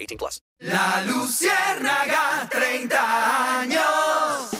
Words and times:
18 0.00 0.16
plus. 0.16 0.42
La 0.60 1.02
Luciérnaga, 1.06 2.48
30 2.50 3.60
años. 3.60 4.50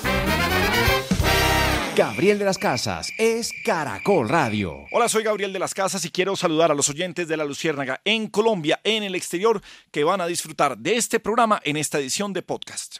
Gabriel 1.96 2.38
de 2.38 2.44
las 2.44 2.58
Casas 2.58 3.10
es 3.18 3.52
Caracol 3.64 4.28
Radio. 4.28 4.84
Hola, 4.92 5.08
soy 5.08 5.22
Gabriel 5.22 5.52
de 5.52 5.58
las 5.58 5.74
Casas 5.74 6.04
y 6.04 6.10
quiero 6.10 6.36
saludar 6.36 6.70
a 6.70 6.74
los 6.74 6.88
oyentes 6.88 7.26
de 7.26 7.36
La 7.36 7.45
Luciérnaga 7.45 8.00
en 8.04 8.28
Colombia, 8.28 8.80
en 8.84 9.02
el 9.02 9.14
exterior, 9.14 9.60
que 9.90 10.04
van 10.04 10.20
a 10.20 10.26
disfrutar 10.26 10.78
de 10.78 10.96
este 10.96 11.20
programa 11.20 11.60
en 11.64 11.76
esta 11.76 11.98
edición 11.98 12.32
de 12.32 12.42
podcast. 12.42 12.98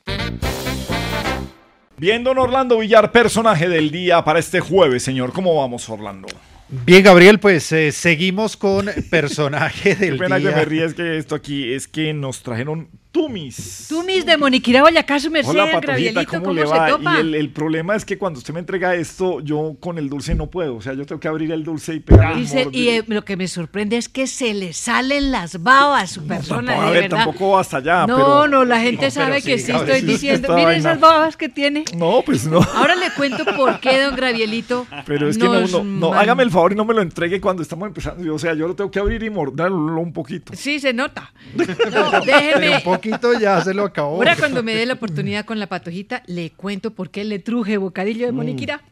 Bien, 1.97 2.25
don 2.25 2.39
Orlando 2.39 2.79
Villar, 2.79 3.13
personaje 3.13 3.69
del 3.69 3.91
día 3.91 4.25
para 4.25 4.39
este 4.39 4.61
jueves, 4.61 5.03
señor. 5.03 5.33
¿Cómo 5.33 5.55
vamos, 5.57 5.89
Orlando? 5.89 6.29
Bien, 6.71 7.03
Gabriel, 7.03 7.41
pues 7.41 7.73
eh, 7.73 7.91
seguimos 7.91 8.57
con 8.57 8.87
personaje 9.11 9.97
del 9.97 10.13
Qué 10.13 10.19
pena 10.19 10.37
día. 10.37 10.51
que 10.51 10.57
me 10.57 10.65
ríes 10.65 10.95
que 10.95 11.19
esto 11.19 11.35
aquí 11.35 11.73
es 11.73 11.89
que 11.89 12.15
nos 12.15 12.43
trajeron 12.43 12.89
tumis. 13.13 13.87
Tumis 13.89 14.25
de 14.25 14.37
Moniquira 14.37 14.83
Boyacá, 14.83 15.19
su 15.19 15.31
merced, 15.31 15.51
Hola, 15.51 15.67
Gabrielito, 15.81 16.21
¿cómo, 16.29 16.43
¿cómo, 16.45 16.55
le 16.55 16.63
se 16.63 16.69
va? 16.69 16.89
topa? 16.89 17.17
Y 17.17 17.21
el, 17.21 17.35
el 17.35 17.51
problema 17.51 17.97
es 17.97 18.05
que 18.05 18.17
cuando 18.19 18.39
usted 18.39 18.55
me 18.55 18.61
entrega 18.61 18.95
esto, 18.95 19.41
yo 19.41 19.77
con 19.81 19.99
el 19.99 20.09
dulce 20.09 20.35
no 20.35 20.47
puedo. 20.49 20.77
O 20.77 20.81
sea, 20.81 20.95
yo 20.95 21.05
tengo 21.07 21.21
que 21.21 21.29
abrir 21.29 21.51
el 21.53 21.65
dulce 21.65 21.95
y 21.95 22.01
pegar 22.01 22.39
Y, 22.39 22.47
se- 22.47 22.69
y, 22.73 22.89
eh, 22.91 23.05
lo 23.07 23.25
que 23.25 23.37
me 23.37 23.49
sorprende 23.49 23.97
es 23.97 24.09
que 24.09 24.27
se 24.27 24.55
le 24.55 24.73
salen 24.73 25.33
las 25.33 25.63
babas 25.63 26.03
a 26.05 26.07
su 26.07 26.27
persona, 26.27 26.73
a 26.83 26.87
de 26.87 26.91
ver, 26.93 27.03
verdad. 27.11 27.25
tampoco 27.25 27.59
hasta 27.59 27.79
allá. 27.79 28.07
no, 28.07 28.17
pero- 28.17 28.49
no, 28.49 28.65
la 28.65 28.81
gente 28.81 29.07
No, 29.07 29.11
sabe 29.11 29.41
sí, 29.41 29.51
que 29.51 29.59
sí 29.59 29.73
estoy 29.73 30.01
diciendo. 30.03 30.55
Miren 30.55 30.77
esas 30.77 31.01
babas 31.01 31.37
que 31.37 31.49
tiene. 31.49 31.85
No, 31.97 32.23
pues 32.25 32.47
no. 32.47 32.61
Ahora 32.75 32.95
le 32.95 33.11
cuento 33.17 33.45
por 33.57 33.81
qué, 33.81 34.01
don 34.03 34.15
Gravielito. 34.17 34.87
Pero 35.07 35.29
es 35.29 35.37
que 35.37 35.45
no, 35.45 35.67
no, 35.67 35.85
no, 35.85 36.15
hágame 36.15 36.43
el 36.45 36.51
favor 36.51 36.73
y 36.73 36.77
no 36.77 36.85
me 36.85 36.95
lo 36.95 37.03
entregue 37.03 37.41
cuando 37.41 37.63
estamos 37.63 37.89
empezando. 37.89 38.35
O 38.35 38.39
sea, 38.39 38.55
yo 38.55 38.69
lo 38.69 38.75
tengo 38.77 38.91
que 38.91 38.99
abrir 38.99 39.23
y 39.23 39.31
morderlo 39.31 40.01
un 40.01 40.13
poquito. 40.13 40.53
Sí, 40.55 40.79
se 40.79 40.93
nota. 40.93 41.33
No, 41.91 42.21
déjeme. 42.21 42.81
Un 43.05 43.11
poquito 43.19 43.39
ya 43.39 43.63
se 43.63 43.75
lo 43.75 43.85
acabó. 43.85 44.17
Ahora 44.17 44.37
cuando 44.37 44.63
me 44.63 44.75
dé 44.75 44.87
la 44.87 44.95
oportunidad 44.95 45.45
con 45.45 45.59
la 45.59 45.67
patojita, 45.67 46.23
le 46.27 46.51
cuento 46.51 46.93
por 46.93 47.11
qué 47.11 47.25
le 47.25 47.39
truje 47.39 47.77
bocadillo 47.77 48.27
de 48.27 48.33
Moniquira. 48.33 48.83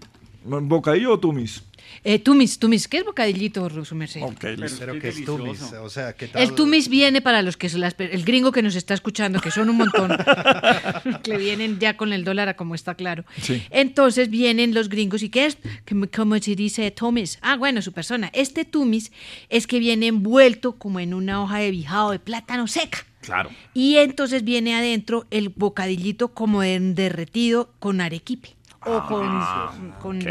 ¿Bocadillo 0.44 1.12
o 1.12 1.18
tumis? 1.18 1.62
Eh, 2.04 2.18
tumis, 2.18 2.58
tumis, 2.58 2.86
¿qué 2.86 2.98
es 2.98 3.04
bocadillito, 3.04 3.68
su 3.84 3.94
merced? 3.94 4.22
Ok, 4.22 4.44
listo. 4.56 4.78
Pero 4.80 4.98
que 4.98 5.08
es 5.08 5.24
tumis, 5.24 5.60
o 5.72 5.88
sea, 5.90 6.12
¿qué 6.12 6.28
tal? 6.28 6.42
El 6.42 6.54
tumis 6.54 6.88
viene 6.88 7.20
para 7.20 7.42
los 7.42 7.56
que 7.56 7.68
son 7.68 7.80
las, 7.80 7.94
el 7.98 8.24
gringo 8.24 8.52
que 8.52 8.62
nos 8.62 8.76
está 8.76 8.94
escuchando, 8.94 9.40
que 9.40 9.50
son 9.50 9.68
un 9.68 9.76
montón, 9.76 10.10
que 11.22 11.36
vienen 11.36 11.78
ya 11.78 11.96
con 11.96 12.12
el 12.12 12.24
dólar 12.24 12.48
a 12.48 12.56
como 12.56 12.74
está 12.74 12.94
claro. 12.94 13.24
Sí. 13.40 13.62
Entonces 13.70 14.30
vienen 14.30 14.74
los 14.74 14.88
gringos 14.88 15.22
y 15.22 15.28
¿qué 15.30 15.46
es? 15.46 15.58
Como 16.14 16.38
se 16.38 16.54
dice 16.54 16.90
tumis. 16.90 17.38
Ah, 17.42 17.56
bueno, 17.56 17.82
su 17.82 17.92
persona. 17.92 18.30
Este 18.32 18.64
tumis 18.64 19.12
es 19.48 19.66
que 19.66 19.78
viene 19.78 20.06
envuelto 20.06 20.76
como 20.76 21.00
en 21.00 21.14
una 21.14 21.42
hoja 21.42 21.58
de 21.58 21.70
bijao 21.70 22.10
de 22.10 22.18
plátano 22.18 22.66
seca. 22.66 23.04
Claro. 23.28 23.50
Y 23.74 23.96
entonces 23.96 24.42
viene 24.42 24.74
adentro 24.74 25.26
el 25.30 25.50
bocadillito 25.50 26.28
como 26.28 26.62
en 26.62 26.94
derretido 26.94 27.70
con 27.78 28.00
arequipe 28.00 28.54
o 28.86 29.04
con, 29.06 29.92
con 30.00 30.18
Ok, 30.18 30.26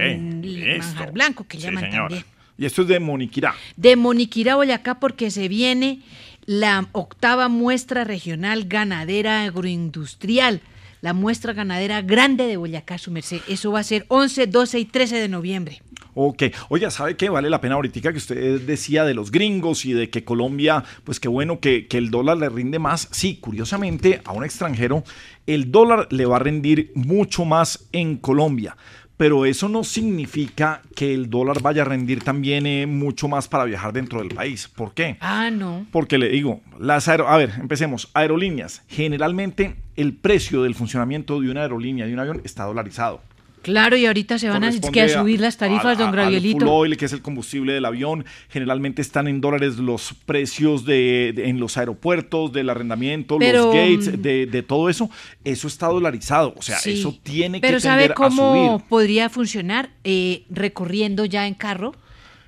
manjar 0.79 1.11
blanco, 1.11 1.45
que 1.47 1.57
Sí, 1.57 1.63
llaman 1.63 1.89
también 1.89 2.23
Y 2.57 2.65
esto 2.65 2.81
es 2.81 2.87
de 2.87 2.99
Moniquirá. 2.99 3.53
de 3.75 3.95
Moniquira, 3.95 4.55
Boyacá, 4.55 4.99
porque 4.99 5.29
se 5.31 5.47
viene 5.47 5.99
la 6.45 6.87
octava 6.93 7.49
muestra 7.49 8.03
regional 8.03 8.65
ganadera 8.65 9.43
agroindustrial, 9.43 10.61
la 11.01 11.13
muestra 11.13 11.53
ganadera 11.53 12.01
grande 12.01 12.47
de 12.47 12.57
Boyacá, 12.57 12.97
su 12.97 13.11
merced. 13.11 13.41
Eso 13.47 13.71
va 13.71 13.81
a 13.81 13.83
ser 13.83 14.05
11, 14.07 14.47
12 14.47 14.79
y 14.79 14.85
13 14.85 15.17
de 15.17 15.27
noviembre. 15.29 15.81
Ok. 16.19 16.43
Oiga, 16.69 16.89
¿sabe 16.89 17.15
qué? 17.15 17.29
Vale 17.29 17.47
la 17.47 17.61
pena 17.61 17.75
ahorita 17.75 18.11
que 18.11 18.17
usted 18.17 18.61
decía 18.61 19.05
de 19.05 19.13
los 19.13 19.29
gringos 19.29 19.85
y 19.85 19.93
de 19.93 20.09
que 20.09 20.23
Colombia, 20.23 20.83
pues 21.03 21.19
qué 21.19 21.27
bueno 21.27 21.59
que, 21.59 21.85
que 21.87 21.99
el 21.99 22.09
dólar 22.09 22.37
le 22.37 22.49
rinde 22.49 22.79
más. 22.79 23.07
Sí, 23.11 23.37
curiosamente, 23.39 24.21
a 24.25 24.31
un 24.31 24.43
extranjero, 24.43 25.03
el 25.45 25.71
dólar 25.71 26.07
le 26.09 26.25
va 26.25 26.37
a 26.37 26.39
rendir 26.39 26.91
mucho 26.95 27.45
más 27.45 27.87
en 27.91 28.17
Colombia. 28.17 28.75
Pero 29.15 29.45
eso 29.45 29.69
no 29.69 29.83
significa 29.83 30.81
que 30.95 31.13
el 31.13 31.29
dólar 31.29 31.61
vaya 31.61 31.83
a 31.83 31.85
rendir 31.85 32.23
también 32.23 32.65
eh, 32.65 32.87
mucho 32.87 33.27
más 33.27 33.47
para 33.47 33.65
viajar 33.65 33.93
dentro 33.93 34.19
del 34.19 34.29
país. 34.29 34.67
¿Por 34.67 34.93
qué? 34.95 35.17
Ah, 35.19 35.51
no. 35.51 35.85
Porque 35.91 36.17
le 36.17 36.29
digo, 36.29 36.61
las 36.79 37.07
aero- 37.07 37.27
a 37.27 37.37
ver, 37.37 37.51
empecemos. 37.59 38.09
Aerolíneas. 38.15 38.81
Generalmente 38.87 39.75
el 39.95 40.13
precio 40.13 40.63
del 40.63 40.73
funcionamiento 40.73 41.39
de 41.41 41.51
una 41.51 41.61
aerolínea, 41.61 42.07
de 42.07 42.13
un 42.13 42.19
avión, 42.19 42.41
está 42.43 42.63
dolarizado. 42.65 43.21
Claro, 43.61 43.97
y 43.97 44.05
ahorita 44.05 44.39
se 44.39 44.47
van 44.49 44.63
a, 44.63 44.71
que 44.71 45.01
a 45.01 45.09
subir 45.09 45.41
las 45.41 45.57
tarifas, 45.57 45.85
al- 45.85 45.97
don 45.97 46.11
Gravielito. 46.11 46.59
full 46.59 46.67
oil, 46.69 46.97
que 46.97 47.05
es 47.05 47.13
el 47.13 47.21
combustible 47.21 47.73
del 47.73 47.83
avión. 47.85 48.23
Generalmente 48.49 49.01
están 49.01 49.27
en 49.27 49.41
dólares 49.41 49.77
los 49.77 50.13
precios 50.25 50.85
de, 50.85 51.33
de- 51.35 51.49
en 51.49 51.59
los 51.59 51.75
aeropuertos, 51.77 52.53
del 52.53 52.69
arrendamiento, 52.69 53.37
Pero, 53.39 53.65
los 53.65 53.75
gates, 53.75 54.17
mm, 54.17 54.21
de, 54.21 54.45
de 54.45 54.63
todo 54.63 54.89
eso. 54.89 55.09
Eso 55.43 55.67
está 55.67 55.87
dolarizado. 55.87 56.53
O 56.57 56.61
sea, 56.61 56.77
Sí. 56.77 56.91
eso 56.99 57.17
tiene 57.23 57.59
Pero 57.59 57.77
que 57.77 57.81
¿sabe 57.81 58.03
tender 58.03 58.11
a 58.11 58.15
cómo 58.15 58.53
subir. 58.77 58.87
podría 58.87 59.29
funcionar 59.29 59.89
eh, 60.03 60.43
recorriendo 60.49 61.25
ya 61.25 61.45
en 61.47 61.53
carro 61.55 61.93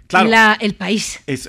Claro. 0.10 0.28
la, 0.30 0.58
el 0.60 0.74
país? 0.74 1.20
Es, 1.28 1.48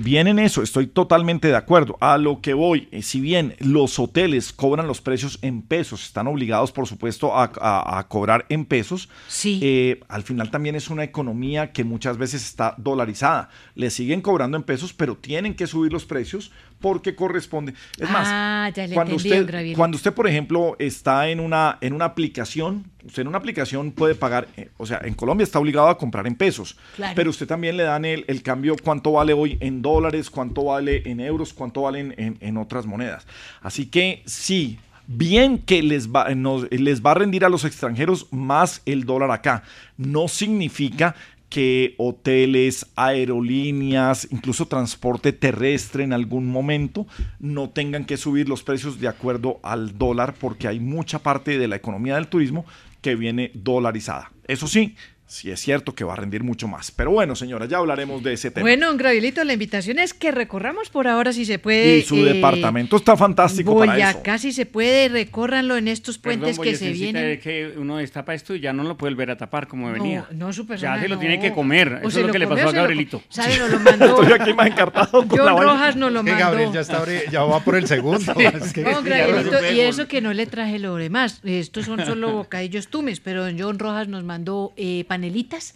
bien 0.00 0.28
en 0.28 0.38
eso, 0.38 0.62
estoy 0.62 0.86
totalmente 0.86 1.48
de 1.48 1.56
acuerdo. 1.56 1.98
A 2.00 2.16
lo 2.16 2.40
que 2.40 2.54
voy, 2.54 2.88
eh, 2.90 3.02
si 3.02 3.20
bien 3.20 3.54
los 3.58 3.98
hoteles 3.98 4.50
cobran 4.52 4.86
los 4.86 5.02
precios 5.02 5.38
en 5.42 5.60
pesos, 5.60 6.06
están 6.06 6.26
obligados, 6.26 6.72
por 6.72 6.86
supuesto, 6.86 7.36
a, 7.36 7.52
a- 7.60 7.98
a 7.98 8.08
cobrar 8.08 8.46
en 8.48 8.64
pesos, 8.64 9.10
Sí. 9.28 9.60
eh, 9.62 10.00
al 10.08 10.22
final 10.22 10.50
también 10.50 10.74
es 10.74 10.88
una 10.88 11.04
economía 11.04 11.72
que 11.72 11.84
muchas 11.84 12.16
veces 12.16 12.42
está 12.46 12.74
dolarizada. 12.78 13.50
Le 13.74 13.90
siguen 13.90 14.22
cobrando 14.22 14.56
en 14.56 14.62
pesos, 14.62 14.94
pero 14.94 15.14
tienen 15.14 15.54
que 15.54 15.66
subir 15.66 15.92
los 15.92 16.06
precios 16.06 16.50
porque 16.80 17.14
corresponde. 17.14 17.74
Es 17.98 18.08
más, 18.10 18.26
Ah, 18.30 18.70
ya 18.74 18.86
le 18.86 18.94
cuando, 18.94 19.14
entendí, 19.16 19.40
usted, 19.40 19.76
cuando 19.76 19.96
usted, 19.96 20.12
por 20.12 20.26
ejemplo, 20.28 20.76
está 20.78 21.28
en 21.28 21.40
una, 21.40 21.78
en 21.80 21.92
una 21.92 22.04
aplicación, 22.06 22.84
usted 23.04 23.22
en 23.22 23.28
una 23.28 23.38
aplicación 23.38 23.92
puede 23.92 24.14
pagar, 24.14 24.48
eh, 24.56 24.68
o 24.76 24.86
sea, 24.86 25.00
en 25.04 25.14
Colombia 25.14 25.44
está 25.44 25.58
obligado 25.58 25.88
a 25.88 25.98
comprar 25.98 26.26
en 26.26 26.34
pesos, 26.36 26.76
Claro. 26.96 27.14
pero 27.16 27.30
usted 27.30 27.46
también 27.46 27.76
le 27.76 27.82
dan 27.84 28.04
el, 28.04 28.24
el 28.28 28.42
cambio, 28.42 28.76
cuánto 28.82 29.12
vale 29.12 29.32
hoy 29.32 29.56
en 29.60 29.82
dólares, 29.82 30.30
cuánto 30.30 30.64
vale 30.64 31.02
en 31.06 31.20
euros, 31.20 31.52
cuánto 31.52 31.82
vale 31.82 32.00
en, 32.00 32.14
en- 32.16 32.38
en 32.40 32.56
otras 32.56 32.86
monedas. 32.86 33.26
Así 33.62 33.86
que 33.86 34.22
sí. 34.26 34.78
Bien 35.10 35.56
que 35.56 35.82
les 35.82 36.10
va, 36.12 36.28
nos- 36.34 36.70
les 36.70 37.00
va 37.02 37.12
a 37.12 37.14
rendir 37.14 37.42
a 37.42 37.48
los 37.48 37.64
extranjeros 37.64 38.26
más 38.30 38.82
el 38.84 39.04
dólar 39.04 39.30
acá. 39.30 39.62
No 39.96 40.28
significa 40.28 41.14
que 41.48 41.94
hoteles, 41.96 42.86
aerolíneas, 42.94 44.28
incluso 44.30 44.66
transporte 44.66 45.32
terrestre 45.32 46.04
en 46.04 46.12
algún 46.12 46.46
momento 46.46 47.06
no 47.38 47.70
tengan 47.70 48.04
que 48.04 48.16
subir 48.16 48.48
los 48.48 48.62
precios 48.62 49.00
de 49.00 49.08
acuerdo 49.08 49.60
al 49.62 49.96
dólar 49.96 50.34
porque 50.38 50.68
hay 50.68 50.80
mucha 50.80 51.20
parte 51.20 51.58
de 51.58 51.68
la 51.68 51.76
economía 51.76 52.16
del 52.16 52.28
turismo 52.28 52.66
que 53.00 53.14
viene 53.14 53.50
dolarizada. 53.54 54.32
Eso 54.46 54.66
sí, 54.66 54.96
sí 55.28 55.50
es 55.50 55.60
cierto 55.60 55.94
que 55.94 56.04
va 56.04 56.14
a 56.14 56.16
rendir 56.16 56.42
mucho 56.42 56.66
más. 56.66 56.90
Pero 56.90 57.10
bueno, 57.10 57.36
señora, 57.36 57.66
ya 57.66 57.76
hablaremos 57.76 58.22
de 58.22 58.32
ese 58.32 58.50
tema. 58.50 58.64
Bueno, 58.64 58.86
don 58.88 58.96
Gravielito, 58.96 59.44
la 59.44 59.52
invitación 59.52 59.98
es 59.98 60.14
que 60.14 60.30
recorramos 60.30 60.88
por 60.88 61.06
ahora 61.06 61.32
si 61.32 61.44
se 61.44 61.58
puede. 61.58 61.98
y 61.98 62.02
su 62.02 62.16
eh, 62.16 62.32
departamento 62.34 62.96
está 62.96 63.16
fantástico 63.16 63.78
para 63.78 63.96
eso. 63.96 64.06
Boyacá, 64.06 64.38
si 64.38 64.52
se 64.52 64.64
puede, 64.66 65.08
recórranlo 65.10 65.76
en 65.76 65.86
estos 65.86 66.18
puentes 66.18 66.58
Perdón, 66.58 66.64
que 66.72 66.76
se 66.76 66.92
vienen. 66.92 67.24
es 67.24 67.40
que 67.40 67.74
uno 67.76 67.98
destapa 67.98 68.34
esto 68.34 68.54
y 68.54 68.60
ya 68.60 68.72
no 68.72 68.82
lo 68.84 68.96
puede 68.96 69.12
volver 69.12 69.30
a 69.32 69.36
tapar 69.36 69.68
como 69.68 69.92
venía. 69.92 70.26
No, 70.32 70.46
no, 70.46 70.52
su 70.52 70.66
persona. 70.66 70.96
Ya 70.96 71.02
se 71.02 71.08
lo 71.08 71.16
no. 71.16 71.20
tiene 71.20 71.38
que 71.38 71.52
comer. 71.52 72.00
O 72.02 72.08
Eso 72.08 72.20
es 72.20 72.26
lo 72.26 72.32
que 72.32 72.38
le 72.38 72.46
pasó 72.46 72.68
a 72.68 72.72
Gabrielito. 72.72 73.22
¿Sabe? 73.28 73.58
Nos 73.58 73.70
lo 73.72 73.80
mandó. 73.80 74.22
Estoy 74.22 74.40
aquí 74.40 74.54
más 74.54 74.66
encartado 74.68 75.28
con 75.28 75.38
John. 75.38 75.62
Rojas 75.62 75.96
nos 75.96 76.10
lo 76.10 76.24
que 76.24 76.30
mandó. 76.30 76.46
Gabriel 76.46 76.72
ya, 76.72 76.80
está, 76.80 77.04
ya 77.30 77.42
va 77.42 77.60
por 77.60 77.76
el 77.76 77.86
segundo. 77.86 78.32
Es 78.38 78.72
que- 78.72 78.82
No, 78.82 78.96
supe, 78.96 79.74
y 79.74 79.80
eso 79.80 80.08
que 80.08 80.20
no 80.20 80.32
le 80.32 80.46
traje 80.46 80.78
lo 80.78 80.96
demás. 80.96 81.40
Estos 81.44 81.84
son 81.84 82.04
solo 82.04 82.32
bocadillos 82.32 82.88
tumes, 82.88 83.20
pero 83.20 83.46
John 83.56 83.78
Rojas 83.78 84.08
nos 84.08 84.24
mandó 84.24 84.72
eh, 84.76 85.04
panelitas 85.18 85.74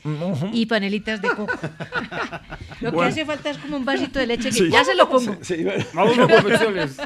y 0.52 0.66
panelitas 0.66 1.20
de 1.20 1.28
coco. 1.30 1.46
lo 2.80 2.90
que 2.90 2.96
Bueno. 2.96 3.10
hace 3.10 3.24
falta 3.24 3.50
es 3.50 3.58
como 3.58 3.76
un 3.76 3.84
vasito 3.84 4.18
de 4.20 4.26
leche 4.28 4.50
que 4.50 4.52
Sí. 4.52 4.70
ya 4.70 4.84
se 4.84 4.94
lo 4.94 5.08
pongo. 5.08 5.36
Sí, 5.42 5.64
Vamos 5.94 6.16
con 6.16 6.28
confesiones. 6.28 6.96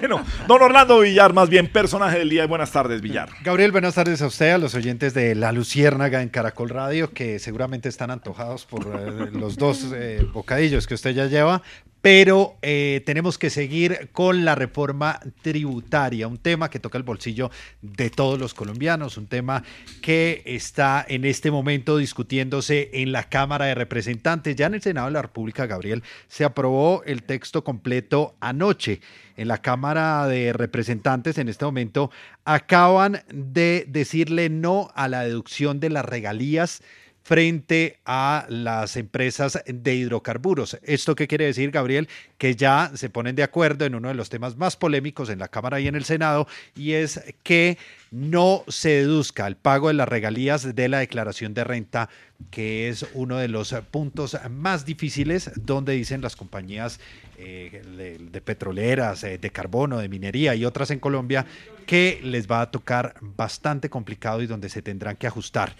bueno, 0.00 0.24
don 0.46 0.62
Orlando 0.62 1.00
Villar, 1.00 1.32
más 1.32 1.48
bien 1.48 1.66
personaje 1.66 2.18
del 2.18 2.28
día. 2.30 2.46
Buenas 2.46 2.70
tardes, 2.70 3.00
Villar. 3.00 3.28
Gabriel, 3.42 3.72
buenas 3.72 3.94
tardes 3.94 4.22
a 4.22 4.26
usted, 4.26 4.50
a 4.52 4.58
los 4.58 4.74
oyentes 4.74 5.14
de 5.14 5.34
La 5.34 5.50
Luciérnaga 5.52 6.22
en 6.22 6.28
Caracol 6.28 6.68
Radio, 6.68 7.12
que 7.12 7.38
seguramente 7.38 7.88
están 7.88 8.10
antojados 8.10 8.64
por 8.66 8.86
eh, 8.86 9.30
los 9.32 9.56
dos 9.56 9.88
eh, 9.94 10.24
bocadillos 10.32 10.86
que 10.86 10.94
usted 10.94 11.10
ya 11.10 11.26
lleva, 11.26 11.62
pero 12.02 12.56
eh, 12.62 13.00
tenemos 13.06 13.38
que 13.38 13.48
seguir 13.48 14.10
con 14.12 14.44
la 14.44 14.56
reforma 14.56 15.20
tributaria, 15.40 16.26
un 16.26 16.36
tema 16.36 16.68
que 16.68 16.80
toca 16.80 16.98
el 16.98 17.04
bolsillo 17.04 17.50
de 17.80 18.10
todos 18.10 18.40
los 18.40 18.54
colombianos, 18.54 19.16
un 19.16 19.28
tema 19.28 19.62
que 20.02 20.42
está 20.44 21.06
en 21.08 21.24
este 21.24 21.52
momento 21.52 21.96
discutiéndose 21.96 22.90
en 22.92 23.12
la 23.12 23.28
Cámara 23.28 23.66
de 23.66 23.76
Representantes. 23.76 24.56
Ya 24.56 24.66
en 24.66 24.74
el 24.74 24.82
Senado 24.82 25.06
de 25.06 25.12
la 25.12 25.22
República, 25.22 25.66
Gabriel, 25.66 26.02
se 26.26 26.44
aprobó 26.44 27.04
el 27.04 27.22
texto 27.22 27.62
completo 27.62 28.34
anoche 28.40 29.00
en 29.36 29.48
la 29.48 29.58
Cámara 29.58 30.26
de 30.26 30.52
Representantes 30.52 31.38
en 31.38 31.48
este 31.48 31.64
momento 31.64 32.10
acaban 32.44 33.22
de 33.32 33.84
decirle 33.88 34.50
no 34.50 34.90
a 34.94 35.08
la 35.08 35.22
deducción 35.22 35.80
de 35.80 35.90
las 35.90 36.04
regalías 36.04 36.82
frente 37.22 37.98
a 38.04 38.46
las 38.48 38.96
empresas 38.96 39.62
de 39.66 39.94
hidrocarburos. 39.94 40.78
¿Esto 40.82 41.14
qué 41.14 41.28
quiere 41.28 41.46
decir, 41.46 41.70
Gabriel? 41.70 42.08
Que 42.38 42.56
ya 42.56 42.90
se 42.94 43.10
ponen 43.10 43.36
de 43.36 43.42
acuerdo 43.42 43.84
en 43.84 43.94
uno 43.94 44.08
de 44.08 44.14
los 44.14 44.28
temas 44.28 44.56
más 44.56 44.76
polémicos 44.76 45.30
en 45.30 45.38
la 45.38 45.48
Cámara 45.48 45.80
y 45.80 45.88
en 45.88 45.94
el 45.94 46.04
Senado, 46.04 46.46
y 46.76 46.92
es 46.92 47.20
que 47.42 47.78
no 48.10 48.64
se 48.68 48.90
deduzca 48.90 49.46
el 49.46 49.56
pago 49.56 49.88
de 49.88 49.94
las 49.94 50.08
regalías 50.08 50.74
de 50.74 50.88
la 50.88 50.98
declaración 50.98 51.54
de 51.54 51.64
renta, 51.64 52.08
que 52.50 52.88
es 52.88 53.06
uno 53.14 53.36
de 53.36 53.48
los 53.48 53.72
puntos 53.90 54.36
más 54.50 54.84
difíciles 54.84 55.50
donde 55.56 55.92
dicen 55.92 56.20
las 56.20 56.36
compañías 56.36 56.98
eh, 57.38 57.82
de, 58.30 58.40
petroleras, 58.40 59.24
eh, 59.24 59.38
de 59.38 59.50
carbono, 59.50 59.98
de 59.98 60.08
minería 60.08 60.54
y 60.54 60.64
otras 60.64 60.90
en 60.90 60.98
Colombia, 60.98 61.46
que 61.86 62.20
les 62.22 62.50
va 62.50 62.60
a 62.60 62.70
tocar 62.70 63.14
bastante 63.20 63.88
complicado 63.88 64.42
y 64.42 64.46
donde 64.46 64.68
se 64.68 64.82
tendrán 64.82 65.16
que 65.16 65.26
ajustar. 65.26 65.74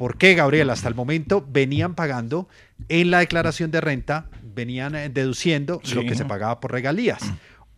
¿Por 0.00 0.16
qué, 0.16 0.34
Gabriel? 0.34 0.70
Hasta 0.70 0.88
el 0.88 0.94
momento 0.94 1.46
venían 1.46 1.94
pagando 1.94 2.48
en 2.88 3.10
la 3.10 3.18
declaración 3.18 3.70
de 3.70 3.82
renta, 3.82 4.30
venían 4.42 4.94
eh, 4.94 5.10
deduciendo 5.10 5.82
lo 5.94 6.00
que 6.04 6.14
se 6.14 6.24
pagaba 6.24 6.58
por 6.58 6.72
regalías. 6.72 7.20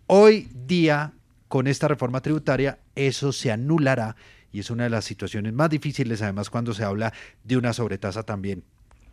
Hoy 0.07 0.49
día, 0.55 1.15
con 1.49 1.67
esta 1.67 1.89
reforma 1.89 2.21
tributaria, 2.21 2.79
eso 2.95 3.33
se 3.33 3.51
anulará 3.51 4.15
y 4.53 4.61
es 4.61 4.71
una 4.71 4.85
de 4.85 4.91
las 4.91 5.05
situaciones 5.05 5.53
más 5.53 5.69
difíciles, 5.69 6.23
además, 6.23 6.49
cuando 6.49 6.73
se 6.75 6.85
habla 6.85 7.13
de 7.43 7.57
una 7.57 7.73
sobretasa 7.73 8.23
también 8.23 8.63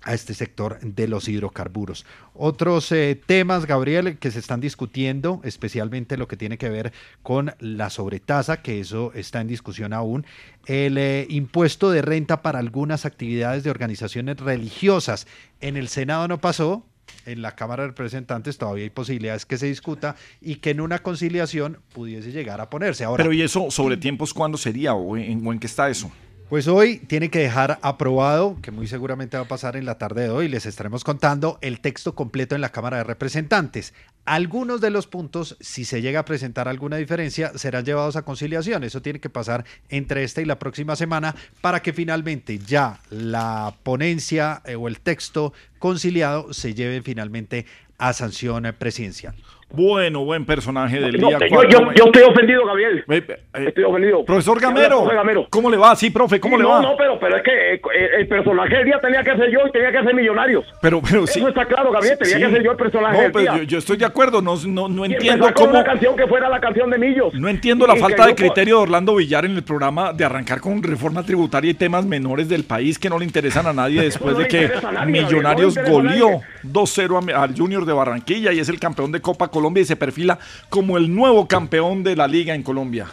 a 0.02 0.14
este 0.14 0.34
sector 0.34 0.80
de 0.82 1.08
los 1.08 1.28
hidrocarburos. 1.28 2.06
Otros 2.34 2.92
eh, 2.92 3.20
temas, 3.26 3.66
Gabriel, 3.66 4.18
que 4.18 4.32
se 4.32 4.40
están 4.40 4.62
discutiendo, 4.62 5.42
especialmente 5.44 6.18
lo 6.18 6.28
que 6.28 6.38
tiene 6.38 6.58
que 6.58 6.70
ver 6.70 6.94
con 7.22 7.54
la 7.60 7.90
sobretasa, 7.90 8.62
que 8.62 8.80
eso 8.80 9.12
está 9.14 9.42
en 9.42 9.48
discusión 9.48 9.94
aún, 9.94 10.26
el 10.66 10.98
eh, 10.98 11.26
impuesto 11.30 11.92
de 11.92 12.02
renta 12.02 12.42
para 12.42 12.60
algunas 12.60 13.06
actividades 13.06 13.64
de 13.64 13.72
organizaciones 13.72 14.38
religiosas. 14.38 15.28
En 15.60 15.76
el 15.76 15.90
Senado 15.90 16.28
no 16.28 16.40
pasó, 16.40 16.86
en 17.26 17.42
la 17.42 17.56
Cámara 17.56 17.84
de 17.84 17.90
Representantes 17.90 18.58
todavía 18.58 18.84
hay 18.84 18.90
posibilidades 18.90 19.46
que 19.46 19.58
se 19.58 19.66
discuta 19.66 20.16
y 20.42 20.56
que 20.56 20.72
en 20.72 20.82
una 20.82 21.00
conciliación 21.00 21.80
pudiese 21.94 22.32
llegar 22.32 22.62
a 22.62 22.70
ponerse. 22.70 23.04
Ahora, 23.04 23.24
Pero 23.24 23.34
¿y 23.34 23.42
eso 23.42 23.70
sobre 23.72 23.98
tiempos 23.98 24.34
cuándo 24.34 24.58
sería 24.58 24.94
o 24.94 25.18
en, 25.18 25.46
o 25.46 25.52
en 25.52 25.60
qué 25.60 25.68
está 25.68 25.90
eso? 25.90 26.12
Pues 26.50 26.68
hoy 26.68 26.98
tiene 26.98 27.30
que 27.30 27.38
dejar 27.38 27.78
aprobado, 27.84 28.58
que 28.64 28.72
muy 28.72 28.88
seguramente 28.88 29.38
va 29.38 29.44
a 29.44 29.48
pasar 29.48 29.76
en 29.76 29.86
la 29.86 30.00
tarde 30.00 30.24
de 30.24 30.30
hoy, 30.32 30.48
les 30.48 30.66
estaremos 30.66 31.04
contando 31.04 31.60
el 31.62 31.80
texto 31.80 32.16
completo 32.16 32.56
en 32.56 32.62
la 32.62 32.72
Cámara 32.72 32.98
de 32.98 33.04
Representantes. 33.04 33.94
Algunos 34.26 34.82
de 34.82 34.90
los 34.90 35.06
puntos, 35.06 35.58
si 35.60 35.86
se 35.86 36.02
llega 36.02 36.22
a 36.22 36.26
presentar 36.26 36.68
alguna 36.68 36.98
diferencia, 36.98 37.56
serán 37.56 37.86
llevados 37.86 38.16
a 38.16 38.24
conciliación. 38.24 38.84
Eso 38.84 39.04
tiene 39.04 39.20
que 39.20 39.30
pasar 39.30 39.64
entre 39.90 40.24
esta 40.24 40.42
y 40.42 40.46
la 40.46 40.58
próxima 40.58 40.96
semana 40.96 41.36
para 41.62 41.84
que 41.84 41.94
finalmente 41.94 42.58
ya 42.58 43.00
la 43.12 43.76
ponencia 43.84 44.64
eh, 44.66 44.74
o 44.74 44.88
el 44.88 45.02
texto 45.02 45.54
conciliado 45.78 46.52
se 46.52 46.74
lleve 46.74 47.04
finalmente 47.04 47.68
a 48.00 48.12
sanción 48.14 48.66
eh, 48.66 48.74
presidencial. 48.74 49.36
Bueno, 49.72 50.26
buen 50.26 50.46
personaje 50.46 51.00
del 51.00 51.20
No, 51.20 51.28
día. 51.28 51.38
yo, 51.48 51.64
yo, 51.70 51.92
yo 51.94 52.06
estoy 52.06 52.24
ofendido, 52.24 52.66
Gabriel. 52.66 53.04
Eh, 53.08 53.24
eh, 53.28 53.66
Estoy 53.68 53.84
ofendido. 53.84 54.26
Profesor 54.26 54.60
Gamero, 54.60 55.06
Gamero. 55.06 55.48
¿cómo 55.52 55.70
le 55.70 55.78
va? 55.78 55.96
Sí, 55.96 56.10
profe, 56.10 56.40
¿cómo 56.40 56.56
Sí, 56.56 56.64
le 56.64 56.68
no, 56.68 56.74
va? 56.76 56.82
No, 56.82 56.96
pero, 56.98 57.20
pero 57.20 57.38
es 57.38 57.44
que 57.44 57.74
eh, 57.76 57.82
el 58.18 58.28
personaje 58.28 58.76
del 58.78 58.86
día 58.86 59.00
tenía 59.00 59.24
que 59.24 59.36
ser 59.36 59.52
yo 59.52 59.60
y 59.68 59.72
tenía 59.72 59.92
que 59.92 60.04
ser 60.04 60.16
Millonarios. 60.16 60.66
Pero, 60.82 61.02
pero 61.08 61.28
sí. 61.28 61.40
Eso 61.40 61.50
está 61.50 61.66
claro, 61.66 61.92
Gabriel. 61.92 62.18
Tenía 62.18 62.38
Sí. 62.38 62.44
que 62.46 62.52
ser 62.52 62.64
yo 62.64 62.72
el 62.72 62.78
personaje 62.78 63.16
No, 63.18 63.22
del 63.24 63.32
pero 63.32 63.44
día. 63.54 63.58
yo, 63.58 63.64
yo 63.64 63.78
estoy 63.78 63.98
de 63.98 64.06
acuerdo, 64.06 64.42
no, 64.42 64.56
no, 64.66 64.90
no 64.90 65.06
entiendo 65.06 65.48
cómo... 65.54 65.70
una 65.70 65.84
canción 65.84 66.16
que 66.16 66.26
fuera 66.26 66.50
la 66.50 66.60
canción 66.60 66.90
de 66.90 66.98
Millos. 66.98 67.34
No 67.36 67.48
entiendo 67.48 67.86
la 67.86 67.96
falta 67.96 68.26
de 68.26 68.34
criterio 68.34 68.78
de 68.78 68.84
Orlando 68.84 69.16
Villar 69.16 69.46
en 69.46 69.52
el 69.56 69.64
programa 69.64 70.14
de 70.14 70.26
arrancar 70.26 70.62
con 70.62 70.82
reforma 70.82 71.22
tributaria 71.24 71.70
y 71.70 71.76
temas 71.76 72.06
menores 72.06 72.50
del 72.50 72.64
país 72.64 72.98
que 72.98 73.08
no 73.10 73.20
le 73.20 73.26
interesan 73.26 73.68
a 73.68 73.74
nadie 73.74 74.02
después 74.10 74.36
de 74.36 74.48
que 74.48 74.72
nadie, 74.92 75.12
Millonarios 75.22 75.78
goleó 75.88 76.42
2-0 76.64 77.34
a- 77.34 77.44
al 77.44 77.58
Junior 77.58 77.86
de 77.86 77.94
Barranquilla 77.94 78.52
y 78.54 78.60
es 78.60 78.70
el 78.70 78.80
campeón 78.80 79.12
de 79.12 79.22
Copa 79.22 79.48
Colombia 79.50 79.82
y 79.82 79.86
se 79.86 79.96
perfila 79.96 80.38
como 80.70 80.98
el 80.98 81.14
nuevo 81.14 81.48
campeón 81.48 82.04
de 82.04 82.16
la 82.16 82.28
liga 82.28 82.54
en 82.54 82.64
Colombia. 82.64 83.08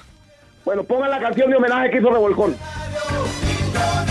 Bueno, 0.65 0.83
pongan 0.85 1.11
la 1.11 1.21
canción 1.21 1.49
de 1.51 1.57
homenaje 1.57 1.91
que 1.91 1.99
hizo 1.99 2.11
Revolcón. 2.11 2.57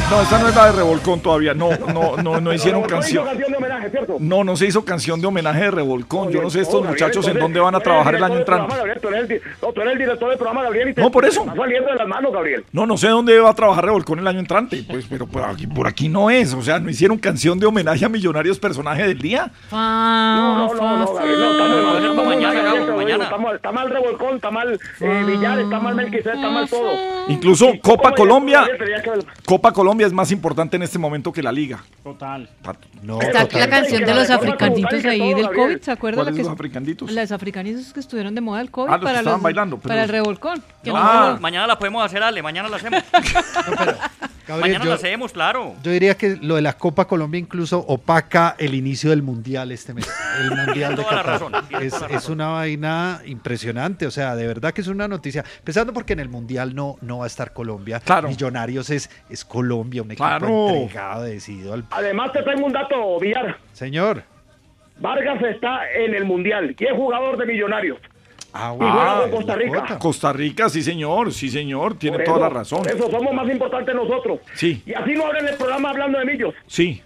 No, 0.10 0.22
esta 0.22 0.38
no 0.38 0.48
es 0.48 0.56
la 0.56 0.68
de 0.68 0.72
Revolcón 0.74 1.20
todavía. 1.20 1.56
No, 1.56 1.72
no, 1.92 2.16
no, 2.18 2.40
no 2.40 2.54
hicieron 2.54 2.82
Revolcón 2.84 3.00
hizo 3.00 3.24
canción. 3.24 3.26
canción 3.26 3.52
de 3.52 3.58
homenaje, 3.58 3.90
¿cierto? 3.90 4.18
No, 4.20 4.44
no 4.44 4.56
se 4.56 4.68
hizo 4.68 4.86
canción 4.86 5.20
de 5.20 5.28
homenaje 5.28 5.62
de 5.62 5.72
Revolcón. 5.72 6.30
Yo 6.32 6.42
no 6.44 6.50
sé 6.52 6.62
estos 6.62 6.86
muchachos 6.86 7.28
en 7.28 7.40
dónde 7.40 7.60
van 7.60 7.74
a 7.74 7.80
eres 7.80 7.84
trabajar 7.86 8.16
el 8.16 8.24
año 8.24 8.38
entrante. 8.38 8.76
No, 8.76 9.72
tú 9.74 9.82
eres 9.82 9.94
el 9.94 10.00
director 10.00 10.30
del 10.30 10.38
programa, 10.38 10.64
Gabriel. 10.64 10.90
Y 10.90 10.94
te, 10.94 11.02
No, 11.02 11.10
por 11.10 11.26
eso. 11.26 11.44
saliendo 11.56 11.90
de 11.90 11.96
las 11.96 12.08
manos, 12.08 12.32
Gabriel. 12.32 12.64
No, 12.72 12.86
no 12.86 12.98
sé 12.98 13.08
dónde 13.08 13.40
va 13.40 13.50
a 13.50 13.56
trabajar 13.56 13.86
Revolcón 13.86 14.20
el 14.20 14.28
año 14.28 14.40
entrante. 14.40 14.86
Pues, 14.88 15.06
pero 15.10 15.26
por 15.26 15.44
aquí, 15.44 15.66
por 15.66 15.88
aquí 15.88 16.08
no 16.08 16.30
es. 16.30 16.54
O 16.54 16.62
sea, 16.62 16.80
no 16.80 16.90
hicieron 16.90 17.18
canción 17.18 17.60
de 17.60 17.66
homenaje 17.66 18.06
a 18.06 18.10
Millonarios 18.10 18.60
personaje 18.60 19.08
del 19.08 19.18
día. 19.18 19.52
No, 19.72 20.68
no, 20.68 20.74
no, 20.76 20.98
no, 20.98 21.14
Gabriel, 21.14 22.16
no, 22.16 22.24
mañana. 22.96 23.30
Está 23.56 23.72
mal, 23.72 23.90
Revolcón, 23.90 24.36
está 24.36 24.52
mal 24.52 24.80
eh, 25.00 25.24
Villar, 25.26 25.60
está 25.60 25.80
mal 25.80 25.96
Melquisés, 25.96 26.36
está 26.36 26.50
mal 26.50 26.70
todo. 26.70 26.92
Incluso 27.28 27.72
Copa 27.82 28.12
Colombia. 28.14 28.66
Copa 29.56 29.72
Colombia 29.72 30.06
es 30.06 30.12
más 30.12 30.31
importante 30.34 30.75
en 30.75 30.84
este 30.84 31.00
momento 31.00 31.31
que 31.31 31.42
la 31.42 31.50
liga. 31.50 31.81
Total. 32.04 32.50
No, 33.02 33.22
Está 33.22 33.44
la 33.44 33.48
total. 33.48 33.69
canción 33.69 34.04
de 34.04 34.13
los 34.13 34.30
africanitos 34.30 35.06
ahí 35.06 35.34
del. 35.34 35.50
COVID, 35.50 35.80
¿se 35.80 35.92
acuerdan? 35.92 36.25
¿Cuáles 36.25 36.38
la 36.40 36.44
los 36.44 36.52
africanitos? 36.52 37.10
Las 37.10 37.31
africanitos 37.31 37.94
que 37.94 38.02
estuvieron 38.02 38.36
de 38.36 38.42
moda 38.42 38.60
del 38.60 38.69
COVID 38.69 38.90
Ah, 38.90 38.92
los 38.98 39.00
que 39.00 39.06
para, 39.06 39.19
estaban 39.19 39.38
los- 39.38 39.44
bailando, 39.44 39.78
pero- 39.78 39.88
para 39.88 40.04
el 40.04 40.10
revolcón. 40.10 40.62
que 40.84 40.90
No, 40.92 40.98
no 40.98 41.04
Ah. 41.10 41.34
se- 41.38 41.42
mañana 41.42 41.68
la 41.68 41.80
podemos 41.80 42.04
hacer, 42.06 42.21
Ale, 42.21 42.44
mañana 42.44 42.68
la 42.68 42.76
hacemos. 42.76 43.02
Gabriel, 44.47 44.62
mañana 44.74 44.83
yo- 44.85 44.90
la 44.92 44.95
hacemos, 44.97 45.31
claro. 45.31 45.74
Yo 45.81 45.90
diría 45.92 46.16
que 46.16 46.35
lo 46.40 46.56
de 46.56 46.62
la 46.62 46.74
Copa 46.74 47.07
Colombia 47.07 47.40
incluso 47.40 47.80
opaca 47.80 48.56
el 48.59 48.76
inicio 48.76 49.09
del 49.09 49.24
Mundial 49.24 49.71
este 49.71 49.94
mes. 49.95 50.07
El 50.40 50.52
Mundial 50.68 50.95
de 50.95 51.02
toda 51.04 51.16
la 51.16 51.24
Qatar. 51.24 51.42
razón, 51.42 51.68
tiene 51.68 51.85
Es, 51.85 51.94
toda 51.94 52.09
la 52.09 52.18
es 52.18 52.30
una 52.30 52.47
vaina 52.50 53.21
impresionante, 53.26 54.06
o 54.06 54.12
sea, 54.12 54.35
de 54.35 54.45
verdad 54.45 54.71
que 54.71 54.81
es 54.81 54.88
una 54.88 55.07
noticia. 55.07 55.44
Empezando 55.59 55.94
porque 55.94 56.14
en 56.14 56.19
el 56.19 56.30
Mundial 56.30 56.76
no, 56.76 56.97
no 57.02 57.19
va 57.19 57.24
a 57.24 57.28
estar 57.28 57.54
Colombia. 57.54 58.00
Claro. 58.02 58.28
Millonarios 58.28 58.92
es, 58.92 59.09
es 59.35 59.45
Colombia, 59.45 60.01
un 60.01 60.11
equipo 60.11 60.25
Claro. 60.27 60.69
entregado, 60.69 61.23
decidido 61.23 61.73
al... 61.73 61.83
Además, 61.92 62.31
te 62.31 62.42
tengo 62.44 62.65
un 62.65 62.73
dato, 62.73 63.19
Villar. 63.19 63.57
Señor. 63.73 64.23
Vargas 64.97 65.42
está 65.44 65.92
en 65.94 66.15
el 66.15 66.25
Mundial 66.25 66.75
y 66.77 66.83
es 66.85 66.92
jugador 66.94 67.37
de 67.37 67.45
Millonarios. 67.45 67.97
Ah, 68.54 68.71
Y 68.73 68.77
juega 68.77 69.18
Ah, 69.18 69.21
con 69.23 69.31
Costa 69.31 69.56
Rica. 69.56 69.99
Costa 69.99 70.31
Rica, 70.33 70.69
sí 70.69 70.81
señor, 70.81 71.33
sí 71.33 71.49
señor, 71.49 71.99
tiene 71.99 72.18
Por 72.19 72.25
toda 72.25 72.37
eso- 72.37 72.44
la 72.47 72.49
razón. 72.49 72.80
Por 72.83 72.92
eso 72.92 73.11
somos 73.11 73.33
más 73.33 73.49
importantes 73.51 73.94
nosotros. 73.94 74.39
Sí. 74.54 74.81
Y 74.85 74.94
así 74.94 75.11
no 75.13 75.25
abren 75.25 75.45
el 75.49 75.56
programa 75.57 75.89
hablando 75.89 76.18
de 76.19 76.25
Millos. 76.25 76.54
Sí. 76.65 77.01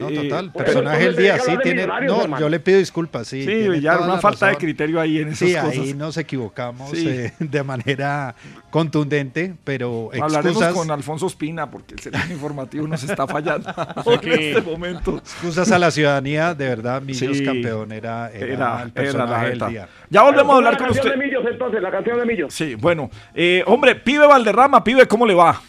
No, 0.00 0.08
Eh, 0.08 0.14
total, 0.14 0.50
personaje 0.52 1.04
del 1.04 1.16
día, 1.16 1.38
sí 1.38 1.52
tiene... 1.62 1.86
No, 1.86 2.22
hermano. 2.22 2.40
yo 2.40 2.48
le 2.48 2.58
pido 2.58 2.78
disculpas, 2.78 3.28
sí. 3.28 3.44
Sí, 3.44 3.80
toda 3.82 3.98
una 3.98 4.14
la 4.14 4.20
falta 4.20 4.46
de 4.46 4.56
criterio 4.56 4.98
ahí 4.98 5.18
en 5.18 5.28
esas 5.28 5.48
Sí, 5.48 5.54
cosas. 5.54 5.68
ahí 5.72 5.94
nos 5.94 6.16
equivocamos 6.16 6.90
Sí. 6.90 7.06
eh, 7.06 7.32
de 7.38 7.62
manera 7.62 8.34
contundente, 8.70 9.54
pero 9.64 10.08
Hablaremos 10.12 10.46
excusas, 10.62 10.72
con 10.74 10.90
Alfonso 10.90 11.26
Espina 11.26 11.70
porque 11.70 11.94
el 11.94 12.00
servicio 12.00 12.32
informativo 12.34 12.86
nos 12.86 13.02
está 13.02 13.26
fallando 13.26 13.68
en 14.22 14.32
este 14.32 14.62
momento. 14.62 15.18
excusas 15.18 15.70
a 15.70 15.78
la 15.78 15.90
ciudadanía, 15.90 16.54
de 16.54 16.66
verdad, 16.68 17.02
Millos 17.02 17.36
Sí. 17.36 17.44
campeón 17.44 17.92
era, 17.92 18.30
era, 18.30 18.46
Era, 18.46 18.46
el 18.46 18.54
era 18.54 18.84
la 18.86 18.92
personaje 18.94 19.44
del 19.48 19.52
neta. 19.58 19.68
día. 19.68 19.88
Ya 20.08 20.22
volvemos 20.22 20.54
a 20.54 20.56
hablar 20.56 20.72
la 20.72 20.78
con 20.78 20.86
canción 20.86 21.06
usted. 21.06 21.18
de 21.18 21.26
Millos 21.26 21.44
entonces, 21.50 21.82
la 21.82 21.90
canción 21.90 22.18
de 22.18 22.24
Millos. 22.26 22.54
Sí, 22.54 22.74
bueno. 22.74 23.10
eh, 23.34 23.62
hombre, 23.66 23.96
pibe 23.96 24.26
Valderrama, 24.26 24.82
pibe, 24.82 25.06
¿cómo 25.06 25.26
le 25.26 25.34
va? 25.34 25.60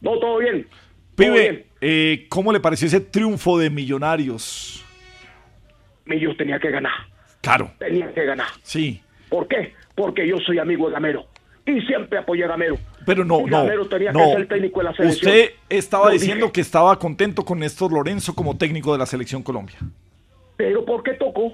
No, 0.00 0.18
todo 0.18 0.38
bien. 0.38 0.66
Todo 0.66 1.16
Pibe, 1.16 1.40
bien. 1.40 1.64
Eh, 1.86 2.26
¿cómo 2.30 2.52
le 2.52 2.60
pareció 2.60 2.86
ese 2.86 3.00
triunfo 3.00 3.58
de 3.58 3.68
Millonarios? 3.70 4.84
Millos 6.06 6.36
tenía 6.36 6.58
que 6.58 6.70
ganar. 6.70 6.92
Claro, 7.40 7.72
Tenía 7.78 8.12
que 8.12 8.24
ganar. 8.24 8.48
sí. 8.62 9.02
¿Por 9.28 9.48
qué? 9.48 9.74
Porque 9.94 10.26
yo 10.26 10.38
soy 10.38 10.58
amigo 10.58 10.86
de 10.88 10.94
Gamero. 10.94 11.26
Y 11.66 11.80
siempre 11.82 12.18
apoyé 12.18 12.44
a 12.44 12.48
Gamero. 12.48 12.76
Pero 13.06 13.24
no, 13.24 13.40
no, 13.46 13.62
Gamero 13.64 13.86
tenía 13.88 14.12
que 14.12 14.18
ser 14.18 14.48
técnico 14.48 14.80
de 14.80 14.84
la 14.84 14.94
selección. 14.94 15.32
Usted 15.32 15.50
estaba 15.68 16.06
Lo 16.06 16.10
diciendo 16.12 16.46
dije. 16.46 16.52
que 16.52 16.60
estaba 16.60 16.98
contento 16.98 17.44
con 17.44 17.58
Néstor 17.58 17.92
Lorenzo 17.92 18.34
como 18.34 18.56
técnico 18.56 18.92
de 18.92 18.98
la 18.98 19.06
selección 19.06 19.42
Colombia. 19.42 19.76
Pero 20.56 20.84
¿por 20.84 21.02
qué 21.02 21.14
tocó? 21.14 21.52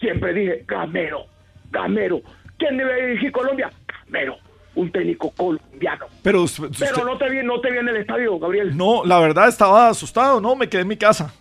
Siempre 0.00 0.32
dije, 0.32 0.64
Gamero, 0.66 1.26
Gamero. 1.70 2.20
¿Quién 2.58 2.76
debe 2.78 3.06
dirigir 3.08 3.32
Colombia? 3.32 3.70
Gamero, 4.06 4.38
un 4.76 4.90
técnico 4.92 5.30
colombiano. 5.36 6.06
Pero 6.22 6.42
usted- 6.42 6.68
Pero 6.78 7.04
no 7.04 7.18
te 7.18 7.28
vi, 7.28 7.42
no 7.42 7.60
te 7.60 7.70
vi 7.72 7.78
en 7.78 7.88
el 7.88 7.96
estadio, 7.96 8.38
Gabriel. 8.38 8.76
no, 8.76 9.04
la 9.04 9.18
verdad 9.18 9.48
estaba 9.48 9.88
asustado, 9.88 10.40
no, 10.40 10.54
me 10.56 10.68
quedé 10.68 10.82
en 10.82 10.88
mi 10.88 10.96
casa. 10.96 11.34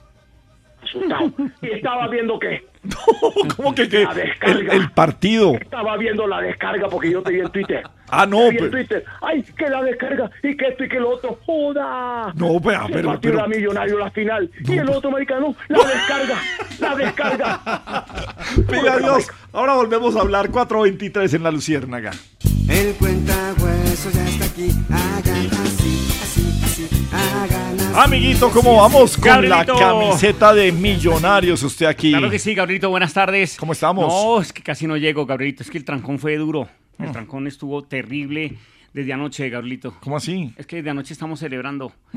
Asustado. 0.84 1.32
¿Y 1.62 1.70
estaba 1.72 2.08
viendo 2.08 2.38
qué? 2.39 2.63
¿Cómo 3.58 3.74
que, 3.74 3.89
que 3.89 4.04
La 4.04 4.13
descarga. 4.13 4.60
el, 4.60 4.70
el 4.82 4.92
partido? 4.92 5.56
Estaba 5.56 5.98
viendo 5.98 6.27
la 6.27 6.39
descarga 6.42 6.88
porque 6.88 7.10
yo 7.12 7.24
te 7.24 7.32
vi 7.32 7.39
en 7.39 7.50
Twitter. 7.50 7.84
Ah, 8.08 8.27
no, 8.27 8.38
Te 8.38 8.44
vi 8.44 8.50
en 8.50 8.58
pero- 8.58 8.72
Twitter. 8.72 9.06
Ay, 9.24 9.42
que 9.58 9.68
la 9.68 9.82
descarga 9.82 10.30
y 10.44 10.56
que 10.56 10.68
esto 10.68 10.84
y 10.84 10.89
que 10.89 11.00
lo 11.00 11.10
otro. 11.10 11.39
¡Joda! 11.44 12.32
No, 12.36 12.60
pero- 12.63 12.86
El 12.86 12.94
pero- 12.94 13.08
partido 13.10 13.20
pero- 13.34 13.39
era 13.39 13.48
millonario 13.48 13.98
la 13.98 14.12
final. 14.12 14.51
y 14.63 14.77
el 14.77 14.88
otro 14.92 15.10
americano, 15.10 15.56
la 15.70 15.80
descarga. 15.80 16.36
la 16.80 16.96
descarga. 16.96 18.06
Pida 18.70 18.98
Dios. 19.00 19.27
Ahora 19.54 19.74
volvemos 19.74 20.15
a 20.15 20.22
hablar 20.22 20.51
423 20.51 21.34
en 21.34 21.42
la 21.44 21.50
Luciérnaga. 21.51 22.12
El 22.67 22.95
cuentahueso 22.95 24.10
ya 24.12 24.27
está 24.27 24.45
aquí. 24.45 24.69
Hagan 24.89 25.48
así, 25.48 26.07
así, 26.24 26.60
así. 26.63 26.88
Hagan 27.13 27.79
así. 27.79 27.93
Amiguito, 27.95 28.50
¿cómo 28.51 28.77
vamos 28.77 29.15
con 29.17 29.25
Gabrielito. 29.25 29.74
la 29.74 29.79
camiseta 29.79 30.53
de 30.53 30.72
Millonarios? 30.72 31.62
Usted 31.63 31.86
aquí. 31.86 32.12
Claro 32.12 32.29
que 32.29 32.39
sí, 32.39 32.55
Gabrielito, 32.55 32.89
buenas 32.89 33.13
tardes. 33.13 33.55
¿Cómo 33.57 33.74
estamos? 33.74 34.07
No, 34.12 34.41
es 34.41 34.51
que 34.51 34.63
casi 34.63 34.88
no 34.88 34.98
llego, 34.98 35.25
Gabrielito. 35.25 35.63
Es 35.63 35.69
que 35.69 35.77
el 35.77 35.86
trancón 35.86 36.19
fue 36.19 36.36
duro. 36.38 36.67
El 36.98 37.12
trancón 37.12 37.45
estuvo 37.45 37.84
terrible 37.84 38.55
desde 38.96 39.12
anoche, 39.14 39.50
Gabrielito. 39.50 39.94
¿Cómo 40.00 40.16
así? 40.16 40.54
Es 40.58 40.66
que 40.66 40.78
desde 40.78 40.90
anoche 40.90 41.14
estamos 41.14 41.40
celebrando. 41.40 41.92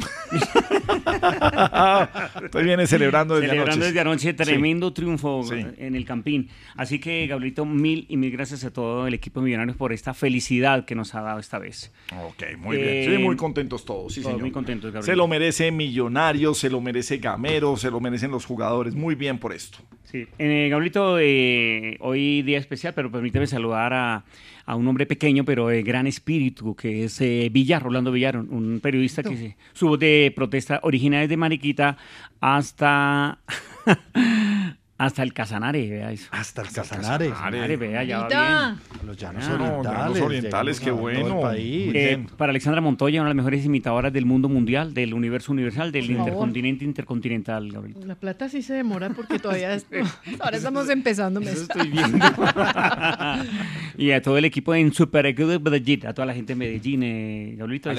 Usted 2.45 2.65
viene 2.65 2.87
celebrando 2.87 3.35
desde 3.35 3.49
Celebrando 3.49 3.73
anoche. 3.75 3.87
desde 3.87 4.01
anoche 4.01 4.35
tremendo 4.35 4.93
triunfo 4.93 5.43
Sí. 5.43 5.65
en 5.77 5.95
el 5.97 6.05
Campín. 6.05 6.49
Así 6.77 7.01
que, 7.01 7.27
Gabrielito, 7.27 7.65
mil 7.65 8.07
y 8.09 8.17
mil 8.17 8.31
gracias 8.31 8.65
a 8.65 8.73
todo 8.73 9.07
el 9.07 9.15
equipo 9.15 9.41
de 9.41 9.47
Millonarios 9.47 9.77
por 9.77 9.93
esta 9.93 10.15
felicidad 10.15 10.85
que 10.85 10.95
nos 10.95 11.15
ha 11.15 11.23
dado 11.23 11.41
esta 11.41 11.59
vez. 11.59 11.93
Ok, 12.25 12.43
muy 12.59 12.77
Eh, 12.77 13.07
bien. 13.09 13.17
Sí, 13.19 13.23
muy 13.25 13.37
contentos 13.37 13.85
todos, 13.85 14.15
sí, 14.15 14.21
todos 14.21 14.33
señor. 14.33 14.43
muy 14.43 14.53
contentos, 14.53 14.93
Gabriel. 14.93 15.13
Se 15.13 15.17
lo 15.17 15.27
merece 15.27 15.73
Millonarios, 15.73 16.59
se 16.59 16.71
lo 16.71 16.81
merece 16.81 17.19
Gamero, 17.19 17.77
se 17.77 17.91
lo 17.91 18.01
merecen 18.01 18.31
los 18.31 18.47
jugadores. 18.47 18.95
Muy 18.95 19.15
bien 19.17 19.39
por 19.39 19.53
esto. 19.53 19.79
Sí, 20.05 20.27
eh, 20.39 20.69
Gabrielito, 20.71 21.19
eh, 21.21 21.97
hoy 22.01 22.43
día 22.43 22.59
especial, 22.59 22.95
pero 22.95 23.11
permíteme 23.11 23.47
saludar 23.47 23.93
a, 23.93 24.25
a 24.69 24.77
un 24.77 24.87
hombre 24.87 25.07
pequeño, 25.07 25.47
pero 25.47 25.69
de 25.69 25.83
gran 25.83 26.07
espíritu, 26.07 26.77
que 26.77 27.05
es 27.05 27.19
eh, 27.23 27.49
Villar, 27.51 27.83
Rolando 27.83 28.13
Villar, 28.13 28.37
un, 28.37 28.81
periodista 28.83 29.23
que 29.23 29.35
se, 29.35 29.57
su 29.73 29.89
voz 29.89 29.99
de 29.99 30.31
protesta 30.37 30.81
origina 30.83 31.21
desde 31.21 31.39
Mariquita 31.39 31.97
hasta, 32.39 33.39
hasta 34.99 35.23
el 35.23 35.33
Casanare, 35.33 35.89
vea 35.89 36.11
eso. 36.13 36.27
Hasta 36.33 36.63
el 36.63 36.69
Casanare. 36.71 37.31
Casanare, 37.31 37.77
vea, 37.77 38.03
ya 38.05 38.19
va 38.19 38.29
bien. 38.29 39.07
Los 39.07 39.17
llanos 39.17 39.45
Ah, 39.49 40.11
orientales. 40.21 40.81
Qué 40.81 40.91
bueno. 40.91 41.41
país. 41.41 41.93
Eh, 41.95 42.27
para 42.37 42.51
Alexandra 42.51 42.81
Montoya, 42.81 43.21
una 43.21 43.29
de 43.31 43.35
las 43.35 43.37
mejores 43.37 43.65
imitadoras 43.65 44.13
del 44.13 44.27
mundo 44.27 44.49
mundial, 44.49 44.93
del 44.95 45.15
universo 45.15 45.53
universal, 45.53 45.93
del 45.93 46.07
Por 46.07 46.17
favor. 46.17 46.29
intercontinente 46.29 46.85
intercontinental, 46.85 47.71
Gabrielito. 47.71 48.07
La 48.07 48.17
plata 48.17 48.49
sí 48.49 48.61
se 48.61 48.75
demora 48.75 49.09
porque 49.11 49.39
todavía 49.39 49.73
es- 49.75 49.87
ahora 50.41 50.57
estamos 50.57 50.89
empezando. 50.91 51.41
mes. 51.41 51.53
Eso 51.53 51.63
estoy 51.63 51.89
viendo. 51.89 52.19
y 53.97 54.11
a 54.11 54.23
todo 54.23 54.39
el 54.39 54.45
equipo 54.45 54.75
en 54.75 54.93
Super 54.93 55.33
Good 55.35 55.61
Medellín, 55.61 56.07
a 56.07 56.13
toda 56.15 56.27
la 56.27 56.35
gente 56.35 56.53
de 56.53 56.57
Medellín, 56.57 57.03
eh, 57.03 57.55
Gabrielito, 57.57 57.91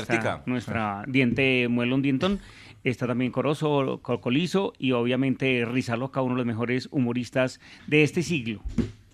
nuestra 0.46 1.04
diente 1.08 1.68
Muelón 1.70 2.02
Dientón, 2.02 2.40
está 2.84 3.08
también 3.08 3.32
Corozo, 3.32 4.00
Cocolizo 4.02 4.74
y 4.80 4.92
obviamente 4.94 5.66
Rizaloca, 5.66 6.22
uno 6.22 6.36
de 6.36 6.40
los 6.40 6.46
mejores 6.48 6.88
humoristas 6.92 7.60
de 7.88 8.04
este 8.04 8.24
siglo. 8.24 8.62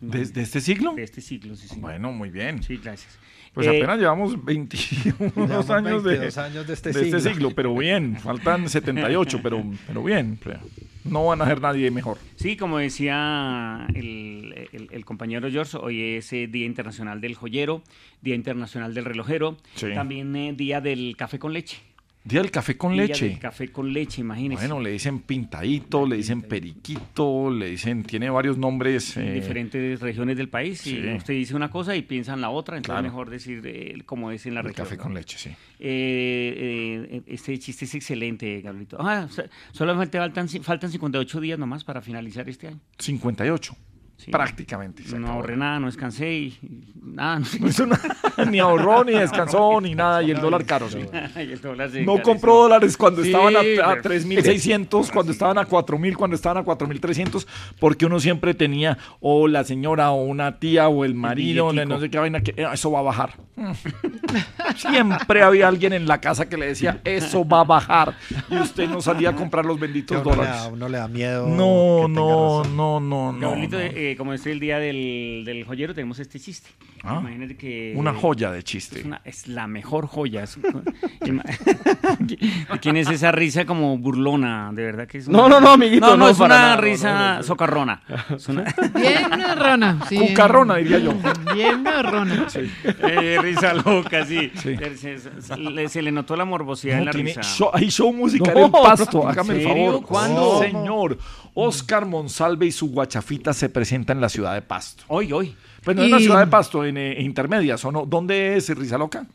¿Desde 0.02 0.42
este 0.42 0.62
siglo? 0.62 0.94
De 0.94 1.04
este 1.04 1.22
siglo, 1.22 1.56
sí, 1.56 1.68
sí. 1.68 1.80
Bueno, 1.80 2.12
muy 2.12 2.30
bien. 2.30 2.62
Sí, 2.62 2.78
gracias. 2.84 3.18
Pues 3.54 3.68
Eh, 3.68 3.78
apenas 3.78 3.98
llevamos 3.98 4.44
22 4.44 5.16
Llevamos 5.36 5.70
años, 5.70 6.04
de, 6.04 6.10
22 6.10 6.38
años 6.38 6.68
de 6.68 6.74
este 6.74 6.94
siglo. 6.94 7.20
siglo. 7.22 7.52
pero 7.56 7.74
bien. 7.76 8.18
Faltan 8.18 8.68
78, 8.68 9.40
pero, 9.42 9.64
pero 9.88 10.04
bien. 10.04 10.38
No 11.06 11.26
van 11.28 11.42
a 11.42 11.46
ser 11.46 11.62
nadie 11.62 11.90
mejor. 11.92 12.18
Sí, 12.36 12.58
como 12.58 12.80
decía 12.80 13.88
el, 13.96 14.68
el- 14.74 14.90
el 14.92 15.06
compañero 15.06 15.50
George, 15.50 15.78
hoy 15.78 16.02
es 16.18 16.34
eh, 16.34 16.48
Día 16.48 16.66
Internacional 16.66 17.22
del 17.22 17.36
Joyero, 17.36 17.82
Día 18.22 18.36
Internacional 18.36 18.94
del 18.94 19.06
Relojero, 19.06 19.58
Sí. 19.76 19.88
también 19.94 20.36
eh, 20.36 20.54
Día 20.54 20.82
del 20.82 21.16
Café 21.18 21.40
con 21.40 21.54
Leche. 21.54 21.78
Día 22.28 22.42
del 22.42 22.50
café 22.50 22.76
con 22.76 22.94
Día 22.94 23.04
leche. 23.04 23.30
del 23.30 23.38
café 23.40 23.72
con 23.72 23.94
leche, 23.94 24.22
imagínese. 24.22 24.60
Bueno, 24.68 24.82
le 24.82 24.90
dicen 24.90 25.20
pintadito, 25.20 26.08
le 26.08 26.16
dicen 26.18 26.42
periquito, 26.42 27.52
le 27.52 27.70
dicen, 27.70 28.02
tiene 28.04 28.32
varios 28.32 28.58
nombres. 28.58 29.16
en 29.16 29.28
eh, 29.28 29.34
diferentes 29.36 30.00
regiones 30.02 30.36
del 30.36 30.50
país 30.50 30.82
sí. 30.82 30.98
y 30.98 31.14
usted 31.16 31.36
dice 31.36 31.56
una 31.56 31.70
cosa 31.70 31.96
y 31.96 32.02
piensa 32.02 32.34
en 32.34 32.42
la 32.42 32.50
otra, 32.50 32.78
entonces 32.78 32.96
Claro. 33.00 33.04
mejor 33.04 33.30
decir 33.30 33.62
eh, 33.66 34.02
como 34.08 34.32
es 34.32 34.44
en 34.48 34.56
la 34.56 34.62
el 34.62 34.66
región. 34.68 34.86
café 34.86 34.98
¿no? 34.98 35.04
con 35.04 35.14
leche, 35.14 35.38
sí. 35.38 35.50
Eh, 35.80 37.08
eh, 37.12 37.22
este 37.28 37.60
chiste 37.60 37.86
es 37.86 37.94
excelente, 37.94 38.60
Gabrielito. 38.62 38.98
Ah, 39.00 39.28
o 39.30 39.32
sea, 39.32 39.46
solamente 39.72 40.18
faltan, 40.18 40.50
faltan 40.50 40.90
58 40.92 41.40
días 41.40 41.60
nomás 41.60 41.84
para 41.84 42.02
finalizar 42.02 42.50
este 42.50 42.70
año. 42.70 42.80
58. 42.98 43.76
Sí. 44.18 44.32
Prácticamente. 44.32 45.04
se 45.04 45.20
No 45.20 45.28
ahorré 45.30 45.58
nada, 45.58 45.80
no 45.80 45.88
descansé 45.88 46.32
y, 46.34 46.46
y 46.62 46.94
nada. 47.04 47.40
No, 47.40 47.46
sé. 47.46 47.60
No 47.60 47.68
hizo 47.68 47.86
nada, 47.86 48.02
ni 48.50 48.60
ahorró, 48.60 49.04
ni 49.04 49.12
descansó, 49.20 49.80
ni 49.82 49.94
nada. 49.94 50.24
Y 50.24 50.32
el 50.32 50.40
dólar 50.40 50.66
caro, 50.66 50.90
sí. 50.90 51.00
Y 51.36 51.40
el 51.52 51.62
dólar 51.62 51.90
No 52.06 52.22
compró 52.22 52.56
dólares 52.56 52.96
cuando 52.98 53.22
Sí, 53.24 53.28
estaban 53.30 53.56
a, 53.56 53.60
a 53.60 53.64
pero- 53.64 54.02
3.600, 54.16 55.12
cuando 55.12 55.32
estaban 55.34 55.58
a 55.58 55.68
4.000, 55.68 56.16
cuando 56.16 56.36
estaban 56.36 56.58
a 56.58 56.66
4.300, 56.66 57.46
porque 57.80 58.06
uno 58.06 58.20
siempre 58.20 58.54
tenía 58.54 58.98
o 59.20 59.48
la 59.50 59.64
señora 59.66 60.12
o 60.12 60.24
una 60.24 60.60
tía 60.60 60.88
o 60.88 61.04
el 61.06 61.14
marido, 61.14 61.74
no 61.74 62.00
sé 62.00 62.10
qué 62.10 62.18
vaina, 62.18 62.40
que 62.42 62.52
"Eh, 62.58 62.66
eso 62.74 62.90
va 62.92 63.00
a 63.00 63.04
bajar. 63.04 63.34
Siempre 64.76 65.42
había 65.42 65.68
alguien 65.68 65.94
en 65.94 66.08
la 66.08 66.20
casa 66.20 66.48
que 66.50 66.58
le 66.58 66.68
decía, 66.68 67.00
eso 67.04 67.48
va 67.48 67.62
a 67.62 67.64
bajar. 67.64 68.16
Y 68.50 68.58
usted 68.58 68.88
no 68.90 69.02
salía 69.02 69.30
a 69.30 69.36
comprar 69.36 69.66
los 69.66 69.80
benditos 69.80 70.18
uno, 70.22 70.32
le 70.32 70.36
dólares. 70.38 70.62
da, 70.64 70.68
uno 70.68 70.90
le 70.90 70.98
da 70.98 71.08
miedo. 71.08 71.48
No, 71.48 72.08
no, 72.08 72.64
no, 72.64 73.00
no, 73.00 73.32
no. 73.32 73.40
Eh, 74.12 74.16
como 74.18 74.34
es 74.34 74.46
el 74.46 74.60
día 74.60 74.78
del, 74.78 75.44
del 75.46 75.64
joyero, 75.64 75.94
tenemos 75.96 76.20
este 76.20 76.40
chiste. 76.40 76.70
Ah, 77.04 77.18
Imagínate 77.22 77.56
que... 77.56 77.94
Una 77.96 78.14
joya 78.14 78.52
de 78.52 78.62
chiste. 78.64 79.00
Es, 79.00 79.06
una- 79.06 79.22
es 79.24 79.48
la 79.48 79.68
mejor 79.68 80.08
joya. 80.08 80.44
es- 80.44 80.58
¿Quién 82.82 82.98
es 82.98 83.10
esa 83.10 83.32
risa 83.32 83.66
como 83.66 83.98
burlona? 83.98 84.72
De 84.74 84.84
verdad 84.84 85.08
que 85.08 85.20
es 85.20 85.28
una- 85.28 85.38
No, 85.38 85.50
no, 85.50 85.60
no, 85.60 85.72
amiguito, 85.72 86.06
No, 86.06 86.12
no, 86.12 86.26
no, 86.26 86.30
es 86.30 86.38
para 86.38 86.56
una 86.56 86.64
nada, 86.66 86.78
risa 86.78 87.14
no, 87.32 87.38
no. 87.38 87.44
socarrona. 87.44 88.02
Es 88.36 88.48
una- 88.48 88.64
Bien 88.96 89.30
rona. 89.58 90.00
Sí. 90.10 90.18
Cucarrona, 90.18 90.76
diría 90.78 91.00
yo. 91.00 91.14
Bien 91.54 91.84
rona. 91.86 92.48
Eh, 93.10 93.38
risa 93.42 93.74
loca, 93.74 94.26
sí. 94.26 94.52
Sí. 94.56 94.76
Se, 94.78 95.18
se- 95.20 95.42
se 95.42 95.58
le, 95.58 95.88
se 95.90 96.02
le 96.02 96.12
notó 96.12 96.36
la 96.36 96.46
morbosidad 96.46 96.96
No, 96.96 97.00
en 97.02 97.06
la 97.06 97.12
tiene 97.12 97.30
risa. 97.30 97.42
show- 97.42 97.70
hay 97.74 97.90
show 97.90 98.12
musical 98.14 98.54
No, 98.54 98.66
en 98.66 98.72
Pasto, 98.72 99.24
¿en 99.24 99.30
hágame 99.30 99.54
el 99.56 99.64
favor. 99.64 100.02
¿Cuándo? 100.04 100.60
Sí, 100.64 100.72
señor. 100.72 101.18
Oscar 101.56 102.06
Monsalve 102.06 102.68
y 102.68 102.72
su 102.72 102.92
guachafita 102.92 103.54
se 103.54 103.70
presenta 103.70 104.14
en 104.14 104.22
la 104.22 104.30
ciudad 104.30 104.54
de 104.54 104.62
Pasto. 104.62 105.04
Hoy, 105.08 105.32
hoy. 105.34 105.56
Pues 105.84 105.96
no 105.98 106.04
en 106.04 106.12
la 106.12 106.20
Y- 106.20 106.24
ciudad 106.24 106.40
de 106.40 106.48
Pasto, 106.48 106.86
en 106.86 106.98
eh, 106.98 107.22
Intermedias, 107.22 107.84
¿o 107.86 107.92
no? 107.92 108.06
¿Dónde 108.06 108.56
es 108.58 108.70
Risa 108.78 108.98
Loca? 108.98 109.26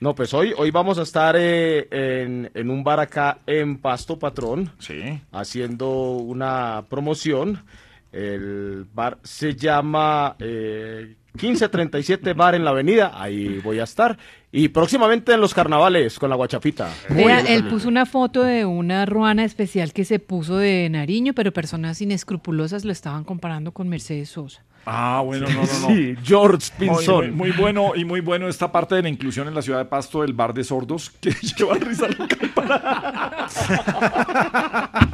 No, 0.00 0.14
pues 0.16 0.34
hoy, 0.34 0.52
hoy 0.56 0.70
vamos 0.72 0.98
a 0.98 1.02
estar 1.02 1.36
eh, 1.38 1.86
en, 1.90 2.50
en 2.54 2.70
un 2.70 2.82
bar 2.82 2.98
acá 2.98 3.38
en 3.46 3.78
Pasto 3.78 4.18
Patrón, 4.18 4.72
Sí. 4.80 5.20
haciendo 5.30 5.90
una 6.16 6.84
promoción. 6.88 7.64
El 8.10 8.84
bar 8.92 9.18
se 9.22 9.54
llama 9.54 10.36
eh, 10.38 11.14
1537 11.34 12.34
Bar 12.34 12.54
en 12.54 12.64
la 12.64 12.70
Avenida, 12.70 13.12
ahí 13.14 13.58
voy 13.64 13.78
a 13.78 13.84
estar. 13.84 14.18
Y 14.54 14.68
próximamente 14.68 15.32
en 15.32 15.40
los 15.40 15.54
carnavales 15.54 16.18
con 16.18 16.28
la 16.28 16.36
guachafita. 16.36 16.90
Vea, 17.08 17.40
él 17.40 17.68
puso 17.68 17.88
una 17.88 18.04
foto 18.04 18.42
de 18.42 18.66
una 18.66 19.06
ruana 19.06 19.44
especial 19.44 19.94
que 19.94 20.04
se 20.04 20.18
puso 20.18 20.58
de 20.58 20.88
Nariño, 20.90 21.32
pero 21.32 21.52
personas 21.52 22.02
inescrupulosas 22.02 22.84
lo 22.84 22.92
estaban 22.92 23.24
comparando 23.24 23.72
con 23.72 23.88
Mercedes 23.88 24.28
Sosa. 24.28 24.62
Ah, 24.84 25.22
bueno, 25.24 25.46
no, 25.48 25.54
no, 25.54 25.60
no. 25.62 25.94
Sí, 25.94 26.16
George 26.24 26.70
Pinzón. 26.76 27.36
muy- 27.36 27.50
muy 27.50 27.56
bueno 27.56 27.92
y 27.94 28.04
muy 28.04 28.20
bueno 28.20 28.48
esta 28.48 28.72
parte 28.72 28.96
de 28.96 29.02
la 29.02 29.08
inclusión 29.08 29.46
en 29.46 29.54
la 29.54 29.62
ciudad 29.62 29.78
de 29.78 29.84
Pasto 29.84 30.22
del 30.22 30.32
bar 30.32 30.52
de 30.52 30.64
sordos 30.64 31.08
que 31.20 31.30
lleva 31.56 31.74
Risa 31.76 32.08
Loca 32.08 32.36
para... 32.52 33.46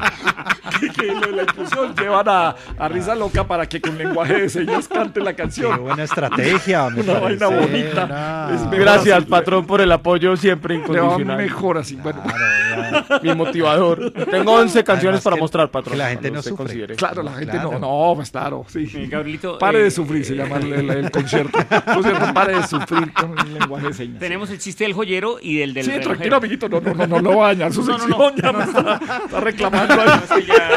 que 0.81 1.07
lo 1.07 1.21
de 1.21 1.33
la 1.33 1.43
inclusión 1.43 1.95
llevan 1.97 2.29
a, 2.29 2.55
a 2.79 2.89
risa 2.89 3.15
loca 3.15 3.45
para 3.47 3.67
que 3.69 3.81
con 3.81 3.97
lenguaje 3.99 4.35
de 4.43 4.49
señas 4.49 4.89
cante 4.89 5.21
la 5.21 5.35
canción. 5.35 5.75
Qué 5.75 5.81
buena 5.81 6.03
estrategia, 6.05 6.89
me 6.91 7.03
Una 7.03 7.21
vaina 7.21 7.47
parece, 7.49 7.67
bonita. 7.73 8.05
una- 8.05 8.49
Es 8.55 8.61
mejor 8.63 8.79
Gracias, 8.79 9.19
así. 9.19 9.27
patrón, 9.27 9.67
por 9.67 9.81
el 9.81 9.93
apoyo 9.93 10.37
siempre 10.37 10.75
Le 10.77 10.81
va 10.81 10.85
incondicional. 10.87 11.37
mejor 11.37 11.79
así. 11.79 11.97
Bueno, 11.97 12.23
Mi 13.23 13.35
motivador. 13.35 14.13
Tengo 14.13 14.53
11 14.55 14.85
canciones 14.85 15.09
Además 15.19 15.25
para 15.25 15.37
que- 15.37 15.41
mostrar, 15.41 15.71
patrón. 15.71 15.93
que 15.93 15.99
la 15.99 16.09
gente 16.09 16.21
cuando 16.31 16.35
no 16.35 16.39
usted 16.41 16.51
sufre. 16.51 16.65
considere. 16.65 16.97
claro, 16.97 17.23
la 17.23 17.33
gente 17.33 17.53
Claro. 17.53 17.73
no. 17.73 18.09
No, 18.09 18.13
pues 18.17 18.31
claro, 18.31 18.65
sí. 18.69 18.89
Eh, 18.95 19.07
Gabrielito, 19.09 19.59
Pare 19.59 19.81
eh, 19.81 19.85
de 19.85 19.91
sufrir, 19.91 20.25
se 20.25 20.35
llama 20.37 20.57
el, 20.59 20.73
el- 20.73 20.91
el 20.91 21.11
concierto. 21.11 21.59
Concierto, 21.95 22.33
pare 22.35 22.57
de 22.57 22.67
sufrir 22.67 23.13
con 23.13 23.39
el 23.39 23.55
lenguaje 23.55 23.89
de 23.89 23.95
señas. 23.95 24.19
Tenemos 24.19 24.51
el 24.51 24.59
chiste 24.59 24.85
del 24.85 24.93
joyero 24.93 25.39
y 25.41 25.59
del 25.59 25.75
del 25.75 25.85
Sí, 25.85 25.91
relojero. 25.91 26.11
tranquilo, 26.15 26.37
amiguito. 26.37 26.69
No, 26.69 26.81
no, 26.81 26.95
no, 26.95 27.07
no, 27.07 27.21
no 27.21 27.37
va 27.39 27.47
a 27.47 27.49
dañar 27.55 27.73
su 27.73 27.83
No, 27.85 27.93
no, 27.93 27.99
sección. 27.99 28.19
no. 28.19 28.37
ya 28.43 28.53
me 28.53 28.65
está, 28.65 29.01
está 29.25 29.41
reclamando 29.41 29.95
ahí. 29.95 30.21
Que 30.41 30.47
ya- 30.47 30.68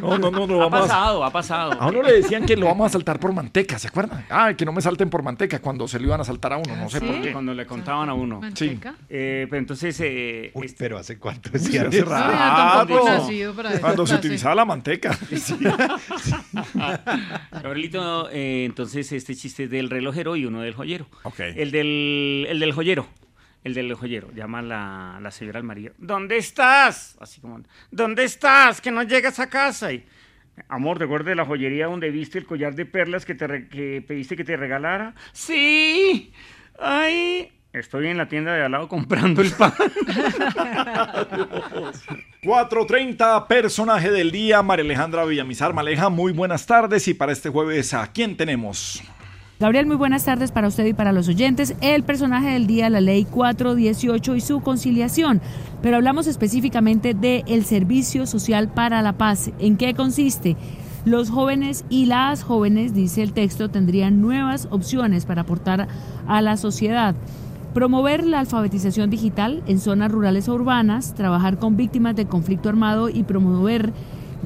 No, 0.00 0.18
no, 0.18 0.30
no, 0.30 0.46
no. 0.46 0.62
ha 0.62 0.68
Vamos 0.68 0.78
a, 0.80 0.82
pasado, 0.82 1.24
ha 1.24 1.30
pasado. 1.30 1.72
a 1.80 1.86
uno 1.88 2.02
le 2.02 2.12
decían 2.12 2.44
que 2.46 2.56
lo 2.56 2.66
vamos 2.66 2.86
a 2.86 2.90
saltar 2.90 3.18
por 3.20 3.32
manteca, 3.32 3.78
¿se 3.78 3.88
acuerdan? 3.88 4.24
Ah, 4.30 4.52
que 4.56 4.64
no 4.64 4.72
me 4.72 4.80
salten 4.82 5.08
por 5.10 5.22
manteca 5.22 5.58
cuando 5.60 5.88
se 5.88 5.98
lo 5.98 6.06
iban 6.06 6.20
a 6.20 6.24
saltar 6.24 6.52
a 6.52 6.58
uno, 6.58 6.76
no 6.76 6.88
sé 6.90 7.00
¿sí? 7.00 7.06
por 7.06 7.20
qué. 7.22 7.32
Cuando 7.32 7.54
le 7.54 7.66
contaban 7.66 8.08
a 8.08 8.14
uno. 8.14 8.40
Manteca. 8.40 8.94
Eh, 9.08 9.46
pero 9.48 9.58
entonces, 9.58 9.98
eh, 10.00 10.50
Uy, 10.54 10.66
este- 10.66 10.78
pero 10.78 10.98
¿hace 10.98 11.18
cuánto 11.18 11.48
Sí, 11.50 11.58
decían 11.58 11.86
hace 11.88 12.02
rato. 12.04 12.88
para 13.56 13.70
esa 13.70 13.80
Cuando 13.80 14.06
se 14.06 14.12
frase. 14.12 14.26
utilizaba 14.26 14.54
la 14.54 14.64
manteca. 14.64 15.16
Sí. 15.36 15.56
Gabrielito, 17.62 18.28
eh, 18.30 18.64
entonces 18.64 19.10
este 19.12 19.34
chiste 19.34 19.64
es 19.64 19.70
del 19.70 19.90
relojero 19.90 20.36
y 20.36 20.44
uno 20.46 20.60
del 20.60 20.74
joyero. 20.74 21.06
Ok. 21.24 21.40
El 21.40 21.70
del, 21.70 22.46
el 22.48 22.60
del 22.60 22.72
joyero. 22.72 23.06
El 23.66 23.74
del 23.74 23.92
joyero. 23.94 24.30
Llama 24.32 24.62
la, 24.62 25.18
la 25.20 25.32
señora 25.32 25.58
al. 25.58 25.92
¿Dónde 25.98 26.36
estás? 26.36 27.16
Así 27.18 27.40
como, 27.40 27.60
¿dónde 27.90 28.22
estás? 28.22 28.80
Que 28.80 28.92
no 28.92 29.02
llegas 29.02 29.40
a 29.40 29.48
casa. 29.48 29.92
Y, 29.92 30.06
Amor, 30.68 31.00
¿recuerdas 31.00 31.26
de 31.26 31.34
la 31.34 31.44
joyería 31.44 31.86
donde 31.86 32.12
viste 32.12 32.38
el 32.38 32.46
collar 32.46 32.76
de 32.76 32.86
perlas 32.86 33.24
que, 33.24 33.34
te 33.34 33.66
que 33.66 34.04
pediste 34.06 34.36
que 34.36 34.44
te 34.44 34.56
regalara? 34.56 35.16
Sí. 35.32 36.32
Ay. 36.78 37.50
Estoy 37.72 38.06
en 38.06 38.18
la 38.18 38.28
tienda 38.28 38.54
de 38.54 38.62
al 38.62 38.70
lado 38.70 38.86
comprando 38.86 39.42
el 39.42 39.50
pan. 39.50 39.72
4.30, 42.44 43.48
personaje 43.48 44.12
del 44.12 44.30
día, 44.30 44.62
María 44.62 44.84
Alejandra 44.84 45.24
Villamizar. 45.24 45.74
Maleja, 45.74 46.08
muy 46.08 46.32
buenas 46.32 46.66
tardes. 46.66 47.08
Y 47.08 47.14
para 47.14 47.32
este 47.32 47.48
jueves, 47.48 47.94
¿a 47.94 48.12
quién 48.12 48.36
tenemos? 48.36 49.02
Gabriel, 49.58 49.86
muy 49.86 49.96
buenas 49.96 50.26
tardes 50.26 50.52
para 50.52 50.68
usted 50.68 50.84
y 50.84 50.92
para 50.92 51.12
los 51.12 51.28
oyentes. 51.28 51.76
El 51.80 52.02
personaje 52.02 52.48
del 52.48 52.66
día, 52.66 52.90
la 52.90 53.00
ley 53.00 53.24
418 53.24 54.34
y 54.36 54.40
su 54.42 54.60
conciliación. 54.60 55.40
Pero 55.80 55.96
hablamos 55.96 56.26
específicamente 56.26 57.14
del 57.14 57.64
Servicio 57.64 58.26
Social 58.26 58.68
para 58.68 59.00
la 59.00 59.14
Paz. 59.14 59.50
¿En 59.58 59.78
qué 59.78 59.94
consiste? 59.94 60.58
Los 61.06 61.30
jóvenes 61.30 61.86
y 61.88 62.04
las 62.04 62.42
jóvenes, 62.42 62.92
dice 62.92 63.22
el 63.22 63.32
texto, 63.32 63.70
tendrían 63.70 64.20
nuevas 64.20 64.68
opciones 64.70 65.24
para 65.24 65.42
aportar 65.42 65.88
a 66.26 66.42
la 66.42 66.58
sociedad. 66.58 67.14
Promover 67.72 68.26
la 68.26 68.40
alfabetización 68.40 69.08
digital 69.08 69.62
en 69.66 69.80
zonas 69.80 70.12
rurales 70.12 70.50
o 70.50 70.54
urbanas, 70.54 71.14
trabajar 71.14 71.58
con 71.58 71.78
víctimas 71.78 72.14
de 72.14 72.26
conflicto 72.26 72.68
armado 72.68 73.08
y 73.08 73.22
promover 73.22 73.94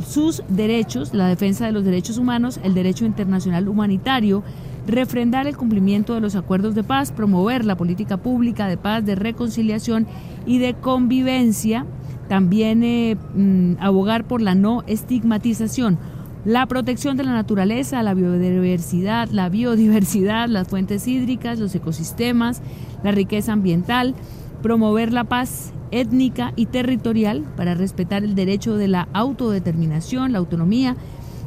sus 0.06 0.44
derechos, 0.48 1.14
la 1.14 1.26
defensa 1.26 1.66
de 1.66 1.72
los 1.72 1.84
derechos 1.84 2.16
humanos, 2.16 2.60
el 2.62 2.74
derecho 2.74 3.04
internacional 3.04 3.68
humanitario, 3.68 4.44
refrendar 4.86 5.46
el 5.46 5.56
cumplimiento 5.56 6.14
de 6.14 6.20
los 6.20 6.36
acuerdos 6.36 6.74
de 6.74 6.82
paz, 6.82 7.12
promover 7.12 7.64
la 7.64 7.76
política 7.76 8.16
pública 8.16 8.66
de 8.68 8.76
paz, 8.76 9.04
de 9.04 9.14
reconciliación 9.14 10.06
y 10.46 10.58
de 10.58 10.74
convivencia, 10.74 11.86
también 12.28 12.82
eh, 12.82 13.16
mm, 13.34 13.74
abogar 13.80 14.24
por 14.24 14.40
la 14.40 14.54
no 14.54 14.82
estigmatización, 14.86 15.98
la 16.44 16.66
protección 16.66 17.16
de 17.16 17.24
la 17.24 17.32
naturaleza, 17.32 18.02
la 18.02 18.14
biodiversidad, 18.14 19.28
la 19.30 19.48
biodiversidad, 19.48 20.48
las 20.48 20.68
fuentes 20.68 21.06
hídricas, 21.06 21.58
los 21.58 21.74
ecosistemas, 21.74 22.62
la 23.02 23.12
riqueza 23.12 23.52
ambiental, 23.52 24.14
promover 24.62 25.12
la 25.12 25.24
paz 25.24 25.72
étnica 25.90 26.52
y 26.56 26.66
territorial 26.66 27.44
para 27.56 27.74
respetar 27.74 28.24
el 28.24 28.34
derecho 28.34 28.76
de 28.76 28.88
la 28.88 29.08
autodeterminación, 29.12 30.32
la 30.32 30.38
autonomía. 30.38 30.96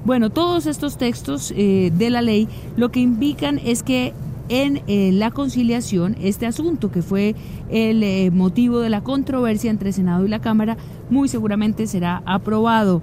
Bueno, 0.06 0.30
todos 0.30 0.66
estos 0.66 0.98
textos 0.98 1.54
eh, 1.56 1.90
de 1.96 2.10
la 2.10 2.22
ley 2.22 2.50
lo 2.76 2.92
que 2.92 3.00
indican 3.00 3.58
es 3.58 3.84
que 3.84 4.14
en 4.50 4.82
eh, 4.88 5.12
la 5.14 5.32
conciliación, 5.32 6.18
este 6.22 6.46
asunto 6.46 6.92
que 6.92 7.02
fue 7.02 7.36
el 7.70 8.04
eh, 8.04 8.30
motivo 8.30 8.80
de 8.80 8.90
la 8.90 9.02
controversia 9.02 9.72
entre 9.72 9.94
Senado 9.94 10.26
y 10.26 10.28
la 10.28 10.42
Cámara, 10.42 10.76
muy 11.10 11.30
seguramente 11.30 11.88
será 11.88 12.22
aprobado. 12.26 13.02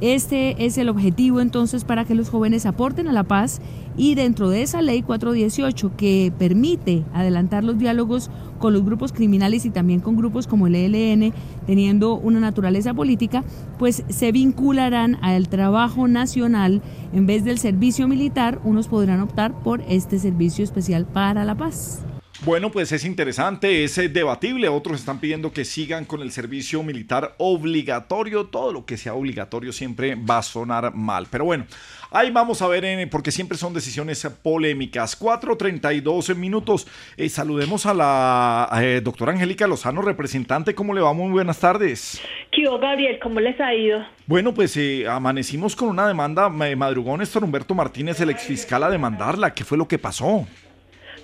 Este 0.00 0.66
es 0.66 0.76
el 0.76 0.90
objetivo 0.90 1.40
entonces 1.40 1.84
para 1.84 2.04
que 2.04 2.14
los 2.14 2.28
jóvenes 2.28 2.66
aporten 2.66 3.08
a 3.08 3.12
la 3.12 3.24
paz 3.24 3.60
y 3.96 4.14
dentro 4.14 4.50
de 4.50 4.60
esa 4.60 4.82
ley 4.82 5.00
418 5.00 5.92
que 5.96 6.32
permite 6.38 7.02
adelantar 7.14 7.64
los 7.64 7.78
diálogos 7.78 8.30
con 8.58 8.74
los 8.74 8.84
grupos 8.84 9.12
criminales 9.12 9.64
y 9.64 9.70
también 9.70 10.00
con 10.00 10.16
grupos 10.16 10.46
como 10.46 10.66
el 10.66 10.74
ELN 10.74 11.32
teniendo 11.66 12.14
una 12.14 12.40
naturaleza 12.40 12.92
política, 12.92 13.42
pues 13.78 14.04
se 14.08 14.32
vincularán 14.32 15.16
al 15.22 15.48
trabajo 15.48 16.08
nacional 16.08 16.82
en 17.14 17.26
vez 17.26 17.44
del 17.44 17.58
servicio 17.58 18.06
militar, 18.06 18.60
unos 18.64 18.88
podrán 18.88 19.20
optar 19.22 19.54
por 19.62 19.80
este 19.88 20.18
servicio 20.18 20.62
especial 20.62 21.06
para 21.06 21.44
la 21.44 21.54
paz. 21.54 22.05
Bueno, 22.44 22.70
pues 22.70 22.92
es 22.92 23.04
interesante, 23.04 23.84
es 23.84 23.96
eh, 23.98 24.08
debatible. 24.08 24.68
Otros 24.68 25.00
están 25.00 25.20
pidiendo 25.20 25.52
que 25.52 25.64
sigan 25.64 26.04
con 26.04 26.20
el 26.20 26.32
servicio 26.32 26.82
militar 26.82 27.34
obligatorio. 27.38 28.46
Todo 28.46 28.72
lo 28.72 28.84
que 28.84 28.96
sea 28.96 29.14
obligatorio 29.14 29.72
siempre 29.72 30.14
va 30.14 30.38
a 30.38 30.42
sonar 30.42 30.94
mal. 30.94 31.26
Pero 31.30 31.44
bueno, 31.46 31.66
ahí 32.10 32.30
vamos 32.30 32.62
a 32.62 32.68
ver, 32.68 32.84
eh, 32.84 33.06
porque 33.06 33.30
siempre 33.30 33.56
son 33.56 33.72
decisiones 33.72 34.26
polémicas. 34.42 35.18
4.32 35.18 36.34
minutos. 36.34 36.86
Eh, 37.16 37.28
saludemos 37.28 37.86
a 37.86 37.94
la 37.94 38.68
eh, 38.82 39.00
doctora 39.02 39.32
Angélica 39.32 39.66
Lozano, 39.66 40.02
representante. 40.02 40.74
¿Cómo 40.74 40.94
le 40.94 41.00
va? 41.00 41.12
Muy 41.12 41.30
buenas 41.30 41.58
tardes. 41.58 42.20
¿Qué 42.52 42.68
hubo, 42.68 42.78
Gabriel? 42.78 43.18
¿Cómo 43.22 43.40
les 43.40 43.58
ha 43.60 43.74
ido? 43.74 44.04
Bueno, 44.26 44.54
pues 44.54 44.76
eh, 44.76 45.06
amanecimos 45.08 45.76
con 45.76 45.88
una 45.88 46.06
demanda. 46.06 46.48
Me 46.48 46.74
madrugó 46.76 47.16
Néstor 47.16 47.44
Humberto 47.44 47.74
Martínez, 47.74 48.20
el 48.20 48.30
exfiscal, 48.30 48.82
a 48.82 48.90
demandarla. 48.90 49.54
¿Qué 49.54 49.64
fue 49.64 49.78
lo 49.78 49.88
que 49.88 49.98
pasó? 49.98 50.46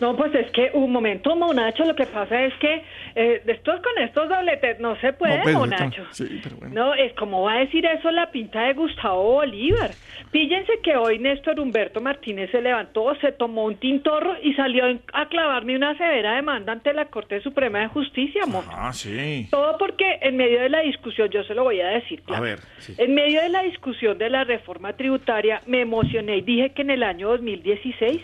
No, 0.02 0.16
pues 0.16 0.34
es 0.34 0.50
que 0.50 0.68
un 0.74 0.90
momento, 0.90 1.36
Monacho, 1.36 1.84
lo 1.84 1.94
que 1.94 2.06
pasa 2.06 2.42
es 2.42 2.52
que 2.54 2.82
eh, 3.14 3.40
estos 3.46 3.80
con 3.80 4.02
estos 4.02 4.28
dobletes 4.28 4.80
no 4.80 4.96
se 4.96 5.12
puede, 5.12 5.36
No, 5.36 5.42
pues, 5.44 5.54
Monacho. 5.54 6.04
Sí, 6.10 6.40
pero 6.42 6.56
bueno. 6.56 6.74
No, 6.74 6.94
es 6.94 7.12
como 7.12 7.42
va 7.42 7.52
a 7.52 7.58
decir 7.60 7.86
eso 7.86 8.10
la 8.10 8.28
pinta 8.32 8.62
de 8.62 8.72
Gustavo 8.72 9.22
Bolívar. 9.22 9.92
Píllense 10.32 10.72
que 10.82 10.96
hoy 10.96 11.20
Néstor 11.20 11.60
Humberto 11.60 12.00
Martínez 12.00 12.50
se 12.50 12.60
levantó, 12.60 13.14
se 13.20 13.30
tomó 13.30 13.66
un 13.66 13.76
tintorro 13.76 14.34
y 14.42 14.54
salió 14.54 14.86
a 15.12 15.28
clavarme 15.28 15.76
una 15.76 15.96
severa 15.96 16.34
demanda 16.34 16.72
ante 16.72 16.92
la 16.92 17.04
Corte 17.04 17.40
Suprema 17.40 17.78
de 17.78 17.86
Justicia, 17.86 18.44
mo. 18.46 18.64
Ah, 18.72 18.92
sí. 18.92 19.46
Todo 19.52 19.78
porque 19.78 20.18
en 20.20 20.36
medio 20.36 20.62
de 20.62 20.68
la 20.68 20.80
discusión, 20.80 21.28
yo 21.28 21.44
se 21.44 21.54
lo 21.54 21.62
voy 21.62 21.80
a 21.80 21.86
decir. 21.90 22.22
A 22.22 22.26
claro. 22.26 22.42
ver, 22.42 22.58
sí. 22.78 22.96
En 22.98 23.14
medio 23.14 23.40
de 23.40 23.50
la 23.50 23.62
discusión 23.62 24.18
de 24.18 24.30
la 24.30 24.42
reforma 24.42 24.94
tributaria, 24.94 25.62
me 25.66 25.82
emocioné 25.82 26.38
y 26.38 26.40
dije 26.40 26.70
que 26.70 26.82
en 26.82 26.90
el 26.90 27.04
año 27.04 27.28
2016 27.28 28.20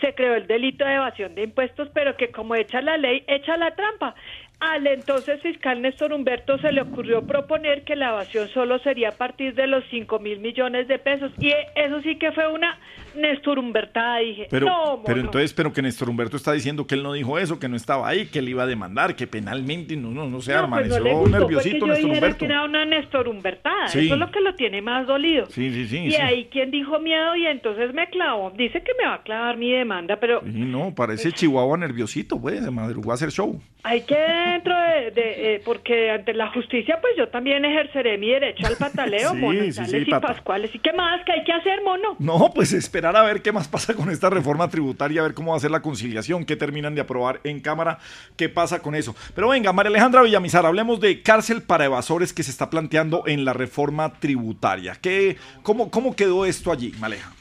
se 0.00 0.14
creó 0.14 0.34
el 0.34 0.46
delito 0.46 0.84
de 0.84 0.94
evasión 0.94 1.34
de 1.34 1.42
impuestos, 1.42 1.88
pero 1.94 2.16
que 2.16 2.30
como 2.30 2.54
echa 2.54 2.80
la 2.80 2.96
ley, 2.96 3.24
echa 3.26 3.56
la 3.56 3.74
trampa. 3.74 4.14
Al 4.60 4.86
entonces 4.86 5.40
fiscal 5.40 5.80
Néstor 5.80 6.12
Humberto 6.12 6.58
se 6.58 6.70
le 6.70 6.82
ocurrió 6.82 7.26
proponer 7.26 7.82
que 7.82 7.96
la 7.96 8.10
evasión 8.10 8.48
solo 8.48 8.78
sería 8.80 9.08
a 9.08 9.12
partir 9.12 9.54
de 9.54 9.66
los 9.66 9.82
5 9.90 10.18
mil 10.18 10.38
millones 10.38 10.86
de 10.86 10.98
pesos. 10.98 11.32
Y 11.38 11.50
eso 11.74 12.00
sí 12.02 12.16
que 12.16 12.30
fue 12.32 12.46
una 12.52 12.78
Néstor 13.16 13.58
Humbertada, 13.58 14.18
dije. 14.18 14.46
Pero, 14.50 14.66
no, 14.66 15.02
pero 15.04 15.20
entonces, 15.20 15.52
pero 15.54 15.72
que 15.72 15.80
Néstor 15.82 16.10
Humberto 16.10 16.36
está 16.36 16.52
diciendo 16.52 16.86
que 16.86 16.94
él 16.94 17.02
no 17.02 17.12
dijo 17.14 17.38
eso, 17.38 17.58
que 17.58 17.68
no 17.68 17.76
estaba 17.76 18.06
ahí, 18.06 18.26
que 18.26 18.40
él 18.40 18.50
iba 18.50 18.62
a 18.64 18.66
demandar, 18.66 19.16
que 19.16 19.26
penalmente 19.26 19.96
no, 19.96 20.10
no, 20.10 20.28
no 20.28 20.40
se 20.42 20.52
No, 20.52 20.58
arma. 20.60 20.76
pues 20.78 20.88
no 20.90 21.18
gustó, 21.18 21.38
nerviosito 21.38 21.78
yo 21.78 21.92
Néstor 21.94 22.10
Humberto. 22.10 22.38
que 22.38 22.44
era 22.44 22.64
una 22.64 22.84
Néstor 22.84 23.28
Humbertada. 23.28 23.88
Sí. 23.88 24.04
Eso 24.04 24.14
es 24.14 24.20
lo 24.20 24.30
que 24.30 24.40
lo 24.40 24.54
tiene 24.54 24.82
más 24.82 25.06
dolido. 25.06 25.46
Sí, 25.46 25.72
sí, 25.72 25.86
sí. 25.88 25.98
y 26.04 26.10
sí. 26.12 26.20
ahí 26.20 26.44
quien 26.52 26.70
dijo 26.70 26.98
miedo 27.00 27.34
y 27.34 27.46
entonces 27.46 27.94
me 27.94 28.08
clavó. 28.10 28.50
Dice 28.50 28.82
que 28.82 28.92
me 29.00 29.06
va 29.08 29.14
a 29.14 29.22
clavar 29.22 29.56
mi 29.56 29.72
demanda, 29.72 30.16
pero 30.20 30.40
Sí, 30.42 30.50
no, 30.52 30.94
parece 30.94 31.32
Chihuahua 31.32 31.78
nerviosito, 31.78 32.38
pues, 32.40 32.62
de 32.64 32.70
madrugó 32.70 33.10
a 33.10 33.14
hacer 33.14 33.30
show. 33.30 33.58
hay 33.82 34.02
que 34.02 34.49
dentro 34.52 34.74
de, 34.74 35.10
de, 35.10 35.54
eh, 35.56 35.62
porque 35.64 36.10
ante 36.10 36.34
la 36.34 36.50
justicia 36.52 36.98
pues 37.00 37.14
yo 37.16 37.28
también 37.28 37.64
ejerceré 37.64 38.18
mi 38.18 38.28
derecho 38.30 38.66
al 38.66 38.76
pataleo, 38.76 39.30
Sí, 39.34 39.36
mono, 39.36 39.60
sí, 39.64 39.72
sí, 39.86 39.96
y 39.96 40.04
pata. 40.06 40.28
pascuales. 40.28 40.74
¿Y 40.74 40.78
qué 40.78 40.92
más? 40.92 41.20
¿Qué 41.24 41.32
hay 41.32 41.44
que 41.44 41.52
hacer, 41.52 41.82
mono? 41.84 42.16
No, 42.18 42.50
pues 42.54 42.72
esperar 42.72 43.16
a 43.16 43.22
ver 43.22 43.42
qué 43.42 43.52
más 43.52 43.68
pasa 43.68 43.94
con 43.94 44.10
esta 44.10 44.30
reforma 44.30 44.68
tributaria, 44.68 45.20
a 45.20 45.24
ver 45.24 45.34
cómo 45.34 45.52
va 45.52 45.56
a 45.56 45.60
ser 45.60 45.70
la 45.70 45.80
conciliación, 45.82 46.44
qué 46.44 46.56
terminan 46.56 46.94
de 46.94 47.00
aprobar 47.00 47.40
en 47.44 47.60
Cámara, 47.60 47.98
qué 48.36 48.48
pasa 48.48 48.80
con 48.80 48.94
eso. 48.94 49.14
Pero 49.34 49.48
venga, 49.48 49.72
María 49.72 49.90
Alejandra 49.90 50.22
Villamizar, 50.22 50.66
hablemos 50.66 51.00
de 51.00 51.22
cárcel 51.22 51.62
para 51.62 51.84
evasores 51.84 52.32
que 52.32 52.42
se 52.42 52.50
está 52.50 52.70
planteando 52.70 53.24
en 53.26 53.44
la 53.44 53.52
reforma 53.52 54.12
tributaria. 54.20 54.96
¿Qué, 55.00 55.36
cómo, 55.62 55.90
¿Cómo 55.90 56.14
quedó 56.16 56.44
esto 56.46 56.72
allí, 56.72 56.92
Maleja? 57.00 57.32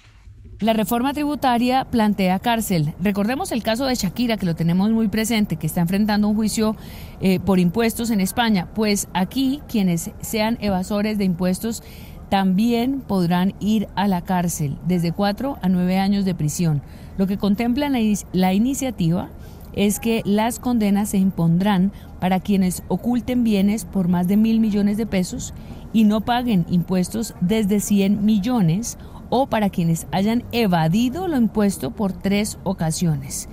La 0.62 0.74
reforma 0.74 1.14
tributaria 1.14 1.86
plantea 1.86 2.38
cárcel. 2.40 2.94
Recordemos 3.02 3.54
el 3.54 3.64
caso 3.64 3.86
de 3.86 3.96
Shakira, 3.96 4.36
que 4.36 4.46
lo 4.46 4.58
tenemos 4.58 4.92
muy 4.92 5.08
presente, 5.08 5.56
que 5.56 5.66
está 5.66 5.80
enfrentando 5.80 6.28
un 6.28 6.36
juicio 6.36 6.76
eh, 7.22 7.40
por 7.40 7.60
impuestos 7.60 8.10
en 8.10 8.20
España. 8.20 8.68
Pues 8.76 9.08
aquí 9.14 9.62
quienes 9.70 10.12
sean 10.20 10.58
evasores 10.60 11.18
de 11.18 11.24
impuestos 11.24 11.82
también 12.28 13.00
podrán 13.00 13.54
ir 13.62 13.88
a 13.96 14.10
la 14.10 14.22
cárcel 14.22 14.76
desde 14.86 15.14
4 15.14 15.60
a 15.62 15.70
9 15.70 15.98
años 15.98 16.26
de 16.26 16.36
prisión. 16.36 16.82
Lo 17.18 17.26
que 17.26 17.38
contempla 17.38 17.88
la, 17.88 18.00
la 18.34 18.54
iniciativa 18.54 19.30
es 19.72 20.02
que 20.02 20.24
las 20.26 20.60
condenas 20.60 21.08
se 21.08 21.20
impondrán 21.20 21.94
para 22.20 22.42
quienes 22.42 22.84
oculten 22.90 23.46
bienes 23.46 23.86
por 23.86 24.10
más 24.10 24.28
de 24.28 24.36
mil 24.36 24.60
millones 24.60 24.98
de 24.98 25.06
pesos 25.06 25.54
y 25.94 26.04
no 26.04 26.20
paguen 26.20 26.66
impuestos 26.70 27.34
desde 27.40 27.80
100 27.80 28.26
millones 28.26 28.98
o 29.30 29.48
para 29.48 29.70
quienes 29.70 30.08
hayan 30.12 30.44
evadido 30.52 31.28
lo 31.28 31.38
impuesto 31.38 31.92
por 31.92 32.14
tres 32.14 32.58
ocasiones. 32.64 33.50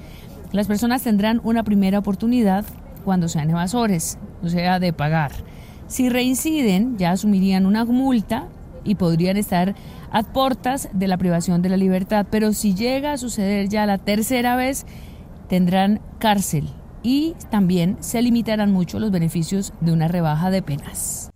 Las 0.53 0.67
personas 0.67 1.03
tendrán 1.03 1.41
una 1.45 1.65
primera 1.65 1.99
oportunidad 1.99 2.65
cuando 3.05 3.29
sean 3.29 3.51
evasores, 3.51 4.19
o 4.43 4.49
sea, 4.49 4.79
de 4.79 4.93
pagar. 4.93 5.33
Si 5.87 6.09
reinciden, 6.09 6.99
ya 6.99 7.12
asumirían 7.12 7.67
una 7.67 7.85
multa 7.85 8.49
y 8.85 8.97
podrían 8.97 9.37
estar 9.37 9.75
a 10.11 10.23
portas 10.23 10.89
de 10.93 11.09
la 11.09 11.19
privación 11.19 11.62
de 11.62 11.69
la 11.69 11.77
libertad, 11.77 12.27
pero 12.31 12.53
si 12.53 12.75
llega 12.75 13.12
a 13.12 13.19
suceder 13.19 13.69
ya 13.69 13.87
la 13.87 13.99
tercera 13.99 14.57
vez, 14.57 14.87
tendrán 15.49 16.01
cárcel 16.19 16.69
y 17.03 17.35
también 17.51 17.97
se 18.01 18.23
limitarán 18.23 18.73
mucho 18.73 18.99
los 18.99 19.11
beneficios 19.11 19.73
de 19.81 19.93
una 19.93 20.09
rebaja 20.09 20.51
de 20.51 20.62
penas. 20.62 21.31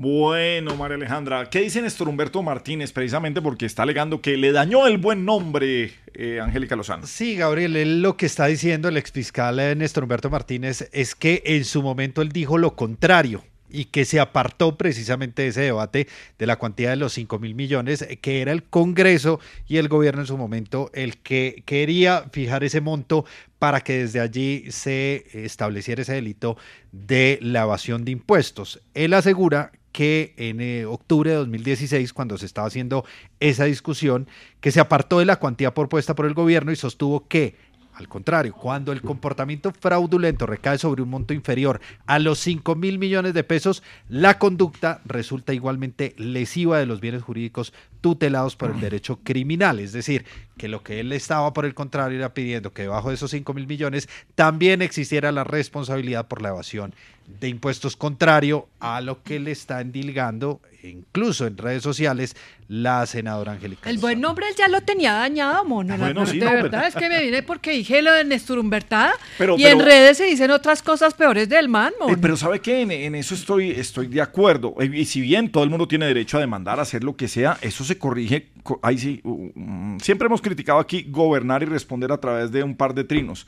Bueno, 0.00 0.76
María 0.76 0.94
Alejandra, 0.94 1.50
¿qué 1.50 1.60
dice 1.60 1.82
Néstor 1.82 2.08
Humberto 2.08 2.40
Martínez? 2.40 2.92
Precisamente 2.92 3.42
porque 3.42 3.66
está 3.66 3.82
alegando 3.82 4.20
que 4.20 4.36
le 4.36 4.52
dañó 4.52 4.86
el 4.86 4.96
buen 4.96 5.24
nombre 5.24 5.92
eh, 6.14 6.38
Angélica 6.40 6.76
Lozano. 6.76 7.04
Sí, 7.04 7.34
Gabriel, 7.34 7.74
él 7.74 8.00
lo 8.00 8.16
que 8.16 8.26
está 8.26 8.46
diciendo 8.46 8.88
el 8.88 8.96
exfiscal 8.96 9.58
eh, 9.58 9.74
Néstor 9.74 10.04
Humberto 10.04 10.30
Martínez 10.30 10.88
es 10.92 11.16
que 11.16 11.42
en 11.44 11.64
su 11.64 11.82
momento 11.82 12.22
él 12.22 12.28
dijo 12.28 12.58
lo 12.58 12.76
contrario 12.76 13.42
y 13.68 13.86
que 13.86 14.04
se 14.04 14.20
apartó 14.20 14.78
precisamente 14.78 15.42
de 15.42 15.48
ese 15.48 15.62
debate 15.62 16.06
de 16.38 16.46
la 16.46 16.60
cuantía 16.60 16.90
de 16.90 16.96
los 16.96 17.12
5 17.14 17.40
mil 17.40 17.56
millones, 17.56 18.02
eh, 18.02 18.18
que 18.18 18.40
era 18.40 18.52
el 18.52 18.62
Congreso 18.62 19.40
y 19.66 19.78
el 19.78 19.88
gobierno 19.88 20.20
en 20.20 20.28
su 20.28 20.38
momento 20.38 20.92
el 20.94 21.16
que 21.16 21.64
quería 21.66 22.24
fijar 22.30 22.62
ese 22.62 22.80
monto 22.80 23.24
para 23.58 23.80
que 23.80 23.98
desde 23.98 24.20
allí 24.20 24.66
se 24.70 25.26
estableciera 25.32 26.02
ese 26.02 26.12
delito 26.12 26.56
de 26.92 27.40
la 27.42 27.62
evasión 27.62 28.04
de 28.04 28.12
impuestos. 28.12 28.80
Él 28.94 29.12
asegura 29.12 29.72
que 29.98 30.32
en 30.36 30.60
eh, 30.60 30.86
octubre 30.86 31.32
de 31.32 31.36
2016, 31.38 32.12
cuando 32.12 32.38
se 32.38 32.46
estaba 32.46 32.68
haciendo 32.68 33.04
esa 33.40 33.64
discusión, 33.64 34.28
que 34.60 34.70
se 34.70 34.78
apartó 34.78 35.18
de 35.18 35.24
la 35.24 35.40
cuantía 35.40 35.74
propuesta 35.74 36.14
por 36.14 36.26
el 36.26 36.34
gobierno 36.34 36.70
y 36.70 36.76
sostuvo 36.76 37.26
que, 37.26 37.56
al 37.94 38.06
contrario, 38.06 38.54
cuando 38.54 38.92
el 38.92 39.02
comportamiento 39.02 39.72
fraudulento 39.72 40.46
recae 40.46 40.78
sobre 40.78 41.02
un 41.02 41.10
monto 41.10 41.34
inferior 41.34 41.80
a 42.06 42.20
los 42.20 42.38
5 42.38 42.76
mil 42.76 43.00
millones 43.00 43.34
de 43.34 43.42
pesos, 43.42 43.82
la 44.08 44.38
conducta 44.38 45.00
resulta 45.04 45.52
igualmente 45.52 46.14
lesiva 46.16 46.78
de 46.78 46.86
los 46.86 47.00
bienes 47.00 47.24
jurídicos 47.24 47.72
tutelados 48.00 48.54
por 48.54 48.70
el 48.70 48.78
derecho 48.78 49.18
criminal. 49.24 49.80
Es 49.80 49.90
decir, 49.90 50.24
que 50.56 50.68
lo 50.68 50.84
que 50.84 51.00
él 51.00 51.12
estaba, 51.12 51.52
por 51.52 51.64
el 51.66 51.74
contrario, 51.74 52.18
era 52.18 52.34
pidiendo 52.34 52.72
que 52.72 52.82
debajo 52.82 53.08
de 53.08 53.16
esos 53.16 53.32
5 53.32 53.52
mil 53.52 53.66
millones 53.66 54.08
también 54.36 54.80
existiera 54.80 55.32
la 55.32 55.42
responsabilidad 55.42 56.28
por 56.28 56.40
la 56.40 56.50
evasión 56.50 56.94
de 57.40 57.48
impuestos 57.48 57.96
contrario 57.96 58.68
a 58.80 59.00
lo 59.00 59.22
que 59.22 59.38
le 59.38 59.50
está 59.52 59.80
endilgando, 59.80 60.60
incluso 60.82 61.46
en 61.46 61.56
redes 61.58 61.82
sociales, 61.82 62.34
la 62.68 63.04
senadora 63.06 63.52
Angélica. 63.52 63.88
El 63.90 63.98
buen 63.98 64.20
nombre 64.20 64.46
él 64.48 64.54
ya 64.56 64.66
lo 64.68 64.80
tenía 64.80 65.12
dañado, 65.12 65.64
mono. 65.64 65.96
la- 65.96 66.04
Bueno, 66.06 66.26
sí, 66.26 66.38
de 66.38 66.44
no, 66.46 66.50
pero- 66.50 66.62
verdad 66.64 66.86
es 66.88 66.94
que 66.94 67.08
me 67.08 67.22
vine 67.22 67.42
porque 67.42 67.72
dije 67.72 68.02
lo 68.02 68.12
de 68.12 68.24
Néstor 68.24 68.58
Humbertada 68.58 69.12
Pero- 69.38 69.56
y 69.58 69.62
pero- 69.62 69.78
en 69.80 69.84
redes 69.86 70.16
se 70.16 70.24
dicen 70.24 70.50
otras 70.50 70.82
cosas 70.82 71.14
peores 71.14 71.48
del 71.48 71.68
man, 71.68 71.92
mono. 72.00 72.12
Eh, 72.14 72.18
pero 72.20 72.36
¿sabe 72.36 72.60
qué? 72.60 72.80
En, 72.82 72.90
en 72.90 73.14
eso 73.14 73.34
estoy, 73.34 73.70
estoy 73.70 74.06
de 74.08 74.20
acuerdo. 74.20 74.74
Eh, 74.80 74.90
Y 74.92 75.04
si 75.04 75.20
bien 75.20 75.50
todo 75.52 75.64
el 75.64 75.70
mundo 75.70 75.86
tiene 75.86 76.06
derecho 76.06 76.38
a 76.38 76.40
demandar, 76.40 76.78
a 76.78 76.82
hacer 76.82 77.04
lo 77.04 77.14
que 77.16 77.28
sea, 77.28 77.58
eso 77.60 77.84
se 77.84 77.98
corrige. 77.98 78.48
co- 78.62 78.80
Ahí 78.82 78.98
sí, 78.98 79.20
uh, 79.24 79.98
siempre 80.00 80.26
hemos 80.26 80.40
criticado 80.42 80.78
aquí 80.78 81.06
gobernar 81.08 81.62
y 81.62 81.66
responder 81.66 82.10
a 82.12 82.18
través 82.18 82.50
de 82.50 82.62
un 82.62 82.76
par 82.76 82.94
de 82.94 83.04
trinos. 83.04 83.46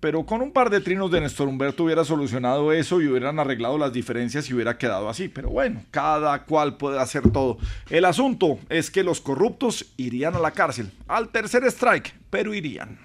Pero 0.00 0.24
con 0.24 0.42
un 0.42 0.52
par 0.52 0.70
de 0.70 0.80
trinos 0.80 1.10
de 1.10 1.20
Néstor 1.20 1.48
Humberto 1.48 1.84
hubiera 1.84 2.04
solucionado 2.04 2.72
eso 2.72 3.00
y 3.00 3.08
hubieran 3.08 3.40
arreglado 3.40 3.78
las 3.78 3.92
diferencias 3.92 4.48
y 4.48 4.54
hubiera 4.54 4.78
quedado 4.78 5.08
así. 5.08 5.28
Pero 5.28 5.50
bueno, 5.50 5.82
cada 5.90 6.44
cual 6.44 6.76
puede 6.76 7.00
hacer 7.00 7.30
todo. 7.32 7.58
El 7.90 8.04
asunto 8.04 8.58
es 8.68 8.92
que 8.92 9.02
los 9.02 9.20
corruptos 9.20 9.92
irían 9.96 10.36
a 10.36 10.38
la 10.38 10.52
cárcel. 10.52 10.92
Al 11.08 11.30
tercer 11.30 11.64
strike, 11.64 12.14
pero 12.30 12.54
irían. 12.54 12.98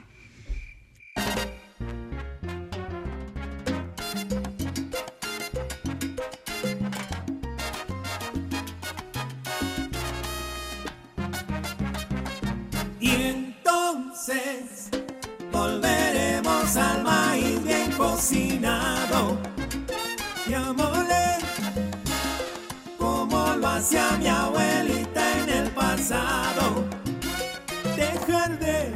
Y 12.99 13.09
entonces 13.09 14.72
cocinado 18.13 19.39
y 20.47 20.53
a 20.53 20.71
moler 20.71 21.39
como 22.99 23.55
lo 23.55 23.67
hacía 23.67 24.11
mi 24.19 24.27
abuelita 24.27 25.39
en 25.39 25.49
el 25.49 25.69
pasado. 25.71 26.85
Dejar 27.95 28.59
de 28.59 28.93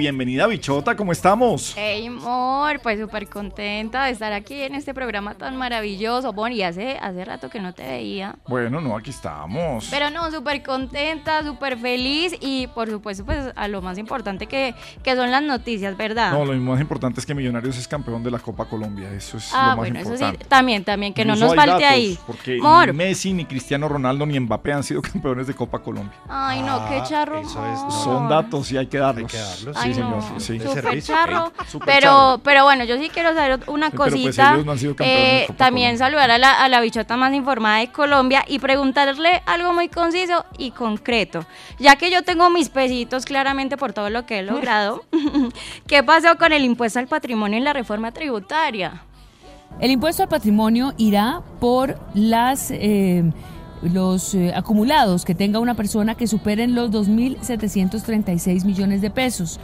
Bienvenida, 0.00 0.46
bichota, 0.46 0.96
¿cómo 0.96 1.12
estamos? 1.12 1.74
Hey, 1.76 2.06
amor, 2.06 2.80
pues 2.82 2.98
súper 2.98 3.28
contenta 3.28 4.06
de 4.06 4.12
estar 4.12 4.32
aquí 4.32 4.62
en 4.62 4.74
este 4.74 4.94
programa 4.94 5.34
tan 5.34 5.58
maravilloso. 5.58 6.32
Bueno, 6.32 6.56
y 6.56 6.62
hace, 6.62 6.96
hace 6.96 7.22
rato 7.22 7.50
que 7.50 7.60
no 7.60 7.74
te 7.74 7.82
veía. 7.82 8.34
Bueno, 8.48 8.80
no, 8.80 8.96
aquí 8.96 9.10
estamos. 9.10 9.88
Pero 9.90 10.08
no, 10.08 10.30
súper 10.30 10.62
contenta, 10.62 11.44
súper 11.44 11.76
feliz 11.76 12.34
y 12.40 12.66
por 12.68 12.88
supuesto, 12.88 13.26
pues 13.26 13.52
a 13.54 13.68
lo 13.68 13.82
más 13.82 13.98
importante 13.98 14.46
que, 14.46 14.74
que 15.02 15.14
son 15.14 15.30
las 15.30 15.42
noticias, 15.42 15.94
¿verdad? 15.98 16.32
No, 16.32 16.46
lo 16.46 16.54
más 16.54 16.80
importante 16.80 17.20
es 17.20 17.26
que 17.26 17.34
Millonarios 17.34 17.76
es 17.76 17.86
campeón 17.86 18.22
de 18.22 18.30
la 18.30 18.38
Copa 18.38 18.64
Colombia. 18.64 19.12
Eso 19.12 19.36
es 19.36 19.50
ah, 19.52 19.60
lo 19.60 19.66
más 19.66 19.76
bueno, 19.76 19.98
eso 19.98 20.08
sí, 20.08 20.14
importante. 20.14 20.46
también, 20.46 20.82
también, 20.82 21.12
que 21.12 21.26
no 21.26 21.36
nos 21.36 21.50
hay 21.50 21.56
falte 21.56 21.72
datos, 21.72 21.88
ahí. 21.90 22.18
Porque 22.26 22.56
Amor. 22.58 22.86
ni 22.86 22.92
Messi, 22.94 23.34
ni 23.34 23.44
Cristiano 23.44 23.86
Ronaldo, 23.86 24.24
ni 24.24 24.40
Mbappé 24.40 24.72
han 24.72 24.82
sido 24.82 25.02
campeones 25.12 25.46
de 25.46 25.52
Copa 25.52 25.80
Colombia. 25.80 26.16
Ay, 26.26 26.62
no, 26.62 26.88
qué 26.88 27.02
charro. 27.06 27.46
Son 27.46 28.30
datos 28.30 28.72
y 28.72 28.78
hay 28.78 28.86
que 28.86 28.96
darlos. 28.96 29.30
Ay, 29.76 29.89
sí, 29.94 30.00
no, 30.00 30.20
señor. 30.22 30.40
Sí. 30.40 30.60
Súper 30.60 31.02
charro. 31.02 31.52
Pero, 31.84 32.00
charro. 32.00 32.40
pero 32.42 32.64
bueno, 32.64 32.84
yo 32.84 32.96
sí 32.98 33.10
quiero 33.12 33.34
saber 33.34 33.60
una 33.66 33.90
Sí, 33.90 33.96
pues 33.96 34.10
cosita. 34.12 34.54
ellos 34.54 34.66
no 34.66 34.72
han 34.72 34.78
sido 34.78 34.96
campeones 34.96 35.22
de 35.24 35.42
Eh, 35.44 35.48
también 35.56 35.98
saludar 35.98 36.30
a 36.30 36.38
la, 36.38 36.62
a 36.62 36.68
la 36.68 36.80
bichota 36.80 37.16
más 37.16 37.32
informada 37.34 37.78
de 37.78 37.90
Colombia 37.92 38.44
y 38.48 38.58
preguntarle 38.58 39.42
algo 39.46 39.72
muy 39.72 39.88
conciso 39.88 40.44
y 40.58 40.70
concreto. 40.70 41.44
Ya 41.78 41.96
que 41.96 42.10
yo 42.10 42.22
tengo 42.22 42.50
mis 42.50 42.68
pesitos 42.68 43.24
claramente 43.24 43.76
por 43.76 43.92
todo 43.92 44.10
lo 44.10 44.26
que 44.26 44.40
he 44.40 44.42
logrado, 44.42 45.04
¿qué 45.86 46.02
pasó 46.02 46.36
con 46.38 46.52
el 46.52 46.64
impuesto 46.64 46.98
al 46.98 47.06
patrimonio 47.06 47.58
en 47.58 47.64
la 47.64 47.72
reforma 47.72 48.12
tributaria? 48.12 49.02
El 49.80 49.92
impuesto 49.92 50.24
al 50.24 50.28
patrimonio 50.28 50.92
irá 50.98 51.42
por 51.60 51.98
las 52.14 52.70
eh, 52.72 53.22
los 53.82 54.34
eh, 54.34 54.52
acumulados 54.54 55.24
que 55.24 55.34
tenga 55.34 55.58
una 55.58 55.74
persona 55.74 56.14
que 56.14 56.26
superen 56.26 56.74
los 56.74 56.90
2.736 56.90 58.64
millones 58.64 59.00
de 59.00 59.10
pesos. 59.10 59.58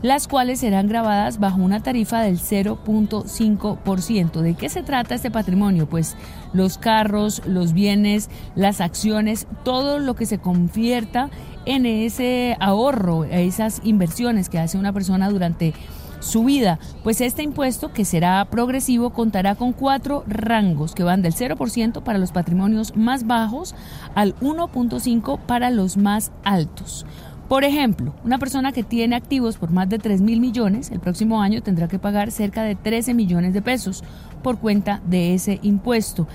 las 0.00 0.28
cuales 0.28 0.60
serán 0.60 0.86
grabadas 0.86 1.40
bajo 1.40 1.60
una 1.60 1.82
tarifa 1.82 2.20
del 2.20 2.38
0.5%. 2.38 4.42
¿De 4.42 4.54
qué 4.54 4.68
se 4.68 4.84
trata 4.84 5.16
este 5.16 5.32
patrimonio? 5.32 5.88
Pues 5.88 6.14
los 6.52 6.78
carros, 6.78 7.42
los 7.46 7.72
bienes, 7.72 8.30
las 8.54 8.80
acciones, 8.80 9.48
todo 9.64 9.98
lo 9.98 10.14
que 10.14 10.24
se 10.24 10.38
convierta 10.38 11.30
en 11.66 11.84
ese 11.84 12.56
ahorro, 12.60 13.24
esas 13.24 13.80
inversiones 13.82 14.48
que 14.48 14.60
hace 14.60 14.78
una 14.78 14.92
persona 14.92 15.30
durante 15.30 15.74
su 16.20 16.44
vida. 16.44 16.78
Pues 17.02 17.20
este 17.20 17.42
impuesto, 17.42 17.92
que 17.92 18.04
será 18.04 18.44
progresivo, 18.44 19.10
contará 19.10 19.54
con 19.54 19.72
cuatro 19.72 20.24
rangos 20.26 20.94
que 20.94 21.02
van 21.02 21.22
del 21.22 21.34
0% 21.34 22.02
para 22.02 22.18
los 22.18 22.32
patrimonios 22.32 22.96
más 22.96 23.26
bajos 23.26 23.74
al 24.14 24.34
1.5% 24.36 25.38
para 25.40 25.70
los 25.70 25.96
más 25.96 26.32
altos. 26.44 27.06
Por 27.48 27.64
ejemplo, 27.64 28.14
una 28.24 28.38
persona 28.38 28.72
que 28.72 28.82
tiene 28.82 29.16
activos 29.16 29.56
por 29.56 29.70
más 29.70 29.88
de 29.88 29.98
3 29.98 30.20
mil 30.20 30.38
millones, 30.38 30.90
el 30.90 31.00
próximo 31.00 31.40
año 31.40 31.62
tendrá 31.62 31.88
que 31.88 31.98
pagar 31.98 32.30
cerca 32.30 32.62
de 32.62 32.74
13 32.74 33.14
millones 33.14 33.54
de 33.54 33.62
pesos 33.62 34.04
por 34.42 34.58
cuenta 34.58 35.00
de 35.06 35.32
ese 35.32 35.58
impuesto. 35.62 36.28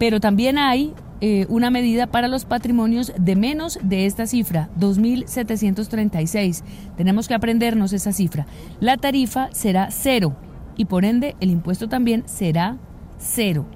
Pero 0.00 0.18
también 0.18 0.58
hay 0.58 0.94
eh, 1.20 1.46
una 1.48 1.70
medida 1.70 2.06
para 2.06 2.28
los 2.28 2.44
patrimonios 2.44 3.12
de 3.18 3.36
menos 3.36 3.78
de 3.82 4.06
esta 4.06 4.26
cifra, 4.26 4.68
2.736. 4.78 6.62
Tenemos 6.96 7.26
que 7.26 7.34
aprendernos 7.34 7.92
esa 7.92 8.12
cifra. 8.12 8.46
La 8.80 8.96
tarifa 8.96 9.48
será 9.52 9.90
cero 9.90 10.36
y 10.76 10.84
por 10.84 11.04
ende 11.04 11.34
el 11.40 11.50
impuesto 11.50 11.88
también 11.88 12.22
será 12.26 12.76
cero. 13.18 13.66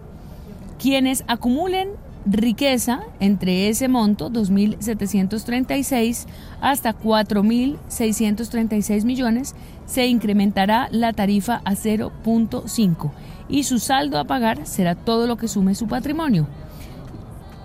Quienes 0.79 1.25
acumulen 1.27 1.89
riqueza 2.27 3.01
entre 3.21 3.69
ese 3.69 3.89
monto, 3.89 4.31
2.736, 4.31 6.27
hasta 6.61 6.97
4.636 6.97 9.05
millones, 9.05 9.57
se 9.87 10.07
incrementará 10.07 10.89
la 10.91 11.13
tarifa 11.13 11.61
a 11.65 11.73
0.5 11.73 13.11
y 13.49 13.65
su 13.65 13.81
saldo 13.81 14.19
a 14.19 14.25
pagar 14.25 14.67
será 14.67 14.95
todo 14.95 15.27
lo 15.27 15.37
que 15.37 15.49
sume 15.49 15.75
su 15.75 15.89
patrimonio. 15.89 16.47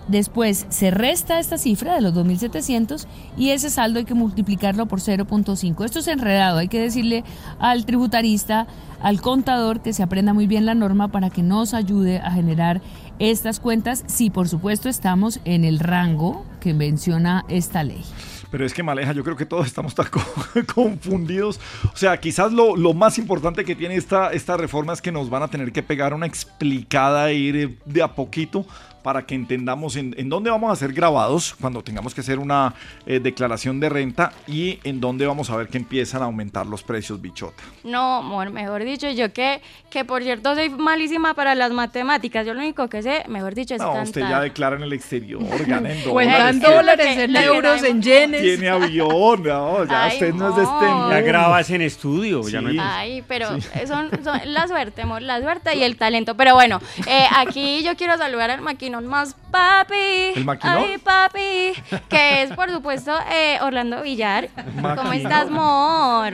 Después 0.08 0.66
se 0.70 0.90
resta 0.90 1.38
esta 1.38 1.58
cifra 1.58 1.94
de 1.94 2.00
los 2.00 2.14
2.700 2.14 3.06
y 3.36 3.50
ese 3.50 3.70
saldo 3.70 3.98
hay 3.98 4.04
que 4.04 4.14
multiplicarlo 4.14 4.86
por 4.86 5.00
0.5. 5.00 5.84
Esto 5.84 5.98
es 5.98 6.08
enredado, 6.08 6.58
hay 6.58 6.68
que 6.68 6.80
decirle 6.80 7.24
al 7.58 7.84
tributarista, 7.84 8.66
al 9.00 9.20
contador 9.20 9.80
que 9.80 9.92
se 9.92 10.02
aprenda 10.02 10.32
muy 10.32 10.46
bien 10.46 10.66
la 10.66 10.74
norma 10.74 11.08
para 11.08 11.30
que 11.30 11.42
nos 11.42 11.74
ayude 11.74 12.18
a 12.18 12.30
generar 12.30 12.80
estas 13.18 13.60
cuentas 13.60 14.04
si 14.06 14.30
por 14.30 14.48
supuesto 14.48 14.88
estamos 14.88 15.40
en 15.44 15.64
el 15.64 15.78
rango 15.78 16.44
que 16.60 16.72
menciona 16.74 17.44
esta 17.48 17.84
ley. 17.84 18.02
Pero 18.50 18.64
es 18.64 18.72
que 18.72 18.82
Maleja, 18.82 19.12
yo 19.12 19.22
creo 19.24 19.36
que 19.36 19.44
todos 19.44 19.66
estamos 19.66 19.94
tan 19.94 20.06
co- 20.06 20.22
confundidos. 20.74 21.60
O 21.92 21.96
sea, 21.96 22.16
quizás 22.18 22.50
lo, 22.50 22.76
lo 22.76 22.94
más 22.94 23.18
importante 23.18 23.62
que 23.62 23.74
tiene 23.76 23.94
esta, 23.96 24.32
esta 24.32 24.56
reforma 24.56 24.94
es 24.94 25.02
que 25.02 25.12
nos 25.12 25.28
van 25.28 25.42
a 25.42 25.48
tener 25.48 25.70
que 25.70 25.82
pegar 25.82 26.14
una 26.14 26.24
explicada 26.26 27.28
e 27.30 27.34
ir 27.34 27.78
de 27.84 28.02
a 28.02 28.14
poquito 28.14 28.64
para 29.02 29.22
que 29.26 29.34
entendamos 29.34 29.96
en, 29.96 30.14
en 30.18 30.28
dónde 30.28 30.50
vamos 30.50 30.72
a 30.72 30.76
ser 30.76 30.92
grabados 30.92 31.54
cuando 31.60 31.82
tengamos 31.82 32.14
que 32.14 32.20
hacer 32.20 32.38
una 32.38 32.74
eh, 33.06 33.20
declaración 33.20 33.80
de 33.80 33.88
renta 33.88 34.32
y 34.46 34.78
en 34.84 35.00
dónde 35.00 35.26
vamos 35.26 35.50
a 35.50 35.56
ver 35.56 35.68
que 35.68 35.78
empiezan 35.78 36.22
a 36.22 36.26
aumentar 36.26 36.66
los 36.66 36.82
precios, 36.82 37.20
bichota. 37.20 37.62
No, 37.84 38.16
amor, 38.16 38.50
mejor 38.50 38.84
dicho, 38.84 39.08
yo 39.10 39.32
que, 39.32 39.60
que 39.90 40.04
por 40.04 40.22
cierto 40.22 40.54
soy 40.54 40.70
malísima 40.70 41.34
para 41.34 41.54
las 41.54 41.72
matemáticas. 41.72 42.46
Yo 42.46 42.54
lo 42.54 42.60
único 42.60 42.88
que 42.88 43.02
sé, 43.02 43.24
mejor 43.28 43.54
dicho, 43.54 43.74
es 43.74 43.80
No, 43.80 43.88
cantar. 43.88 44.04
usted 44.04 44.20
ya 44.22 44.40
declara 44.40 44.76
en 44.76 44.82
el 44.82 44.92
exterior, 44.92 45.42
gana 45.66 45.92
en 45.92 46.04
dólares. 46.04 46.60
dólares, 46.60 47.18
en 47.18 47.36
euros, 47.36 47.82
en 47.82 48.02
yenes. 48.02 48.42
Tiene 48.42 48.68
avión, 48.68 49.42
no, 49.42 49.84
ya 49.84 50.04
Ay, 50.04 50.12
usted 50.14 50.34
no 50.34 50.50
es 50.50 50.56
de 50.56 50.62
este. 50.62 50.86
Ya 51.10 51.20
grabas 51.20 51.70
en 51.70 51.82
estudio. 51.82 52.46
Ya 52.48 52.60
no 52.60 52.68
Sí. 52.70 52.78
Ay, 52.80 53.24
pero 53.26 53.48
son, 53.86 54.10
son 54.22 54.40
la 54.44 54.68
suerte, 54.68 55.02
amor, 55.02 55.22
la 55.22 55.40
suerte 55.40 55.74
y 55.76 55.82
el 55.82 55.96
talento. 55.96 56.36
Pero 56.36 56.54
bueno, 56.54 56.80
eh, 57.06 57.24
aquí 57.36 57.82
yo 57.82 57.96
quiero 57.96 58.16
saludar 58.18 58.50
al 58.50 58.60
maquinón 58.88 59.06
más 59.06 59.34
papi. 59.50 60.32
¿El 60.36 60.44
maquinón? 60.44 60.76
Ay, 60.78 60.98
papi. 60.98 61.72
Que 62.08 62.42
es, 62.42 62.52
por 62.52 62.70
supuesto, 62.70 63.12
eh, 63.30 63.58
Orlando 63.60 64.02
Villar. 64.02 64.48
¿Cómo 64.96 65.12
estás, 65.12 65.46
amor? 65.48 66.32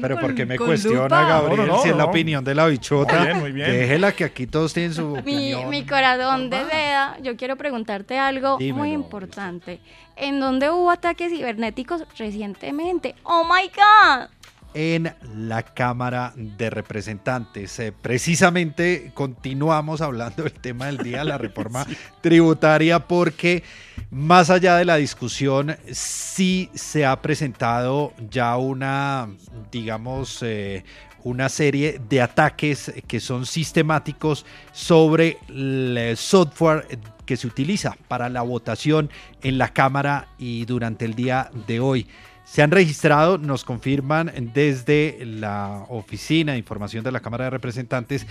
Pero 0.00 0.18
¿por 0.18 0.34
qué 0.34 0.44
me 0.46 0.58
cuestiona, 0.58 1.02
lupa. 1.04 1.24
Gabriel, 1.24 1.56
No, 1.60 1.66
no, 1.66 1.72
no, 1.76 1.82
si 1.82 1.88
es 1.90 1.96
la 1.96 2.04
opinión 2.04 2.44
de 2.44 2.54
la 2.54 2.66
bichota? 2.66 3.14
Muy 3.16 3.24
bien, 3.26 3.40
muy 3.40 3.52
bien. 3.52 3.70
Déjela 3.70 4.12
que 4.12 4.24
aquí 4.24 4.46
todos 4.46 4.72
tienen 4.74 4.94
su 4.94 5.08
Mi, 5.08 5.18
opinión. 5.20 5.70
mi 5.70 5.86
corazón 5.86 6.50
de 6.50 6.64
seda, 6.64 7.16
yo 7.22 7.36
quiero 7.36 7.56
preguntarte 7.56 8.18
algo 8.18 8.58
muy 8.58 8.92
importante. 8.92 9.80
¿En 10.16 10.40
dónde 10.40 10.70
hubo 10.70 10.90
ataques 10.90 11.32
cibernéticos 11.32 12.04
recientemente? 12.18 13.14
¡Oh, 13.24 13.44
my 13.44 13.68
God! 13.68 14.28
En 14.74 15.14
la 15.34 15.62
Cámara 15.62 16.32
de 16.36 16.68
Representantes. 16.68 17.78
Eh, 17.78 17.92
precisamente 17.92 19.12
continuamos 19.14 20.00
hablando 20.00 20.42
del 20.42 20.52
tema 20.52 20.86
del 20.86 20.98
día, 20.98 21.24
la 21.24 21.38
reforma 21.38 21.86
tributaria, 22.20 23.06
porque 23.06 23.62
más 24.10 24.50
allá 24.50 24.76
de 24.76 24.84
la 24.84 24.96
discusión, 24.96 25.76
sí 25.90 26.68
se 26.74 27.06
ha 27.06 27.22
presentado 27.22 28.12
ya 28.30 28.56
una, 28.56 29.28
digamos, 29.70 30.40
eh, 30.42 30.84
una 31.22 31.48
serie 31.48 32.00
de 32.08 32.20
ataques 32.20 32.92
que 33.06 33.20
son 33.20 33.46
sistemáticos 33.46 34.44
sobre 34.72 35.38
el 35.48 36.16
software 36.16 36.86
que 37.24 37.36
se 37.36 37.46
utiliza 37.46 37.96
para 38.08 38.28
la 38.28 38.42
votación 38.42 39.10
en 39.42 39.58
la 39.58 39.72
Cámara 39.72 40.28
y 40.38 40.64
durante 40.66 41.04
el 41.04 41.14
día 41.14 41.50
de 41.66 41.80
hoy. 41.80 42.06
Se 42.54 42.62
han 42.62 42.70
registrado, 42.70 43.36
nos 43.36 43.64
confirman 43.64 44.30
desde 44.54 45.18
la 45.26 45.86
Oficina 45.88 46.52
de 46.52 46.58
Información 46.58 47.02
de 47.02 47.10
la 47.10 47.18
Cámara 47.18 47.46
de 47.46 47.50
Representantes, 47.50 48.28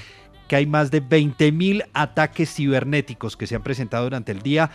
que 0.47 0.55
hay 0.55 0.65
más 0.65 0.91
de 0.91 1.01
20 1.01 1.51
mil 1.51 1.83
ataques 1.91 2.55
cibernéticos 2.55 3.35
que 3.35 3.47
se 3.47 3.55
han 3.55 3.63
presentado 3.63 4.05
durante 4.05 4.31
el 4.31 4.41
día 4.41 4.71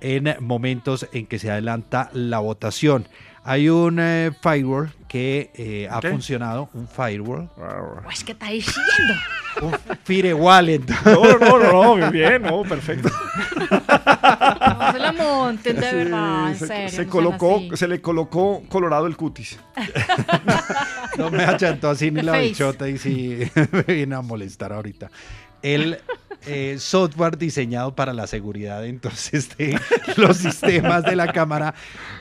en 0.00 0.34
momentos 0.40 1.08
en 1.12 1.26
que 1.26 1.38
se 1.38 1.48
adelanta 1.48 2.10
la 2.12 2.40
votación. 2.40 3.06
Hay 3.44 3.68
un 3.68 3.98
eh, 4.00 4.30
firewall 4.42 4.92
que 5.08 5.50
eh, 5.54 5.88
ha 5.90 6.00
¿Qué? 6.00 6.10
funcionado, 6.10 6.68
un 6.74 6.86
firewall, 6.86 7.48
Pues, 8.04 8.22
¿qué 8.24 8.32
está 8.32 8.48
diciendo? 8.48 9.14
un 9.62 9.74
firewall. 10.04 10.80
No, 11.04 11.38
no, 11.38 11.58
no, 11.58 11.72
no, 11.72 11.96
muy 11.96 12.10
bien, 12.10 12.42
no, 12.42 12.62
perfecto. 12.62 13.08
No 13.08 14.92
se 14.92 14.98
la 14.98 15.12
monten, 15.16 15.76
de 15.80 15.92
verdad, 15.94 16.48
en 16.50 16.56
se, 16.56 16.66
serio. 16.66 16.88
se 16.90 16.96
no 16.96 16.96
sean 16.96 17.08
colocó, 17.08 17.62
se 17.76 17.88
le 17.88 18.00
colocó 18.02 18.62
colorado 18.68 19.06
el 19.06 19.16
cutis. 19.16 19.58
No 21.16 21.30
me 21.30 21.42
achantó 21.44 21.90
así 21.90 22.12
ni 22.12 22.22
la 22.22 22.32
face. 22.32 22.44
bichota 22.48 22.88
y 22.88 22.96
sí 22.96 23.40
me 23.72 23.82
viene 23.82 24.14
a 24.14 24.20
molestar 24.20 24.72
ahorita. 24.72 25.10
El 25.62 25.98
eh, 26.46 26.76
software 26.78 27.36
diseñado 27.36 27.94
para 27.94 28.12
la 28.12 28.26
seguridad 28.26 28.86
entonces 28.86 29.56
de 29.58 29.78
los 30.16 30.36
sistemas 30.36 31.02
de 31.04 31.16
la 31.16 31.32
cámara 31.32 31.74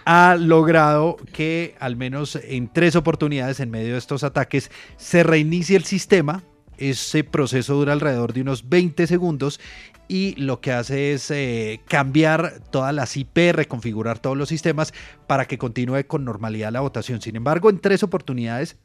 ha 0.05 0.35
logrado 0.35 1.17
que 1.33 1.75
al 1.79 1.95
menos 1.95 2.35
en 2.35 2.67
tres 2.71 2.95
oportunidades 2.95 3.59
en 3.59 3.69
medio 3.69 3.93
de 3.93 3.99
estos 3.99 4.23
ataques 4.23 4.71
se 4.97 5.23
reinicie 5.23 5.77
el 5.77 5.83
sistema. 5.83 6.43
Ese 6.77 7.23
proceso 7.23 7.75
dura 7.75 7.93
alrededor 7.93 8.33
de 8.33 8.41
unos 8.41 8.69
20 8.69 9.07
segundos 9.07 9.59
y 10.07 10.35
lo 10.35 10.61
que 10.61 10.71
hace 10.71 11.13
es 11.13 11.31
eh, 11.31 11.81
cambiar 11.87 12.61
todas 12.71 12.93
las 12.93 13.17
IP, 13.17 13.53
reconfigurar 13.53 14.19
todos 14.19 14.37
los 14.37 14.49
sistemas 14.49 14.93
para 15.27 15.45
que 15.45 15.57
continúe 15.57 16.05
con 16.07 16.25
normalidad 16.25 16.71
la 16.71 16.81
votación. 16.81 17.21
Sin 17.21 17.35
embargo, 17.35 17.69
en 17.69 17.79
tres 17.79 18.03
oportunidades 18.03 18.77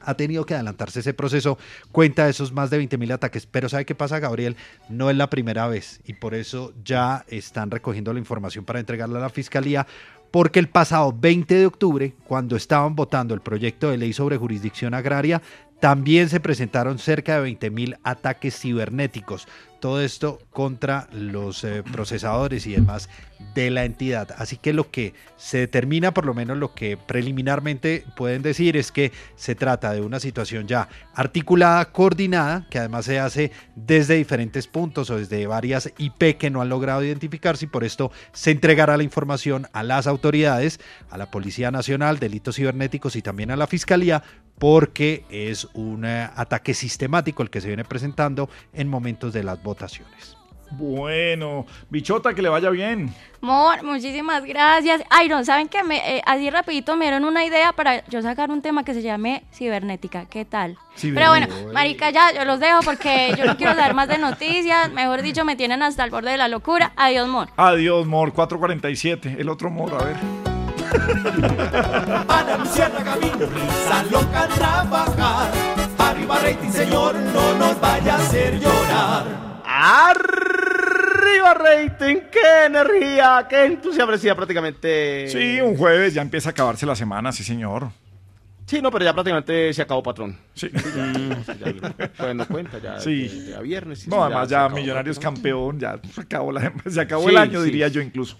ha 0.00 0.14
tenido 0.14 0.44
que 0.46 0.54
adelantarse 0.54 1.00
ese 1.00 1.14
proceso, 1.14 1.58
cuenta 1.92 2.24
de 2.24 2.30
esos 2.30 2.52
más 2.52 2.70
de 2.70 2.78
20 2.78 2.98
mil 2.98 3.12
ataques. 3.12 3.46
Pero 3.46 3.68
¿sabe 3.68 3.84
qué 3.84 3.94
pasa, 3.94 4.18
Gabriel? 4.18 4.56
No 4.88 5.10
es 5.10 5.16
la 5.16 5.30
primera 5.30 5.66
vez 5.68 6.00
y 6.04 6.14
por 6.14 6.34
eso 6.34 6.72
ya 6.84 7.24
están 7.28 7.70
recogiendo 7.70 8.12
la 8.12 8.18
información 8.18 8.64
para 8.64 8.80
entregarla 8.80 9.18
a 9.18 9.22
la 9.22 9.30
Fiscalía. 9.30 9.86
Porque 10.30 10.58
el 10.58 10.68
pasado 10.68 11.14
20 11.18 11.54
de 11.54 11.66
octubre, 11.66 12.12
cuando 12.26 12.56
estaban 12.56 12.94
votando 12.94 13.32
el 13.32 13.40
proyecto 13.40 13.90
de 13.90 13.96
ley 13.96 14.12
sobre 14.12 14.36
jurisdicción 14.36 14.92
agraria, 14.92 15.40
también 15.80 16.28
se 16.28 16.40
presentaron 16.40 16.98
cerca 16.98 17.36
de 17.36 17.42
20 17.42 17.70
mil 17.70 17.96
ataques 18.02 18.58
cibernéticos. 18.58 19.46
Todo 19.80 20.02
esto 20.02 20.40
contra 20.50 21.08
los 21.12 21.62
eh, 21.64 21.82
procesadores 21.82 22.66
y 22.66 22.72
demás 22.72 23.08
de 23.54 23.70
la 23.70 23.84
entidad. 23.84 24.34
Así 24.36 24.56
que 24.56 24.72
lo 24.72 24.90
que 24.90 25.14
se 25.36 25.58
determina, 25.58 26.12
por 26.12 26.26
lo 26.26 26.34
menos 26.34 26.56
lo 26.56 26.74
que 26.74 26.96
preliminarmente 26.96 28.04
pueden 28.16 28.42
decir, 28.42 28.76
es 28.76 28.92
que 28.92 29.12
se 29.36 29.54
trata 29.54 29.92
de 29.92 30.00
una 30.00 30.20
situación 30.20 30.66
ya 30.66 30.88
articulada, 31.14 31.92
coordinada, 31.92 32.66
que 32.70 32.78
además 32.78 33.04
se 33.04 33.18
hace 33.18 33.52
desde 33.74 34.16
diferentes 34.16 34.66
puntos 34.66 35.10
o 35.10 35.18
desde 35.18 35.46
varias 35.46 35.92
IP 35.98 36.38
que 36.38 36.50
no 36.50 36.60
han 36.60 36.68
logrado 36.68 37.04
identificarse 37.04 37.66
y 37.66 37.68
por 37.68 37.84
esto 37.84 38.10
se 38.32 38.50
entregará 38.50 38.96
la 38.96 39.02
información 39.02 39.66
a 39.72 39.82
las 39.82 40.06
autoridades, 40.06 40.80
a 41.10 41.18
la 41.18 41.30
Policía 41.30 41.70
Nacional, 41.70 42.18
Delitos 42.18 42.56
Cibernéticos 42.56 43.16
y 43.16 43.22
también 43.22 43.50
a 43.50 43.56
la 43.56 43.66
Fiscalía, 43.66 44.22
porque 44.58 45.24
es 45.30 45.66
un 45.74 46.04
eh, 46.04 46.28
ataque 46.34 46.74
sistemático 46.74 47.42
el 47.42 47.50
que 47.50 47.60
se 47.60 47.68
viene 47.68 47.84
presentando 47.84 48.48
en 48.72 48.88
momentos 48.88 49.32
de 49.32 49.44
las 49.44 49.62
votaciones. 49.62 50.37
Bueno, 50.70 51.66
bichota, 51.88 52.34
que 52.34 52.42
le 52.42 52.48
vaya 52.48 52.70
bien. 52.70 53.12
Mor, 53.40 53.82
muchísimas 53.84 54.44
gracias. 54.44 55.02
No, 55.28 55.44
¿saben 55.44 55.68
que 55.68 55.82
me, 55.84 56.16
eh, 56.16 56.22
así 56.26 56.50
rapidito 56.50 56.96
me 56.96 57.04
dieron 57.04 57.24
una 57.24 57.44
idea 57.44 57.72
para 57.72 58.04
yo 58.06 58.20
sacar 58.22 58.50
un 58.50 58.62
tema 58.62 58.84
que 58.84 58.94
se 58.94 59.02
llame 59.02 59.44
cibernética? 59.52 60.26
¿Qué 60.26 60.44
tal? 60.44 60.76
Pero 61.00 61.28
bueno, 61.28 61.46
marica, 61.72 62.10
ya, 62.10 62.32
yo 62.32 62.44
los 62.44 62.58
dejo 62.58 62.80
porque 62.84 63.34
yo 63.38 63.44
no 63.44 63.56
quiero 63.56 63.74
dar 63.74 63.94
más 63.94 64.08
de 64.08 64.18
noticias. 64.18 64.90
Mejor 64.92 65.22
dicho, 65.22 65.44
me 65.44 65.56
tienen 65.56 65.82
hasta 65.82 66.04
el 66.04 66.10
borde 66.10 66.32
de 66.32 66.36
la 66.36 66.48
locura. 66.48 66.92
Adiós, 66.96 67.28
Mor. 67.28 67.48
Adiós, 67.56 68.06
Mor, 68.06 68.32
447. 68.32 69.36
El 69.38 69.48
otro 69.48 69.70
Mor, 69.70 69.94
a 69.94 70.04
ver. 70.04 70.16
Ana 72.28 72.56
Luciérnaga 72.58 73.16
vino, 73.16 73.46
risa 73.46 74.02
loca 74.10 74.48
trabajar. 74.48 75.52
Arriba 75.98 76.38
rating, 76.38 76.70
señor, 76.70 77.14
no 77.14 77.54
nos 77.58 77.80
vaya 77.80 78.14
a 78.14 78.16
hacer 78.16 78.58
llorar. 78.58 79.24
Arriba 81.28 81.54
rating, 81.54 82.16
qué 82.30 82.66
energía, 82.66 83.46
qué 83.48 83.64
entusiasmo 83.66 84.36
prácticamente. 84.36 85.28
Sí, 85.28 85.60
un 85.60 85.76
jueves 85.76 86.14
ya 86.14 86.22
empieza 86.22 86.48
a 86.50 86.52
acabarse 86.52 86.86
la 86.86 86.96
semana, 86.96 87.32
sí, 87.32 87.44
señor. 87.44 87.90
Sí, 88.66 88.80
no, 88.82 88.90
pero 88.90 89.04
ya 89.04 89.12
prácticamente 89.12 89.72
se 89.72 89.82
acabó, 89.82 90.02
patrón. 90.02 90.36
Sí. 90.54 90.70
ya, 90.72 91.94
bueno, 92.18 92.46
cuenta, 92.46 92.78
ya, 92.78 93.00
Sí. 93.00 93.28
de- 93.28 93.42
de 93.44 93.56
a 93.56 93.60
viernes. 93.60 94.00
sí, 94.00 94.10
No, 94.10 94.22
además 94.24 94.48
ya 94.48 94.68
Millonarios 94.68 95.18
campeón, 95.18 95.78
ya 95.80 95.98
se 96.14 96.20
acabó, 96.20 96.52
la- 96.52 96.72
se 96.86 97.00
acabó 97.00 97.24
Sí, 97.24 97.30
el 97.30 97.36
año, 97.38 97.60
sí, 97.60 97.64
diría 97.66 97.88
yo 97.88 98.00
incluso. 98.00 98.38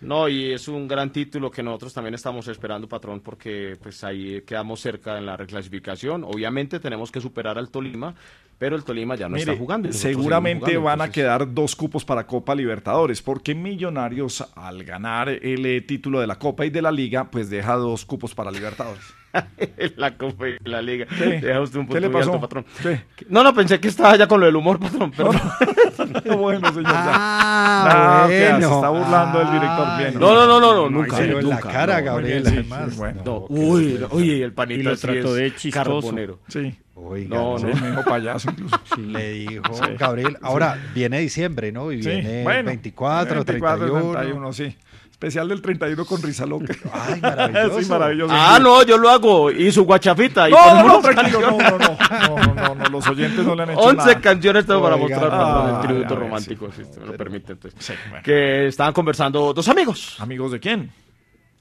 No, 0.00 0.28
y 0.28 0.52
es 0.52 0.66
un 0.68 0.88
gran 0.88 1.10
título 1.12 1.50
que 1.50 1.62
nosotros 1.62 1.92
también 1.92 2.14
estamos 2.14 2.48
esperando, 2.48 2.88
patrón, 2.88 3.20
porque 3.20 3.76
pues 3.82 4.02
ahí 4.04 4.42
quedamos 4.46 4.80
cerca 4.80 5.18
en 5.18 5.26
la 5.26 5.36
reclasificación. 5.36 6.24
Obviamente 6.24 6.80
tenemos 6.80 7.10
que 7.12 7.20
superar 7.20 7.58
al 7.58 7.68
Tolima, 7.70 8.14
pero 8.58 8.76
el 8.76 8.84
Tolima 8.84 9.14
ya 9.16 9.28
no 9.28 9.34
Mire, 9.36 9.52
está 9.52 9.56
jugando. 9.62 9.92
seguramente 9.92 10.66
jugando, 10.76 10.82
van 10.82 11.00
a 11.02 11.10
quedar 11.10 11.52
dos 11.52 11.76
cupos 11.76 12.04
para 12.04 12.26
Copa 12.26 12.54
Libertadores, 12.54 13.20
porque 13.22 13.54
Millonarios 13.54 14.46
al 14.54 14.84
ganar 14.84 15.28
el 15.28 15.66
eh, 15.66 15.80
título 15.82 16.20
de 16.20 16.26
la 16.26 16.36
Copa 16.36 16.64
y 16.64 16.70
de 16.70 16.80
la 16.82 16.92
Liga, 16.92 17.30
pues 17.30 17.50
deja 17.50 17.76
dos 17.76 18.04
cupos 18.06 18.34
para 18.34 18.50
Libertadores. 18.50 19.02
la 19.96 20.16
Copa 20.16 20.48
y 20.48 20.56
la 20.64 20.82
Liga. 20.82 21.06
¿Qué? 21.06 21.40
Deja 21.40 21.60
usted 21.60 21.78
un 21.78 21.86
¿Qué 21.86 21.92
punto 21.92 22.00
le 22.00 22.06
alto, 22.06 22.18
pasó? 22.18 22.40
patrón. 22.40 22.64
¿Qué? 22.82 23.02
No, 23.28 23.44
no, 23.44 23.54
pensé 23.54 23.78
que 23.78 23.88
estaba 23.88 24.16
ya 24.16 24.26
con 24.26 24.40
lo 24.40 24.46
del 24.46 24.56
humor, 24.56 24.80
patrón, 24.80 25.12
pero 25.16 25.30
bueno, 26.36 26.68
señor. 26.72 26.84
ya. 26.92 27.10
Ah. 27.14 28.24
Se 28.28 28.58
está 28.58 28.88
burlando 28.88 29.38
del 29.40 29.50
director. 29.52 29.98
Bien, 29.98 30.14
No, 30.18 30.34
no, 30.34 30.46
no, 30.46 30.60
no, 30.60 30.74
no, 30.74 30.90
nunca. 30.90 31.16
Pero 31.18 31.40
en 31.40 31.48
la 31.48 31.60
cara, 31.60 31.98
no, 32.00 32.04
Gabriel, 32.06 32.42
muy 32.44 32.52
bien, 32.52 32.64
sí, 32.64 32.70
además. 32.72 32.92
sí, 32.92 32.98
bueno. 32.98 33.22
No, 33.24 33.46
uy, 33.48 33.98
no, 34.00 34.06
oye, 34.10 34.42
el 34.44 34.52
panita 34.52 34.80
Y 34.80 34.82
lo 34.84 34.96
trató 34.96 35.34
de 35.34 35.54
chistoso. 35.54 35.84
carbonero. 36.00 36.38
Sí. 36.48 36.74
Oiga, 37.02 37.34
No, 37.34 37.58
Sí, 37.58 37.64
no. 37.66 37.74
me 37.80 37.90
dijo 37.90 38.04
payaso 38.04 38.50
incluso. 38.50 38.76
Le 38.98 39.30
dijo 39.32 39.74
Sí. 39.74 39.82
Gabriel. 39.98 40.36
Ahora 40.42 40.78
viene 40.94 41.18
diciembre, 41.20 41.72
¿no? 41.72 41.90
Y 41.92 42.02
Sí, 42.02 42.10
viene 42.10 42.42
bueno, 42.42 42.64
24, 42.66 43.34
24, 43.44 43.86
31. 43.86 44.12
31, 44.12 44.52
sí. 44.52 44.76
Especial 45.20 45.48
del 45.48 45.60
31 45.60 46.06
con 46.06 46.22
Risa 46.22 46.46
Loca. 46.46 46.72
Ay, 46.94 47.20
maravilloso. 47.20 47.82
Sí, 47.82 47.88
maravilloso. 47.90 48.34
Ah, 48.34 48.58
no, 48.58 48.82
yo 48.84 48.96
lo 48.96 49.10
hago. 49.10 49.50
Y 49.50 49.70
su 49.70 49.84
guachafita. 49.84 50.48
Y 50.48 50.52
No, 50.52 50.82
no, 50.82 51.00
tranquilo, 51.02 51.40
no, 51.42 51.58
canciones. 51.58 51.88
no, 52.00 52.38
no, 52.38 52.54
no, 52.54 52.54
no, 52.54 52.74
no, 52.74 52.84
los 52.88 53.06
oyentes 53.06 53.44
no 53.44 53.54
le 53.54 53.64
han 53.64 53.70
hecho 53.72 53.80
11 53.80 53.96
nada. 53.98 54.20
canciones 54.22 54.64
tengo 54.64 54.82
para 54.82 54.96
mostrar 54.96 55.28
ah, 55.30 55.72
el 55.82 55.86
tributo 55.86 56.14
ver, 56.14 56.18
romántico, 56.24 56.70
sí. 56.74 56.82
si 56.90 57.00
me 57.00 57.04
lo 57.08 57.16
permite. 57.18 57.52
Entonces. 57.52 57.84
Sí, 57.84 57.92
bueno. 58.08 58.22
Que 58.24 58.68
estaban 58.68 58.94
conversando 58.94 59.52
dos 59.52 59.68
amigos. 59.68 60.16
¿Amigos 60.20 60.52
de 60.52 60.58
quién? 60.60 60.90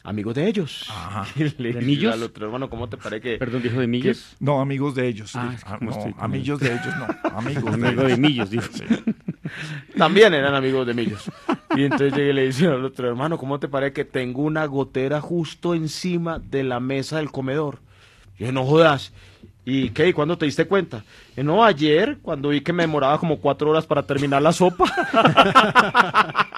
Amigos 0.06 0.36
de 0.36 0.48
ellos. 0.48 0.86
Ajá. 0.90 1.26
Le 1.58 1.74
¿De 1.74 1.82
millos? 1.82 2.14
al 2.14 2.24
otro 2.24 2.46
hermano, 2.46 2.70
¿cómo 2.70 2.88
te 2.88 2.96
parece 2.96 3.20
que.? 3.22 3.38
Perdón, 3.40 3.62
dijo 3.62 3.78
de 3.82 3.88
millos. 3.88 4.38
No, 4.40 4.62
amigos 4.62 4.96
de 4.96 5.06
ellos. 5.06 5.36
Ah, 5.36 5.50
sí. 5.50 5.56
es 5.58 5.64
que 5.66 5.70
Ah, 5.70 5.78
no, 5.82 6.16
amigos 6.18 6.62
de 6.62 6.72
ellos, 6.72 6.94
no. 6.98 7.30
Amigos 7.38 7.64
de 7.78 7.88
Amigo 7.88 8.02
de 8.04 8.08
ellos. 8.08 8.20
millos, 8.20 8.50
dijo. 8.50 8.70
También 9.98 10.34
eran 10.34 10.56
amigos 10.56 10.88
de 10.88 10.94
Millos. 10.94 11.32
Y 11.76 11.84
entonces 11.84 12.14
llegué 12.14 12.30
y 12.30 12.34
le 12.34 12.46
dice 12.48 12.68
al 12.68 12.86
otro 12.86 13.08
hermano, 13.08 13.38
¿cómo 13.38 13.60
te 13.60 13.68
parece 13.68 13.94
que 13.94 14.06
tengo 14.06 14.42
una 14.42 14.66
gotera 14.66 15.22
justo 15.22 15.76
encima 15.76 16.40
de 16.40 16.64
la 16.64 16.80
mesa 16.80 17.18
del 17.18 17.32
comedor? 17.32 17.80
Y 18.38 18.46
yo, 18.46 18.52
no 18.52 18.66
jodas. 18.66 19.14
¿Y 19.66 19.90
qué? 19.90 20.08
¿Y 20.08 20.14
cuándo 20.14 20.38
te 20.38 20.46
diste 20.46 20.66
cuenta? 20.66 21.04
No, 21.36 21.64
ayer, 21.64 22.18
cuando 22.22 22.50
vi 22.50 22.62
que 22.62 22.74
me 22.74 22.84
demoraba 22.84 23.20
como 23.20 23.40
cuatro 23.40 23.70
horas 23.70 23.86
para 23.86 24.04
terminar 24.04 24.42
la 24.42 24.54
sopa. 24.54 24.86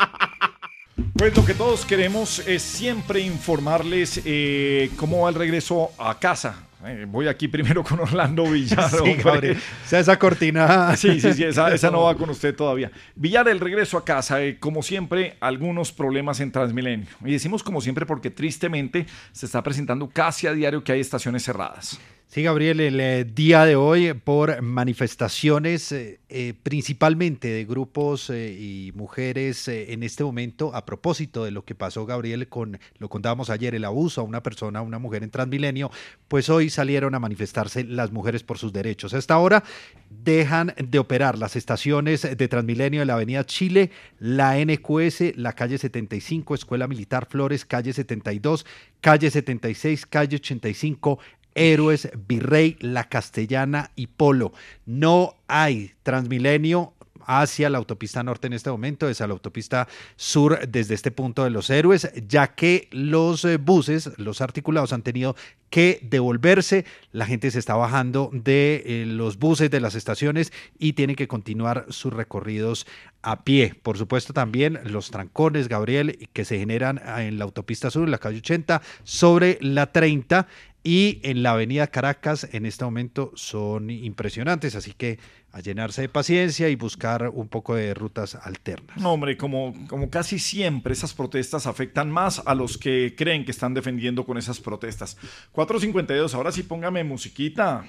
Pues 1.22 1.38
lo 1.38 1.46
que 1.46 1.54
todos 1.54 1.86
queremos 1.86 2.40
es 2.48 2.64
siempre 2.64 3.20
informarles 3.20 4.22
eh, 4.26 4.90
cómo 4.96 5.22
va 5.22 5.30
el 5.30 5.36
regreso 5.36 5.92
a 6.00 6.18
casa. 6.18 6.64
Eh, 6.86 7.06
voy 7.08 7.28
aquí 7.28 7.48
primero 7.48 7.84
con 7.84 8.00
Orlando 8.00 8.44
Villar. 8.44 8.90
Sí, 8.90 9.18
hombre. 9.24 9.54
O 9.54 9.88
sea, 9.88 10.00
esa 10.00 10.18
cortina. 10.18 10.96
Sí, 10.98 11.20
sí, 11.20 11.34
sí, 11.34 11.44
esa, 11.44 11.74
esa 11.74 11.90
no 11.90 12.02
va 12.04 12.16
con 12.16 12.30
usted 12.30 12.56
todavía. 12.56 12.92
Villar, 13.16 13.48
el 13.48 13.60
regreso 13.60 13.98
a 13.98 14.06
casa, 14.06 14.42
eh, 14.44 14.58
como 14.60 14.84
siempre, 14.84 15.38
algunos 15.40 15.92
problemas 15.92 16.40
en 16.40 16.52
Transmilenio. 16.52 17.08
Y 17.24 17.32
decimos 17.32 17.64
como 17.64 17.82
siempre 17.82 18.06
porque 18.06 18.30
tristemente 18.30 19.06
se 19.32 19.46
está 19.46 19.62
presentando 19.64 20.10
casi 20.10 20.48
a 20.48 20.54
diario 20.54 20.84
que 20.84 20.92
hay 20.92 21.00
estaciones 21.00 21.44
cerradas. 21.44 22.00
Sí, 22.34 22.44
Gabriel, 22.44 22.80
el 22.80 22.98
eh, 23.02 23.26
día 23.26 23.66
de 23.66 23.76
hoy 23.76 24.14
por 24.14 24.62
manifestaciones 24.62 25.92
eh, 25.92 26.22
eh, 26.30 26.54
principalmente 26.64 27.50
de 27.50 27.66
grupos 27.66 28.30
y 28.30 28.94
mujeres 28.96 29.68
en 29.68 30.02
este 30.02 30.24
momento 30.24 30.74
a 30.74 30.86
propósito 30.86 31.44
de 31.44 31.52
lo 31.52 31.66
que 31.66 31.76
pasó, 31.76 32.06
Gabriel, 32.06 32.48
con 32.48 32.80
lo 33.00 33.10
contábamos 33.10 33.50
ayer, 33.50 33.76
el 33.76 33.84
abuso 33.84 34.22
a 34.22 34.24
una 34.24 34.42
persona, 34.42 34.80
a 34.80 34.82
una 34.82 34.98
mujer 34.98 35.24
en 35.24 35.30
Transmilenio, 35.30 35.92
pues 36.30 36.48
hoy 36.50 36.70
salieron 36.70 37.16
a 37.16 37.20
manifestarse 37.20 37.84
las 37.84 38.14
mujeres 38.14 38.44
por 38.44 38.58
sus 38.58 38.72
derechos. 38.72 39.14
Hasta 39.14 39.34
ahora 39.34 39.66
dejan 40.10 40.74
de 40.82 41.00
operar 41.00 41.38
las 41.38 41.58
estaciones 41.58 42.22
de 42.22 42.48
Transmilenio 42.48 43.02
de 43.02 43.08
la 43.08 43.16
Avenida 43.16 43.46
Chile, 43.46 43.92
la 44.20 44.56
NQS, 44.56 45.36
la 45.36 45.52
calle 45.52 45.78
75, 45.78 46.56
Escuela 46.56 46.88
Militar 46.88 47.28
Flores, 47.30 47.66
calle 47.66 47.92
72, 47.92 48.66
calle 49.02 49.30
76, 49.30 50.06
calle 50.06 50.38
85, 50.38 51.20
Héroes, 51.56 52.10
Virrey, 52.28 52.78
La 52.80 53.10
Castellana 53.10 53.92
y 53.96 54.08
Polo. 54.08 54.54
No 54.86 55.36
hay 55.48 55.94
Transmilenio 56.04 56.94
hacia 57.26 57.70
la 57.70 57.78
autopista 57.78 58.24
norte 58.24 58.48
en 58.48 58.54
este 58.54 58.70
momento, 58.70 59.10
es 59.10 59.22
a 59.22 59.28
la 59.28 59.34
autopista 59.34 59.88
sur 60.16 60.68
desde 60.68 60.96
este 60.96 61.12
punto 61.12 61.44
de 61.44 61.50
los 61.50 61.70
héroes, 61.70 62.12
ya 62.28 62.56
que 62.56 62.88
los 62.92 63.46
eh, 63.46 63.58
buses, 63.58 64.12
los 64.18 64.42
articulados 64.42 64.94
han 64.94 65.04
tenido 65.04 65.36
que 65.70 66.00
devolverse, 66.02 66.86
la 67.14 67.26
gente 67.26 67.50
se 67.50 67.60
está 67.60 67.76
bajando 67.76 68.30
de 68.34 68.84
eh, 68.86 69.06
los 69.06 69.40
buses 69.40 69.72
de 69.72 69.80
las 69.80 69.96
estaciones 69.96 70.52
y 70.78 70.94
tienen 70.94 71.16
que 71.16 71.30
continuar 71.30 71.86
sus 71.90 72.12
recorridos 72.12 72.86
a 73.22 73.44
pie. 73.44 73.76
Por 73.82 73.98
supuesto 73.98 74.34
también 74.34 74.80
los 74.84 75.12
trancones, 75.12 75.70
Gabriel, 75.70 76.28
que 76.34 76.44
se 76.44 76.60
generan 76.60 77.00
en 77.20 77.40
la 77.40 77.46
autopista 77.46 77.90
sur, 77.90 78.04
en 78.04 78.12
la 78.12 78.18
calle 78.18 78.40
80, 78.40 78.82
sobre 79.04 79.58
la 79.62 79.94
30 79.94 80.48
y 80.84 81.20
en 81.24 81.44
la 81.44 81.52
avenida 81.52 81.88
Caracas 81.88 82.48
en 82.54 82.66
este 82.66 82.84
momento 82.86 83.32
son 83.36 83.90
impresionantes, 83.90 84.76
así 84.76 84.94
que 84.94 85.20
a 85.52 85.60
llenarse 85.60 86.02
de 86.02 86.10
paciencia 86.10 86.70
y 86.70 86.76
buscar 86.76 87.30
un 87.30 87.48
poco 87.48 87.76
de 87.76 87.94
rutas 87.94 88.36
alternas. 88.36 88.98
No, 88.98 89.14
hombre, 89.14 89.38
como, 89.38 89.74
como 89.88 90.10
casi 90.10 90.40
siempre 90.40 90.94
esas 90.94 91.14
protestas 91.14 91.68
afectan 91.68 92.10
más 92.10 92.42
a 92.46 92.56
los 92.56 92.78
que 92.78 93.14
creen 93.18 93.46
que 93.46 93.52
están 93.52 93.74
defendiendo 93.74 94.26
con 94.26 94.38
esas 94.38 94.60
protestas. 94.60 95.18
452, 95.52 96.34
ahora 96.34 96.52
sí 96.52 96.64
póngame 96.64 97.04
musiquita. 97.04 97.86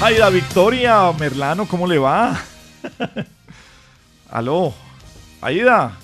Aida 0.00 0.30
Victoria, 0.30 1.12
Merlano, 1.12 1.66
¿cómo 1.66 1.86
le 1.86 1.98
va? 1.98 2.40
Aló, 4.30 4.72
Aida. 5.40 5.98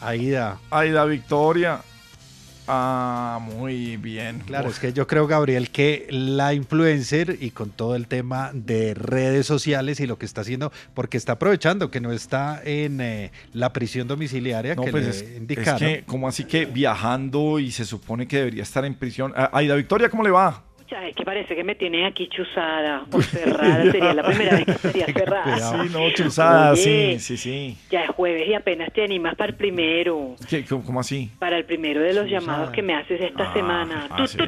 Aida. 0.00 0.58
Aida 0.70 1.04
Victoria. 1.04 1.80
Ah, 2.68 3.38
muy 3.40 3.96
bien. 3.96 4.40
Claro, 4.46 4.68
es 4.68 4.78
que 4.78 4.92
yo 4.92 5.06
creo, 5.06 5.26
Gabriel, 5.26 5.70
que 5.70 6.06
la 6.10 6.52
influencer 6.54 7.38
y 7.40 7.50
con 7.50 7.70
todo 7.70 7.94
el 7.94 8.06
tema 8.08 8.50
de 8.52 8.94
redes 8.94 9.46
sociales 9.46 10.00
y 10.00 10.06
lo 10.06 10.18
que 10.18 10.26
está 10.26 10.40
haciendo, 10.40 10.72
porque 10.94 11.16
está 11.16 11.32
aprovechando 11.32 11.90
que 11.90 12.00
no 12.00 12.12
está 12.12 12.60
en 12.64 13.00
eh, 13.00 13.30
la 13.52 13.72
prisión 13.72 14.08
domiciliaria 14.08 14.74
No, 14.74 14.84
que 14.84 14.90
pues 14.90 15.04
le 15.04 15.10
es, 15.10 15.22
es 15.22 15.36
indicaron. 15.36 15.78
que, 15.78 16.04
como 16.06 16.26
así 16.28 16.44
que 16.44 16.66
viajando 16.66 17.58
y 17.58 17.70
se 17.70 17.84
supone 17.84 18.26
que 18.26 18.38
debería 18.38 18.62
estar 18.62 18.84
en 18.84 18.94
prisión? 18.94 19.32
Ah, 19.36 19.50
Aida 19.52 19.74
Victoria, 19.76 20.08
¿cómo 20.08 20.22
le 20.22 20.30
va? 20.30 20.62
Pucha, 20.86 21.08
es 21.08 21.16
que 21.16 21.24
parece 21.24 21.56
que 21.56 21.64
me 21.64 21.74
tienen 21.74 22.04
aquí 22.04 22.28
chuzada 22.28 23.04
o 23.10 23.20
cerrada. 23.20 23.82
Sería 23.90 24.14
la 24.14 24.22
primera 24.22 24.54
vez 24.56 24.66
que 24.66 24.70
estaría 24.72 25.06
cerrada. 25.06 25.56
Sí, 25.82 25.90
no, 25.92 26.10
chuzada, 26.12 26.72
Oye, 26.72 27.18
sí, 27.18 27.18
sí, 27.18 27.36
sí. 27.36 27.78
Ya 27.90 28.04
es 28.04 28.10
jueves 28.10 28.46
y 28.48 28.54
apenas 28.54 28.92
te 28.92 29.02
animas 29.02 29.34
para 29.34 29.50
el 29.50 29.56
primero. 29.56 30.36
¿Qué, 30.48 30.64
cómo, 30.64 31.00
así? 31.00 31.30
Para 31.40 31.56
el 31.58 31.64
primero 31.64 32.00
de 32.00 32.12
los 32.14 32.30
llamados 32.30 32.70
que 32.70 32.82
me 32.82 32.94
haces 32.94 33.20
esta 33.20 33.50
Ah, 33.50 33.52
semana. 33.52 34.06
ah, 34.10 34.26
sí. 34.28 34.38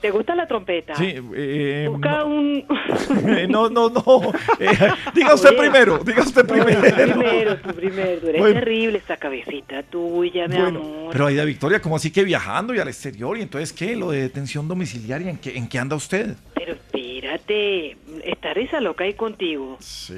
¿Te 0.00 0.10
gusta 0.12 0.34
la 0.36 0.46
trompeta? 0.46 0.94
Sí, 0.94 1.14
eh, 1.34 1.86
Busca 1.90 2.24
un... 2.24 2.64
Eh, 3.26 3.46
no, 3.48 3.68
no, 3.68 3.88
no. 3.90 4.02
Eh, 4.60 4.68
diga 5.14 5.34
usted 5.34 5.56
primero, 5.56 5.98
diga 5.98 6.22
usted 6.22 6.42
Tú 6.46 6.54
primero. 6.54 6.80
primero, 6.80 7.56
tú 7.58 7.74
primero. 7.74 8.20
Tú 8.20 8.28
eres 8.28 8.40
Bueno. 8.40 8.54
terrible 8.60 8.98
esa 8.98 9.16
cabecita 9.16 9.82
tuya, 9.82 10.46
mi 10.48 10.56
Bueno, 10.56 10.80
amor. 10.80 11.08
pero 11.12 11.26
Aida 11.26 11.44
Victoria, 11.44 11.80
¿cómo 11.80 11.96
así 11.96 12.10
que 12.12 12.24
viajando 12.24 12.74
y 12.74 12.78
al 12.78 12.88
exterior? 12.88 13.36
¿Y 13.38 13.42
entonces 13.42 13.72
qué? 13.72 13.96
¿Lo 13.96 14.10
de 14.10 14.22
detención 14.22 14.68
domiciliaria? 14.68 15.30
¿En 15.30 15.38
qué, 15.38 15.56
en 15.56 15.68
qué 15.68 15.78
anda 15.78 15.96
usted? 15.96 16.36
Pero 16.54 16.72
espérate, 16.74 17.96
¿está 18.24 18.54
Risa 18.54 18.80
loca 18.80 19.04
ahí 19.04 19.14
contigo? 19.14 19.76
Sí. 19.80 20.14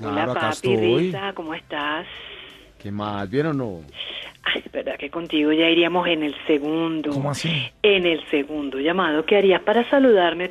Hola, 0.00 0.12
Claro, 0.12 0.30
acá 0.32 0.40
papi, 0.40 0.72
estoy. 0.72 0.76
Risa, 0.98 1.32
¿cómo 1.34 1.54
estás? 1.54 2.06
¿Qué 2.78 2.90
más? 2.90 3.28
¿Bien 3.28 3.46
o 3.46 3.52
no? 3.52 3.80
Ay, 4.42 4.62
es 4.64 4.72
verdad 4.72 4.96
que 4.98 5.10
contigo 5.10 5.52
ya 5.52 5.68
iríamos 5.68 6.06
en 6.08 6.22
el 6.22 6.34
segundo. 6.46 7.10
¿Cómo 7.10 7.30
así? 7.30 7.70
En 7.82 8.06
el 8.06 8.24
segundo 8.30 8.78
llamado, 8.78 9.24
¿qué 9.24 9.36
harías 9.36 9.62
para 9.62 9.88
saludarme? 9.90 10.50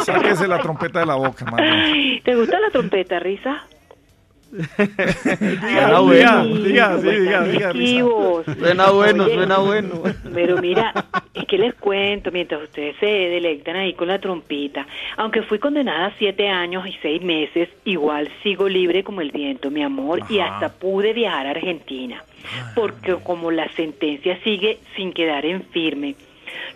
Sáquese 0.00 0.48
la 0.48 0.58
trompeta 0.58 1.00
de 1.00 1.06
la 1.06 1.14
boca, 1.14 1.44
mano. 1.44 1.92
¿Te 2.24 2.34
gusta 2.34 2.58
la 2.58 2.70
trompeta, 2.70 3.18
Risa? 3.20 3.64
Diga, 4.54 5.98
Ay, 5.98 6.08
diga, 6.08 6.44
sí, 6.44 6.62
diga, 6.62 6.98
sí, 6.98 7.06
¿cómo 7.06 7.50
diga, 7.50 7.72
diga? 7.72 8.54
Suena 8.58 8.90
bueno, 8.90 9.24
Oye, 9.24 9.34
suena 9.34 9.58
bueno. 9.58 10.02
Pero 10.32 10.60
mira, 10.60 10.94
es 11.34 11.44
que 11.46 11.58
les 11.58 11.74
cuento, 11.74 12.30
mientras 12.30 12.62
ustedes 12.62 12.94
se 13.00 13.06
delectan 13.06 13.74
ahí 13.76 13.94
con 13.94 14.08
la 14.08 14.20
trompita, 14.20 14.86
aunque 15.16 15.42
fui 15.42 15.58
condenada 15.58 16.06
a 16.06 16.18
siete 16.18 16.48
años 16.48 16.86
y 16.86 16.92
seis 17.02 17.20
meses, 17.22 17.68
igual 17.84 18.30
sigo 18.44 18.68
libre 18.68 19.02
como 19.02 19.20
el 19.22 19.32
viento, 19.32 19.70
mi 19.70 19.82
amor, 19.82 20.20
y 20.28 20.38
hasta 20.38 20.68
pude 20.68 21.12
viajar 21.12 21.46
a 21.46 21.50
Argentina, 21.50 22.22
porque 22.76 23.16
como 23.24 23.50
la 23.50 23.68
sentencia 23.72 24.38
sigue 24.44 24.78
sin 24.94 25.12
quedar 25.12 25.44
en 25.44 25.62
firme, 25.64 26.14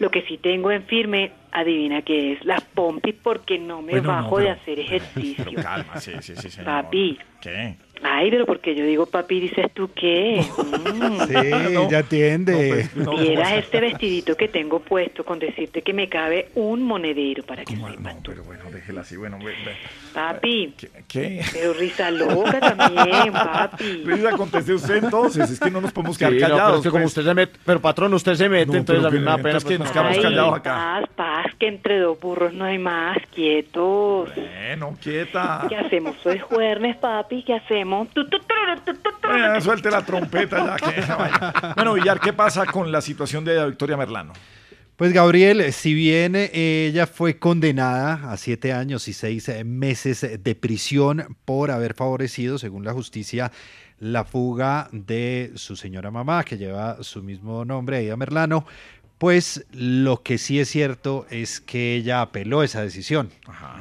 lo 0.00 0.10
que 0.10 0.22
sí 0.22 0.36
tengo 0.36 0.72
en 0.72 0.82
firme, 0.82 1.30
adivina 1.52 2.02
qué 2.02 2.32
es, 2.32 2.44
las 2.44 2.60
pompis 2.62 3.14
porque 3.22 3.58
no 3.58 3.82
me 3.82 3.92
Bueno, 3.92 4.08
no, 4.08 4.22
bajo 4.22 4.38
de 4.38 4.44
pero- 4.46 4.60
hacer 4.60 4.78
ejercicio. 4.80 5.44
Pero 5.48 5.62
calma, 5.62 6.00
sí, 6.00 6.12
sí, 6.20 6.34
sí, 6.36 6.50
señor. 6.50 6.66
Papi. 6.66 7.18
¿Qué? 7.40 7.76
Ay, 8.02 8.30
pero 8.30 8.46
porque 8.46 8.74
yo 8.74 8.84
digo 8.84 9.06
papi, 9.06 9.40
dices 9.40 9.66
tú 9.74 9.90
qué. 9.94 10.44
Mm. 10.98 11.20
Sí, 11.28 11.90
ya 11.90 11.98
entiende. 12.00 12.88
Vieras 13.18 13.52
este 13.54 13.80
vestidito 13.80 14.36
que 14.36 14.48
tengo 14.48 14.80
puesto 14.80 15.24
con 15.24 15.38
decirte 15.38 15.82
que 15.82 15.92
me 15.92 16.08
cabe 16.08 16.48
un 16.54 16.82
monedero 16.82 17.42
para 17.44 17.64
que 17.64 17.76
sepas. 17.76 17.98
No, 18.00 18.10
pero 18.24 18.42
bueno, 18.44 18.64
déjela 18.72 19.02
así, 19.02 19.16
bueno. 19.16 19.38
ve- 19.38 19.44
ve- 19.64 19.76
Papi, 20.12 20.74
¿Qué? 21.06 21.42
pero 21.52 21.72
risa 21.74 22.10
loca 22.10 22.58
también, 22.60 23.32
papi. 23.32 23.84
Risa, 24.04 24.32
conteste 24.32 24.72
usted 24.74 25.04
entonces, 25.04 25.50
es 25.50 25.60
que 25.60 25.70
no 25.70 25.80
nos 25.80 25.92
podemos 25.92 26.18
quedar 26.18 26.32
Sí, 26.32 26.38
no, 26.40 26.48
callados. 26.48 26.62
pero 26.66 26.76
es 26.78 26.82
que 26.82 26.90
como 26.90 27.02
pues. 27.02 27.16
usted 27.16 27.22
se 27.28 27.34
mete, 27.34 27.58
pero 27.64 27.80
patrón, 27.80 28.14
usted 28.14 28.34
se 28.34 28.48
mete, 28.48 28.66
No, 28.72 28.78
entonces 28.78 29.04
pero 29.04 29.08
a 29.08 29.10
mí 29.10 29.18
que- 29.18 29.24
me 29.24 29.30
da 29.30 29.36
pena. 29.36 29.48
entonces 29.50 29.68
que 29.68 29.76
pues, 29.76 29.80
nos 29.80 29.92
quedamos 29.92 30.16
Ay, 30.16 30.22
callados 30.22 30.54
acá. 30.56 30.74
paz, 30.74 31.04
paz, 31.14 31.46
que 31.58 31.68
entre 31.68 31.98
dos 31.98 32.18
burros 32.18 32.52
no 32.54 32.64
hay 32.64 32.78
más, 32.78 33.18
quietos. 33.34 34.30
Bueno, 34.34 34.96
quieta. 35.00 35.66
¿Qué 35.68 35.76
hacemos? 35.76 36.16
Soy 36.22 36.38
jueves, 36.38 36.96
papi, 36.96 37.42
¿qué 37.44 37.54
hacemos? 37.54 37.87
Bueno, 39.22 39.60
suelte 39.60 39.90
la 39.90 40.04
trompeta 40.04 40.78
ya 40.78 40.92
que 40.92 41.00
vaya. 41.12 41.74
Bueno, 41.74 41.94
Villar, 41.94 42.20
¿qué 42.20 42.32
pasa 42.32 42.66
con 42.66 42.90
la 42.92 43.00
situación 43.00 43.44
de 43.44 43.66
Victoria 43.66 43.96
Merlano? 43.96 44.32
Pues 44.96 45.12
Gabriel, 45.12 45.72
si 45.72 45.94
bien 45.94 46.34
eh, 46.34 46.86
ella 46.88 47.06
fue 47.06 47.38
condenada 47.38 48.32
a 48.32 48.36
siete 48.36 48.72
años 48.72 49.06
y 49.06 49.12
seis 49.12 49.48
eh, 49.48 49.62
meses 49.62 50.26
de 50.42 50.54
prisión 50.56 51.36
por 51.44 51.70
haber 51.70 51.94
favorecido, 51.94 52.58
según 52.58 52.84
la 52.84 52.92
justicia, 52.92 53.52
la 54.00 54.24
fuga 54.24 54.88
de 54.92 55.52
su 55.54 55.76
señora 55.76 56.10
mamá, 56.10 56.44
que 56.44 56.58
lleva 56.58 57.02
su 57.02 57.22
mismo 57.22 57.64
nombre, 57.64 57.98
Aida 57.98 58.16
Merlano, 58.16 58.66
pues 59.18 59.66
lo 59.72 60.22
que 60.22 60.38
sí 60.38 60.60
es 60.60 60.68
cierto 60.68 61.26
es 61.28 61.60
que 61.60 61.96
ella 61.96 62.22
apeló 62.22 62.62
esa 62.62 62.82
decisión. 62.82 63.30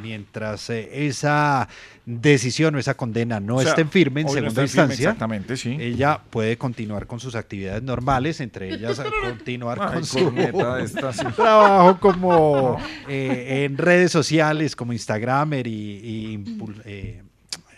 Mientras 0.01 0.69
eh, 0.71 1.07
esa 1.07 1.69
decisión 2.05 2.73
o 2.73 2.79
esa 2.79 2.95
condena 2.95 3.39
no 3.39 3.57
O 3.57 3.61
sea, 3.61 3.69
esté 3.69 3.81
en 3.81 3.89
firme 3.89 4.21
en 4.21 4.27
no 4.27 4.33
segunda 4.33 4.51
firme, 4.53 4.63
instancia, 4.63 5.09
exactamente, 5.09 5.57
sí. 5.57 5.77
ella 5.79 6.21
puede 6.29 6.57
continuar 6.57 7.05
con 7.05 7.19
sus 7.19 7.35
actividades 7.35 7.83
normales, 7.83 8.39
entre 8.39 8.73
ellas 8.73 9.01
continuar 9.23 9.79
Ay, 9.81 9.93
con 9.93 10.05
su 10.05 10.23
corneta 10.23 10.79
esta, 10.79 11.13
sí. 11.13 11.25
trabajo 11.35 11.99
como 11.99 12.79
eh, 13.07 13.65
en 13.65 13.77
redes 13.77 14.11
sociales 14.11 14.75
como 14.75 14.93
Instagramer 14.93 15.67
y, 15.67 16.43
eh, 16.85 17.21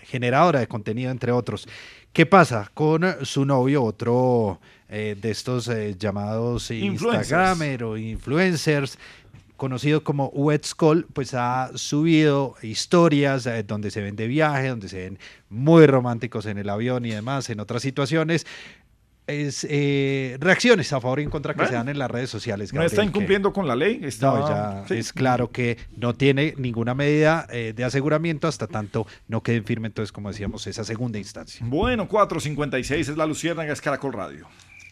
generadora 0.03 0.59
de 0.59 0.67
contenido, 0.67 1.11
entre 1.11 1.31
otros. 1.31 1.67
¿Qué 2.13 2.25
pasa 2.25 2.71
con 2.73 3.03
su 3.23 3.45
novio, 3.45 3.83
otro 3.83 4.59
eh, 4.89 5.15
de 5.19 5.31
estos 5.31 5.67
eh, 5.67 5.95
llamados. 5.97 6.71
Instagramer 6.71 7.83
o 7.83 7.97
influencers? 7.97 8.97
conocido 9.55 10.05
como 10.05 10.27
Wetskol, 10.29 11.05
pues 11.11 11.33
ha 11.33 11.71
subido 11.75 12.55
historias 12.61 13.45
eh, 13.45 13.61
donde 13.63 13.91
se 13.91 13.99
ven 14.01 14.15
de 14.15 14.25
viaje, 14.25 14.69
donde 14.69 14.87
se 14.87 14.97
ven 14.99 15.19
muy 15.49 15.85
románticos 15.85 16.45
en 16.45 16.57
el 16.57 16.69
avión 16.69 17.05
y 17.05 17.09
demás, 17.11 17.49
en 17.49 17.59
otras 17.59 17.81
situaciones. 17.81 18.47
Es, 19.27 19.67
eh, 19.69 20.37
reacciones 20.39 20.91
a 20.93 21.01
favor 21.01 21.19
y 21.19 21.23
en 21.23 21.29
contra 21.29 21.53
que 21.53 21.57
Bueno. 21.57 21.69
se 21.71 21.75
dan 21.75 21.89
en 21.89 21.99
las 21.99 22.09
redes 22.09 22.29
sociales. 22.29 22.73
No 22.73 22.81
está 22.83 23.01
que- 23.01 23.09
incumpliendo 23.09 23.51
con 23.51 23.67
la 23.67 23.75
ley. 23.75 23.99
Está, 24.01 24.27
no, 24.27 24.47
ya 24.49 24.85
sí. 24.87 24.95
es 24.95 25.11
claro 25.11 25.51
que 25.51 25.77
no 25.97 26.15
tiene 26.15 26.53
ninguna 26.57 26.95
medida 26.95 27.45
eh, 27.51 27.73
de 27.75 27.83
aseguramiento 27.83 28.47
hasta 28.47 28.65
tanto 28.65 29.05
no 29.27 29.43
quede 29.43 29.61
firme, 29.61 29.87
entonces, 29.87 30.13
como 30.13 30.29
decíamos, 30.29 30.65
esa 30.67 30.85
segunda 30.85 31.19
instancia. 31.19 31.63
Bueno, 31.69 32.07
456 32.07 33.09
es 33.09 33.17
la 33.17 33.25
Luciérnaga, 33.25 33.73
es 33.73 33.81
Caracol 33.81 34.13
Radio. 34.13 34.47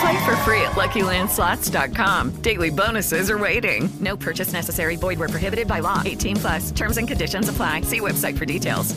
Play 0.00 0.24
for 0.24 0.36
free 0.44 0.60
at 0.62 0.72
LuckyLandSlots.com. 0.76 2.40
Daily 2.42 2.70
bonuses 2.70 3.30
are 3.30 3.38
waiting. 3.38 3.88
No 4.00 4.16
purchase 4.16 4.52
necessary. 4.52 4.96
Void 4.96 5.18
where 5.18 5.28
prohibited 5.28 5.66
by 5.66 5.80
law. 5.80 6.02
18 6.04 6.36
plus. 6.36 6.70
Terms 6.72 6.98
and 6.98 7.08
conditions 7.08 7.48
apply. 7.48 7.82
See 7.82 8.00
website 8.00 8.36
for 8.38 8.44
details. 8.44 8.94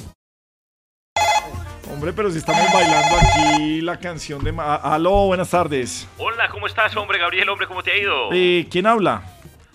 Hombre, 1.92 2.14
pero 2.14 2.32
si 2.32 2.38
estamos 2.38 2.72
bailando 2.72 3.18
aquí 3.18 3.82
la 3.82 3.98
canción 4.00 4.42
de... 4.44 4.52
Ma- 4.54 4.76
Aló, 4.78 5.28
buenas 5.28 5.50
tardes. 5.50 6.08
Hola, 6.18 6.48
¿cómo 6.50 6.66
estás, 6.66 6.96
hombre, 6.96 7.20
Gabriel? 7.20 7.50
Hombre, 7.50 7.68
¿cómo 7.68 7.84
te 7.84 7.92
ha 7.92 7.98
ido? 7.98 8.30
Eh, 8.32 8.66
¿Quién 8.72 8.86
habla? 8.88 9.22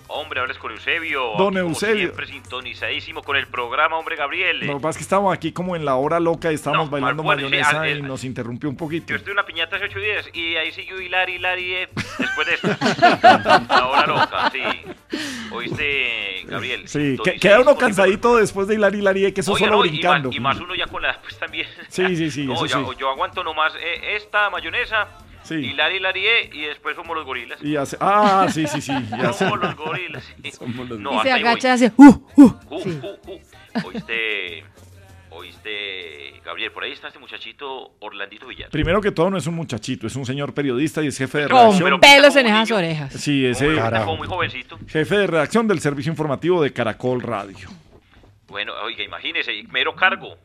Hombre, 0.08 0.40
hablas 0.40 0.58
con 0.58 0.70
Eusebio. 0.72 1.32
Don 1.36 1.56
aquí, 1.56 1.66
Eusebio. 1.66 1.96
Siempre 2.04 2.26
sintonizadísimo 2.26 3.22
con 3.22 3.36
el 3.36 3.46
programa, 3.48 3.96
hombre, 3.98 4.16
Gabriel. 4.16 4.60
Lo 4.66 4.74
que 4.74 4.80
pasa 4.80 4.90
es 4.90 4.96
que 4.98 5.02
estamos 5.02 5.34
aquí 5.34 5.52
como 5.52 5.74
en 5.76 5.84
la 5.84 5.96
hora 5.96 6.20
loca 6.20 6.50
y 6.52 6.54
estábamos 6.54 6.86
No, 6.86 6.90
bailando 6.92 7.22
bueno, 7.22 7.40
sí, 7.40 7.44
mayonesa 7.46 7.80
ah, 7.82 7.88
y 7.88 7.92
eh, 7.92 8.02
nos 8.02 8.24
interrumpió 8.24 8.68
un 8.68 8.76
poquito. 8.76 9.06
Yo 9.08 9.16
estoy 9.16 9.32
en 9.32 9.38
una 9.38 9.46
piñata 9.46 9.76
hace 9.76 9.86
ocho 9.86 9.98
días 9.98 10.28
y 10.32 10.56
ahí 10.56 10.70
siguió 10.72 11.00
Hilari, 11.00 11.34
Hilari, 11.34 11.74
eh, 11.74 11.88
después 12.18 12.46
de 12.46 12.54
esto. 12.54 12.68
la 13.22 13.86
hora 13.88 14.06
loca, 14.06 14.50
sí. 14.50 14.62
¿Oíste, 15.50 16.42
Gabriel? 16.44 16.88
Sí, 16.88 17.16
que, 17.22 17.36
queda 17.38 17.60
uno 17.60 17.72
el 17.72 17.76
cansadito 17.78 18.36
después 18.36 18.68
de 18.68 18.74
hilar 18.74 18.94
hilar 18.94 19.16
y 19.16 19.32
que 19.32 19.40
eso 19.40 19.52
Oiga, 19.52 19.66
solo 19.66 19.78
no, 19.78 19.84
y 19.84 19.90
brincando. 19.90 20.28
más- 20.28 20.36
Y 20.36 20.40
más, 20.40 20.60
uno 20.60 20.74
ya 20.74 20.86
con 20.86 21.02
la 21.02 21.20
pues 21.20 21.38
también. 21.38 21.66
Sí, 21.88 22.16
sí, 22.16 22.30
sí, 22.30 22.44
No, 22.46 22.54
eso 22.54 22.66
ya- 22.66 22.78
sí. 22.78 22.96
Yo 22.98 23.10
aguanto 23.10 23.42
nomás 23.42 23.72
eh, 23.76 24.16
esta 24.16 24.50
mayonesa, 24.50 25.08
Sí. 25.46 25.54
Hilari, 25.54 25.96
Hilari, 25.98 26.26
eh, 26.26 26.50
y 26.52 26.60
después 26.62 26.96
somos 26.96 27.16
los 27.16 27.24
gorilas. 27.24 27.62
Y 27.62 27.76
hace, 27.76 27.96
ah, 28.00 28.46
sí, 28.52 28.66
sí, 28.66 28.80
sí. 28.80 28.92
Somos 29.38 29.60
los 29.60 29.76
gorilas. 29.76 30.24
No, 30.98 31.20
y 31.20 31.22
se 31.22 31.30
agacha 31.32 31.68
y 31.68 31.70
hace, 31.72 31.92
¡uh, 31.96 32.04
uh! 32.36 32.52
Uh, 32.68 32.80
Sí. 32.82 33.00
uh, 33.02 33.30
uh. 33.30 33.40
Oíste, 33.86 34.64
oíste, 35.30 36.40
Gabriel, 36.44 36.72
por 36.72 36.84
ahí 36.84 36.92
está 36.92 37.08
este 37.08 37.18
muchachito 37.18 37.92
Orlandito 38.00 38.46
Villar. 38.46 38.70
Primero 38.70 39.00
que 39.00 39.12
todo 39.12 39.30
no 39.30 39.36
es 39.36 39.46
un 39.46 39.54
muchachito, 39.54 40.06
es 40.06 40.16
un 40.16 40.24
señor 40.24 40.54
periodista 40.54 41.02
y 41.02 41.08
es 41.08 41.18
jefe 41.18 41.38
de 41.38 41.48
Con 41.48 41.72
redacción. 41.78 42.00
pelos 42.00 42.36
en 42.36 42.46
esas 42.46 42.70
orejas. 42.70 43.12
Sí, 43.12 43.44
ese 43.46 43.68
muy 43.68 44.26
jovencito. 44.26 44.78
jefe 44.88 45.16
de 45.18 45.26
redacción 45.26 45.68
del 45.68 45.80
servicio 45.80 46.10
informativo 46.10 46.62
de 46.62 46.72
Caracol 46.72 47.20
Radio. 47.22 47.68
Bueno, 48.48 48.72
oiga, 48.82 49.02
imagínese, 49.02 49.62
mero 49.70 49.94
cargo. 49.94 50.36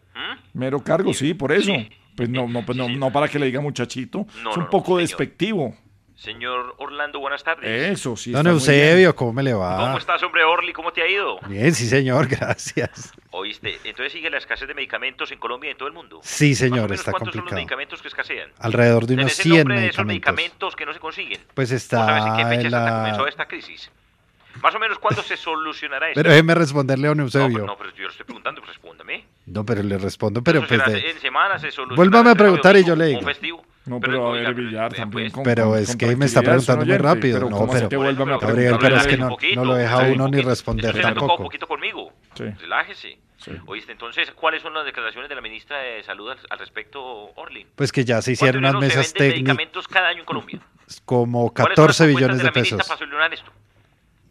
Mero 0.54 0.80
cargo, 0.84 1.14
sí, 1.14 1.34
por 1.34 1.52
eso. 1.52 1.72
Pues 2.16 2.30
no, 2.30 2.47
no, 2.47 2.66
pues 2.66 2.78
no, 2.78 2.89
no 2.89 3.12
para 3.12 3.28
que 3.28 3.39
le 3.39 3.45
diga 3.47 3.62
muchachito. 3.62 4.20
No, 4.20 4.26
es 4.26 4.36
un 4.38 4.43
no, 4.43 4.55
no, 4.57 4.70
poco 4.70 4.86
señor. 4.95 5.01
despectivo. 5.01 5.76
Señor 6.16 6.76
Orlando, 6.78 7.20
buenas 7.20 7.43
tardes. 7.43 7.68
Eso, 7.93 8.16
sí. 8.16 8.32
Don 8.32 8.45
Eusebio, 8.45 9.16
¿cómo 9.16 9.34
me 9.34 9.41
le 9.41 9.53
va? 9.55 9.78
¿Cómo 9.78 9.97
estás, 9.97 10.22
hombre 10.22 10.43
Orly? 10.43 10.72
¿Cómo 10.72 10.93
te 10.93 11.01
ha 11.01 11.07
ido? 11.09 11.39
Bien, 11.47 11.74
sí, 11.74 11.88
señor, 11.88 12.28
gracias. 12.30 13.12
¿Oíste? 13.32 13.80
Entonces 13.86 14.14
sigue 14.14 14.30
la 14.30 14.38
escasez 14.38 14.68
de 14.68 14.76
medicamentos 14.76 15.32
en 15.32 15.39
Colombia 15.39 15.70
y 15.70 15.72
en 15.72 15.78
todo 15.80 15.88
el 15.88 15.95
mundo. 15.95 16.20
Sí, 16.22 16.53
señor, 16.53 16.84
menos, 16.84 16.99
está 16.99 17.09
¿Cuántos 17.12 17.34
son 17.34 17.38
los 17.38 17.49
complicado. 17.49 17.55
medicamentos 17.55 18.01
que 18.03 18.07
escasean? 18.09 18.51
Alrededor 18.59 19.07
de 19.07 19.16
unos 19.16 19.26
¿Tenés 19.36 19.39
el 19.39 19.43
100 19.45 19.57
nombre 19.57 19.80
de 19.80 19.88
esos 19.88 20.05
medicamentos. 20.05 20.36
medicamentos 20.36 20.76
que 20.76 20.86
no 20.86 20.93
se 20.93 20.99
consiguen? 20.99 21.41
Pues 21.55 21.72
¿O 21.72 21.80
sabes 21.80 22.26
en 22.26 22.36
qué 22.36 22.41
está 22.43 22.49
fecha 22.49 22.68
hasta 22.78 22.97
comenzó 22.99 23.24
la... 23.24 23.30
esta 23.30 23.47
crisis? 23.47 23.91
Más 24.62 24.76
o 24.76 24.80
menos, 24.80 24.99
¿cuándo 24.99 25.22
se 25.24 25.38
solucionará 25.38 26.10
esto? 26.10 26.20
Pero 26.20 26.30
déjeme 26.32 26.54
responderle 26.56 27.08
a 27.08 27.10
don 27.12 27.18
No, 27.20 27.26
pero, 27.32 27.43
Eusebio. 27.45 27.66
no, 27.66 27.78
pero 27.78 27.89
yo 27.95 28.04
le 28.04 28.10
estoy 28.10 28.26
preguntando, 28.26 28.62
pues 28.62 28.74
respóndame. 28.74 29.26
No, 29.45 29.66
pero 29.66 29.82
le 29.84 29.97
respondo, 29.97 30.43
pero 30.43 30.60
pues 30.60 30.70
será 30.70 30.86
en 30.97 31.20
semanas 31.20 31.62
se 31.62 31.72
solucionará. 31.72 31.95
Vuélvame 31.95 32.30
a 32.32 32.36
preguntar 32.36 32.76
y 32.78 32.84
yo 32.84 32.95
le 32.95 33.06
un 33.06 33.10
digo. 33.12 33.22
festivo. 33.22 33.66
No, 33.86 33.99
Pero, 33.99 34.12
pero 34.14 34.28
a 34.28 34.32
ver, 34.34 34.54
Villar, 34.54 34.93
también 34.93 35.32
con- 35.32 35.43
Pero 35.43 35.70
con- 35.72 35.80
es 35.80 35.88
con 35.88 35.97
que 35.97 36.16
me 36.16 36.26
está 36.26 36.41
preguntando 36.43 36.86
muy 36.86 36.91
oyente, 36.93 37.08
rápido. 37.08 37.38
pero 37.39 37.49
no, 37.49 37.58
¿cómo 37.58 37.72
pero 37.74 37.89
Gabriel, 37.89 38.78
preguntar? 38.78 38.80
pero 38.80 38.95
es 38.97 39.08
que 39.08 39.14
Un 39.16 39.20
no, 39.22 39.30
poquito, 39.30 39.56
no 39.56 39.66
lo 39.66 39.74
deja 39.76 40.06
sí. 40.06 40.12
uno 40.14 40.28
ni 40.28 40.41
responder 40.41 40.89
ha 40.89 40.93
tocado 40.93 41.08
un 41.14 41.16
tampoco. 41.20 41.43
poquito 41.43 41.68
conmigo. 41.68 42.14
Sí. 42.36 42.43
Relájese. 42.60 43.18
Oíste, 43.66 43.91
entonces, 43.93 44.30
¿cuáles 44.32 44.62
son 44.62 44.76
las 44.76 44.86
declaraciones 44.86 45.28
de 45.30 45.34
la 45.34 45.41
ministra 45.41 45.80
de 45.80 46.04
Salud 46.04 46.30
al, 46.30 46.38
al 46.52 46.60
respecto, 46.60 47.02
Orly? 47.36 47.66
Pues 47.76 47.91
que 47.91 48.06
ya 48.06 48.22
se 48.22 48.34
hicieron 48.34 48.60
unas 48.60 48.74
¿Cuánto 48.74 48.86
dinero 48.86 48.99
mesas 48.99 49.14
técnicas 49.14 49.38
medicamentos 49.39 49.88
cada 49.88 50.10
año 50.10 50.20
en 50.20 50.26
Colombia? 50.26 50.60
como 51.06 51.52
¿Cuáles 51.52 51.76
son 51.76 51.88
las 51.88 51.97
14 51.97 52.04
propuestas 52.04 52.08
billones 52.08 52.38
de 52.38 52.43
de 52.43 52.49
la 52.49 52.52
ministra 52.54 52.78
pesos. 52.78 52.88
para 52.88 52.99
solucionar 52.99 53.34
esto? 53.34 53.52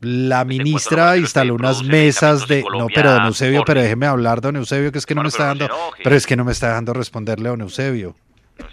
La 0.01 0.46
ministra 0.46 1.18
instaló 1.18 1.55
unas 1.55 1.82
mesas 1.82 2.48
de... 2.48 2.64
No, 2.76 2.86
pero 2.94 3.12
don 3.12 3.26
Eusebio, 3.26 3.64
pero 3.66 3.82
déjeme 3.82 4.07
hablar, 4.07 4.40
don 4.40 4.57
Eusebio, 4.57 4.90
que 4.92 4.98
es 4.98 5.05
que 5.05 5.14
no 5.14 5.22
me 5.22 5.28
está 5.28 5.46
dando... 5.46 5.68
Pero 6.03 6.16
es 6.16 6.26
que 6.26 6.36
no 6.36 6.44
me 6.44 6.53
está 6.53 6.68
dejando 6.68 6.94
responderle 6.94 7.51
don 7.51 7.61
Eusebio. 7.61 8.16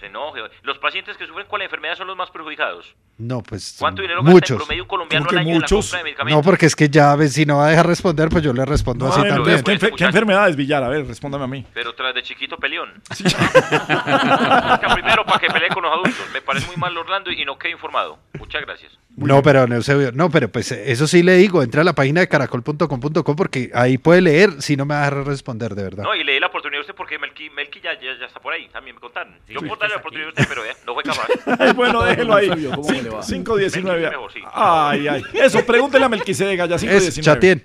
Enoje. 0.08 0.42
Los 0.64 0.78
pacientes 0.80 1.16
que 1.18 1.26
sufren 1.28 1.48
con 1.48 1.60
la 1.60 1.66
enfermedad 1.66 1.96
son 1.96 2.08
los 2.08 2.18
más 2.18 2.30
perjudicados. 2.32 2.96
No, 3.18 3.42
pues 3.42 3.78
¿Cuánto 3.80 4.02
dinero 4.02 4.20
gasta 4.22 4.30
en 4.32 4.36
muchos. 4.36 4.58
promedio 4.58 4.88
colombiano 4.88 5.26
¿Cómo 5.26 5.40
al 5.40 5.46
año 5.46 5.54
en 5.56 5.60
la 5.60 5.66
muchos? 5.66 5.86
compra 5.86 5.98
de 6.00 6.04
medicamentos? 6.04 6.38
No, 6.38 6.44
porque 6.52 6.66
es 6.68 6.76
que 6.76 6.90
ya, 6.90 7.16
ves, 7.16 7.34
si 7.34 7.46
no 7.46 7.58
va 7.58 7.68
a 7.68 7.70
dejar 7.70 7.88
responder, 7.88 8.30
pues 8.30 8.44
yo 8.44 8.54
le 8.54 8.66
respondo 8.66 9.06
No, 9.08 9.12
así 9.14 9.22
ver, 9.22 9.32
también. 9.34 9.64
¿qué, 9.64 9.72
enfer- 9.80 9.96
qué 9.96 10.04
enfermedades, 10.04 10.56
Villar? 10.56 10.84
A 10.84 10.90
ver, 10.90 11.08
respóndame 11.08 11.44
a 11.44 11.48
mí. 11.48 11.66
Pero 11.74 11.94
tras 11.96 12.14
de 12.14 12.24
chiquito 12.24 12.58
peleón. 12.58 12.94
Busca 13.10 14.94
primero 14.94 15.26
para 15.26 15.40
que 15.40 15.48
pelee 15.48 15.70
con 15.70 15.84
los 15.84 15.92
adultos. 15.92 16.26
Me 16.34 16.42
parece 16.42 16.68
muy 16.68 16.76
mal 16.78 16.96
Orlando 16.98 17.32
y 17.32 17.44
no 17.46 17.58
quedé 17.58 17.72
informado. 17.72 18.20
Muchas 18.38 18.62
gracias. 18.64 18.98
No, 19.16 19.42
pero 19.42 19.62
don 19.62 19.74
Eusebio, 19.74 20.12
no, 20.12 20.30
pero 20.30 20.48
pues 20.50 20.72
eso 20.72 21.08
sí 21.08 21.24
le 21.24 21.34
digo, 21.38 21.64
entra 21.64 21.82
a 21.82 21.84
la 21.84 21.94
página 21.94 22.22
de 22.22 22.28
caracol.com.co 22.28 23.36
porque 23.36 23.72
ahí 23.74 23.98
puede 23.98 24.22
leer, 24.22 24.62
si 24.62 24.78
no 24.78 24.86
me 24.86 24.94
va 24.94 25.02
a 25.02 25.10
dejar 25.10 25.26
responder, 25.26 25.74
de 25.74 25.84
verdad. 25.84 26.04
No, 26.04 26.14
y 26.14 26.24
le 26.24 26.34
di 26.34 26.40
la 26.40 26.48
oportunidad 26.48 26.80
a 26.80 26.82
usted 26.82 26.94
porque 26.96 27.18
Melqui, 27.18 27.50
Melqui 27.50 27.82
ya, 27.82 27.94
ya, 28.00 28.16
ya 28.20 28.28
está 28.28 28.40
por 28.40 28.54
ahí. 28.54 28.68
También 28.70 28.96
me 28.96 29.02
contaron. 29.02 29.34
Yo 29.48 29.60
darle 29.76 29.96
la 29.98 30.02
oportunidad 30.02 30.30
usted, 30.30 30.46
pero 30.48 30.66
eh, 30.66 30.76
no 30.86 30.94
fue 30.94 31.04
capaz. 31.04 31.74
Bueno, 31.76 32.04
déjelo 32.04 32.36
ahí. 32.36 32.50
¿Cómo 32.74 32.92
le 32.92 33.10
va? 33.10 33.22
519. 33.22 34.00
Melqui 34.00 34.16
mejor, 34.16 34.34
sí. 34.34 34.40
Ay, 34.54 35.08
ay. 35.08 35.24
Eso, 35.34 35.66
pregúntele 35.66 36.06
a 36.06 36.10
Melquisedec, 36.10 36.58
ya 36.58 36.78
519. 36.78 37.22
Chatien. 37.22 37.64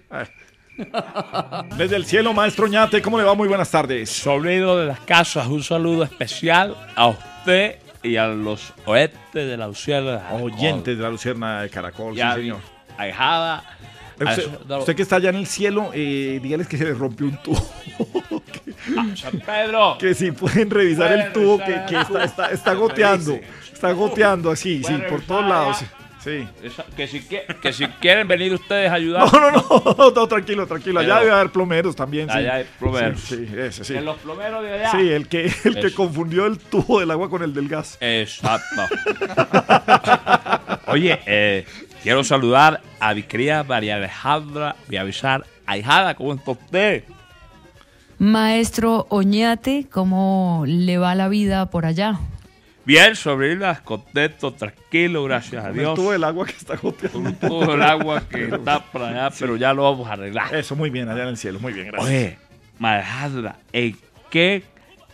Desde 1.76 1.96
el 1.96 2.04
cielo, 2.06 2.32
maestro 2.32 2.66
Ñate, 2.66 3.02
¿cómo 3.02 3.18
le 3.18 3.24
va? 3.24 3.34
Muy 3.34 3.48
buenas 3.48 3.70
tardes. 3.70 4.10
Sobrino 4.10 4.76
de 4.76 4.86
las 4.86 5.00
casas, 5.00 5.46
un 5.46 5.62
saludo 5.62 6.02
especial 6.04 6.76
a 6.96 7.08
usted 7.08 7.76
y 8.02 8.16
a 8.16 8.26
los 8.28 8.72
oestes 8.86 9.46
de 9.46 9.56
la 9.56 9.66
Luciana. 9.66 10.22
Oyentes 10.32 10.96
de 10.96 11.02
la 11.02 11.10
Lucierna 11.10 11.62
de 11.62 11.70
Caracol, 11.70 12.14
Ya 12.14 12.34
sí, 12.34 12.40
señor. 12.40 12.58
ahijada. 12.96 13.58
a 14.20 14.24
Usted, 14.30 14.70
usted 14.78 14.96
que 14.96 15.02
está 15.02 15.16
allá 15.16 15.30
en 15.30 15.36
el 15.36 15.46
cielo, 15.46 15.90
eh, 15.94 16.40
dígales 16.42 16.66
que 16.68 16.76
se 16.78 16.84
le 16.84 16.94
rompió 16.94 17.26
un 17.26 17.36
tubo. 17.42 17.62
San 19.16 19.40
Pedro. 19.40 19.96
Que 19.98 20.14
si 20.14 20.32
pueden 20.32 20.70
revisar 20.70 21.12
el 21.12 21.32
tubo 21.32 21.58
que, 21.58 21.64
revisar 21.66 21.86
que 21.86 21.94
el 21.94 22.00
está, 22.24 22.44
tubo. 22.46 22.54
está, 22.54 22.74
goteando. 22.74 23.40
Está 23.72 23.92
goteando 23.92 24.50
así, 24.50 24.82
sí, 24.84 24.94
por 25.08 25.20
todos 25.22 25.46
lados. 25.46 25.78
Sí. 26.22 26.46
Esa- 26.62 26.84
que, 26.96 27.08
si, 27.08 27.20
que, 27.26 27.42
que 27.60 27.72
si 27.72 27.84
quieren 27.84 28.28
venir 28.28 28.52
ustedes 28.54 28.88
a 28.88 28.94
ayudar. 28.94 29.24
No, 29.32 29.50
no, 29.50 29.50
no, 29.98 30.10
no, 30.14 30.26
tranquilo, 30.28 30.68
tranquilo. 30.68 31.00
Allá 31.00 31.18
debe 31.18 31.32
haber 31.32 31.50
plomeros 31.50 31.96
también. 31.96 32.28
sí. 32.30 32.38
Allá 32.38 32.54
hay 32.54 32.66
plomeros. 32.78 33.20
Sí, 33.22 33.44
sí, 33.44 33.58
ese, 33.58 33.82
sí. 33.84 33.96
En 33.96 34.04
los 34.04 34.18
plomeros 34.18 34.62
de 34.62 34.72
allá. 34.72 34.90
Sí, 34.92 35.10
el 35.10 35.26
que, 35.26 35.52
el 35.64 35.80
que 35.80 35.92
confundió 35.92 36.46
el 36.46 36.58
tubo 36.60 37.00
del 37.00 37.10
agua 37.10 37.28
con 37.28 37.42
el 37.42 37.52
del 37.52 37.68
gas. 37.68 37.98
Exacto. 38.00 38.82
Oye, 40.86 41.20
eh, 41.26 41.66
quiero 42.04 42.22
saludar 42.22 42.80
a 43.00 43.14
mi 43.14 43.24
querida 43.24 43.64
María 43.64 43.96
Alejandra 43.96 44.76
Villavizar. 44.88 45.44
Ahijada, 45.66 46.14
¿cómo 46.14 46.34
está 46.34 46.52
usted? 46.52 47.04
Maestro 48.26 49.06
Oñate, 49.08 49.88
¿cómo 49.90 50.62
le 50.64 50.96
va 50.96 51.16
la 51.16 51.26
vida 51.26 51.66
por 51.70 51.84
allá? 51.86 52.20
Bien, 52.84 53.16
sobrina, 53.16 53.82
contento, 53.82 54.52
tranquilo, 54.54 55.24
gracias 55.24 55.64
a 55.64 55.70
Con 55.70 55.76
Dios. 55.78 55.88
El 55.90 55.94
tubo 55.96 56.12
del 56.12 56.22
agua 56.22 56.46
que 56.46 56.52
está 56.52 56.76
goteando. 56.76 57.18
Con 57.20 57.34
todo 57.34 57.74
el 57.74 57.82
agua 57.82 58.22
que 58.28 58.44
está 58.44 58.80
por 58.84 59.02
allá, 59.02 59.28
pero 59.36 59.56
ya 59.56 59.74
lo 59.74 59.82
vamos 59.82 60.06
a 60.08 60.12
arreglar. 60.12 60.54
Eso, 60.54 60.76
muy 60.76 60.88
bien, 60.90 61.08
allá 61.08 61.24
en 61.24 61.30
el 61.30 61.36
cielo. 61.36 61.58
Muy 61.58 61.72
bien, 61.72 61.88
gracias. 61.88 62.08
Oye, 62.08 62.38
Alejandra, 62.80 63.56
¿en 63.72 63.98
qué 64.30 64.62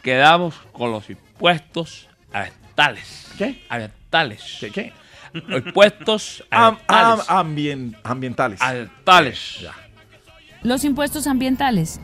quedamos 0.03 0.55
con 0.73 0.93
los 0.93 1.09
impuestos 1.09 2.11
ambientales? 2.31 3.33
¿Qué? 3.39 3.65
Ambientales. 3.71 4.57
¿Qué? 4.61 4.71
qué? 4.71 4.93
Impuestos 5.33 6.45
Am- 6.51 6.77
am- 6.89 7.21
ambientales. 7.21 7.31
ambien- 7.31 7.97
ambientales. 8.05 8.61
Ambientales. 8.61 9.67
Los 10.63 10.85
impuestos 10.85 11.27
ambientales. 11.27 12.01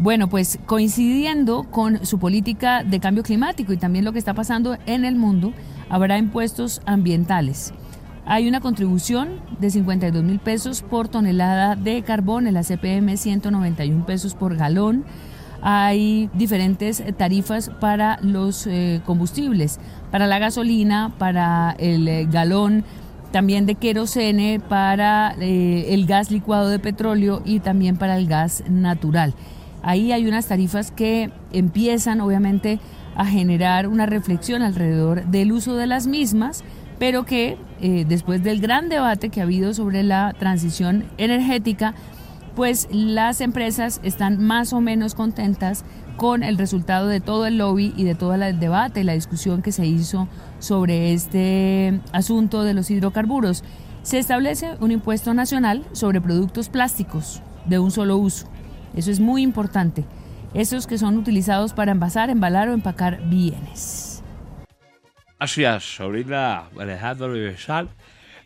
Bueno, 0.00 0.28
pues 0.28 0.60
coincidiendo 0.64 1.64
con 1.64 2.06
su 2.06 2.20
política 2.20 2.84
de 2.84 3.00
cambio 3.00 3.24
climático 3.24 3.72
y 3.72 3.78
también 3.78 4.04
lo 4.04 4.12
que 4.12 4.20
está 4.20 4.32
pasando 4.32 4.78
en 4.86 5.04
el 5.04 5.16
mundo, 5.16 5.52
habrá 5.88 6.18
impuestos 6.18 6.80
ambientales. 6.86 7.72
Hay 8.24 8.46
una 8.46 8.60
contribución 8.60 9.40
de 9.58 9.70
52 9.70 10.22
mil 10.22 10.38
pesos 10.38 10.82
por 10.82 11.08
tonelada 11.08 11.74
de 11.74 12.02
carbón, 12.02 12.46
en 12.46 12.54
la 12.54 12.62
CPM 12.62 13.16
191 13.16 14.06
pesos 14.06 14.36
por 14.36 14.54
galón. 14.54 15.04
Hay 15.62 16.30
diferentes 16.34 17.02
tarifas 17.16 17.68
para 17.80 18.20
los 18.22 18.68
eh, 18.68 19.00
combustibles, 19.04 19.80
para 20.12 20.28
la 20.28 20.38
gasolina, 20.38 21.12
para 21.18 21.74
el 21.76 22.06
eh, 22.06 22.28
galón, 22.30 22.84
también 23.32 23.66
de 23.66 23.74
querosene, 23.74 24.60
para 24.60 25.34
eh, 25.40 25.86
el 25.88 26.06
gas 26.06 26.30
licuado 26.30 26.68
de 26.68 26.78
petróleo 26.78 27.42
y 27.44 27.58
también 27.58 27.96
para 27.96 28.16
el 28.16 28.28
gas 28.28 28.62
natural. 28.68 29.34
Ahí 29.82 30.12
hay 30.12 30.26
unas 30.26 30.46
tarifas 30.46 30.90
que 30.90 31.30
empiezan 31.52 32.20
obviamente 32.20 32.80
a 33.14 33.26
generar 33.26 33.88
una 33.88 34.06
reflexión 34.06 34.62
alrededor 34.62 35.26
del 35.26 35.52
uso 35.52 35.76
de 35.76 35.86
las 35.86 36.06
mismas, 36.06 36.62
pero 36.98 37.24
que 37.24 37.56
eh, 37.80 38.04
después 38.08 38.42
del 38.42 38.60
gran 38.60 38.88
debate 38.88 39.28
que 39.28 39.40
ha 39.40 39.44
habido 39.44 39.74
sobre 39.74 40.02
la 40.02 40.34
transición 40.38 41.04
energética, 41.16 41.94
pues 42.54 42.88
las 42.90 43.40
empresas 43.40 44.00
están 44.02 44.42
más 44.42 44.72
o 44.72 44.80
menos 44.80 45.14
contentas 45.14 45.84
con 46.16 46.42
el 46.42 46.58
resultado 46.58 47.06
de 47.06 47.20
todo 47.20 47.46
el 47.46 47.58
lobby 47.58 47.94
y 47.96 48.02
de 48.02 48.16
todo 48.16 48.34
el 48.34 48.58
debate 48.58 49.04
la 49.04 49.12
discusión 49.12 49.62
que 49.62 49.70
se 49.70 49.86
hizo 49.86 50.26
sobre 50.58 51.12
este 51.12 52.00
asunto 52.12 52.64
de 52.64 52.74
los 52.74 52.90
hidrocarburos. 52.90 53.62
Se 54.02 54.18
establece 54.18 54.76
un 54.80 54.90
impuesto 54.90 55.34
nacional 55.34 55.84
sobre 55.92 56.20
productos 56.20 56.68
plásticos 56.68 57.42
de 57.66 57.78
un 57.78 57.92
solo 57.92 58.16
uso. 58.16 58.48
Eso 58.98 59.12
es 59.12 59.20
muy 59.20 59.42
importante. 59.42 60.04
Esos 60.54 60.88
que 60.88 60.98
son 60.98 61.16
utilizados 61.18 61.72
para 61.72 61.92
envasar, 61.92 62.30
embalar 62.30 62.68
o 62.68 62.72
empacar 62.72 63.20
bienes. 63.28 64.24
Gracias, 65.38 65.84
sobrina 65.84 66.64
Villavizar. 66.74 67.86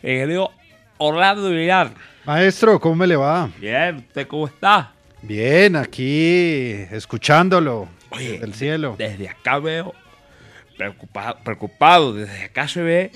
Eh, 0.02 0.18
querido 0.18 0.50
Orlando 0.98 1.48
Villar. 1.48 1.92
Maestro, 2.26 2.78
¿cómo 2.78 2.96
me 2.96 3.06
le 3.06 3.16
va? 3.16 3.48
Bien, 3.58 3.96
¿usted 3.96 4.26
cómo 4.26 4.46
está? 4.46 4.92
Bien, 5.22 5.74
aquí 5.74 6.84
escuchándolo 6.90 7.88
Oye, 8.10 8.38
del 8.38 8.52
cielo. 8.52 8.96
Desde 8.98 9.30
acá 9.30 9.58
veo 9.58 9.94
preocupado, 10.76 11.38
preocupado, 11.42 12.12
desde 12.12 12.44
acá 12.44 12.68
se 12.68 12.82
ve, 12.82 13.10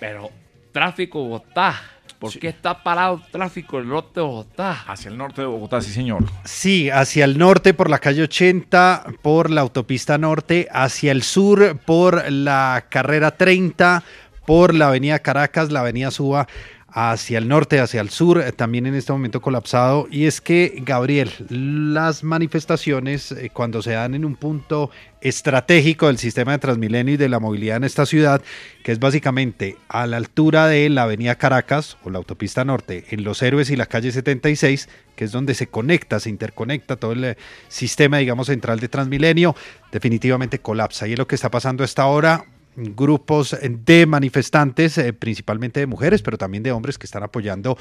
pero 0.00 0.30
tráfico 0.72 1.22
Bogotá. 1.22 1.78
¿Por 2.18 2.36
qué 2.36 2.48
está 2.48 2.82
parado 2.82 3.22
el 3.24 3.30
tráfico 3.30 3.78
en 3.78 3.84
el 3.84 3.88
norte 3.90 4.20
de 4.20 4.26
Bogotá? 4.26 4.84
Hacia 4.88 5.08
el 5.08 5.16
norte 5.16 5.40
de 5.42 5.46
Bogotá, 5.46 5.80
sí, 5.80 5.92
señor. 5.92 6.24
Sí, 6.44 6.90
hacia 6.90 7.24
el 7.24 7.38
norte 7.38 7.74
por 7.74 7.88
la 7.88 8.00
calle 8.00 8.22
80, 8.22 9.04
por 9.22 9.50
la 9.50 9.60
autopista 9.60 10.18
norte, 10.18 10.66
hacia 10.72 11.12
el 11.12 11.22
sur 11.22 11.78
por 11.84 12.30
la 12.30 12.86
carrera 12.88 13.36
30, 13.36 14.02
por 14.46 14.74
la 14.74 14.88
avenida 14.88 15.20
Caracas, 15.20 15.70
la 15.70 15.80
avenida 15.80 16.10
Suba, 16.10 16.48
hacia 16.90 17.38
el 17.38 17.48
norte, 17.48 17.80
hacia 17.80 18.00
el 18.00 18.08
sur, 18.08 18.40
eh, 18.40 18.52
también 18.52 18.86
en 18.86 18.94
este 18.94 19.12
momento 19.12 19.42
colapsado. 19.42 20.08
Y 20.10 20.26
es 20.26 20.40
que, 20.40 20.74
Gabriel, 20.84 21.30
las 21.48 22.24
manifestaciones 22.24 23.32
eh, 23.32 23.50
cuando 23.52 23.82
se 23.82 23.92
dan 23.92 24.14
en 24.14 24.24
un 24.24 24.36
punto 24.36 24.90
estratégico 25.20 26.06
del 26.06 26.18
sistema 26.18 26.52
de 26.52 26.58
Transmilenio 26.58 27.14
y 27.14 27.16
de 27.18 27.28
la 27.28 27.40
movilidad 27.40 27.76
en 27.76 27.84
esta 27.84 28.06
ciudad, 28.06 28.40
que 28.82 28.92
es 28.92 28.98
básicamente 28.98 29.76
a 29.88 30.06
la 30.06 30.16
altura 30.16 30.66
de 30.66 30.88
la 30.88 31.02
avenida 31.02 31.34
Caracas 31.34 31.98
o 32.04 32.10
la 32.10 32.18
autopista 32.18 32.64
norte, 32.64 33.04
en 33.10 33.24
Los 33.24 33.42
Héroes 33.42 33.68
y 33.70 33.76
la 33.76 33.86
calle 33.86 34.10
76, 34.10 34.88
que 35.14 35.24
es 35.24 35.32
donde 35.32 35.54
se 35.54 35.66
conecta, 35.66 36.20
se 36.20 36.30
interconecta 36.30 36.96
todo 36.96 37.12
el 37.12 37.24
eh, 37.24 37.36
sistema, 37.68 38.18
digamos, 38.18 38.46
central 38.46 38.80
de 38.80 38.88
Transmilenio, 38.88 39.54
definitivamente 39.92 40.60
colapsa. 40.60 41.06
Y 41.06 41.12
es 41.12 41.18
lo 41.18 41.26
que 41.26 41.34
está 41.34 41.50
pasando 41.50 41.82
a 41.82 41.86
esta 41.86 42.06
hora. 42.06 42.46
Grupos 42.78 43.56
de 43.62 44.06
manifestantes, 44.06 44.98
eh, 44.98 45.12
principalmente 45.12 45.80
de 45.80 45.86
mujeres, 45.86 46.22
pero 46.22 46.38
también 46.38 46.62
de 46.62 46.72
hombres 46.72 46.98
que 46.98 47.06
están 47.06 47.22
apoyando 47.22 47.76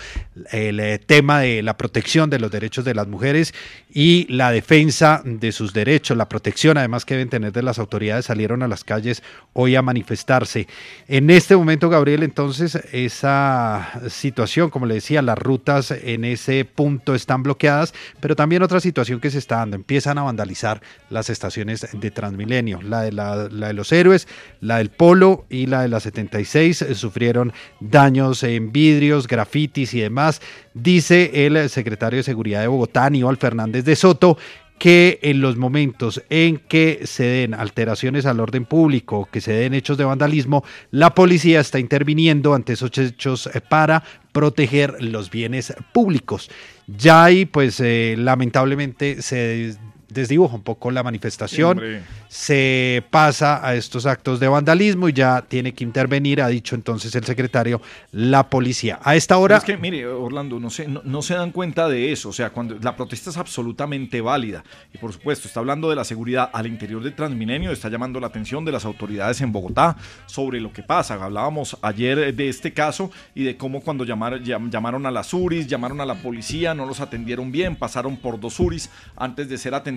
el 0.52 0.80
eh, 0.80 1.00
tema 1.00 1.40
de 1.42 1.62
la 1.64 1.78
protección 1.78 2.30
de 2.30 2.40
los 2.40 2.52
derechos 2.52 2.86
de 2.86 2.96
las 2.96 3.08
mujeres 3.08 3.54
y 3.94 4.26
la 4.30 4.52
defensa 4.52 5.22
de 5.24 5.52
sus 5.52 5.74
derechos, 5.74 6.18
la 6.18 6.30
protección 6.30 6.78
además 6.78 7.06
que 7.06 7.16
deben 7.16 7.30
tener 7.30 7.52
de 7.52 7.64
las 7.64 7.80
autoridades, 7.80 8.26
salieron 8.26 8.64
a 8.64 8.68
las 8.68 8.84
calles 8.84 9.24
hoy 9.54 9.76
a 9.76 9.82
manifestarse. 9.82 10.68
En 11.08 11.30
este 11.30 11.56
momento, 11.56 11.90
Gabriel, 11.90 12.24
entonces, 12.24 12.76
esa 12.92 13.90
situación, 14.10 14.70
como 14.70 14.86
le 14.86 14.96
decía, 14.96 15.22
las 15.22 15.38
rutas 15.38 15.92
en 15.92 16.26
ese 16.26 16.66
punto 16.66 17.16
están 17.16 17.44
bloqueadas, 17.44 17.94
pero 18.20 18.36
también 18.36 18.64
otra 18.64 18.80
situación 18.80 19.20
que 19.20 19.32
se 19.32 19.38
está 19.38 19.58
dando, 19.58 19.76
empiezan 19.76 20.18
a 20.18 20.24
vandalizar 20.24 20.82
las 21.10 21.30
estaciones 21.30 21.88
de 21.92 22.12
Transmilenio, 22.12 22.82
la 22.82 23.02
de, 23.02 23.12
la, 23.12 23.48
de 23.48 23.74
los 23.74 23.92
héroes, 23.92 24.28
la 24.62 24.78
del 24.78 24.87
Polo 24.90 25.46
y 25.50 25.66
la 25.66 25.82
de 25.82 25.88
la 25.88 26.00
76 26.00 26.82
eh, 26.82 26.96
sufrieron 26.96 27.54
daños 27.80 28.44
en 28.44 28.72
vidrios, 28.72 29.28
grafitis 29.28 29.94
y 29.94 30.02
demás. 30.02 30.42
Dice 30.74 31.46
el 31.46 31.70
secretario 31.70 32.18
de 32.18 32.24
Seguridad 32.24 32.62
de 32.62 32.68
Bogotá, 32.68 33.06
Aníbal 33.06 33.38
Fernández 33.38 33.86
de 33.86 33.96
Soto, 33.96 34.38
que 34.78 35.20
en 35.24 35.42
los 35.42 35.58
momentos 35.58 36.22
en 36.30 36.58
que 36.58 37.02
se 37.06 37.24
den 37.24 37.54
alteraciones 37.54 38.26
al 38.26 38.40
orden 38.40 38.66
público, 38.66 39.28
que 39.32 39.42
se 39.42 39.54
den 39.54 39.74
hechos 39.74 39.98
de 39.98 40.04
vandalismo, 40.04 40.64
la 40.92 41.16
policía 41.16 41.60
está 41.60 41.80
interviniendo 41.80 42.54
ante 42.54 42.74
esos 42.74 42.96
hechos 42.98 43.50
eh, 43.54 43.62
para 43.62 44.04
proteger 44.32 44.96
los 45.00 45.32
bienes 45.32 45.74
públicos. 45.94 46.50
Ya 46.86 47.24
ahí, 47.24 47.46
pues 47.46 47.80
eh, 47.80 48.16
lamentablemente 48.18 49.22
se 49.22 49.76
desdibuja 50.10 50.56
un 50.56 50.62
poco 50.64 50.90
la 50.92 51.04
manifestación, 51.04 51.72
Hombre. 51.80 52.02
se 52.30 53.04
pasa 53.10 53.66
a 53.68 53.76
estos 53.76 54.06
actos 54.06 54.40
de 54.40 54.48
vandalismo 54.48 55.10
y 55.10 55.14
ya 55.14 55.42
tiene 55.42 55.74
que 55.74 55.84
intervenir, 55.84 56.42
ha 56.42 56.48
dicho 56.48 56.76
entonces 56.76 57.14
el 57.16 57.26
secretario, 57.26 57.82
la 58.12 58.50
policía. 58.50 59.00
A 59.04 59.16
esta 59.16 59.38
hora... 59.38 59.58
Es 59.58 59.64
que, 59.64 59.76
mire, 59.78 60.06
Orlando, 60.08 60.60
no 60.60 60.70
se, 60.70 60.88
no, 60.88 61.02
no 61.04 61.22
se 61.22 61.34
dan 61.34 61.52
cuenta 61.52 61.90
de 61.90 62.12
eso. 62.12 62.30
O 62.30 62.34
sea, 62.34 62.52
cuando 62.52 62.78
la 62.82 62.96
protesta 62.96 63.30
es 63.30 63.38
absolutamente 63.38 64.22
válida. 64.22 64.64
Y 64.94 64.98
por 64.98 65.12
supuesto, 65.12 65.48
está 65.48 65.60
hablando 65.60 65.90
de 65.90 65.96
la 65.98 66.04
seguridad 66.06 66.50
al 66.54 66.68
interior 66.68 67.04
del 67.04 67.14
Transmilenio, 67.14 67.72
está 67.72 67.90
llamando 67.90 68.20
la 68.22 68.28
atención 68.28 68.64
de 68.64 68.72
las 68.72 68.86
autoridades 68.86 69.42
en 69.42 69.52
Bogotá 69.52 69.98
sobre 70.26 70.62
lo 70.62 70.72
que 70.72 70.84
pasa. 70.84 71.16
Hablábamos 71.16 71.78
ayer 71.82 72.34
de 72.34 72.48
este 72.50 72.72
caso 72.72 73.12
y 73.36 73.44
de 73.44 73.58
cómo 73.58 73.82
cuando 73.82 74.06
llamar- 74.06 74.42
llam- 74.42 74.70
llamaron 74.70 75.06
a 75.06 75.12
las 75.12 75.34
URIs, 75.34 75.68
llamaron 75.68 76.00
a 76.00 76.06
la 76.06 76.16
policía, 76.22 76.74
no 76.74 76.86
los 76.86 77.02
atendieron 77.02 77.52
bien, 77.52 77.76
pasaron 77.76 78.16
por 78.16 78.40
dos 78.40 78.58
URIs 78.60 78.90
antes 79.18 79.50
de 79.50 79.58
ser 79.58 79.74
atendidos 79.74 79.97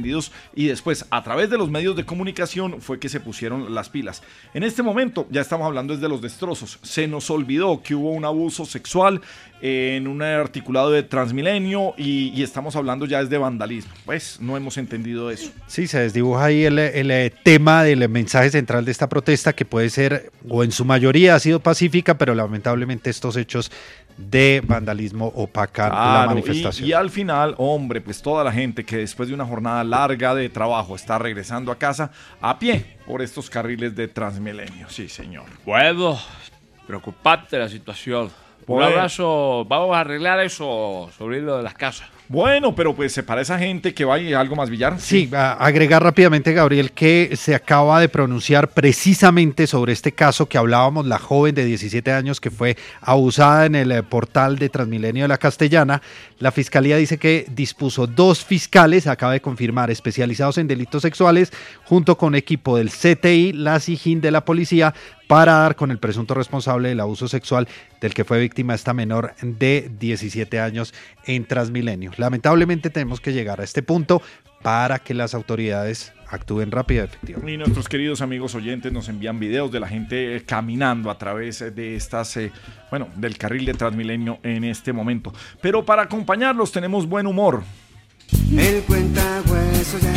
y 0.55 0.67
después 0.67 1.07
a 1.11 1.23
través 1.23 1.51
de 1.51 1.59
los 1.59 1.71
medios 1.71 1.97
de 1.97 2.05
comunicación 2.05 2.81
fue 2.81 2.99
que 2.99 3.09
se 3.09 3.21
pusieron 3.21 3.75
las 3.75 3.89
pilas. 3.89 4.23
En 4.55 4.63
este 4.63 4.83
momento 4.83 5.27
ya 5.31 5.41
estamos 5.41 5.67
hablando 5.67 5.95
desde 5.95 6.09
los 6.09 6.21
destrozos. 6.21 6.79
Se 6.83 7.07
nos 7.07 7.31
olvidó 7.31 7.83
que 7.83 7.95
hubo 7.95 8.11
un 8.11 8.25
abuso 8.25 8.65
sexual 8.65 9.21
en 9.63 10.07
un 10.09 10.23
articulado 10.23 10.91
de 10.91 11.03
Transmilenio 11.03 11.95
y, 11.97 12.29
y 12.35 12.43
estamos 12.43 12.77
hablando 12.77 13.07
ya 13.07 13.23
desde 13.23 13.37
vandalismo. 13.39 13.93
Pues 14.07 14.39
no 14.41 14.57
hemos 14.57 14.79
entendido 14.79 15.31
eso. 15.31 15.51
Sí, 15.67 15.87
se 15.87 16.01
desdibuja 16.01 16.45
ahí 16.47 16.65
el, 16.65 16.79
el, 16.79 17.11
eh, 17.11 17.31
tema 17.43 17.83
del 17.85 18.09
mensaje 18.09 18.51
central 18.51 18.85
de 18.85 18.91
esta 18.93 19.09
protesta 19.09 19.53
que 19.53 19.65
puede 19.65 19.91
ser, 19.91 20.33
o 20.49 20.65
en 20.65 20.73
su 20.73 20.85
mayoría 20.85 21.35
ha 21.35 21.39
sido 21.41 21.61
pacífica, 21.61 22.17
pero 22.17 22.35
lamentablemente 22.35 23.11
estos 23.11 23.37
hechos 23.37 23.71
de 24.17 24.63
vandalismo 24.67 25.27
opacan 25.35 25.89
la 25.91 25.95
Claro, 25.95 26.25
y- 26.25 26.35
manifestación. 26.35 26.89
Y, 26.89 26.93
al 26.93 27.11
final, 27.11 27.55
hombre, 27.59 28.01
pues 28.01 28.21
toda 28.21 28.45
la 28.45 28.53
gente 28.53 28.85
que 28.85 28.99
después 28.99 29.29
de 29.29 29.35
una 29.35 29.47
jornada 29.47 29.83
larga 29.85 30.35
de 30.35 30.49
trabajo 30.49 30.95
está 30.97 31.19
regresando 31.19 31.73
a 31.73 31.79
casa 31.79 32.11
a 32.41 32.59
pie 32.59 32.85
por 33.07 33.23
estos 33.23 33.49
carriles 33.49 33.95
de 33.97 34.09
Transmilenio. 34.09 34.89
Sí, 34.91 35.09
señor. 35.09 35.45
Bueno, 35.65 36.19
preocupante 36.87 37.59
la 37.59 37.69
situación. 37.69 38.31
Un 38.71 38.77
Bueno. 38.77 38.93
abrazo, 38.93 39.65
vamos 39.67 39.97
a 39.97 40.01
arreglar 40.01 40.39
eso 40.41 41.11
sobre 41.19 41.41
lo 41.41 41.57
de 41.57 41.65
las 41.65 41.75
casas. 41.75 42.09
Bueno, 42.33 42.77
pero 42.77 42.95
pues 42.95 43.13
se 43.13 43.25
para 43.25 43.41
esa 43.41 43.59
gente 43.59 43.93
que 43.93 44.05
va 44.05 44.17
y 44.21 44.33
algo 44.35 44.55
más 44.55 44.71
billar. 44.71 45.01
Sí, 45.01 45.29
a- 45.33 45.55
agregar 45.55 46.01
rápidamente, 46.01 46.53
Gabriel, 46.53 46.93
que 46.93 47.31
se 47.35 47.57
acaba 47.57 48.01
de 48.01 48.09
pronunciar 48.09 48.69
precisamente 48.69 49.67
sobre 49.67 49.93
este 49.93 50.13
caso 50.13 50.47
que 50.49 50.57
hablábamos, 50.57 51.07
la 51.07 51.19
joven 51.19 51.57
de 51.57 51.65
17 51.65 52.13
años 52.13 52.41
que 52.41 52.53
fue 52.53 52.77
abusada 53.01 53.67
en 53.67 53.75
el 53.75 53.91
eh, 53.91 54.05
portal 54.05 54.61
de 54.61 54.69
Transmilenio 54.69 55.25
de 55.25 55.29
la 55.29 55.39
Castellana. 55.39 56.03
La 56.39 56.53
fiscalía 56.53 56.97
dice 56.99 57.19
que 57.19 57.47
dispuso 57.51 58.07
dos 58.07 58.45
fiscales, 58.45 59.09
acaba 59.09 59.33
de 59.33 59.41
confirmar, 59.43 59.91
especializados 59.91 60.57
en 60.59 60.69
delitos 60.69 61.03
sexuales, 61.03 61.53
junto 61.83 62.17
con 62.17 62.37
equipo 62.37 62.77
del 62.77 62.91
CTI, 62.91 63.55
la 63.55 63.81
SIGIN 63.81 64.21
de 64.21 64.31
la 64.31 64.45
policía, 64.45 64.95
para 65.27 65.53
dar 65.55 65.77
con 65.77 65.93
el 65.93 65.99
presunto 65.99 66.35
responsable 66.35 66.89
del 66.89 66.99
abuso 66.99 67.29
sexual 67.29 67.69
del 68.01 68.15
que 68.15 68.25
fue 68.25 68.41
víctima 68.41 68.75
esta 68.75 68.93
menor 68.93 69.33
de 69.43 69.89
17 70.01 70.59
años 70.59 70.93
en 71.25 71.45
Transmilenio. 71.45 72.11
Lamentablemente 72.21 72.91
tenemos 72.91 73.21
que 73.21 73.33
llegar 73.33 73.61
a 73.61 73.65
este 73.65 73.83
punto 73.83 74.23
para 74.63 74.99
que 74.99 75.15
las 75.15 75.35
autoridades 75.35 76.13
actúen 76.29 76.71
rápido 76.71 77.03
y 77.03 77.07
efectivamente. 77.07 77.53
Y 77.53 77.57
nuestros 77.57 77.89
queridos 77.89 78.21
amigos 78.21 78.55
oyentes 78.55 78.93
nos 78.93 79.09
envían 79.09 79.41
videos 79.41 79.73
de 79.73 79.81
la 79.81 79.89
gente 79.89 80.37
eh, 80.37 80.43
caminando 80.45 81.11
a 81.11 81.19
través 81.19 81.63
eh, 81.63 81.71
de 81.71 81.97
estas, 81.97 82.37
eh, 82.37 82.53
bueno, 82.91 83.09
del 83.17 83.39
carril 83.39 83.65
de 83.65 83.73
Transmilenio 83.75 84.39
en 84.43 84.65
este 84.65 84.93
momento. 84.93 85.33
Pero 85.63 85.85
para 85.85 86.03
acompañarlos 86.03 86.71
tenemos 86.71 87.07
buen 87.09 87.27
humor. 87.27 87.63
El 88.57 88.83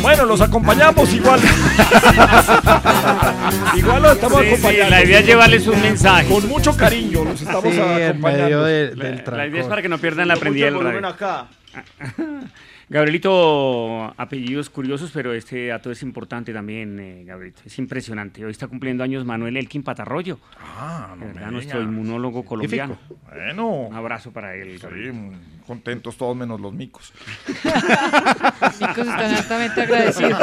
Bueno, 0.02 0.24
los 0.26 0.40
acompañamos 0.40 1.12
igual. 1.14 1.40
igual 3.76 4.02
los 4.02 4.12
estamos 4.12 4.40
Sí, 4.40 4.46
sí, 4.46 4.52
acompañando. 4.54 4.90
la 4.90 5.04
idea 5.04 5.18
es 5.20 5.26
llevarles 5.26 5.66
un 5.66 5.80
mensaje. 5.82 6.28
Con 6.28 6.48
mucho 6.48 6.76
cariño 6.76 7.24
los 7.24 7.40
estamos 7.40 7.64
Sí, 7.64 7.70
en 7.80 8.02
acompañando. 8.02 8.28
medio 8.28 8.62
de- 8.62 8.96
La, 8.96 9.04
del 9.04 9.08
la 9.08 9.08
idea 9.08 9.24
trancón. 9.24 9.60
es 9.60 9.66
para 9.66 9.82
que 9.82 9.88
no 9.88 9.98
pierdan 9.98 10.28
la 10.28 10.36
prendida 10.36 10.66
del 10.66 10.80
radio. 10.80 11.06
acá. 11.06 11.46
Gabrielito, 12.88 14.12
apellidos 14.16 14.68
curiosos, 14.70 15.10
pero 15.12 15.32
este 15.32 15.68
dato 15.68 15.90
es 15.90 16.02
importante 16.02 16.52
también, 16.52 16.98
eh, 17.00 17.24
Gabrielito. 17.24 17.62
Es 17.64 17.78
impresionante. 17.78 18.44
Hoy 18.44 18.50
está 18.50 18.66
cumpliendo 18.66 19.02
años 19.02 19.24
Manuel 19.24 19.56
Elkin 19.56 19.82
Patarroyo. 19.82 20.38
Ah, 20.60 21.14
no 21.18 21.26
verdad, 21.26 21.46
me 21.46 21.52
nuestro 21.52 21.82
inmunólogo 21.82 22.44
colombiano. 22.44 22.98
Bueno. 23.26 23.68
Un 23.68 23.94
abrazo 23.94 24.32
para 24.32 24.54
él. 24.54 24.78
Sí, 24.78 24.86
contentos 25.66 26.16
todos 26.16 26.36
menos 26.36 26.60
los 26.60 26.72
micos. 26.72 27.12
Chicos, 27.46 28.98
están 28.98 29.34
altamente 29.34 29.82
agradecidos. 29.82 30.38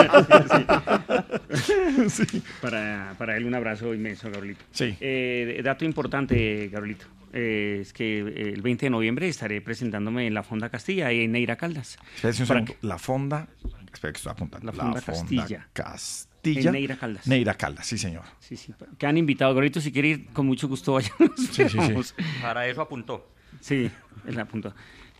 Para, 2.61 3.13
para 3.17 3.37
él 3.37 3.45
un 3.45 3.53
abrazo 3.55 3.93
inmenso, 3.93 4.29
Gabrielito. 4.31 4.63
Sí. 4.71 4.95
Eh, 4.99 5.61
dato 5.63 5.85
importante, 5.85 6.69
Gabrielito. 6.69 7.05
Eh, 7.33 7.79
es 7.81 7.93
que 7.93 8.19
eh, 8.19 8.53
el 8.53 8.61
20 8.61 8.87
de 8.87 8.89
noviembre 8.89 9.27
estaré 9.27 9.61
presentándome 9.61 10.27
en 10.27 10.33
la 10.33 10.43
Fonda 10.43 10.69
Castilla, 10.69 11.11
en 11.11 11.31
Neira 11.31 11.55
Caldas. 11.55 11.97
Un 12.23 12.33
segundo. 12.33 12.75
La 12.81 12.97
fonda. 12.97 13.47
Espera 13.93 14.13
que 14.13 14.17
estoy 14.17 14.31
apuntando. 14.31 14.71
La 14.71 14.73
Fonda 14.73 15.01
Castilla. 15.01 15.67
Castilla. 15.73 16.69
En 16.69 16.71
Neira 16.71 16.97
Caldas. 16.97 17.27
Neira 17.27 17.53
Caldas, 17.55 17.85
sí, 17.85 17.97
señor. 17.97 18.23
Sí, 18.39 18.55
sí. 18.55 18.73
Que 18.97 19.07
han 19.07 19.17
invitado, 19.17 19.53
Gabrielito, 19.53 19.81
si 19.81 19.91
quiere 19.91 20.07
ir, 20.09 20.27
con 20.27 20.45
mucho 20.45 20.67
gusto 20.67 20.93
vaya. 20.93 21.11
Sí, 21.51 21.69
sí, 21.69 21.77
sí. 21.79 22.13
Para 22.41 22.67
eso 22.67 22.81
apuntó. 22.81 23.31
Sí, 23.59 23.89
él 24.25 24.39
apuntó. 24.39 24.73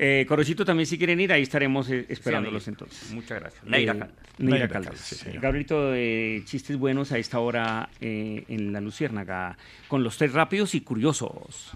Eh, 0.04 0.26
Corocito 0.28 0.66
también 0.66 0.88
si 0.88 0.98
quieren 0.98 1.20
ir, 1.20 1.32
ahí 1.32 1.44
estaremos 1.44 1.88
eh, 1.92 2.08
esperándolos 2.10 2.68
entonces. 2.68 3.12
Muchas 3.12 3.40
gracias. 3.40 3.64
Neira 3.66 3.94
Eh, 3.94 4.00
Caldas. 4.00 4.18
Neira 4.40 4.52
Neira 4.58 4.68
Caldas. 4.68 4.90
Caldas, 4.94 5.06
sí, 5.08 5.16
señor. 5.16 5.42
Gabrielito, 5.44 5.94
eh, 5.94 6.42
chistes 6.46 6.76
buenos 6.76 7.12
a 7.12 7.20
esta 7.20 7.38
hora 7.38 7.88
eh, 8.00 8.44
en 8.48 8.74
La 8.74 8.82
Luciérnaga, 8.82 9.56
con 9.88 10.04
los 10.04 10.18
tres 10.18 10.34
rápidos 10.34 10.74
y 10.74 10.82
curiosos. 10.82 11.74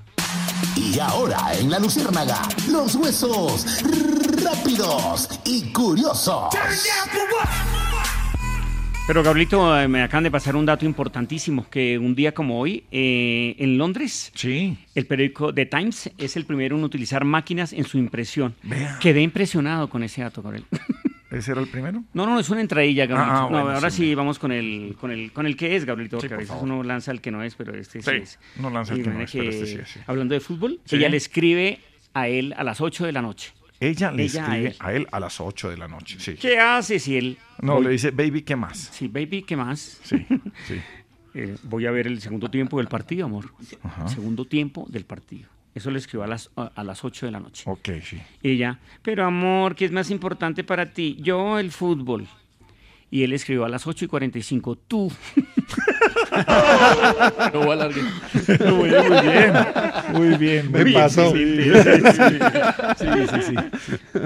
Y 0.75 0.97
ahora 0.97 1.37
en 1.59 1.69
la 1.69 1.77
Luciérnaga, 1.77 2.41
los 2.71 2.95
huesos 2.95 3.83
rápidos 4.43 5.29
y 5.45 5.71
curiosos. 5.71 6.49
Pero 9.07 9.21
Gabrielito, 9.21 9.79
eh, 9.79 9.87
me 9.87 10.01
acaban 10.01 10.23
de 10.23 10.31
pasar 10.31 10.55
un 10.55 10.65
dato 10.65 10.83
importantísimo, 10.83 11.69
que 11.69 11.99
un 11.99 12.15
día 12.15 12.33
como 12.33 12.59
hoy, 12.59 12.85
eh, 12.91 13.55
en 13.59 13.77
Londres, 13.77 14.31
sí. 14.33 14.77
el 14.95 15.05
periódico 15.05 15.53
The 15.53 15.67
Times 15.67 16.11
es 16.17 16.35
el 16.37 16.45
primero 16.45 16.75
en 16.75 16.83
utilizar 16.83 17.23
máquinas 17.23 17.71
en 17.71 17.83
su 17.85 17.99
impresión. 17.99 18.55
Vea. 18.63 18.97
Quedé 18.99 19.21
impresionado 19.21 19.89
con 19.89 20.01
ese 20.01 20.21
dato, 20.21 20.41
Gabriel. 20.41 20.65
¿Ese 21.29 21.51
era 21.51 21.61
el 21.61 21.67
primero? 21.67 22.03
No, 22.13 22.25
no, 22.25 22.39
es 22.39 22.49
una 22.49 22.61
entradilla, 22.61 23.05
Gabrielito. 23.05 23.37
Ah, 23.37 23.41
No, 23.43 23.49
bueno, 23.49 23.69
ahora 23.75 23.91
sí. 23.91 24.05
sí, 24.05 24.15
vamos 24.15 24.39
con 24.39 24.51
el, 24.51 24.95
con 24.99 25.11
el, 25.11 25.31
con 25.33 25.45
el 25.45 25.55
que 25.55 25.75
es, 25.75 25.85
Gabrielito, 25.85 26.19
Sí, 26.19 26.27
a 26.31 26.37
veces 26.37 26.55
uno 26.59 26.81
lanza 26.81 27.11
el 27.11 27.21
que 27.21 27.29
no 27.29 27.43
es, 27.43 27.53
pero 27.55 27.75
este 27.75 28.01
sí, 28.01 28.09
es. 28.09 28.39
no 28.57 28.69
lanza 28.71 28.93
el 28.95 29.03
que 29.03 29.09
no 29.09 29.19
es, 29.21 29.31
pero 29.31 29.49
este 29.49 29.65
sí 29.67 29.77
es. 29.81 29.99
Hablando 30.07 30.33
de 30.33 30.39
fútbol, 30.39 30.79
ella 30.89 31.09
le 31.09 31.17
escribe 31.17 31.79
a 32.13 32.27
él 32.27 32.55
a 32.57 32.63
las 32.63 32.81
8 32.81 33.05
de 33.05 33.11
la 33.11 33.21
noche. 33.21 33.51
Ella 33.79 34.11
le 34.11 34.23
Ella 34.23 34.45
a 34.45 34.47
escribe 34.57 34.67
él. 34.69 34.75
a 34.79 34.93
él 34.93 35.07
a 35.11 35.19
las 35.19 35.39
8 35.41 35.69
de 35.69 35.77
la 35.77 35.87
noche. 35.87 36.17
Sí. 36.19 36.35
¿Qué 36.35 36.57
hace 36.59 36.99
si 36.99 37.17
él... 37.17 37.37
No, 37.61 37.75
voy- 37.75 37.83
le 37.85 37.89
dice, 37.91 38.11
baby, 38.11 38.41
¿qué 38.43 38.55
más? 38.55 38.77
Sí, 38.93 39.07
baby, 39.07 39.43
¿qué 39.43 39.55
más? 39.57 39.99
Sí, 40.03 40.25
sí. 40.67 40.75
Eh, 41.33 41.55
voy 41.63 41.85
a 41.85 41.91
ver 41.91 42.07
el 42.07 42.21
segundo 42.21 42.49
tiempo 42.49 42.77
del 42.77 42.87
partido, 42.87 43.25
amor. 43.25 43.51
Ajá. 43.83 44.07
Segundo 44.07 44.45
tiempo 44.45 44.85
del 44.89 45.03
partido. 45.05 45.49
Eso 45.73 45.91
le 45.91 45.99
escribió 45.99 46.23
a 46.23 46.27
las, 46.27 46.49
a, 46.55 46.71
a 46.73 46.83
las 46.85 47.03
8 47.03 47.25
de 47.25 47.31
la 47.33 47.41
noche. 47.41 47.63
Ok, 47.67 47.89
sí. 48.01 48.17
Y 48.41 48.51
ella, 48.51 48.79
pero 49.01 49.25
amor, 49.25 49.75
¿qué 49.75 49.83
es 49.85 49.91
más 49.91 50.09
importante 50.09 50.63
para 50.63 50.93
ti? 50.93 51.17
Yo, 51.19 51.59
el 51.59 51.71
fútbol. 51.71 52.25
Y 53.15 53.23
él 53.23 53.31
escribió 53.31 53.63
a 53.63 53.69
las 53.69 53.87
8 53.87 54.03
y 54.03 54.07
45, 54.09 54.75
tú. 54.75 55.09
No 57.53 57.59
voy 57.61 57.69
a 57.69 57.73
alargar. 57.73 58.03
Muy 58.73 58.89
bien, 58.89 59.09
muy 59.09 59.21
bien. 59.21 59.53
Muy 60.11 60.35
bien. 60.37 60.69
Me 60.71 60.85
pasó. 60.91 61.31
sí, 61.31 61.63
sí, 61.63 61.71
sí, 62.97 62.97
sí, 62.97 63.27
sí, 63.29 63.41
sí. 63.47 63.55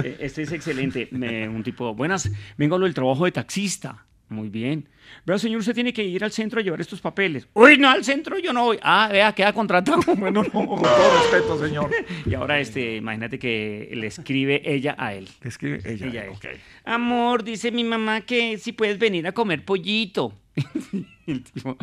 Eh, 0.03 0.17
Este 0.21 0.41
es 0.41 0.51
excelente. 0.51 1.07
Me- 1.11 1.47
un 1.47 1.61
tipo, 1.61 1.93
buenas, 1.93 2.31
vengo 2.57 2.77
a 2.77 2.79
lo 2.79 2.85
del 2.85 2.95
trabajo 2.95 3.25
de 3.25 3.31
taxista. 3.31 4.05
Muy 4.30 4.49
bien. 4.49 4.88
Vea, 5.25 5.39
señor, 5.39 5.59
usted 5.59 5.73
tiene 5.73 5.91
que 5.91 6.03
ir 6.03 6.23
al 6.23 6.32
centro 6.32 6.59
a 6.59 6.63
llevar 6.63 6.80
estos 6.80 7.01
papeles. 7.01 7.47
Uy, 7.53 7.77
no, 7.77 7.89
al 7.89 8.03
centro 8.03 8.38
yo 8.38 8.53
no 8.53 8.65
voy. 8.65 8.80
Ah, 8.84 9.09
vea, 9.11 9.34
queda 9.34 9.53
contratado. 9.53 9.99
Bueno, 10.19 10.43
no. 10.43 10.67
Con 10.67 10.82
todo 10.82 11.19
respeto, 11.19 11.59
señor. 11.59 11.89
Y 12.25 12.34
ahora, 12.36 12.59
este, 12.59 12.97
imagínate 12.97 13.39
que 13.39 13.89
le 13.93 14.07
escribe 14.07 14.61
ella 14.63 14.95
a 14.97 15.13
él. 15.13 15.27
Le 15.41 15.49
escribe 15.49 15.82
ella. 15.84 16.05
Ella 16.05 16.21
a 16.21 16.25
él. 16.25 16.59
Amor, 16.86 17.43
dice 17.43 17.71
mi 17.71 17.84
mamá 17.84 18.21
que 18.21 18.57
si 18.59 18.71
puedes 18.71 18.99
venir 18.99 19.25
a 19.27 19.32
comer 19.32 19.65
pollito. 19.65 20.34
El 21.25 21.43
tipo, 21.43 21.77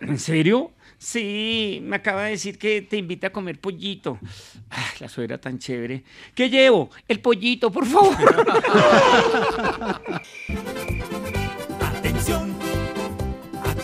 ¿En 0.00 0.18
serio? 0.18 0.72
Sí, 0.98 1.80
me 1.82 1.96
acaba 1.96 2.24
de 2.24 2.30
decir 2.30 2.58
que 2.58 2.82
te 2.82 2.96
invita 2.96 3.28
a 3.28 3.30
comer 3.30 3.60
pollito. 3.60 4.18
Ah, 4.70 4.86
la 5.00 5.08
suegra 5.08 5.38
tan 5.38 5.58
chévere. 5.58 6.04
¿Qué 6.34 6.48
llevo? 6.48 6.90
El 7.08 7.20
pollito, 7.20 7.70
por 7.70 7.86
favor. 7.86 8.16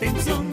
Atención, 0.01 0.47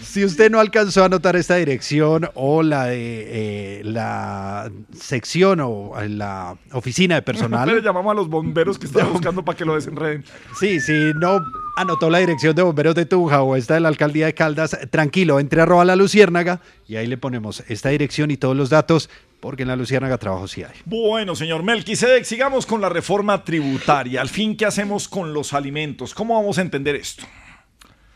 Si 0.09 0.25
usted 0.25 0.51
no 0.51 0.59
alcanzó 0.59 1.03
a 1.03 1.07
anotar 1.07 1.37
esta 1.37 1.57
dirección 1.57 2.31
o 2.33 2.63
la 2.63 2.87
de 2.87 3.81
eh, 3.81 3.83
la 3.85 4.73
sección 4.99 5.61
o 5.61 6.01
eh, 6.01 6.09
la 6.09 6.57
oficina 6.73 7.17
de 7.17 7.21
personal. 7.21 7.69
Pero 7.69 7.83
llamamos 7.83 8.13
a 8.13 8.15
los 8.15 8.27
bomberos 8.27 8.79
que 8.79 8.87
están 8.87 9.13
buscando 9.13 9.45
para 9.45 9.59
que 9.59 9.67
lo 9.67 9.75
desenreden. 9.75 10.25
Sí, 10.59 10.81
si 10.81 11.13
no 11.21 11.43
anotó 11.77 12.09
la 12.09 12.21
dirección 12.21 12.57
de 12.57 12.63
bomberos 12.63 12.95
de 12.95 13.05
Tunja 13.05 13.43
o 13.43 13.55
esta 13.55 13.75
de 13.75 13.81
la 13.81 13.89
alcaldía 13.89 14.25
de 14.25 14.33
Caldas, 14.33 14.79
tranquilo, 14.89 15.41
entre 15.41 15.61
arroba 15.61 15.85
la 15.85 15.95
luciérnaga 15.95 16.63
y 16.87 16.97
ahí 16.97 17.07
le 17.07 17.19
ponemos 17.19 17.63
esta 17.69 17.91
dirección 17.91 18.31
y 18.31 18.39
todos 18.39 18.57
los 18.57 18.71
datos, 18.71 19.11
porque 19.41 19.65
en 19.65 19.69
la 19.69 19.77
luciérnaga 19.77 20.17
trabajo 20.17 20.49
sí 20.49 20.63
hay. 20.63 20.75
Bueno, 20.87 21.37
señor 21.37 21.65
Melquisedec, 21.65 22.25
sigamos 22.25 22.65
con 22.65 22.81
la 22.81 22.89
reforma 22.89 23.45
tributaria. 23.45 24.23
Al 24.23 24.31
fin, 24.31 24.57
¿qué 24.57 24.65
hacemos 24.65 25.07
con 25.07 25.35
los 25.35 25.53
alimentos? 25.53 26.15
¿Cómo 26.15 26.35
vamos 26.35 26.57
a 26.57 26.63
entender 26.63 26.97
esto? 26.97 27.25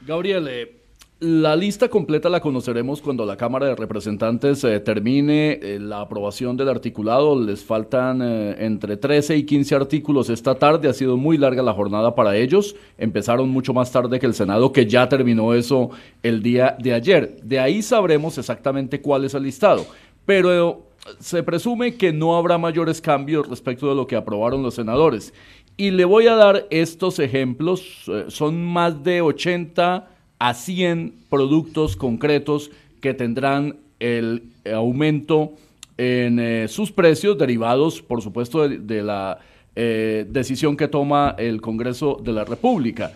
Gabriel, 0.01 0.49
eh, 0.49 0.82
la 1.23 1.55
lista 1.55 1.89
completa 1.89 2.29
la 2.29 2.41
conoceremos 2.41 3.01
cuando 3.01 3.25
la 3.25 3.37
Cámara 3.37 3.67
de 3.67 3.77
Representantes 3.77 4.65
eh, 4.65 4.81
termine 4.81 5.53
eh, 5.63 5.79
la 5.81 6.01
aprobación 6.01 6.57
del 6.57 6.69
articulado. 6.69 7.41
Les 7.41 7.63
faltan 7.63 8.21
eh, 8.23 8.57
entre 8.59 8.97
13 8.97 9.37
y 9.37 9.45
15 9.45 9.77
artículos 9.77 10.31
esta 10.31 10.57
tarde. 10.57 10.89
Ha 10.89 10.93
sido 10.93 11.17
muy 11.17 11.39
larga 11.39 11.63
la 11.63 11.75
jornada 11.75 12.17
para 12.17 12.37
ellos. 12.37 12.75
Empezaron 12.99 13.51
mucho 13.51 13.73
más 13.73 13.93
tarde 13.93 14.19
que 14.19 14.27
el 14.27 14.35
Senado, 14.35 14.73
que 14.73 14.87
ya 14.87 15.09
terminó 15.09 15.55
eso 15.55 15.91
el 16.25 16.43
día 16.43 16.77
de 16.81 16.93
ayer. 16.93 17.37
De 17.45 17.61
ahí 17.61 17.83
sabremos 17.83 18.37
exactamente 18.37 19.01
cuál 19.01 19.25
es 19.25 19.35
el 19.35 19.45
listado. 19.45 19.87
Pero 20.27 20.51
eh, 20.53 20.75
se 21.21 21.45
presume 21.45 21.95
que 21.95 22.13
no 22.13 22.37
habrá 22.37 22.59
mayores 22.59 23.01
cambios 23.01 23.49
respecto 23.49 23.89
de 23.89 23.95
lo 23.95 24.09
que 24.09 24.17
aprobaron 24.17 24.65
los 24.65 24.75
senadores. 24.75 25.33
Y 25.77 25.93
le 25.93 26.05
voy 26.05 26.27
a 26.27 26.35
dar 26.35 26.67
estos 26.71 27.21
ejemplos. 27.21 28.11
son 28.27 28.65
más 28.65 29.05
de 29.05 29.23
80 29.23 30.09
a 30.43 30.55
100 30.55 31.15
productos 31.31 31.95
concretos 31.95 32.73
que 33.01 33.15
tendrán 33.15 33.77
el 34.01 34.43
aumento 34.75 35.53
en 35.97 36.41
eh, 36.41 36.67
sus 36.67 36.91
precios 36.91 37.39
derivados, 37.39 38.03
por 38.03 38.23
supuesto, 38.23 38.69
de, 38.69 39.03
la 39.03 39.39
eh, 39.77 40.27
decisión 40.29 40.77
que 40.77 40.89
toma 40.89 41.37
el 41.39 41.61
Congreso 41.61 42.21
de 42.25 42.33
la 42.33 42.45
República. 42.45 43.13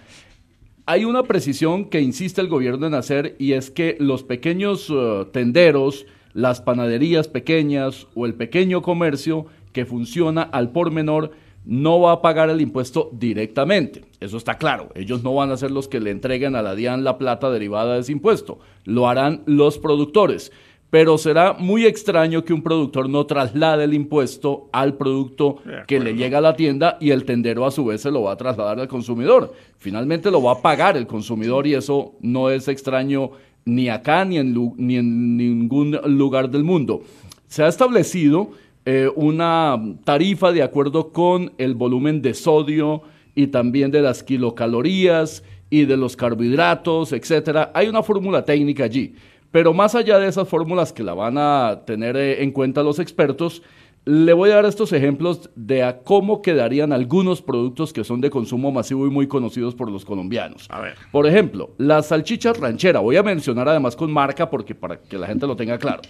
Hay 0.86 1.04
una 1.04 1.24
precisión 1.24 1.86
que 1.86 2.00
insiste 2.00 2.40
el 2.40 2.46
gobierno 2.46 2.86
en 2.86 2.94
hacer 2.94 3.34
y 3.40 3.54
es 3.54 3.72
que 3.72 3.96
los 3.98 4.22
pequeños 4.22 4.86
eh, 4.88 5.24
tenderos, 5.32 6.06
las 6.32 6.60
panaderías 6.60 7.26
pequeñas 7.26 8.06
o 8.14 8.26
el 8.26 8.34
pequeño 8.34 8.82
comercio 8.82 9.46
que 9.72 9.84
funciona 9.84 10.42
al 10.42 10.70
por 10.70 10.92
menor 10.92 11.32
no 11.66 12.00
va 12.00 12.12
a 12.12 12.22
pagar 12.22 12.48
el 12.48 12.60
impuesto 12.60 13.10
directamente. 13.12 14.04
Eso 14.20 14.36
está 14.36 14.56
claro. 14.56 14.90
Ellos 14.94 15.24
no 15.24 15.34
van 15.34 15.50
a 15.50 15.56
ser 15.56 15.72
los 15.72 15.88
que 15.88 16.00
le 16.00 16.12
entreguen 16.12 16.54
a 16.54 16.62
la 16.62 16.76
DIAN 16.76 17.04
la 17.04 17.18
plata 17.18 17.50
derivada 17.50 17.94
de 17.94 18.00
ese 18.00 18.12
impuesto. 18.12 18.60
Lo 18.84 19.08
harán 19.08 19.42
los 19.46 19.78
productores. 19.78 20.52
Pero 20.90 21.18
será 21.18 21.54
muy 21.54 21.84
extraño 21.84 22.44
que 22.44 22.52
un 22.52 22.62
productor 22.62 23.08
no 23.08 23.26
traslade 23.26 23.84
el 23.84 23.94
impuesto 23.94 24.68
al 24.72 24.96
producto 24.96 25.56
que 25.88 25.98
le 25.98 26.14
llega 26.14 26.38
a 26.38 26.40
la 26.40 26.54
tienda 26.54 26.96
y 27.00 27.10
el 27.10 27.24
tendero 27.24 27.66
a 27.66 27.72
su 27.72 27.84
vez 27.84 28.00
se 28.00 28.12
lo 28.12 28.22
va 28.22 28.32
a 28.32 28.36
trasladar 28.36 28.78
al 28.78 28.86
consumidor. 28.86 29.52
Finalmente 29.78 30.30
lo 30.30 30.40
va 30.40 30.52
a 30.52 30.62
pagar 30.62 30.96
el 30.96 31.08
consumidor 31.08 31.66
y 31.66 31.74
eso 31.74 32.14
no 32.20 32.50
es 32.50 32.68
extraño 32.68 33.32
ni 33.64 33.88
acá 33.88 34.24
ni 34.24 34.38
en, 34.38 34.54
ni 34.76 34.96
en 34.96 35.36
ningún 35.36 35.98
lugar 36.16 36.50
del 36.50 36.62
mundo. 36.62 37.02
Se 37.48 37.64
ha 37.64 37.68
establecido 37.68 38.52
eh, 38.88 39.10
una 39.16 39.76
tarifa 40.04 40.52
de 40.52 40.62
acuerdo 40.62 41.12
con 41.12 41.52
el 41.58 41.74
volumen 41.74 42.22
de 42.22 42.34
sodio 42.34 43.02
y 43.34 43.48
también 43.48 43.90
de 43.90 44.00
las 44.00 44.22
kilocalorías 44.22 45.42
y 45.68 45.86
de 45.86 45.96
los 45.96 46.14
carbohidratos, 46.14 47.12
etcétera. 47.12 47.72
Hay 47.74 47.88
una 47.88 48.04
fórmula 48.04 48.44
técnica 48.44 48.84
allí. 48.84 49.16
Pero 49.50 49.74
más 49.74 49.96
allá 49.96 50.20
de 50.20 50.28
esas 50.28 50.48
fórmulas 50.48 50.92
que 50.92 51.02
la 51.02 51.14
van 51.14 51.36
a 51.36 51.82
tener 51.84 52.16
eh, 52.16 52.44
en 52.44 52.52
cuenta 52.52 52.84
los 52.84 53.00
expertos, 53.00 53.60
le 54.04 54.32
voy 54.32 54.50
a 54.50 54.56
dar 54.56 54.66
estos 54.66 54.92
ejemplos 54.92 55.50
de 55.56 55.82
a 55.82 55.98
cómo 55.98 56.40
quedarían 56.40 56.92
algunos 56.92 57.42
productos 57.42 57.92
que 57.92 58.04
son 58.04 58.20
de 58.20 58.30
consumo 58.30 58.70
masivo 58.70 59.04
y 59.08 59.10
muy 59.10 59.26
conocidos 59.26 59.74
por 59.74 59.90
los 59.90 60.04
colombianos. 60.04 60.68
A 60.70 60.80
ver. 60.80 60.94
Por 61.10 61.26
ejemplo, 61.26 61.70
las 61.78 62.06
salchichas 62.06 62.60
ranchera. 62.60 63.00
Voy 63.00 63.16
a 63.16 63.24
mencionar 63.24 63.68
además 63.68 63.96
con 63.96 64.12
marca 64.12 64.48
porque 64.48 64.76
para 64.76 65.00
que 65.00 65.18
la 65.18 65.26
gente 65.26 65.44
lo 65.44 65.56
tenga 65.56 65.76
claro. 65.76 66.02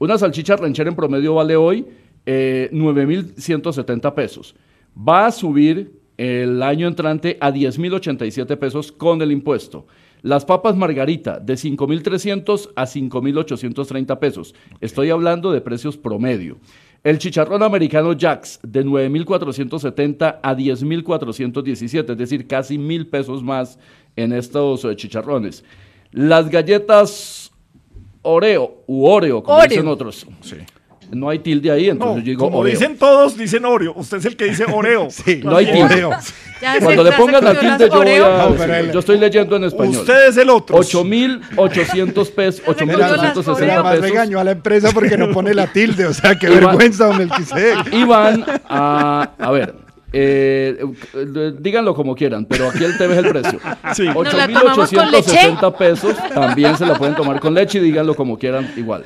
Una 0.00 0.18
salchicha 0.18 0.56
ranchera 0.56 0.90
en 0.90 0.96
promedio 0.96 1.34
vale 1.34 1.54
hoy 1.54 1.86
eh, 2.26 2.68
9.170 2.72 4.14
pesos. 4.14 4.54
Va 4.96 5.26
a 5.26 5.32
subir 5.32 6.00
el 6.16 6.62
año 6.62 6.88
entrante 6.88 7.36
a 7.40 7.50
10.087 7.50 8.56
pesos 8.56 8.92
con 8.92 9.22
el 9.22 9.32
impuesto. 9.32 9.86
Las 10.22 10.44
papas 10.44 10.76
margarita 10.76 11.38
de 11.38 11.54
5.300 11.54 12.70
a 12.74 12.84
5.830 12.84 14.18
pesos. 14.18 14.54
Estoy 14.80 15.10
hablando 15.10 15.52
de 15.52 15.60
precios 15.60 15.96
promedio. 15.96 16.58
El 17.04 17.18
chicharrón 17.18 17.62
americano 17.62 18.16
Jax 18.18 18.58
de 18.62 18.84
9.470 18.84 20.40
a 20.42 20.56
10.417, 20.56 22.10
es 22.10 22.18
decir, 22.18 22.48
casi 22.48 22.78
mil 22.78 23.06
pesos 23.06 23.44
más 23.44 23.78
en 24.16 24.32
estos 24.32 24.84
eh, 24.84 24.96
chicharrones. 24.96 25.62
Las 26.10 26.50
galletas 26.50 27.52
Oreo 28.22 28.82
u 28.88 29.06
Oreo, 29.06 29.42
como 29.42 29.58
Oreo. 29.58 29.68
dicen 29.68 29.86
otros. 29.86 30.26
No 31.10 31.28
hay 31.28 31.38
tilde 31.38 31.70
ahí, 31.70 31.88
entonces 31.88 32.16
No, 32.16 32.20
yo 32.20 32.24
digo 32.24 32.44
como 32.46 32.58
Oreo. 32.58 32.72
dicen 32.72 32.96
todos, 32.98 33.36
dicen 33.36 33.64
Oreo. 33.64 33.92
Usted 33.96 34.18
es 34.18 34.24
el 34.24 34.36
que 34.36 34.46
dice 34.46 34.64
Oreo. 34.72 35.06
sí, 35.10 35.40
No 35.44 35.56
hay 35.56 35.66
tilde. 35.66 36.06
Cuando 36.82 37.04
le 37.04 37.12
pongan 37.12 37.44
la 37.44 37.58
tilde, 37.58 37.88
yo, 37.88 37.96
voy 37.98 38.08
a 38.08 38.48
decir, 38.66 38.92
yo 38.92 38.98
estoy 39.00 39.18
leyendo 39.18 39.56
en 39.56 39.64
español. 39.64 39.96
Usted 40.00 40.28
es 40.28 40.36
el 40.38 40.48
otro. 40.50 40.76
8.800 40.78 42.30
pesos, 42.32 42.62
8.860 42.66 43.62
Además 43.62 43.94
pesos. 43.96 44.00
regañó 44.10 44.40
a 44.40 44.44
la 44.44 44.50
empresa 44.52 44.90
porque 44.92 45.16
no 45.16 45.30
pone 45.30 45.54
la 45.54 45.66
tilde, 45.72 46.06
o 46.06 46.14
sea, 46.14 46.38
qué 46.38 46.48
Iván- 46.48 46.66
vergüenza, 46.66 47.06
don 47.06 47.18
Melquisedec. 47.18 47.92
Y 47.92 48.04
van 48.04 48.44
a, 48.68 49.30
a 49.38 49.50
ver, 49.50 49.74
eh, 50.18 50.78
eh, 51.14 51.52
díganlo 51.60 51.94
como 51.94 52.14
quieran, 52.14 52.46
pero 52.46 52.68
aquí 52.70 52.82
el 52.84 52.96
tema 52.96 53.12
es 53.14 53.24
el 53.24 53.30
precio. 53.30 53.58
Sí. 53.94 54.04
¿Nos 54.06 54.32
la 54.34 54.48
tomamos 54.48 54.90
con 54.90 55.08
8.860 55.08 55.76
pesos, 55.76 56.16
también 56.34 56.76
se 56.76 56.86
la 56.86 56.94
pueden 56.96 57.14
tomar 57.14 57.38
con 57.40 57.54
leche 57.54 57.78
y 57.78 57.82
díganlo 57.82 58.14
como 58.14 58.38
quieran 58.38 58.70
igual. 58.76 59.04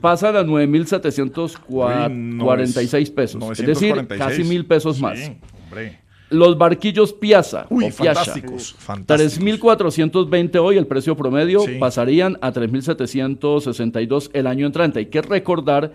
Pasan 0.00 0.36
a 0.36 0.42
9.746 0.42 3.14
pesos, 3.14 3.42
es 3.58 3.66
decir, 3.66 3.94
946. 3.94 4.18
casi 4.18 4.44
mil 4.44 4.66
pesos 4.66 5.00
más. 5.00 5.18
Hombre. 5.64 6.00
Los 6.30 6.56
barquillos 6.58 7.12
Piazza 7.12 7.66
Uy, 7.70 7.84
o 7.84 7.88
Piazza, 7.90 8.24
fantásticos, 8.24 8.74
fantásticos. 8.78 9.38
3.420 9.62 10.56
hoy, 10.56 10.78
el 10.78 10.86
precio 10.86 11.14
promedio, 11.16 11.60
Sí. 11.60 11.76
pasarían 11.78 12.38
a 12.40 12.50
3.762 12.50 14.30
el 14.32 14.46
año 14.46 14.66
entrante. 14.66 15.00
Hay 15.00 15.06
que 15.06 15.20
recordar 15.22 15.92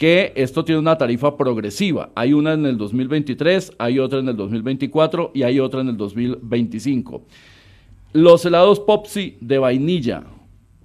que 0.00 0.32
esto 0.34 0.64
tiene 0.64 0.78
una 0.78 0.96
tarifa 0.96 1.36
progresiva. 1.36 2.08
Hay 2.14 2.32
una 2.32 2.54
en 2.54 2.64
el 2.64 2.78
2023, 2.78 3.74
hay 3.78 3.98
otra 3.98 4.20
en 4.20 4.30
el 4.30 4.36
2024 4.36 5.32
y 5.34 5.42
hay 5.42 5.60
otra 5.60 5.82
en 5.82 5.90
el 5.90 5.98
2025. 5.98 7.22
Los 8.14 8.46
helados 8.46 8.80
Popsi 8.80 9.36
de 9.42 9.58
vainilla, 9.58 10.24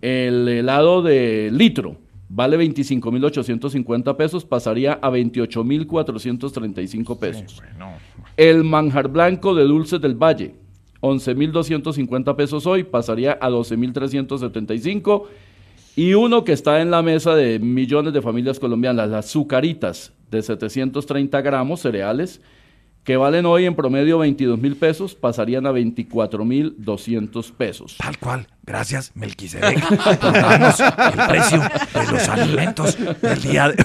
el 0.02 0.50
helado 0.50 1.02
de 1.02 1.50
litro, 1.50 1.96
vale 2.28 2.58
25.850 2.58 4.18
pesos, 4.18 4.44
pasaría 4.44 5.00
a 5.02 5.10
28.435 5.10 7.18
pesos. 7.18 7.64
El 8.36 8.66
manjar 8.66 9.08
blanco 9.08 9.56
de 9.56 9.64
dulces 9.64 10.02
del 10.02 10.16
valle, 10.16 10.56
11.250 11.00 12.36
pesos 12.36 12.68
hoy, 12.68 12.84
pasaría 12.84 13.38
a 13.40 13.50
12.375. 13.50 15.28
Y 15.96 16.14
uno 16.14 16.44
que 16.44 16.52
está 16.52 16.82
en 16.82 16.92
la 16.92 17.02
mesa 17.02 17.36
de 17.36 17.58
millones 17.60 18.14
de 18.14 18.22
familias 18.22 18.60
colombianas, 18.60 19.10
las 19.10 19.26
azucaritas 19.26 20.12
de 20.30 20.42
730 20.42 21.42
gramos 21.42 21.80
cereales, 21.82 22.42
que 23.06 23.16
valen 23.16 23.46
hoy 23.46 23.66
en 23.66 23.76
promedio 23.76 24.18
22 24.18 24.60
mil 24.60 24.76
pesos, 24.76 25.16
pasarían 25.16 25.66
a 25.68 25.72
24 25.72 26.44
mil 26.44 26.76
200 26.80 27.52
pesos. 27.52 27.96
Tal 27.98 28.18
cual. 28.18 28.48
Gracias, 28.64 29.12
Melquisedec, 29.16 29.88
por 30.20 30.34
darnos 30.34 30.80
el 30.80 31.28
precio 31.28 31.62
de 31.62 32.12
los 32.12 32.30
alimentos 32.30 32.98
del 33.22 33.42
día 33.42 33.70
de 33.70 33.76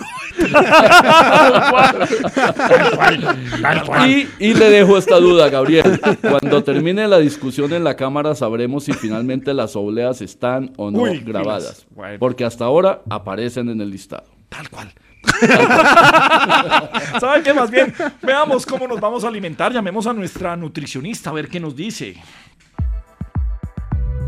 Y, 4.06 4.28
y 4.38 4.54
le 4.54 4.70
dejo 4.70 4.96
esta 4.96 5.16
duda, 5.18 5.48
Gabriel. 5.48 6.00
Cuando 6.20 6.62
termine 6.64 7.06
la 7.08 7.18
discusión 7.18 7.72
en 7.72 7.84
la 7.84 7.96
Cámara 7.96 8.34
sabremos 8.34 8.84
si 8.84 8.92
finalmente 8.92 9.54
las 9.54 9.76
obleas 9.76 10.20
están 10.20 10.72
o 10.76 10.90
no 10.90 11.02
Uy, 11.02 11.20
grabadas. 11.20 11.86
bueno. 11.90 12.18
Porque 12.18 12.44
hasta 12.44 12.64
ahora 12.64 13.02
aparecen 13.08 13.68
en 13.68 13.80
el 13.80 13.90
listado. 13.90 14.24
Tal 14.48 14.68
cual. 14.68 14.92
¿Saben 17.20 17.42
qué? 17.42 17.52
Más 17.52 17.70
bien, 17.70 17.94
veamos 18.22 18.64
cómo 18.64 18.88
nos 18.88 19.00
vamos 19.00 19.24
a 19.24 19.28
alimentar. 19.28 19.72
Llamemos 19.72 20.06
a 20.06 20.12
nuestra 20.12 20.56
nutricionista 20.56 21.30
a 21.30 21.32
ver 21.34 21.48
qué 21.48 21.60
nos 21.60 21.76
dice. 21.76 22.16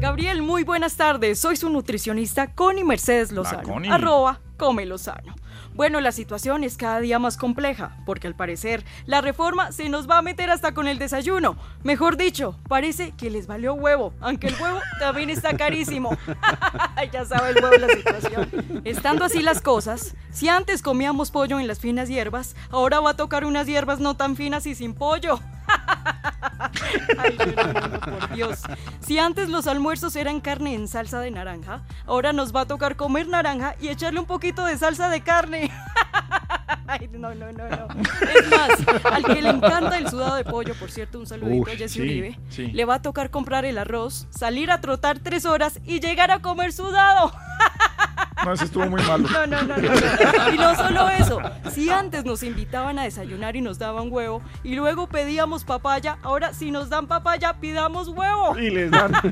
Gabriel, 0.01 0.43
muy 0.43 0.65
buenas 0.65 0.97
tardes. 0.97 1.39
Soy 1.39 1.57
su 1.57 1.71
nutricionista 1.71 2.55
Connie 2.55 2.85
Mercedes 2.85 3.31
Lozano. 3.33 3.63
Connie. 3.63 3.91
Arroba 3.91 4.41
Come 4.63 4.87
Lozano. 4.87 5.35
Bueno, 5.75 6.01
la 6.01 6.13
situación 6.13 6.63
es 6.63 6.77
cada 6.77 7.01
día 7.01 7.19
más 7.19 7.37
compleja, 7.37 7.97
porque 8.07 8.29
al 8.29 8.37
parecer 8.37 8.85
la 9.07 9.21
reforma 9.21 9.73
se 9.73 9.89
nos 9.89 10.09
va 10.09 10.19
a 10.19 10.23
meter 10.23 10.51
hasta 10.51 10.73
con 10.73 10.87
el 10.87 11.01
desayuno. 11.01 11.57
Mejor 11.83 12.17
dicho, 12.17 12.57
parece 12.69 13.11
que 13.11 13.29
les 13.29 13.49
valió 13.49 13.75
huevo, 13.75 14.15
aunque 14.21 14.47
el 14.47 14.55
huevo 14.63 14.79
también 15.01 15.31
está 15.31 15.57
carísimo. 15.57 16.17
ya 17.13 17.25
sabe 17.25 17.51
el 17.51 17.65
huevo 17.65 17.77
la 17.77 17.89
situación. 17.89 18.83
Estando 18.85 19.25
así 19.25 19.43
las 19.43 19.61
cosas, 19.61 20.15
si 20.31 20.49
antes 20.49 20.81
comíamos 20.81 21.33
pollo 21.33 21.59
en 21.59 21.67
las 21.67 21.81
finas 21.81 22.09
hierbas, 22.09 22.55
ahora 22.71 23.01
va 23.01 23.11
a 23.11 23.17
tocar 23.17 23.45
unas 23.45 23.67
hierbas 23.67 23.99
no 23.99 24.15
tan 24.15 24.37
finas 24.37 24.65
y 24.67 24.77
sin 24.77 24.95
pollo. 24.95 25.41
Ay, 27.19 27.37
por 27.37 28.35
Dios. 28.35 28.61
Si 29.01 29.19
antes 29.19 29.49
los 29.49 29.67
almuerzos 29.67 30.17
eran 30.17 30.41
carne 30.41 30.75
en 30.75 30.89
salsa 30.89 31.21
de 31.21 31.31
naranja, 31.31 31.83
ahora 32.07 32.33
nos 32.33 32.55
va 32.55 32.63
a 32.63 32.67
tocar 32.67 32.97
comer 32.97 33.29
naranja 33.29 33.75
y 33.81 33.89
echarle 33.89 34.21
un 34.21 34.27
poquito 34.27 34.52
de 34.61 34.77
salsa 34.77 35.09
de 35.09 35.23
carne. 35.23 35.71
Ay, 36.87 37.09
no, 37.11 37.35
no, 37.35 37.51
no, 37.53 37.69
no. 37.69 37.89
Es 38.35 38.51
más, 38.51 39.05
al 39.11 39.25
que 39.25 39.41
le 39.41 39.49
encanta 39.49 39.97
el 39.97 40.09
sudado 40.11 40.37
de 40.37 40.45
pollo, 40.45 40.75
por 40.75 40.91
cierto, 40.91 41.19
un 41.19 41.27
saludito 41.27 41.71
a 41.71 41.75
Jessy 41.75 41.95
sí, 41.95 42.01
Uribe, 42.03 42.39
sí. 42.51 42.67
le 42.67 42.85
va 42.85 42.97
a 42.97 43.03
tocar 43.03 43.31
comprar 43.31 43.65
el 43.65 43.79
arroz, 43.79 44.27
salir 44.31 44.71
a 44.71 44.81
trotar 44.81 45.19
tres 45.19 45.47
horas 45.47 45.81
y 45.87 46.01
llegar 46.01 46.31
a 46.31 46.41
comer 46.41 46.73
sudado. 46.73 47.33
No, 48.45 48.53
ese 48.53 48.65
estuvo 48.65 48.87
muy 48.87 49.01
malo. 49.03 49.29
No, 49.29 49.47
no, 49.47 49.63
no, 49.63 49.77
no, 49.77 49.89
no. 49.89 50.55
Y 50.55 50.59
no 50.59 50.75
solo 50.75 51.09
eso, 51.11 51.41
si 51.73 51.91
antes 51.91 52.25
nos 52.25 52.43
invitaban 52.43 52.99
a 52.99 53.05
desayunar 53.05 53.55
y 53.57 53.61
nos 53.61 53.79
daban 53.79 54.09
huevo 54.11 54.43
y 54.65 54.75
luego 54.75 55.07
pedíamos 55.07 55.65
papaya, 55.65 56.19
ahora 56.23 56.53
si 56.53 56.71
nos 56.71 56.89
dan 56.89 57.07
papaya, 57.07 57.55
pidamos 57.61 58.09
huevo. 58.09 58.59
Y 58.59 58.71
les 58.71 58.91
dan. 58.91 59.13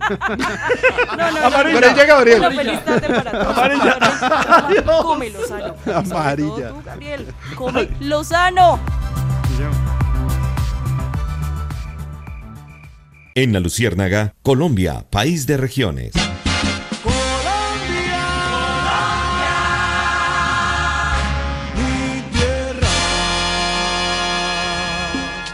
No, 1.10 1.30
no, 1.30 1.40
no. 1.40 1.46
Amarilla. 1.46 1.78
Amarilla, 1.78 2.04
Gabriel. 2.06 2.38
Una 2.38 2.50
feliz 2.50 2.84
tarde 2.84 3.08
para 3.08 3.30
todos. 3.30 3.58
Amarilla. 3.58 3.98
Come 5.02 5.30
Lozano. 5.30 5.74
Y 5.84 5.90
sobre 5.90 5.94
Amarilla. 5.98 6.68
tú, 6.68 6.82
Gabriel, 6.84 7.26
come 7.56 7.88
Lozano. 8.00 8.78
En 13.34 13.52
la 13.52 13.60
Luciérnaga, 13.60 14.34
Colombia, 14.42 15.04
país 15.10 15.46
de 15.46 15.56
regiones. 15.56 16.12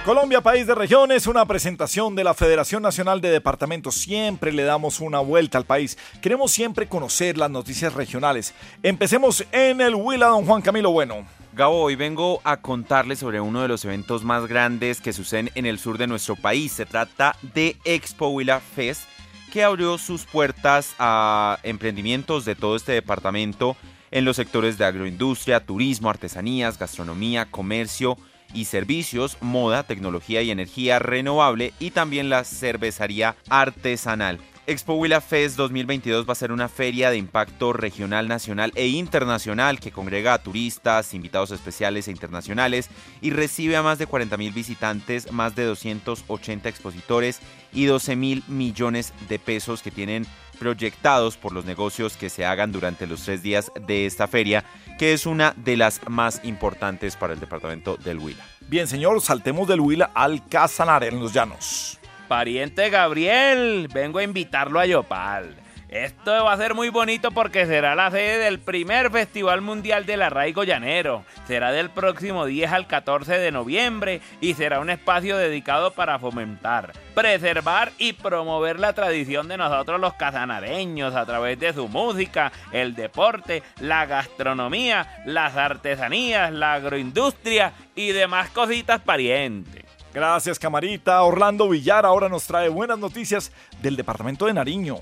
Colombia, 0.07 0.41
país 0.41 0.69
de 0.69 0.75
regiones, 0.77 1.27
una 1.27 1.45
presentación 1.47 2.15
de 2.15 2.23
la 2.23 2.33
Federación 2.33 2.81
Nacional 2.81 3.21
de 3.21 3.29
Departamentos. 3.29 3.97
Siempre 3.97 4.53
le 4.53 4.63
damos 4.63 5.01
una 5.01 5.19
vuelta 5.19 5.59
al 5.59 5.65
país. 5.65 5.99
Queremos 6.23 6.53
siempre 6.53 6.87
conocer 6.87 7.37
las 7.37 7.51
noticias 7.51 7.93
regionales. 7.93 8.55
Empecemos 8.85 9.45
en 9.51 9.81
el 9.81 9.97
Huila, 9.97 10.29
don 10.29 10.47
Juan 10.47 10.63
Camilo 10.63 10.93
Bueno. 10.93 11.27
Gabo, 11.55 11.83
hoy 11.83 11.97
vengo 11.97 12.41
a 12.45 12.59
contarles 12.59 13.19
sobre 13.19 13.41
uno 13.41 13.63
de 13.63 13.67
los 13.67 13.85
eventos 13.85 14.23
más 14.23 14.47
grandes 14.47 15.01
que 15.01 15.13
suceden 15.13 15.51
en 15.57 15.67
el 15.67 15.77
sur 15.77 15.99
de 15.99 16.07
nuestro 16.07 16.37
país. 16.37 16.71
Se 16.71 16.87
trata 16.87 17.35
de 17.43 17.77
Expo 17.85 18.29
Huila 18.29 18.61
Fest, 18.61 19.09
que 19.53 19.65
abrió 19.65 19.99
sus 19.99 20.25
puertas 20.25 20.95
a 21.01 21.59
emprendimientos 21.65 22.45
de 22.45 22.55
todo 22.55 22.77
este 22.77 22.93
departamento 22.93 23.77
en 24.13 24.25
los 24.25 24.37
sectores 24.37 24.79
de 24.79 24.85
agroindustria, 24.85 25.67
turismo, 25.67 26.09
artesanías, 26.11 26.79
gastronomía, 26.79 27.47
comercio 27.47 28.17
y 28.55 28.67
servicios, 28.67 29.37
moda, 29.41 29.83
tecnología 29.83 30.43
y 30.43 30.51
energía 30.51 30.99
renovable 30.99 31.73
y 31.79 31.91
también 31.91 32.29
la 32.29 32.45
cervecería 32.45 33.37
artesanal. 33.49 34.41
Expo 34.69 34.95
Huila 34.95 35.21
Fest 35.21 35.57
2022 35.59 36.29
va 36.29 36.33
a 36.33 36.35
ser 36.35 36.51
una 36.51 36.69
feria 36.69 37.11
de 37.11 37.17
impacto 37.17 37.73
regional, 37.73 38.27
nacional 38.27 38.73
e 38.75 38.89
internacional 38.89 39.79
que 39.79 39.93
congrega 39.93 40.35
a 40.35 40.43
turistas, 40.43 41.15
invitados 41.15 41.53
especiales 41.53 42.09
e 42.09 42.11
internacionales 42.11 42.91
y 43.21 43.31
recibe 43.31 43.77
a 43.77 43.85
más 43.85 43.99
de 43.99 44.09
40 44.09 44.37
mil 44.37 44.53
visitantes, 44.53 45.31
más 45.31 45.55
de 45.55 45.67
280 45.67 46.69
expositores 46.69 47.39
y 47.73 47.85
12 47.85 48.17
mil 48.17 48.43
millones 48.49 49.13
de 49.29 49.39
pesos 49.39 49.83
que 49.83 49.93
tienen 49.93 50.27
proyectados 50.59 51.37
por 51.37 51.53
los 51.53 51.65
negocios 51.65 52.17
que 52.17 52.31
se 52.31 52.45
hagan 52.45 52.73
durante 52.73 53.07
los 53.07 53.23
tres 53.23 53.43
días 53.43 53.71
de 53.87 54.07
esta 54.07 54.27
feria, 54.27 54.65
que 54.99 55.13
es 55.13 55.27
una 55.27 55.55
de 55.57 55.77
las 55.77 56.01
más 56.09 56.41
importantes 56.45 57.17
para 57.17 57.35
el 57.35 57.41
departamento 57.41 57.97
del 57.97 58.19
Huila. 58.19 58.45
Bien, 58.69 58.87
señor, 58.87 59.21
saltemos 59.21 59.69
del 59.69 59.81
Huila 59.81 60.11
al 60.15 60.47
Casanare 60.49 61.09
en 61.09 61.21
los 61.21 61.33
llanos. 61.33 61.99
Pariente 62.29 62.91
Gabriel, 62.91 63.89
vengo 63.93 64.19
a 64.19 64.25
invitarlo 64.25 64.81
a 64.81 64.87
Yopal. 64.87 65.66
Esto 65.89 66.45
va 66.45 66.53
a 66.53 66.57
ser 66.57 66.74
muy 66.74 66.89
bonito 66.89 67.30
porque 67.30 67.64
será 67.64 67.95
la 67.95 68.11
sede 68.11 68.39
del 68.39 68.59
primer 68.59 69.09
Festival 69.12 69.61
Mundial 69.61 70.05
del 70.05 70.22
Arraigo 70.22 70.64
Llanero. 70.64 71.24
Será 71.47 71.70
del 71.70 71.91
próximo 71.91 72.45
10 72.45 72.72
al 72.72 72.87
14 72.89 73.39
de 73.39 73.53
noviembre 73.53 74.20
y 74.41 74.55
será 74.55 74.80
un 74.80 74.91
espacio 74.91 75.37
dedicado 75.37 75.93
para 75.93 76.18
fomentar, 76.18 76.93
preservar 77.14 77.93
y 77.99 78.14
promover 78.14 78.80
la 78.80 78.95
tradición 78.95 79.47
de 79.47 79.59
nosotros 79.59 80.01
los 80.01 80.14
casanareños 80.14 81.14
a 81.14 81.24
través 81.24 81.61
de 81.61 81.72
su 81.72 81.87
música, 81.87 82.51
el 82.72 82.97
deporte, 82.97 83.62
la 83.78 84.07
gastronomía, 84.07 85.22
las 85.24 85.57
artesanías, 85.57 86.53
la 86.53 86.74
agroindustria 86.74 87.72
y 87.95 88.11
demás 88.11 88.51
cositas 88.51 89.01
parientes. 89.03 89.84
Gracias, 90.12 90.59
camarita. 90.59 91.22
Orlando 91.22 91.68
Villar 91.68 92.07
ahora 92.07 92.28
nos 92.28 92.45
trae 92.45 92.68
buenas 92.70 92.99
noticias 92.99 93.53
del 93.82 93.97
departamento 93.97 94.47
de 94.47 94.55
Nariño. 94.55 94.97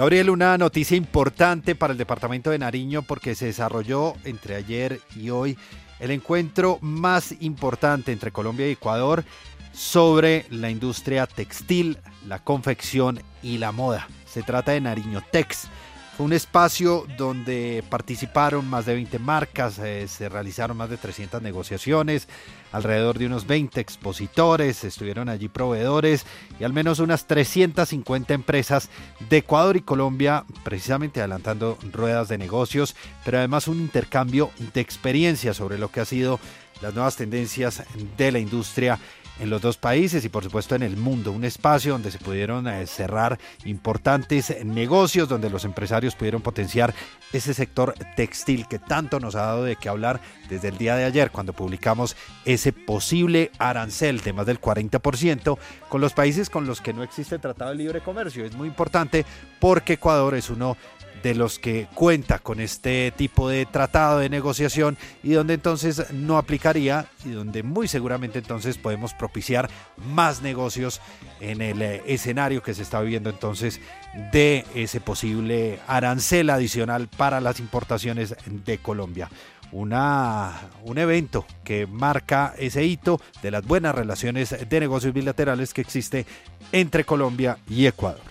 Gabriel, 0.00 0.30
una 0.30 0.56
noticia 0.56 0.96
importante 0.96 1.74
para 1.74 1.92
el 1.92 1.98
departamento 1.98 2.48
de 2.48 2.58
Nariño 2.58 3.02
porque 3.02 3.34
se 3.34 3.44
desarrolló 3.44 4.14
entre 4.24 4.56
ayer 4.56 4.98
y 5.14 5.28
hoy 5.28 5.58
el 5.98 6.10
encuentro 6.10 6.78
más 6.80 7.34
importante 7.40 8.10
entre 8.10 8.32
Colombia 8.32 8.66
y 8.66 8.70
Ecuador 8.72 9.24
sobre 9.74 10.46
la 10.48 10.70
industria 10.70 11.26
textil, 11.26 11.98
la 12.26 12.38
confección 12.38 13.20
y 13.42 13.58
la 13.58 13.72
moda. 13.72 14.08
Se 14.24 14.42
trata 14.42 14.72
de 14.72 14.80
Nariño 14.80 15.22
Tex. 15.30 15.68
Fue 16.16 16.24
un 16.24 16.32
espacio 16.32 17.06
donde 17.18 17.84
participaron 17.90 18.66
más 18.66 18.86
de 18.86 18.94
20 18.94 19.18
marcas, 19.18 19.78
eh, 19.80 20.08
se 20.08 20.30
realizaron 20.30 20.78
más 20.78 20.88
de 20.88 20.96
300 20.96 21.42
negociaciones, 21.42 22.26
alrededor 22.72 23.18
de 23.18 23.26
unos 23.26 23.46
20 23.46 23.80
expositores, 23.80 24.84
estuvieron 24.84 25.28
allí 25.28 25.48
proveedores 25.48 26.26
y 26.58 26.64
al 26.64 26.72
menos 26.72 26.98
unas 26.98 27.26
350 27.26 28.34
empresas 28.34 28.90
de 29.28 29.38
Ecuador 29.38 29.76
y 29.76 29.82
Colombia, 29.82 30.44
precisamente 30.62 31.20
adelantando 31.20 31.78
ruedas 31.92 32.28
de 32.28 32.38
negocios, 32.38 32.94
pero 33.24 33.38
además 33.38 33.68
un 33.68 33.80
intercambio 33.80 34.50
de 34.74 34.80
experiencias 34.80 35.56
sobre 35.56 35.78
lo 35.78 35.90
que 35.90 36.00
ha 36.00 36.04
sido 36.04 36.40
las 36.82 36.94
nuevas 36.94 37.16
tendencias 37.16 37.82
de 38.16 38.32
la 38.32 38.38
industria 38.38 38.98
en 39.40 39.50
los 39.50 39.60
dos 39.62 39.76
países 39.76 40.24
y 40.24 40.28
por 40.28 40.44
supuesto 40.44 40.74
en 40.74 40.82
el 40.82 40.96
mundo. 40.96 41.32
Un 41.32 41.44
espacio 41.44 41.92
donde 41.92 42.10
se 42.10 42.18
pudieron 42.18 42.68
eh, 42.68 42.86
cerrar 42.86 43.38
importantes 43.64 44.54
negocios, 44.64 45.28
donde 45.28 45.50
los 45.50 45.64
empresarios 45.64 46.14
pudieron 46.14 46.42
potenciar 46.42 46.94
ese 47.32 47.54
sector 47.54 47.94
textil 48.16 48.66
que 48.68 48.78
tanto 48.78 49.18
nos 49.18 49.34
ha 49.34 49.42
dado 49.42 49.64
de 49.64 49.76
qué 49.76 49.88
hablar 49.88 50.20
desde 50.48 50.68
el 50.68 50.78
día 50.78 50.96
de 50.96 51.04
ayer 51.04 51.30
cuando 51.30 51.52
publicamos 51.52 52.16
ese 52.44 52.72
posible 52.72 53.50
arancel 53.58 54.20
de 54.20 54.32
más 54.32 54.46
del 54.46 54.60
40% 54.60 55.58
con 55.88 56.00
los 56.00 56.12
países 56.12 56.50
con 56.50 56.66
los 56.66 56.80
que 56.80 56.92
no 56.92 57.02
existe 57.02 57.38
tratado 57.38 57.70
de 57.70 57.76
libre 57.76 58.00
comercio. 58.00 58.44
Es 58.44 58.54
muy 58.54 58.68
importante 58.68 59.24
porque 59.58 59.94
Ecuador 59.94 60.34
es 60.34 60.50
uno 60.50 60.76
de 61.22 61.34
los 61.34 61.58
que 61.58 61.86
cuenta 61.94 62.38
con 62.38 62.60
este 62.60 63.12
tipo 63.16 63.48
de 63.48 63.66
tratado 63.66 64.18
de 64.18 64.28
negociación 64.28 64.96
y 65.22 65.32
donde 65.32 65.54
entonces 65.54 66.12
no 66.12 66.38
aplicaría 66.38 67.06
y 67.24 67.30
donde 67.30 67.62
muy 67.62 67.88
seguramente 67.88 68.38
entonces 68.38 68.78
podemos 68.78 69.14
propiciar 69.14 69.68
más 69.96 70.42
negocios 70.42 71.00
en 71.40 71.62
el 71.62 71.82
eh, 71.82 72.02
escenario 72.06 72.62
que 72.62 72.74
se 72.74 72.82
está 72.82 73.00
viviendo 73.00 73.30
entonces 73.30 73.80
de 74.32 74.64
ese 74.74 75.00
posible 75.00 75.80
arancel 75.86 76.50
adicional 76.50 77.08
para 77.08 77.40
las 77.40 77.60
importaciones 77.60 78.34
de 78.46 78.78
Colombia. 78.78 79.30
Una, 79.72 80.52
un 80.82 80.98
evento 80.98 81.46
que 81.62 81.86
marca 81.86 82.54
ese 82.58 82.84
hito 82.84 83.20
de 83.40 83.52
las 83.52 83.64
buenas 83.64 83.94
relaciones 83.94 84.56
de 84.68 84.80
negocios 84.80 85.14
bilaterales 85.14 85.72
que 85.72 85.80
existe 85.80 86.26
entre 86.72 87.04
Colombia 87.04 87.58
y 87.68 87.86
Ecuador. 87.86 88.29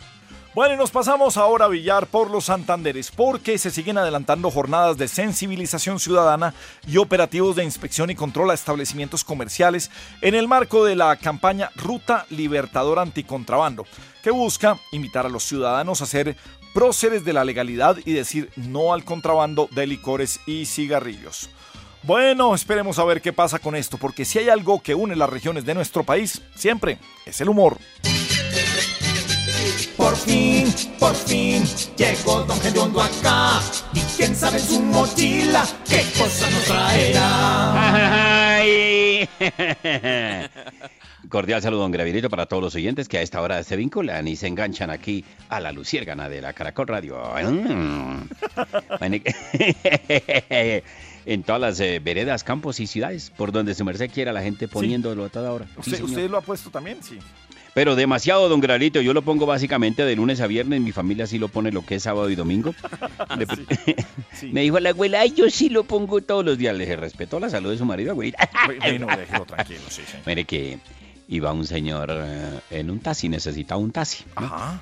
Bueno, 0.60 0.74
y 0.74 0.78
nos 0.78 0.92
pasamos 0.92 1.38
ahora 1.38 1.64
a 1.64 1.68
Villar 1.70 2.08
por 2.08 2.30
los 2.30 2.44
Santanderes, 2.44 3.12
porque 3.12 3.58
se 3.58 3.72
siguen 3.72 3.98
adelantando 3.98 4.52
jornadas 4.52 4.98
de 4.98 5.08
sensibilización 5.08 6.02
ciudadana 6.02 6.54
y 6.86 6.98
operativos 6.98 7.56
de 7.56 7.64
inspección 7.64 8.10
y 8.10 8.16
control 8.16 8.52
a 8.52 8.56
establecimientos 8.56 9.24
comerciales 9.24 9.90
en 10.20 10.36
el 10.36 10.50
marco 10.50 10.84
de 10.84 10.98
la 10.98 11.16
campaña 11.16 11.72
Ruta 11.78 12.26
Libertador 12.30 13.00
Anticontrabando, 13.00 13.86
que 14.22 14.32
busca 14.32 14.78
invitar 14.92 15.26
a 15.26 15.30
los 15.30 15.46
ciudadanos 15.46 16.02
a 16.02 16.06
ser 16.06 16.36
próceres 16.74 17.24
de 17.24 17.32
la 17.32 17.46
legalidad 17.46 17.96
y 18.04 18.12
decir 18.12 18.50
no 18.58 18.92
al 18.92 19.06
contrabando 19.06 19.70
de 19.72 19.88
licores 19.88 20.42
y 20.46 20.66
cigarrillos. 20.66 21.50
Bueno, 22.04 22.54
esperemos 22.54 23.00
a 23.00 23.06
ver 23.06 23.22
qué 23.22 23.32
pasa 23.32 23.60
con 23.60 23.78
esto, 23.78 23.98
porque 23.98 24.26
si 24.26 24.40
hay 24.40 24.50
algo 24.50 24.84
que 24.84 24.94
une 24.94 25.16
las 25.16 25.30
regiones 25.30 25.64
de 25.64 25.74
nuestro 25.74 26.04
país, 26.04 26.42
siempre 26.54 27.00
es 27.26 27.40
el 27.40 27.48
humor. 27.48 27.78
Por 30.00 30.16
fin, 30.16 30.66
por 30.98 31.14
fin, 31.14 31.62
llegó 31.98 32.44
Don 32.44 32.58
Gediondo 32.62 33.02
acá. 33.02 33.60
Y 33.94 34.00
quién 34.16 34.34
sabe 34.34 34.58
en 34.58 34.64
su 34.64 34.82
mochila 34.82 35.66
qué 35.88 36.04
cosa 36.18 36.50
nos 36.50 36.64
traerá. 36.64 38.56
Ay. 38.56 39.28
Cordial 41.30 41.62
saludo, 41.62 41.82
don 41.82 41.92
Gravirito, 41.92 42.30
para 42.30 42.46
todos 42.46 42.64
los 42.64 42.76
oyentes 42.76 43.10
que 43.10 43.18
a 43.18 43.22
esta 43.22 43.42
hora 43.42 43.62
se 43.62 43.76
vinculan 43.76 44.26
y 44.28 44.38
se 44.38 44.48
enganchan 44.48 44.90
aquí 44.90 45.26
a 45.50 45.60
la 45.60 45.74
Luciérgana 45.74 46.30
de 46.30 46.42
la 46.42 46.54
Caracol 46.54 46.88
Radio. 46.88 47.22
En 51.26 51.44
todas 51.44 51.62
las 51.62 51.80
eh, 51.82 52.00
veredas, 52.00 52.44
campos 52.44 52.80
y 52.80 52.88
ciudades 52.88 53.32
por 53.36 53.52
donde 53.52 53.76
su 53.76 53.86
merced 53.86 54.10
quiera 54.10 54.34
la 54.34 54.42
gente 54.42 54.68
poniéndolo 54.68 55.26
a 55.26 55.30
toda 55.30 55.52
hora. 55.52 55.66
Sí, 55.66 55.80
¿Usted, 55.80 55.92
señor. 55.98 56.10
usted 56.10 56.30
lo 56.30 56.38
ha 56.38 56.42
puesto 56.42 56.72
también? 56.72 57.04
Sí. 57.04 57.20
Pero 57.74 57.96
demasiado, 57.96 58.50
don 58.50 58.60
Gralito. 58.60 59.02
Yo 59.02 59.14
lo 59.14 59.22
pongo 59.22 59.46
básicamente 59.46 60.04
de 60.06 60.16
lunes 60.16 60.42
a 60.42 60.48
viernes. 60.48 60.82
Mi 60.82 60.92
familia 60.92 61.28
sí 61.28 61.38
lo 61.38 61.48
pone 61.48 61.72
lo 61.72 61.86
que 61.86 61.96
es 61.96 62.04
sábado 62.04 62.30
y 62.30 62.36
domingo. 62.36 62.74
Me 64.52 64.62
dijo 64.62 64.80
la 64.80 64.90
abuela, 64.90 65.22
"Ay, 65.22 65.34
yo 65.36 65.50
sí 65.50 65.70
lo 65.70 65.84
pongo 65.84 66.22
todos 66.22 66.44
los 66.44 66.58
días. 66.58 66.76
Le 66.76 66.86
dije, 66.86 66.96
respeto 66.96 67.40
la 67.40 67.50
salud 67.50 67.72
de 67.72 67.78
su 67.78 67.86
marido, 67.86 68.12
abuelita. 68.12 68.50
Bueno, 68.66 69.08
déjelo 69.18 69.46
tranquilo, 69.46 69.82
sí, 69.90 70.02
sí. 70.06 70.18
Mire 70.26 70.46
que 70.46 70.80
iba 71.28 71.52
un 71.54 71.66
señor 71.66 72.10
eh, 72.12 72.60
en 72.72 72.90
un 72.90 73.00
taxi, 73.00 73.30
necesitaba 73.30 73.80
un 73.80 73.92
taxi. 73.92 74.24
¿no? 74.40 74.46
Ajá. 74.48 74.82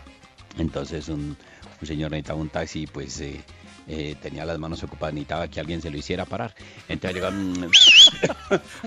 Entonces 0.58 1.10
un, 1.10 1.36
un 1.82 1.88
señor 1.88 2.12
necesitaba 2.12 2.40
un 2.40 2.50
taxi, 2.50 2.88
pues 2.88 3.20
eh, 3.22 3.42
eh, 3.90 4.16
tenía 4.22 4.46
las 4.46 4.58
manos 4.58 4.82
ocupadas, 4.84 5.14
necesitaba 5.14 5.48
que 5.50 5.60
alguien 5.60 5.82
se 5.82 5.90
lo 5.90 5.98
hiciera 5.98 6.26
parar. 6.26 6.56
Entonces 6.88 7.16
llegaron... 7.16 7.70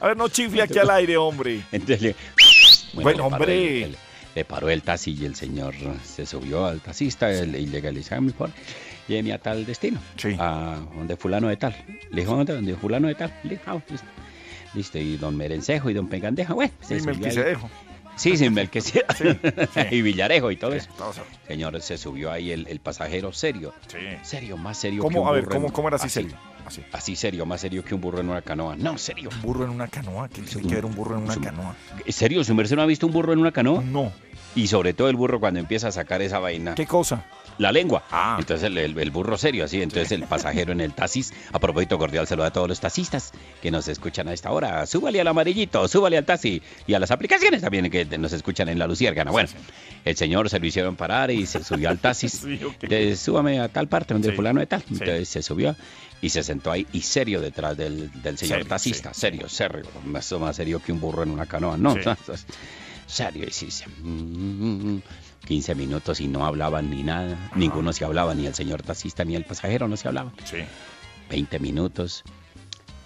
A 0.00 0.06
ver, 0.06 0.16
no 0.16 0.28
chifle 0.28 0.62
aquí 0.62 0.78
al 0.78 0.90
aire, 0.90 1.16
hombre. 1.16 1.62
Entonces 1.70 2.02
le... 2.02 2.16
Bueno, 2.92 3.26
hombre. 3.26 3.78
el- 3.78 3.82
el- 3.90 3.96
le 4.34 4.44
paró 4.44 4.68
el 4.70 4.82
taxi 4.82 5.16
y 5.20 5.24
el 5.24 5.34
señor 5.34 5.74
se 6.04 6.24
subió 6.26 6.66
al 6.66 6.80
taxista 6.80 7.30
él- 7.32 7.56
y 7.56 7.66
le 7.66 7.80
dice, 7.92 8.14
"Ah, 8.14 8.20
mi 8.20 8.30
por 8.30 8.50
lléveme 9.08 9.32
a 9.32 9.38
tal 9.38 9.66
destino, 9.66 9.98
a 10.38 10.78
donde 10.94 11.16
fulano 11.16 11.48
de 11.48 11.56
tal. 11.56 11.74
Le 12.10 12.20
dijo, 12.22 12.36
¿dónde? 12.36 12.52
Donde 12.54 12.74
fulano 12.76 13.08
de 13.08 13.14
tal. 13.16 13.32
Le 13.42 13.50
dijo, 13.50 13.62
"Ah, 13.66 13.80
listo. 13.90 14.06
Listo, 14.72 14.98
y 14.98 15.16
don 15.16 15.36
Merencejo 15.36 15.90
y 15.90 15.94
don 15.94 16.06
Pengandeja, 16.08 16.54
bueno. 16.54 16.72
se 16.80 16.98
Y. 16.98 17.00
Melquisedejo. 17.02 17.68
Sí, 18.14 18.36
sin 18.36 18.52
Melquisedejo. 18.54 19.12
sí. 19.14 19.24
y 19.90 20.02
Villarejo 20.02 20.50
y 20.52 20.56
todo 20.56 20.74
eso. 20.74 20.88
todo 20.96 21.10
eso. 21.10 21.22
Señor, 21.48 21.80
se 21.80 21.98
subió 21.98 22.30
ahí 22.30 22.52
el, 22.52 22.68
el 22.68 22.78
pasajero 22.78 23.32
serio. 23.32 23.74
Serio, 24.22 24.56
más 24.56 24.78
serio 24.78 25.02
¿Cómo? 25.02 25.12
que 25.14 25.18
un 25.20 25.26
A 25.28 25.30
ver, 25.32 25.46
¿cómo- 25.46 25.72
cómo 25.72 25.88
era 25.88 25.96
así 25.96 26.08
serio? 26.08 26.36
Así. 26.70 26.82
Así 26.92 27.16
serio, 27.16 27.44
más 27.46 27.60
serio 27.60 27.84
que 27.84 27.94
un 27.94 28.00
burro 28.00 28.20
en 28.20 28.28
una 28.28 28.42
canoa. 28.42 28.76
No, 28.76 28.96
serio. 28.96 29.28
Un 29.34 29.42
burro 29.42 29.64
en 29.64 29.70
una 29.70 29.88
canoa. 29.88 30.28
¿Qué 30.28 30.42
tiene 30.42 30.68
que 30.68 30.74
ver 30.76 30.84
un 30.84 30.94
burro 30.94 31.16
en 31.18 31.24
una 31.24 31.36
canoa? 31.36 31.74
¿Serio? 32.08 32.44
¿Su 32.44 32.54
merced 32.54 32.76
no 32.76 32.82
ha 32.82 32.86
visto 32.86 33.06
un 33.06 33.12
burro 33.12 33.32
en 33.32 33.38
una 33.40 33.52
canoa? 33.52 33.82
No. 33.82 34.12
Y 34.54 34.66
sobre 34.66 34.94
todo 34.94 35.08
el 35.08 35.16
burro 35.16 35.38
cuando 35.40 35.60
empieza 35.60 35.88
a 35.88 35.92
sacar 35.92 36.22
esa 36.22 36.38
vaina. 36.40 36.74
¿Qué 36.74 36.86
cosa? 36.86 37.24
La 37.58 37.70
lengua. 37.72 38.02
Entonces 38.38 38.64
el, 38.66 38.78
el- 38.78 38.98
el 38.98 39.10
burro 39.10 39.36
serio, 39.36 39.64
así. 39.66 39.82
Entonces 39.82 40.10
el 40.12 40.24
pasajero 40.24 40.72
en 40.72 40.80
el 40.80 40.92
taxis. 40.94 41.32
A 41.52 41.58
propósito, 41.58 41.98
cordial 41.98 42.26
saludo 42.26 42.46
a 42.46 42.50
todos 42.52 42.66
los 42.68 42.80
taxistas 42.80 43.32
que 43.62 43.70
nos 43.70 43.86
escuchan 43.86 44.28
a 44.28 44.32
esta 44.32 44.50
hora. 44.50 44.86
Súbale 44.86 45.20
al 45.20 45.28
amarillito, 45.28 45.86
súbale 45.86 46.16
al 46.16 46.24
taxi. 46.24 46.62
Y 46.86 46.94
a 46.94 46.98
las 46.98 47.10
aplicaciones 47.10 47.60
también 47.60 47.90
que 47.90 48.04
nos 48.18 48.32
escuchan 48.32 48.68
en 48.70 48.78
la 48.78 48.86
Luciérgana. 48.86 49.30
Bueno, 49.30 49.48
el 50.04 50.16
señor 50.16 50.48
se 50.48 50.58
lo 50.58 50.66
hicieron 50.66 50.96
parar 50.96 51.30
y 51.30 51.46
se 51.46 51.62
subió 51.62 51.90
al 51.90 51.98
taxis. 51.98 52.32
Sí, 52.44 52.58
ok. 52.64 52.78
De, 52.88 53.14
súbame 53.16 53.60
a 53.60 53.68
tal 53.68 53.86
parte 53.88 54.14
donde 54.14 54.30
Sí. 54.30 54.36
fulano 54.36 54.60
de 54.60 54.66
tal. 54.66 54.82
Entonces 54.90 55.28
se 55.28 55.42
subió 55.42 55.76
y 56.22 56.28
se 56.30 56.42
sentó 56.42 56.70
ahí 56.70 56.86
y 56.92 57.00
serio 57.02 57.40
detrás 57.40 57.76
del, 57.76 58.10
del 58.22 58.36
señor 58.38 58.58
Serio, 58.58 58.66
taxista. 58.68 59.14
Serio, 59.14 59.48
serio. 59.48 59.82
Más, 60.04 60.30
más 60.32 60.56
serio 60.56 60.80
que 60.82 60.92
un 60.92 61.00
burro 61.00 61.22
en 61.22 61.30
una 61.30 61.46
canoa. 61.46 61.76
No, 61.76 61.94
Sí. 61.94 62.00
serio. 63.06 63.44
Y 63.48 63.50
sí, 63.50 63.70
sí. 63.70 63.84
Mm, 64.02 64.98
15 65.46 65.74
minutos 65.74 66.20
y 66.20 66.28
no 66.28 66.44
hablaban 66.44 66.90
ni 66.90 67.02
nada. 67.02 67.50
Ninguno 67.56 67.92
se 67.92 68.04
hablaba, 68.04 68.34
ni 68.34 68.46
el 68.46 68.54
señor 68.54 68.82
taxista 68.82 69.24
ni 69.24 69.34
el 69.34 69.44
pasajero 69.44 69.88
no 69.88 69.96
se 69.96 70.08
hablaban. 70.08 70.32
Sí. 70.44 70.58
20 71.30 71.58
minutos. 71.58 72.22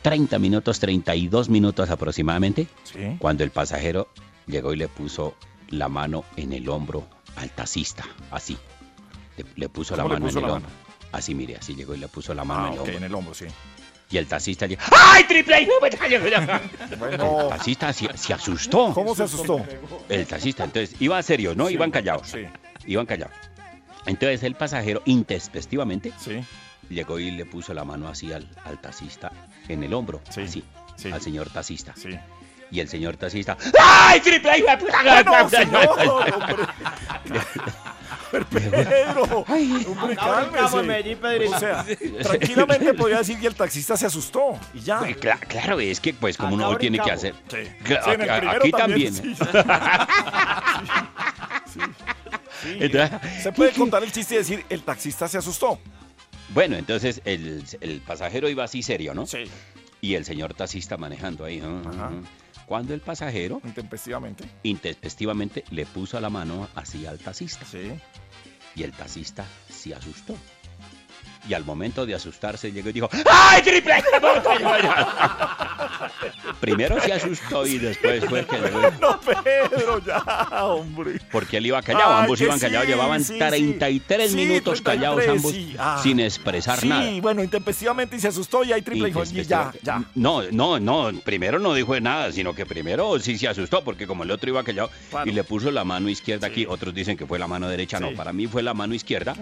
30 0.02 0.38
minutos, 0.38 0.80
32 0.80 1.48
minutos 1.48 1.88
aproximadamente. 1.90 2.66
Sí. 2.82 3.16
Cuando 3.18 3.44
el 3.44 3.50
pasajero 3.50 4.08
llegó 4.46 4.72
y 4.74 4.76
le 4.76 4.88
puso 4.88 5.34
la 5.68 5.88
mano 5.88 6.24
en 6.36 6.52
el 6.52 6.68
hombro 6.68 7.06
al 7.36 7.50
taxista, 7.50 8.04
así. 8.30 8.58
Le, 9.38 9.44
le 9.56 9.68
puso 9.68 9.96
la 9.96 10.02
¿Cómo 10.02 10.14
le 10.14 10.20
mano 10.20 10.26
puso 10.26 10.38
en 10.40 10.44
el 10.44 10.50
hombro. 10.50 10.70
Así, 11.14 11.34
mire, 11.34 11.56
así 11.56 11.74
llegó 11.74 11.94
y 11.94 11.98
le 11.98 12.08
puso 12.08 12.34
la 12.34 12.44
mano 12.44 12.74
Ah, 12.78 12.82
en 12.82 12.88
el 12.90 12.96
en 12.96 13.04
el 13.04 13.14
hombro, 13.14 13.34
sí. 13.34 13.46
Y 14.10 14.18
el 14.18 14.26
taxista 14.26 14.66
llegó. 14.66 14.82
¡Ay, 14.90 15.24
triple! 15.24 15.54
¡Ay, 15.54 15.66
no 15.66 15.74
me 15.80 15.90
calles! 15.90 16.20
Bueno. 16.98 17.42
El 17.42 17.48
taxista 17.48 17.92
se, 17.92 18.16
se 18.18 18.32
asustó. 18.34 18.92
¿Cómo 18.92 19.14
se 19.14 19.22
asustó? 19.24 19.64
El 20.08 20.26
taxista, 20.26 20.64
entonces, 20.64 21.00
iban 21.00 21.22
serios, 21.22 21.56
¿no? 21.56 21.68
Sí, 21.68 21.74
iban 21.74 21.90
callados. 21.90 22.28
sí. 22.28 22.44
Iban 22.86 23.06
callados. 23.06 23.34
Entonces 24.06 24.42
el 24.42 24.54
pasajero, 24.54 25.02
intespectivamente, 25.06 26.12
llegó 26.90 27.18
y 27.18 27.30
le 27.30 27.46
puso 27.46 27.72
la 27.72 27.84
mano 27.84 28.08
así 28.08 28.32
al, 28.32 28.46
al 28.64 28.80
taxista 28.80 29.32
en 29.68 29.82
el 29.82 29.94
hombro, 29.94 30.20
así, 30.28 30.62
al 31.10 31.22
señor 31.22 31.48
taxista. 31.50 31.94
Y 32.70 32.80
el 32.80 32.88
señor 32.88 33.16
taxista, 33.16 33.56
¡ay, 33.80 34.20
triple 34.20 34.64
puta! 34.78 35.22
No, 35.22 35.48
señor, 35.48 35.88
Pedro, 38.30 39.44
hombre, 39.46 40.16
cálmese. 40.16 41.46
O 41.46 41.58
sea, 41.58 41.84
tranquilamente 42.22 42.94
podría 42.94 43.18
decir 43.18 43.38
que 43.38 43.46
el 43.46 43.54
taxista 43.54 43.96
se 43.96 44.06
asustó 44.06 44.58
y 44.72 44.80
ya. 44.80 44.98
Pues, 44.98 45.16
cla- 45.20 45.38
claro, 45.40 45.80
es 45.80 46.00
que 46.00 46.14
pues 46.14 46.36
como 46.36 46.54
uno 46.54 46.76
tiene 46.76 46.98
que 46.98 47.10
hacer. 47.10 47.34
Sí. 47.48 47.56
En 48.06 48.20
el 48.20 48.30
aquí 48.30 48.70
también, 48.70 49.14
también. 49.14 49.36
sí. 51.72 51.80
Sí, 52.62 52.76
Entonces- 52.80 53.42
Se 53.42 53.52
puede 53.52 53.72
contar 53.72 54.02
el 54.04 54.12
chiste 54.12 54.34
y 54.34 54.38
decir, 54.38 54.64
el 54.68 54.82
taxista 54.82 55.28
se 55.28 55.38
asustó. 55.38 55.78
Bueno, 56.50 56.76
entonces 56.76 57.20
el, 57.24 57.64
el 57.80 58.00
pasajero 58.00 58.48
iba 58.48 58.64
así 58.64 58.82
serio, 58.82 59.14
¿no? 59.14 59.26
Sí. 59.26 59.44
Y 60.00 60.14
el 60.14 60.24
señor 60.24 60.54
taxista 60.54 60.96
manejando 60.96 61.44
ahí. 61.44 61.60
¿no? 61.60 61.82
Cuando 62.66 62.94
el 62.94 63.00
pasajero, 63.00 63.60
Intempestivamente. 63.64 64.44
intempestivamente, 64.62 65.64
le 65.70 65.86
puso 65.86 66.18
la 66.20 66.30
mano 66.30 66.68
así 66.74 67.06
al 67.06 67.18
taxista. 67.18 67.64
Sí. 67.66 67.92
Y 68.74 68.82
el 68.82 68.92
taxista 68.92 69.44
se 69.68 69.94
asustó. 69.94 70.36
Y 71.48 71.52
al 71.54 71.64
momento 71.64 72.06
de 72.06 72.14
asustarse 72.14 72.72
llegó 72.72 72.88
y 72.88 72.92
dijo, 72.94 73.08
¡Ay, 73.30 73.62
triple! 73.62 73.94
Primero 76.60 77.00
se 77.00 77.12
asustó 77.12 77.66
y 77.66 77.78
después 77.78 78.24
fue 78.24 78.46
que. 78.46 78.56
No, 79.00 79.20
Pedro, 79.20 80.02
ya, 80.04 80.18
hombre. 80.64 81.20
Porque 81.30 81.58
él 81.58 81.66
iba 81.66 81.82
callado, 81.82 82.14
Ay, 82.14 82.22
ambos 82.22 82.40
iban 82.40 82.58
sí, 82.58 82.64
callados, 82.66 82.88
llevaban 82.88 83.22
sí, 83.22 83.34
sí. 83.34 83.38
33 83.38 84.30
Sí, 84.30 84.36
minutos 84.36 84.80
callados 84.80 85.16
33, 85.24 85.36
ambos 85.38 85.52
sí, 85.52 85.76
ah. 85.78 86.00
sin 86.02 86.20
expresar 86.20 86.80
Sí, 86.80 86.88
nada. 86.88 87.20
bueno, 87.20 87.42
intempestivamente 87.42 88.16
y 88.16 88.20
se 88.20 88.28
asustó 88.28 88.64
y 88.64 88.72
hay 88.72 88.82
triple 88.82 89.10
hijo. 89.10 89.22
Y 89.24 89.42
ya, 89.44 89.72
ya. 89.82 90.02
No, 90.14 90.42
no, 90.50 90.80
no, 90.80 91.10
primero 91.24 91.58
no 91.58 91.74
dijo 91.74 91.98
nada, 92.00 92.32
sino 92.32 92.54
que 92.54 92.64
primero 92.64 93.18
sí 93.18 93.36
se 93.36 93.48
asustó, 93.48 93.84
porque 93.84 94.06
como 94.06 94.22
el 94.24 94.30
otro 94.30 94.48
iba 94.50 94.62
callado 94.64 94.90
Claro. 95.10 95.30
y 95.30 95.34
le 95.34 95.44
puso 95.44 95.70
la 95.70 95.84
mano 95.84 96.08
izquierda 96.08 96.46
aquí, 96.46 96.66
otros 96.68 96.94
dicen 96.94 97.16
que 97.16 97.26
fue 97.26 97.38
la 97.38 97.46
mano 97.46 97.68
derecha, 97.68 98.00
no, 98.00 98.12
para 98.14 98.32
mí 98.32 98.46
fue 98.46 98.62
la 98.62 98.72
mano 98.74 98.94
izquierda. 98.94 99.34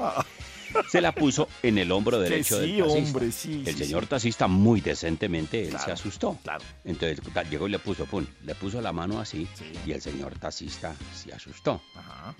Se 0.90 1.00
la 1.00 1.12
puso 1.12 1.48
en 1.62 1.78
el 1.78 1.90
hombro 1.92 2.18
derecho 2.18 2.60
sí, 2.60 2.72
del 2.72 2.78
taxista. 2.78 3.08
hombre, 3.08 3.32
sí, 3.32 3.62
El 3.66 3.74
sí, 3.76 3.84
señor 3.84 4.06
taxista 4.06 4.46
muy 4.48 4.80
decentemente, 4.80 5.68
él 5.68 5.76
se 5.78 5.92
asustó. 5.92 6.38
claro. 6.42 6.64
Entonces 6.84 7.20
llegó 7.50 7.68
y 7.68 7.70
le 7.70 7.78
puso, 7.78 8.06
pum, 8.06 8.26
le 8.44 8.54
puso 8.54 8.80
la 8.80 8.92
mano 8.92 9.20
así 9.20 9.46
y 9.86 9.92
el 9.92 10.00
señor 10.00 10.38
taxista 10.38 10.94
se 11.14 11.32
asustó. 11.32 11.80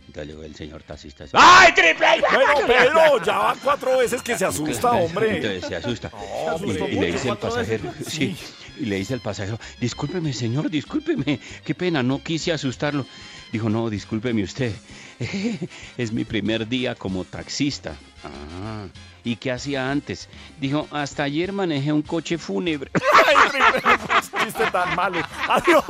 Entonces 0.07 0.27
llegó 0.27 0.43
el 0.45 0.55
señor 0.55 0.83
taxista. 0.83 1.25
así, 1.25 1.33
¡Ay, 1.37 1.73
triple! 1.75 2.07
Bueno, 2.21 2.67
Pedro, 2.67 3.23
ya 3.25 3.39
van 3.39 3.59
cuatro 3.63 3.99
veces 3.99 4.23
que 4.23 4.37
se 4.37 4.45
asusta, 4.45 4.93
hombre. 4.93 5.37
Entonces 5.37 5.65
se 5.67 5.77
asusta. 5.77 6.11
Y, 6.65 6.73
le 6.99 7.13
dice 7.13 7.29
el 7.29 7.39
pasajero, 7.39 7.93
sí, 8.07 8.37
y 8.79 8.87
le 8.87 8.97
dice 8.97 9.15
el 9.15 9.21
pasajero, 9.21 9.59
discúlpeme 9.81 10.33
señor, 10.33 10.71
discúlpeme, 10.71 11.41
qué 11.65 11.75
pena, 11.75 12.03
no 12.03 12.23
quise 12.23 12.53
asustarlo. 12.53 13.07
Dijo, 13.53 13.69
no, 13.69 13.91
discúlpeme 13.91 14.43
usted, 14.43 14.73
es 15.99 16.11
mi 16.11 16.25
primer 16.25 16.67
día 16.67 16.95
como 16.95 17.25
taxista. 17.25 17.95
Ah, 18.25 18.87
¿y 19.25 19.37
qué 19.37 19.53
hacía 19.53 19.91
antes? 19.91 20.31
Dijo, 20.59 20.89
hasta 20.91 21.25
ayer 21.25 21.53
manejé 21.53 21.93
un 21.93 22.01
coche 22.01 22.39
fúnebre. 22.39 22.91
¡Ay, 23.27 23.97
chiste 24.45 24.65
tan 24.73 24.97
malo. 24.97 25.21
¡Adiós! 25.49 25.85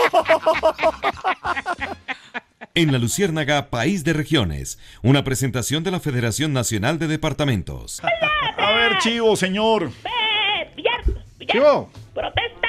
En 2.74 2.90
la 2.90 2.98
Luciérnaga, 2.98 3.68
País 3.70 4.02
de 4.02 4.12
Regiones, 4.12 4.78
una 5.02 5.22
presentación 5.22 5.84
de 5.84 5.90
la 5.90 6.00
Federación 6.00 6.52
Nacional 6.52 6.98
de 6.98 7.06
Departamentos. 7.06 8.00
A 8.56 8.72
ver, 8.72 8.98
chivo, 8.98 9.36
señor. 9.36 9.92
Chivo. 11.46 11.90
¡Protestas! 12.14 12.61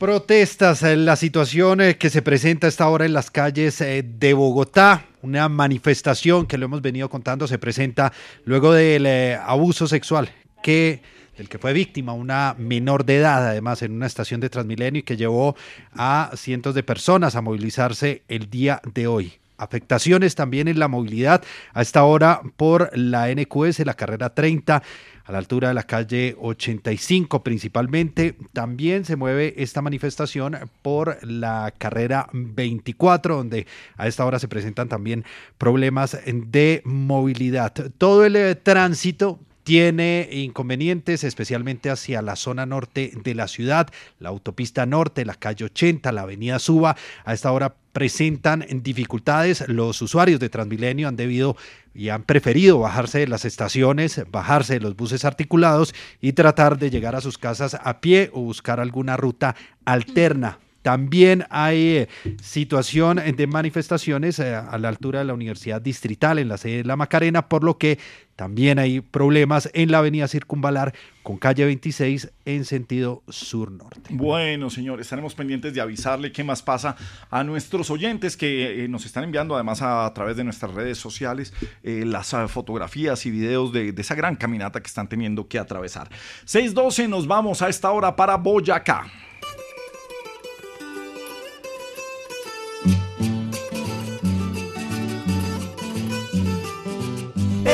¡Protestas! 0.00 0.82
Eh, 0.82 0.96
la 0.96 1.14
situación 1.14 1.82
eh, 1.82 1.98
que 1.98 2.08
se 2.08 2.22
presenta 2.22 2.66
a 2.66 2.70
esta 2.70 2.88
hora 2.88 3.04
en 3.04 3.12
las 3.12 3.30
calles 3.30 3.82
eh, 3.82 4.02
de 4.02 4.32
Bogotá, 4.32 5.04
una 5.20 5.46
manifestación 5.50 6.46
que 6.46 6.56
lo 6.56 6.64
hemos 6.64 6.80
venido 6.80 7.10
contando, 7.10 7.46
se 7.46 7.58
presenta 7.58 8.10
luego 8.46 8.72
del 8.72 9.04
abuso 9.44 9.86
sexual 9.86 10.30
que 10.62 11.02
del 11.36 11.50
que 11.50 11.58
fue 11.58 11.74
víctima 11.74 12.14
una 12.14 12.54
menor 12.56 13.04
de 13.04 13.18
edad, 13.18 13.46
además 13.46 13.82
en 13.82 13.92
una 13.92 14.06
estación 14.06 14.40
de 14.40 14.48
Transmilenio 14.48 15.00
y 15.00 15.02
que 15.02 15.18
llevó 15.18 15.54
a 15.92 16.30
cientos 16.34 16.74
de 16.74 16.82
personas 16.82 17.36
a 17.36 17.42
movilizarse 17.42 18.22
el 18.28 18.48
día 18.48 18.80
de 18.94 19.06
hoy. 19.06 19.34
Afectaciones 19.58 20.34
también 20.34 20.68
en 20.68 20.78
la 20.78 20.88
movilidad 20.88 21.44
a 21.74 21.82
esta 21.82 22.04
hora 22.04 22.40
por 22.56 22.90
la 22.96 23.28
NQS, 23.28 23.80
la 23.84 23.92
carrera 23.92 24.34
30, 24.34 24.82
a 25.30 25.32
la 25.32 25.38
altura 25.38 25.68
de 25.68 25.74
la 25.74 25.84
calle 25.84 26.36
85 26.40 27.44
principalmente. 27.44 28.36
También 28.52 29.04
se 29.04 29.14
mueve 29.14 29.54
esta 29.58 29.80
manifestación 29.80 30.58
por 30.82 31.24
la 31.24 31.72
carrera 31.78 32.28
24, 32.32 33.36
donde 33.36 33.68
a 33.96 34.08
esta 34.08 34.26
hora 34.26 34.40
se 34.40 34.48
presentan 34.48 34.88
también 34.88 35.24
problemas 35.56 36.18
de 36.26 36.82
movilidad. 36.84 37.72
Todo 37.96 38.24
el 38.24 38.34
eh, 38.34 38.56
tránsito 38.56 39.38
tiene 39.70 40.28
inconvenientes, 40.32 41.22
especialmente 41.22 41.90
hacia 41.90 42.22
la 42.22 42.34
zona 42.34 42.66
norte 42.66 43.12
de 43.22 43.36
la 43.36 43.46
ciudad, 43.46 43.88
la 44.18 44.30
autopista 44.30 44.84
norte, 44.84 45.24
la 45.24 45.36
calle 45.36 45.66
80, 45.66 46.10
la 46.10 46.22
avenida 46.22 46.58
Suba. 46.58 46.96
A 47.24 47.34
esta 47.34 47.52
hora 47.52 47.76
presentan 47.92 48.66
dificultades. 48.82 49.62
Los 49.68 50.02
usuarios 50.02 50.40
de 50.40 50.48
Transmilenio 50.48 51.06
han 51.06 51.14
debido 51.14 51.56
y 51.94 52.08
han 52.08 52.24
preferido 52.24 52.80
bajarse 52.80 53.20
de 53.20 53.28
las 53.28 53.44
estaciones, 53.44 54.20
bajarse 54.32 54.74
de 54.74 54.80
los 54.80 54.96
buses 54.96 55.24
articulados 55.24 55.94
y 56.20 56.32
tratar 56.32 56.76
de 56.76 56.90
llegar 56.90 57.14
a 57.14 57.20
sus 57.20 57.38
casas 57.38 57.76
a 57.80 58.00
pie 58.00 58.30
o 58.32 58.40
buscar 58.40 58.80
alguna 58.80 59.16
ruta 59.16 59.54
alterna. 59.84 60.58
También 60.82 61.44
hay 61.50 61.88
eh, 61.88 62.08
situación 62.42 63.20
de 63.36 63.46
manifestaciones 63.46 64.38
eh, 64.38 64.54
a 64.54 64.78
la 64.78 64.88
altura 64.88 65.18
de 65.18 65.26
la 65.26 65.34
Universidad 65.34 65.80
Distrital 65.80 66.38
en 66.38 66.48
la 66.48 66.56
sede 66.56 66.78
de 66.78 66.84
La 66.84 66.96
Macarena, 66.96 67.48
por 67.48 67.64
lo 67.64 67.76
que 67.76 67.98
también 68.36 68.78
hay 68.78 69.02
problemas 69.02 69.68
en 69.74 69.90
la 69.90 69.98
avenida 69.98 70.26
Circunvalar 70.26 70.94
con 71.22 71.36
calle 71.36 71.66
26 71.66 72.32
en 72.46 72.64
sentido 72.64 73.22
sur-norte. 73.28 74.08
Bueno, 74.14 74.70
señor, 74.70 75.02
estaremos 75.02 75.34
pendientes 75.34 75.74
de 75.74 75.82
avisarle 75.82 76.32
qué 76.32 76.42
más 76.42 76.62
pasa 76.62 76.96
a 77.28 77.44
nuestros 77.44 77.90
oyentes 77.90 78.38
que 78.38 78.84
eh, 78.84 78.88
nos 78.88 79.04
están 79.04 79.24
enviando 79.24 79.54
además 79.54 79.82
a, 79.82 80.10
través 80.14 80.38
de 80.38 80.44
nuestras 80.44 80.72
redes 80.72 80.96
sociales 80.96 81.52
las 81.82 82.32
ah, 82.32 82.48
fotografías 82.48 83.26
y 83.26 83.30
videos 83.30 83.72
de, 83.72 83.92
de 83.92 84.00
esa 84.00 84.14
gran 84.14 84.36
caminata 84.36 84.80
que 84.80 84.86
están 84.86 85.08
teniendo 85.08 85.46
que 85.46 85.58
atravesar. 85.58 86.08
6.12 86.46 87.10
nos 87.10 87.26
vamos 87.26 87.60
a 87.60 87.68
esta 87.68 87.90
hora 87.90 88.16
para 88.16 88.36
Boyacá. 88.36 89.06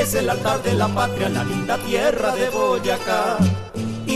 Es 0.07 0.15
el 0.15 0.31
altar 0.31 0.63
de 0.63 0.73
la 0.75 0.87
patria, 0.87 1.29
la 1.29 1.43
linda 1.43 1.77
tierra 1.79 2.33
de 2.37 2.49
Boyacá. 2.51 3.39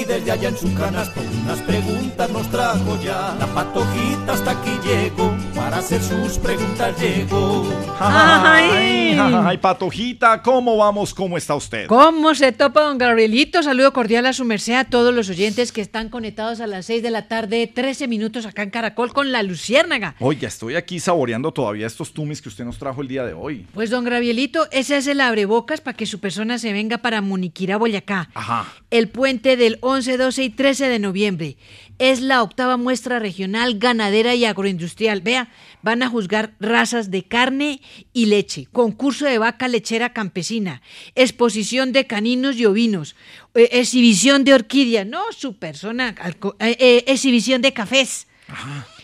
Y 0.00 0.04
desde 0.04 0.32
allá 0.32 0.48
en 0.48 0.56
su 0.56 0.74
canasto 0.74 1.20
unas 1.42 1.60
preguntas 1.60 2.30
nos 2.30 2.50
trajo 2.50 2.98
ya. 3.04 3.36
La 3.38 3.46
patojita 3.46 4.32
hasta 4.32 4.52
aquí 4.52 4.70
llegó, 4.82 5.36
para 5.54 5.76
hacer 5.76 6.00
sus 6.00 6.38
preguntas 6.38 6.98
llegó. 6.98 7.68
Ay, 7.98 9.18
ay, 9.20 9.58
Patojita, 9.58 10.40
¿cómo 10.40 10.78
vamos? 10.78 11.12
¿Cómo 11.12 11.36
está 11.36 11.54
usted? 11.54 11.86
¿Cómo 11.86 12.34
se 12.34 12.52
topa, 12.52 12.82
don 12.84 12.96
Gabrielito? 12.96 13.62
Saludo 13.62 13.92
cordial 13.92 14.24
a 14.24 14.32
su 14.32 14.46
merced 14.46 14.72
a 14.72 14.84
todos 14.84 15.12
los 15.12 15.28
oyentes 15.28 15.70
que 15.70 15.82
están 15.82 16.08
conectados 16.08 16.62
a 16.62 16.66
las 16.66 16.86
6 16.86 17.02
de 17.02 17.10
la 17.10 17.28
tarde, 17.28 17.66
13 17.66 18.08
minutos 18.08 18.46
acá 18.46 18.62
en 18.62 18.70
Caracol 18.70 19.12
con 19.12 19.32
la 19.32 19.42
Luciérnaga. 19.42 20.14
Oye, 20.20 20.46
estoy 20.46 20.76
aquí 20.76 20.98
saboreando 20.98 21.52
todavía 21.52 21.86
estos 21.86 22.14
tumis 22.14 22.40
que 22.40 22.48
usted 22.48 22.64
nos 22.64 22.78
trajo 22.78 23.02
el 23.02 23.08
día 23.08 23.24
de 23.26 23.34
hoy. 23.34 23.66
Pues, 23.74 23.90
don 23.90 24.04
Gabrielito, 24.04 24.66
ese 24.70 24.96
es 24.96 25.06
el 25.08 25.20
abrebocas 25.20 25.82
para 25.82 25.94
que 25.94 26.06
su 26.06 26.20
persona 26.20 26.58
se 26.58 26.72
venga 26.72 26.98
para 26.98 27.20
Muniquirá, 27.20 27.76
Boyacá. 27.76 28.30
Ajá. 28.32 28.66
El 28.90 29.08
puente 29.08 29.58
del 29.58 29.78
11, 29.90 30.16
12 30.16 30.44
y 30.44 30.50
13 30.50 30.88
de 30.88 30.98
noviembre. 30.98 31.56
Es 31.98 32.20
la 32.20 32.42
octava 32.42 32.76
muestra 32.76 33.18
regional 33.18 33.78
ganadera 33.78 34.34
y 34.34 34.44
agroindustrial. 34.44 35.20
Vea, 35.20 35.52
van 35.82 36.02
a 36.02 36.08
juzgar 36.08 36.54
razas 36.60 37.10
de 37.10 37.24
carne 37.24 37.80
y 38.12 38.26
leche, 38.26 38.66
concurso 38.72 39.26
de 39.26 39.38
vaca 39.38 39.68
lechera 39.68 40.12
campesina, 40.12 40.82
exposición 41.14 41.92
de 41.92 42.06
caninos 42.06 42.56
y 42.56 42.66
ovinos, 42.66 43.16
eh, 43.54 43.68
exhibición 43.72 44.44
de 44.44 44.54
orquídeas, 44.54 45.06
no, 45.06 45.22
su 45.36 45.56
persona, 45.58 46.14
eh, 46.60 46.76
eh, 46.78 47.04
exhibición 47.06 47.60
de 47.60 47.72
cafés, 47.72 48.26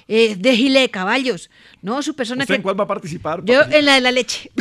eh, 0.09 0.37
de 0.37 0.57
gile 0.57 0.81
de 0.81 0.91
caballos, 0.91 1.51
no, 1.87 2.03
su 2.03 2.17
persona 2.17 2.43
¿Usted 2.43 2.55
que... 2.55 2.57
en 2.57 2.63
cuál 2.63 2.79
va 2.81 2.83
a 2.83 2.87
participar? 2.89 3.43
Yo 3.45 3.63
en 3.71 3.85
la 3.87 3.95
de 3.95 4.01
la 4.01 4.11
leche. 4.11 4.51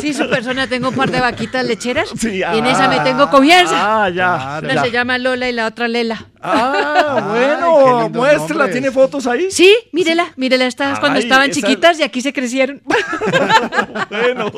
Sí, 0.00 0.12
su 0.12 0.28
persona, 0.28 0.66
tengo 0.66 0.88
un 0.88 0.94
par 0.94 1.10
de 1.10 1.20
vaquitas 1.20 1.64
lecheras. 1.64 2.08
Sí, 2.18 2.38
y 2.38 2.42
en 2.42 2.66
esa 2.66 2.88
me 2.88 2.98
tengo 3.00 3.30
confianza. 3.30 4.04
Ah, 4.04 4.08
ya. 4.10 4.58
Una 4.62 4.74
ya. 4.74 4.82
se 4.82 4.90
llama 4.90 5.18
Lola 5.18 5.48
y 5.48 5.52
la 5.52 5.66
otra 5.66 5.86
Lela. 5.88 6.26
Ah, 6.46 7.24
bueno, 7.30 8.02
lindos 8.02 8.10
muéstrela, 8.12 8.64
nombres. 8.64 8.72
¿tiene 8.72 8.90
fotos 8.90 9.26
ahí? 9.26 9.46
Sí, 9.50 9.74
mírela, 9.92 10.32
mírela, 10.36 10.66
estas 10.66 10.98
cuando 11.00 11.16
Ay, 11.18 11.22
estaban 11.24 11.50
esa- 11.50 11.60
chiquitas 11.60 11.98
y 12.00 12.02
aquí 12.02 12.20
se 12.20 12.32
crecieron. 12.32 12.82
Bueno. 14.10 14.50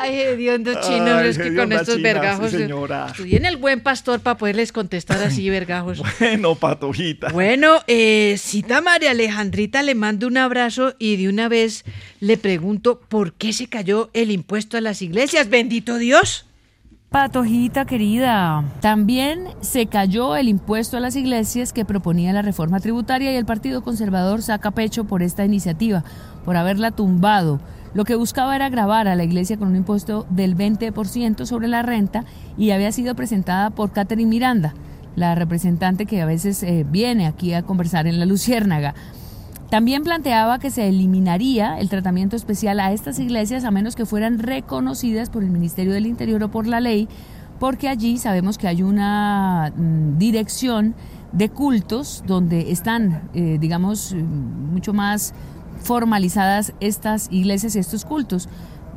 Ay, 0.00 0.20
hediondos 0.20 0.80
chinos, 0.86 1.20
Ay, 1.22 1.28
es 1.28 1.38
que 1.38 1.54
con 1.54 1.72
estos 1.72 1.96
china, 1.96 1.96
sí, 1.96 2.02
vergajos. 2.02 2.52
eh, 2.54 2.58
señora. 2.58 3.06
Estudié 3.08 3.36
en 3.38 3.46
el 3.46 3.56
buen 3.56 3.80
pastor 3.80 4.20
para 4.20 4.36
poderles 4.36 4.72
contestar 4.72 5.22
así, 5.22 5.48
vergajos. 5.50 6.02
Bueno, 6.20 6.54
patojita. 6.54 7.28
Bueno, 7.28 7.82
eh, 7.86 8.36
cita 8.38 8.80
María 8.80 9.10
Alejandrita, 9.10 9.82
le 9.82 9.94
mando 9.94 10.26
un 10.26 10.36
abrazo 10.36 10.94
y 10.98 11.16
de 11.16 11.28
una 11.28 11.48
vez 11.48 11.84
le 12.20 12.36
pregunto 12.36 13.00
por 13.00 13.34
qué 13.34 13.52
se 13.52 13.66
cayó 13.68 14.10
el 14.12 14.30
impuesto 14.30 14.76
a 14.76 14.80
las 14.80 15.02
iglesias. 15.02 15.48
Bendito 15.48 15.98
Dios. 15.98 16.46
Patojita 17.10 17.84
querida, 17.84 18.64
también 18.80 19.46
se 19.60 19.86
cayó 19.86 20.34
el 20.34 20.48
impuesto 20.48 20.96
a 20.96 21.00
las 21.00 21.14
iglesias 21.14 21.72
que 21.72 21.84
proponía 21.84 22.32
la 22.32 22.42
reforma 22.42 22.80
tributaria 22.80 23.32
y 23.32 23.36
el 23.36 23.44
Partido 23.44 23.84
Conservador 23.84 24.42
saca 24.42 24.72
pecho 24.72 25.04
por 25.04 25.22
esta 25.22 25.44
iniciativa, 25.44 26.02
por 26.44 26.56
haberla 26.56 26.90
tumbado. 26.90 27.60
Lo 27.94 28.04
que 28.04 28.16
buscaba 28.16 28.56
era 28.56 28.68
grabar 28.68 29.06
a 29.06 29.14
la 29.14 29.22
iglesia 29.22 29.56
con 29.56 29.68
un 29.68 29.76
impuesto 29.76 30.26
del 30.28 30.56
20% 30.56 31.46
sobre 31.46 31.68
la 31.68 31.82
renta 31.82 32.24
y 32.58 32.72
había 32.72 32.90
sido 32.90 33.14
presentada 33.14 33.70
por 33.70 33.92
Catherine 33.92 34.28
Miranda, 34.28 34.74
la 35.16 35.34
representante 35.34 36.06
que 36.06 36.20
a 36.20 36.26
veces 36.26 36.62
eh, 36.62 36.84
viene 36.88 37.26
aquí 37.26 37.54
a 37.54 37.62
conversar 37.62 38.06
en 38.06 38.18
la 38.18 38.26
Luciérnaga. 38.26 38.94
También 39.70 40.04
planteaba 40.04 40.58
que 40.58 40.70
se 40.70 40.88
eliminaría 40.88 41.78
el 41.78 41.88
tratamiento 41.88 42.36
especial 42.36 42.78
a 42.80 42.92
estas 42.92 43.18
iglesias 43.18 43.64
a 43.64 43.70
menos 43.70 43.96
que 43.96 44.06
fueran 44.06 44.38
reconocidas 44.38 45.30
por 45.30 45.42
el 45.42 45.50
Ministerio 45.50 45.92
del 45.92 46.06
Interior 46.06 46.42
o 46.44 46.50
por 46.50 46.66
la 46.66 46.80
ley, 46.80 47.08
porque 47.58 47.88
allí 47.88 48.18
sabemos 48.18 48.58
que 48.58 48.68
hay 48.68 48.82
una 48.82 49.72
mm, 49.76 50.18
dirección 50.18 50.94
de 51.32 51.48
cultos 51.48 52.22
donde 52.26 52.70
están, 52.70 53.28
eh, 53.34 53.58
digamos, 53.60 54.12
eh, 54.12 54.16
mucho 54.16 54.92
más 54.92 55.34
formalizadas 55.82 56.72
estas 56.80 57.28
iglesias 57.32 57.74
y 57.74 57.80
estos 57.80 58.04
cultos. 58.04 58.48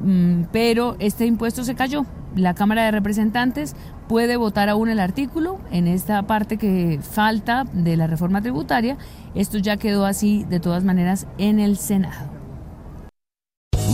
Mm, 0.01 0.43
Pero 0.51 0.95
este 0.99 1.25
impuesto 1.25 1.63
se 1.63 1.75
cayó. 1.75 2.05
La 2.35 2.53
Cámara 2.53 2.85
de 2.85 2.91
Representantes 2.91 3.75
puede 4.07 4.37
votar 4.37 4.69
aún 4.69 4.89
el 4.89 4.99
artículo 4.99 5.59
en 5.71 5.87
esta 5.87 6.21
parte 6.23 6.57
que 6.57 6.99
falta 7.01 7.65
de 7.73 7.97
la 7.97 8.07
reforma 8.07 8.41
tributaria. 8.41 8.97
Esto 9.35 9.57
ya 9.57 9.77
quedó 9.77 10.05
así 10.05 10.45
de 10.49 10.59
todas 10.59 10.83
maneras 10.83 11.27
en 11.37 11.59
el 11.59 11.77
Senado. 11.77 12.37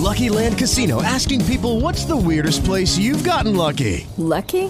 Lucky 0.04 0.30
Land 0.30 0.58
Casino 0.58 1.02
asking 1.02 1.42
people 1.46 1.80
what's 1.82 2.06
the 2.06 2.16
weirdest 2.16 2.66
place 2.66 2.98
you've 2.98 3.24
gotten 3.24 3.56
lucky? 3.56 4.06
Lucky? 4.18 4.70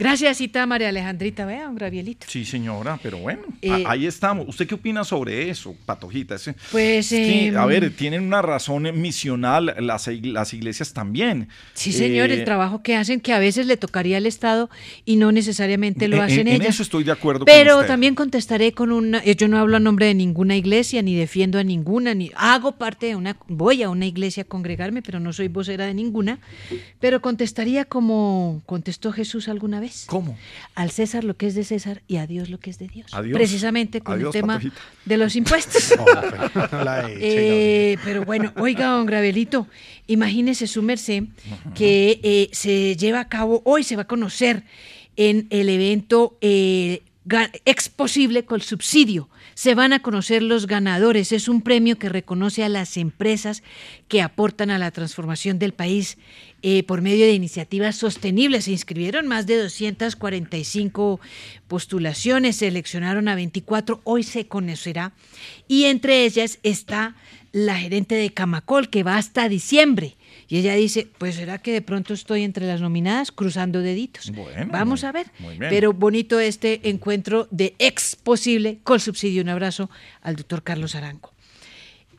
Gracias, 0.00 0.38
cita 0.38 0.66
María 0.66 0.88
Alejandrita. 0.88 1.44
Vea, 1.44 1.68
un 1.68 1.74
gravielito. 1.76 2.26
Sí, 2.28 2.44
señora, 2.44 2.98
pero 3.02 3.18
bueno, 3.18 3.42
Eh, 3.60 3.84
ahí 3.86 4.06
estamos. 4.06 4.48
¿Usted 4.48 4.66
qué 4.66 4.74
opina 4.74 5.04
sobre 5.04 5.50
eso, 5.50 5.76
Patojita? 5.84 6.36
Pues, 6.72 7.12
es 7.12 7.26
que, 7.26 7.46
em, 7.48 7.56
a 7.58 7.66
ver, 7.66 7.90
tienen 7.94 8.22
una 8.22 8.40
razón 8.40 8.88
misional 8.98 9.74
las, 9.78 10.08
las 10.08 10.54
iglesias 10.54 10.94
también. 10.94 11.48
Sí, 11.74 11.92
señor, 11.92 12.30
Eh, 12.30 12.34
el 12.34 12.44
trabajo 12.44 12.82
que 12.82 12.96
hacen 12.96 13.20
que 13.20 13.34
a 13.34 13.38
veces 13.38 13.66
le 13.66 13.76
tocaría 13.76 14.16
al 14.16 14.24
Estado 14.26 14.70
y 15.04 15.16
no 15.16 15.32
necesariamente 15.32 16.08
lo 16.08 16.16
en- 16.16 16.22
hacen 16.22 16.48
en 16.48 16.54
ellas. 16.62 16.74
eso 16.76 16.82
estoy 16.82 17.04
de 17.04 17.12
acuerdo 17.12 17.40
con 17.40 17.46
Pero 17.46 17.76
usted. 17.76 17.88
también 17.88 18.14
contestaré 18.14 18.72
con 18.72 18.92
una, 18.92 19.18
eh, 19.18 19.36
yo 19.36 19.48
no 19.48 19.58
hablo 19.58 19.76
a 19.76 19.80
nombre 19.80 20.06
de 20.06 20.14
ninguna 20.14 20.56
iglesia, 20.56 21.02
ni 21.02 21.14
defiendo 21.14 21.58
a 21.58 21.64
ninguna, 21.64 22.14
ni 22.14 22.30
hago 22.36 22.72
parte 22.72 23.06
de 23.06 23.16
una, 23.16 23.36
voy 23.48 23.82
a 23.82 23.90
una 23.90 24.06
iglesia 24.06 24.44
a 24.44 24.46
congregarme, 24.46 25.02
pero 25.02 25.20
no 25.20 25.32
soy 25.34 25.48
vocera 25.48 25.84
de 25.84 25.92
ninguna. 25.92 26.38
Pero 27.00 27.20
contestaría 27.20 27.84
como 27.84 28.62
contestó 28.64 29.12
Jesús 29.12 29.48
alguna 29.48 29.78
vez. 29.80 29.89
¿Cómo? 30.06 30.36
Al 30.74 30.90
César 30.90 31.24
lo 31.24 31.36
que 31.36 31.46
es 31.46 31.54
de 31.54 31.64
César 31.64 32.02
y 32.08 32.16
a 32.16 32.26
Dios 32.26 32.50
lo 32.50 32.58
que 32.58 32.70
es 32.70 32.78
de 32.78 32.88
Dios. 32.88 33.12
Adiós. 33.12 33.36
Precisamente 33.36 34.00
con 34.00 34.14
Adiós, 34.14 34.34
el 34.34 34.40
tema 34.40 34.54
Patojita. 34.54 34.80
de 35.04 35.16
los 35.16 35.36
impuestos. 35.36 35.94
No 36.72 36.84
la 36.84 37.10
eche, 37.10 37.92
Eh, 37.92 37.98
pero 38.04 38.24
bueno, 38.24 38.52
oiga, 38.56 38.86
don 38.86 39.06
Gravelito, 39.06 39.66
imagínese 40.06 40.66
su 40.66 40.82
merced 40.82 41.24
que 41.74 42.20
eh, 42.22 42.48
se 42.52 42.96
lleva 42.96 43.20
a 43.20 43.28
cabo, 43.28 43.62
hoy 43.64 43.84
se 43.84 43.96
va 43.96 44.02
a 44.02 44.06
conocer 44.06 44.64
en 45.16 45.46
el 45.50 45.68
evento 45.68 46.36
eh, 46.40 47.02
Exposible 47.64 48.44
con 48.44 48.60
subsidio. 48.60 49.28
Se 49.54 49.74
van 49.74 49.92
a 49.92 50.00
conocer 50.00 50.42
los 50.42 50.66
ganadores. 50.66 51.32
Es 51.32 51.48
un 51.48 51.60
premio 51.62 51.98
que 51.98 52.08
reconoce 52.08 52.64
a 52.64 52.68
las 52.68 52.96
empresas 52.96 53.62
que 54.08 54.22
aportan 54.22 54.70
a 54.70 54.78
la 54.78 54.90
transformación 54.90 55.58
del 55.58 55.72
país 55.72 56.16
eh, 56.62 56.82
por 56.82 57.02
medio 57.02 57.26
de 57.26 57.32
iniciativas 57.32 57.96
sostenibles. 57.96 58.64
Se 58.64 58.72
inscribieron 58.72 59.26
más 59.26 59.46
de 59.46 59.56
245 59.56 61.20
postulaciones, 61.68 62.56
seleccionaron 62.56 63.28
a 63.28 63.34
24, 63.34 64.00
hoy 64.04 64.22
se 64.22 64.46
conocerá. 64.46 65.12
Y 65.68 65.84
entre 65.84 66.24
ellas 66.24 66.58
está 66.62 67.16
la 67.52 67.76
gerente 67.76 68.14
de 68.14 68.30
Camacol, 68.30 68.90
que 68.90 69.02
va 69.02 69.16
hasta 69.16 69.48
diciembre. 69.48 70.16
Y 70.48 70.58
ella 70.58 70.74
dice, 70.74 71.08
pues 71.18 71.36
será 71.36 71.58
que 71.58 71.72
de 71.72 71.82
pronto 71.82 72.12
estoy 72.12 72.42
entre 72.42 72.66
las 72.66 72.80
nominadas 72.80 73.30
cruzando 73.32 73.80
deditos. 73.80 74.30
Bueno, 74.30 74.66
Vamos 74.72 75.04
a 75.04 75.12
ver. 75.12 75.28
Pero 75.58 75.92
bonito 75.92 76.40
este 76.40 76.88
encuentro 76.88 77.46
de 77.50 77.74
ex 77.78 78.16
posible 78.16 78.78
con 78.82 79.00
subsidio. 79.00 79.42
Un 79.42 79.48
abrazo 79.48 79.90
al 80.22 80.36
doctor 80.36 80.62
Carlos 80.62 80.94
Aranco. 80.94 81.32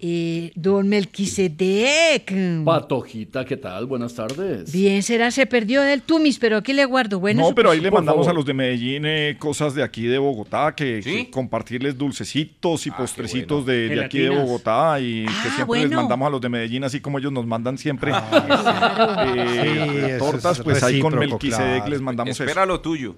Eh, 0.03 0.51
don 0.55 0.87
Melquisedec. 0.89 2.33
Patojita, 2.65 3.45
¿qué 3.45 3.55
tal? 3.55 3.85
Buenas 3.85 4.15
tardes. 4.15 4.71
Bien, 4.71 5.03
será, 5.03 5.29
se 5.29 5.45
perdió 5.45 5.81
del 5.83 6.01
Tumis, 6.01 6.39
pero 6.39 6.57
aquí 6.57 6.73
le 6.73 6.85
guardo. 6.85 7.19
Bueno, 7.19 7.47
no, 7.47 7.53
pero 7.53 7.69
ahí 7.69 7.79
le 7.79 7.91
mandamos 7.91 8.25
favor. 8.25 8.31
a 8.31 8.33
los 8.33 8.45
de 8.45 8.53
Medellín 8.55 9.03
eh, 9.05 9.35
cosas 9.37 9.75
de 9.75 9.83
aquí 9.83 10.07
de 10.07 10.17
Bogotá, 10.17 10.73
que, 10.75 11.01
que 11.03 11.29
compartirles 11.29 11.95
dulcecitos 11.99 12.87
y 12.87 12.91
postrecitos 12.91 13.63
de, 13.65 13.89
de 13.89 14.03
aquí 14.03 14.19
de. 14.19 14.29
Bogotá 14.31 14.99
y 14.99 15.25
que 15.25 15.31
Ah, 15.31 15.51
siempre 15.55 15.81
les 15.81 15.91
mandamos 15.91 16.25
a 16.27 16.29
los 16.31 16.41
de 16.41 16.49
Medellín, 16.49 16.83
así 16.83 16.99
como 16.99 17.19
ellos 17.19 17.31
nos 17.31 17.45
mandan 17.45 17.77
siempre 17.77 18.11
claro. 18.31 19.35
eh, 19.35 20.13
Sí, 20.13 20.17
tortas, 20.17 20.57
es 20.57 20.63
pues 20.63 20.81
ahí 20.81 20.99
con 20.99 21.15
Melquisedec 21.15 21.75
claro. 21.75 21.89
les 21.91 22.01
mandamos 22.01 22.31
Espera 22.39 22.61
eso. 22.63 22.65
lo 22.65 22.81
tuyo. 22.81 23.15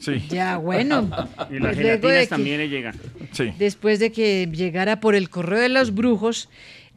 Sí. 0.00 0.22
Ya, 0.28 0.56
bueno. 0.58 1.08
Y 1.50 1.58
las 1.58 1.74
Pues 1.74 1.76
luego 1.76 1.76
de 1.76 1.76
gelatinas 1.76 2.20
que- 2.20 2.26
también 2.28 2.58
le 2.58 2.68
llegan. 2.68 2.94
Sí. 3.32 3.52
Después 3.58 3.98
de 3.98 4.12
que 4.12 4.48
llegara 4.52 5.00
por 5.00 5.14
el 5.14 5.28
correo 5.30 5.60
de 5.60 5.68
los 5.68 5.94
brujos, 5.94 6.48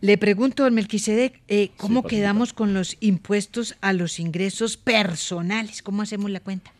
le 0.01 0.17
pregunto 0.17 0.65
al 0.65 0.71
Melquisedec, 0.71 1.41
eh, 1.47 1.69
¿cómo 1.77 2.03
quedamos 2.03 2.53
con 2.53 2.73
los 2.73 2.97
impuestos 3.01 3.75
a 3.81 3.93
los 3.93 4.19
ingresos 4.19 4.77
personales? 4.77 5.81
¿Cómo 5.83 6.01
hacemos 6.01 6.29
la 6.31 6.39
cuenta? 6.39 6.71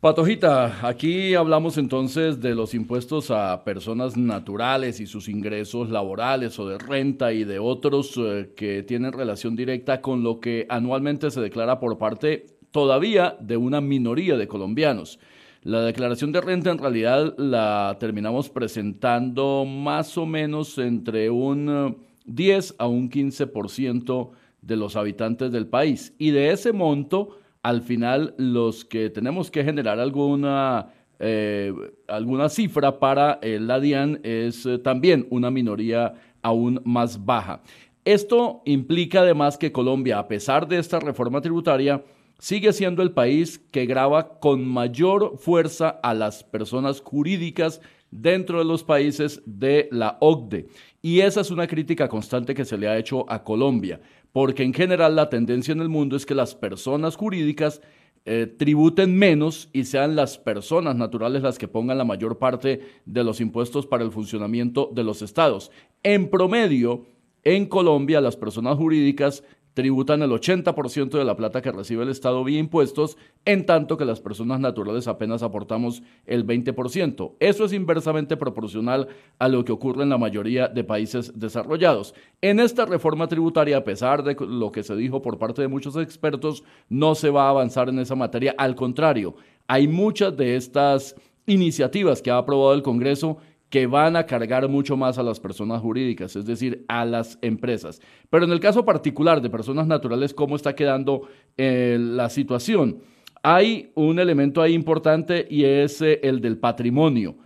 Patojita, 0.00 0.84
aquí 0.88 1.36
hablamos 1.36 1.78
entonces 1.78 2.40
de 2.40 2.56
los 2.56 2.74
impuestos 2.74 3.30
a 3.30 3.62
personas 3.62 4.16
naturales 4.16 4.98
y 4.98 5.06
sus 5.06 5.28
ingresos 5.28 5.90
laborales 5.90 6.58
o 6.58 6.66
de 6.68 6.76
renta 6.78 7.32
y 7.32 7.44
de 7.44 7.60
otros 7.60 8.14
eh, 8.18 8.50
que 8.56 8.82
tienen 8.82 9.12
relación 9.12 9.54
directa 9.54 10.00
con 10.00 10.24
lo 10.24 10.40
que 10.40 10.66
anualmente 10.68 11.30
se 11.30 11.40
declara 11.40 11.78
por 11.78 11.98
parte 11.98 12.46
todavía 12.72 13.36
de 13.38 13.56
una 13.56 13.80
minoría 13.80 14.36
de 14.36 14.48
colombianos. 14.48 15.20
La 15.64 15.82
declaración 15.82 16.32
de 16.32 16.40
renta 16.40 16.72
en 16.72 16.78
realidad 16.78 17.34
la 17.38 17.96
terminamos 18.00 18.50
presentando 18.50 19.64
más 19.64 20.18
o 20.18 20.26
menos 20.26 20.76
entre 20.78 21.30
un 21.30 21.68
eh, 21.70 21.94
10 22.26 22.74
a 22.78 22.88
un 22.88 23.08
15% 23.08 24.30
de 24.60 24.76
los 24.76 24.96
habitantes 24.96 25.52
del 25.52 25.68
país 25.68 26.14
y 26.18 26.30
de 26.30 26.50
ese 26.50 26.72
monto 26.72 27.38
al 27.62 27.82
final 27.82 28.34
los 28.38 28.84
que 28.84 29.08
tenemos 29.08 29.52
que 29.52 29.62
generar 29.62 30.00
alguna, 30.00 30.88
eh, 31.20 31.72
alguna 32.08 32.48
cifra 32.48 32.98
para 32.98 33.38
el 33.40 33.68
la 33.68 33.78
DIAN 33.78 34.18
es 34.24 34.66
eh, 34.66 34.78
también 34.78 35.28
una 35.30 35.52
minoría 35.52 36.14
aún 36.42 36.80
más 36.84 37.24
baja. 37.24 37.62
Esto 38.04 38.62
implica 38.64 39.20
además 39.20 39.56
que 39.58 39.70
Colombia, 39.70 40.18
a 40.18 40.26
pesar 40.26 40.66
de 40.66 40.78
esta 40.78 40.98
reforma 40.98 41.40
tributaria, 41.40 42.02
sigue 42.42 42.72
siendo 42.72 43.04
el 43.04 43.12
país 43.12 43.60
que 43.70 43.86
graba 43.86 44.40
con 44.40 44.66
mayor 44.66 45.38
fuerza 45.38 45.88
a 45.88 46.12
las 46.12 46.42
personas 46.42 47.00
jurídicas 47.00 47.80
dentro 48.10 48.58
de 48.58 48.64
los 48.64 48.82
países 48.82 49.40
de 49.46 49.88
la 49.92 50.18
OCDE. 50.20 50.66
Y 51.00 51.20
esa 51.20 51.42
es 51.42 51.52
una 51.52 51.68
crítica 51.68 52.08
constante 52.08 52.52
que 52.52 52.64
se 52.64 52.76
le 52.76 52.88
ha 52.88 52.98
hecho 52.98 53.30
a 53.30 53.44
Colombia, 53.44 54.00
porque 54.32 54.64
en 54.64 54.74
general 54.74 55.14
la 55.14 55.30
tendencia 55.30 55.70
en 55.70 55.82
el 55.82 55.88
mundo 55.88 56.16
es 56.16 56.26
que 56.26 56.34
las 56.34 56.56
personas 56.56 57.14
jurídicas 57.14 57.80
eh, 58.24 58.48
tributen 58.48 59.16
menos 59.16 59.68
y 59.72 59.84
sean 59.84 60.16
las 60.16 60.36
personas 60.36 60.96
naturales 60.96 61.42
las 61.42 61.58
que 61.58 61.68
pongan 61.68 61.98
la 61.98 62.04
mayor 62.04 62.38
parte 62.38 62.80
de 63.06 63.22
los 63.22 63.40
impuestos 63.40 63.86
para 63.86 64.02
el 64.02 64.10
funcionamiento 64.10 64.90
de 64.92 65.04
los 65.04 65.22
estados. 65.22 65.70
En 66.02 66.28
promedio, 66.28 67.06
en 67.44 67.66
Colombia, 67.66 68.20
las 68.20 68.36
personas 68.36 68.76
jurídicas 68.78 69.44
tributan 69.74 70.22
el 70.22 70.30
80% 70.30 71.10
de 71.10 71.24
la 71.24 71.36
plata 71.36 71.62
que 71.62 71.72
recibe 71.72 72.02
el 72.02 72.10
Estado 72.10 72.44
vía 72.44 72.58
impuestos, 72.58 73.16
en 73.44 73.66
tanto 73.66 73.96
que 73.96 74.04
las 74.04 74.20
personas 74.20 74.60
naturales 74.60 75.08
apenas 75.08 75.42
aportamos 75.42 76.02
el 76.26 76.46
20%. 76.46 77.32
Eso 77.40 77.64
es 77.64 77.72
inversamente 77.72 78.36
proporcional 78.36 79.08
a 79.38 79.48
lo 79.48 79.64
que 79.64 79.72
ocurre 79.72 80.02
en 80.02 80.10
la 80.10 80.18
mayoría 80.18 80.68
de 80.68 80.84
países 80.84 81.38
desarrollados. 81.38 82.14
En 82.40 82.60
esta 82.60 82.84
reforma 82.84 83.28
tributaria, 83.28 83.78
a 83.78 83.84
pesar 83.84 84.22
de 84.22 84.36
lo 84.46 84.70
que 84.72 84.82
se 84.82 84.96
dijo 84.96 85.22
por 85.22 85.38
parte 85.38 85.62
de 85.62 85.68
muchos 85.68 85.96
expertos, 85.96 86.64
no 86.88 87.14
se 87.14 87.30
va 87.30 87.46
a 87.46 87.50
avanzar 87.50 87.88
en 87.88 87.98
esa 87.98 88.14
materia. 88.14 88.54
Al 88.58 88.74
contrario, 88.74 89.34
hay 89.66 89.88
muchas 89.88 90.36
de 90.36 90.56
estas 90.56 91.16
iniciativas 91.46 92.22
que 92.22 92.30
ha 92.30 92.38
aprobado 92.38 92.74
el 92.74 92.82
Congreso 92.82 93.38
que 93.72 93.86
van 93.86 94.16
a 94.16 94.26
cargar 94.26 94.68
mucho 94.68 94.98
más 94.98 95.16
a 95.16 95.22
las 95.22 95.40
personas 95.40 95.80
jurídicas, 95.80 96.36
es 96.36 96.44
decir, 96.44 96.84
a 96.88 97.06
las 97.06 97.38
empresas. 97.40 98.02
Pero 98.28 98.44
en 98.44 98.52
el 98.52 98.60
caso 98.60 98.84
particular 98.84 99.40
de 99.40 99.48
personas 99.48 99.86
naturales, 99.86 100.34
¿cómo 100.34 100.56
está 100.56 100.74
quedando 100.74 101.22
eh, 101.56 101.96
la 101.98 102.28
situación? 102.28 102.98
Hay 103.42 103.90
un 103.94 104.18
elemento 104.18 104.60
ahí 104.60 104.74
importante 104.74 105.46
y 105.48 105.64
es 105.64 106.02
eh, 106.02 106.20
el 106.22 106.42
del 106.42 106.58
patrimonio. 106.58 107.36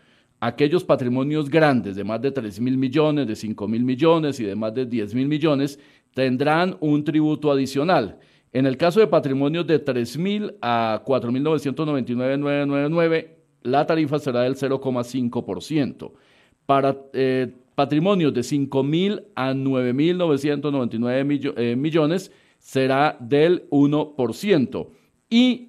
Aquellos 0.40 0.82
patrimonios 0.82 1.48
grandes 1.48 1.94
de 1.94 2.02
más 2.02 2.20
de 2.20 2.32
3 2.32 2.58
mil 2.58 2.76
millones, 2.76 3.28
de 3.28 3.36
5 3.36 3.68
mil 3.68 3.84
millones 3.84 4.40
y 4.40 4.44
de 4.46 4.56
más 4.56 4.74
de 4.74 4.84
10 4.84 5.14
mil 5.14 5.28
millones 5.28 5.78
tendrán 6.12 6.76
un 6.80 7.04
tributo 7.04 7.52
adicional. 7.52 8.18
En 8.52 8.66
el 8.66 8.76
caso 8.76 8.98
de 8.98 9.06
patrimonios 9.06 9.64
de 9.64 9.78
3 9.78 10.18
mil 10.18 10.56
a 10.60 11.04
4.999.999, 11.06 13.35
la 13.66 13.86
tarifa 13.86 14.18
será 14.18 14.42
del 14.42 14.56
0,5%. 14.56 16.12
Para 16.64 16.96
eh, 17.12 17.52
patrimonios 17.74 18.32
de 18.34 18.40
5.000 18.40 19.24
a 19.34 19.52
9.999 19.52 21.54
eh, 21.56 21.76
millones 21.76 22.32
será 22.58 23.16
del 23.20 23.68
1%. 23.70 24.88
Y 25.30 25.68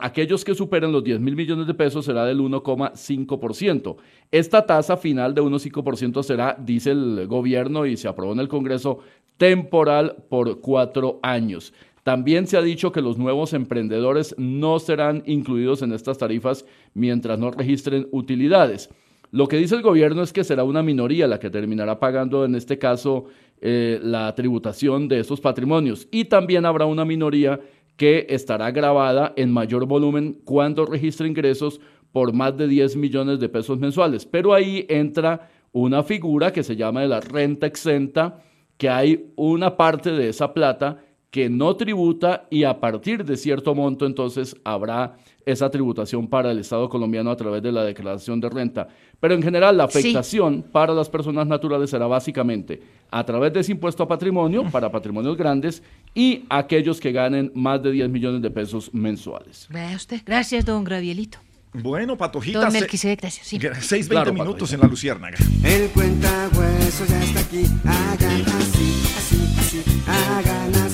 aquellos 0.00 0.44
que 0.44 0.54
superen 0.54 0.92
los 0.92 1.04
10 1.04 1.20
mil 1.20 1.36
millones 1.36 1.66
de 1.66 1.74
pesos 1.74 2.04
será 2.04 2.24
del 2.24 2.40
1,5%. 2.40 3.96
Esta 4.30 4.66
tasa 4.66 4.96
final 4.96 5.34
de 5.34 5.42
1,5% 5.42 6.22
será, 6.22 6.56
dice 6.58 6.92
el 6.92 7.26
gobierno 7.26 7.86
y 7.86 7.96
se 7.96 8.08
aprobó 8.08 8.32
en 8.32 8.40
el 8.40 8.48
Congreso, 8.48 9.00
temporal 9.36 10.16
por 10.28 10.60
cuatro 10.60 11.20
años. 11.22 11.72
También 12.08 12.46
se 12.46 12.56
ha 12.56 12.62
dicho 12.62 12.90
que 12.90 13.02
los 13.02 13.18
nuevos 13.18 13.52
emprendedores 13.52 14.34
no 14.38 14.78
serán 14.78 15.22
incluidos 15.26 15.82
en 15.82 15.92
estas 15.92 16.16
tarifas 16.16 16.64
mientras 16.94 17.38
no 17.38 17.50
registren 17.50 18.08
utilidades. 18.12 18.88
Lo 19.30 19.46
que 19.46 19.58
dice 19.58 19.74
el 19.74 19.82
gobierno 19.82 20.22
es 20.22 20.32
que 20.32 20.42
será 20.42 20.64
una 20.64 20.82
minoría 20.82 21.26
la 21.26 21.38
que 21.38 21.50
terminará 21.50 22.00
pagando 22.00 22.46
en 22.46 22.54
este 22.54 22.78
caso 22.78 23.26
eh, 23.60 24.00
la 24.02 24.34
tributación 24.34 25.06
de 25.06 25.20
estos 25.20 25.42
patrimonios 25.42 26.08
y 26.10 26.24
también 26.24 26.64
habrá 26.64 26.86
una 26.86 27.04
minoría 27.04 27.60
que 27.98 28.24
estará 28.30 28.70
grabada 28.70 29.34
en 29.36 29.52
mayor 29.52 29.84
volumen 29.84 30.40
cuando 30.46 30.86
registre 30.86 31.28
ingresos 31.28 31.78
por 32.10 32.32
más 32.32 32.56
de 32.56 32.68
10 32.68 32.96
millones 32.96 33.38
de 33.38 33.50
pesos 33.50 33.78
mensuales. 33.78 34.24
Pero 34.24 34.54
ahí 34.54 34.86
entra 34.88 35.50
una 35.72 36.02
figura 36.02 36.54
que 36.54 36.62
se 36.62 36.74
llama 36.74 37.02
de 37.02 37.08
la 37.08 37.20
renta 37.20 37.66
exenta, 37.66 38.42
que 38.78 38.88
hay 38.88 39.30
una 39.36 39.76
parte 39.76 40.10
de 40.12 40.30
esa 40.30 40.54
plata 40.54 41.04
que 41.30 41.50
no 41.50 41.76
tributa 41.76 42.46
y 42.50 42.64
a 42.64 42.80
partir 42.80 43.24
de 43.24 43.36
cierto 43.36 43.74
monto 43.74 44.06
entonces 44.06 44.56
habrá 44.64 45.16
esa 45.44 45.70
tributación 45.70 46.26
para 46.26 46.50
el 46.50 46.58
Estado 46.58 46.88
colombiano 46.88 47.30
a 47.30 47.36
través 47.36 47.62
de 47.62 47.72
la 47.72 47.82
declaración 47.84 48.40
de 48.40 48.48
renta. 48.50 48.88
Pero 49.20 49.34
en 49.34 49.42
general 49.42 49.76
la 49.76 49.84
afectación 49.84 50.62
para 50.72 50.92
las 50.94 51.08
personas 51.08 51.46
naturales 51.46 51.90
será 51.90 52.06
básicamente 52.06 52.82
a 53.10 53.24
través 53.24 53.52
de 53.52 53.60
ese 53.60 53.72
impuesto 53.72 54.02
a 54.02 54.08
patrimonio 54.08 54.64
para 54.70 54.90
patrimonios 54.90 55.36
grandes 55.36 55.82
y 56.14 56.44
aquellos 56.50 57.00
que 57.00 57.12
ganen 57.12 57.50
más 57.54 57.82
de 57.82 57.92
10 57.92 58.08
millones 58.10 58.42
de 58.42 58.50
pesos 58.50 58.92
mensuales. 58.94 59.66
Vea 59.70 59.96
usted. 59.96 60.20
Gracias, 60.26 60.64
don 60.64 60.84
Gravielito. 60.84 61.38
Bueno, 61.72 62.16
Patojita. 62.16 62.60
Don 62.60 62.72
se- 62.72 62.80
Melquisedec, 62.80 63.20
gracias. 63.20 63.46
Sí. 63.46 63.58
6.20 63.58 64.08
Claro, 64.08 64.32
minutos 64.32 64.72
en 64.72 64.80
la 64.80 64.86
Luciérnaga. 64.86 65.36
El 65.64 65.88
cuentahueso 65.90 67.04
ya 67.06 67.22
está 67.22 67.40
aquí. 67.40 67.64
Hagan 67.84 68.42
así, 68.42 68.97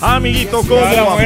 Amiguito. 0.01 0.63
¿cómo 0.63 0.81
vamos? 0.81 1.21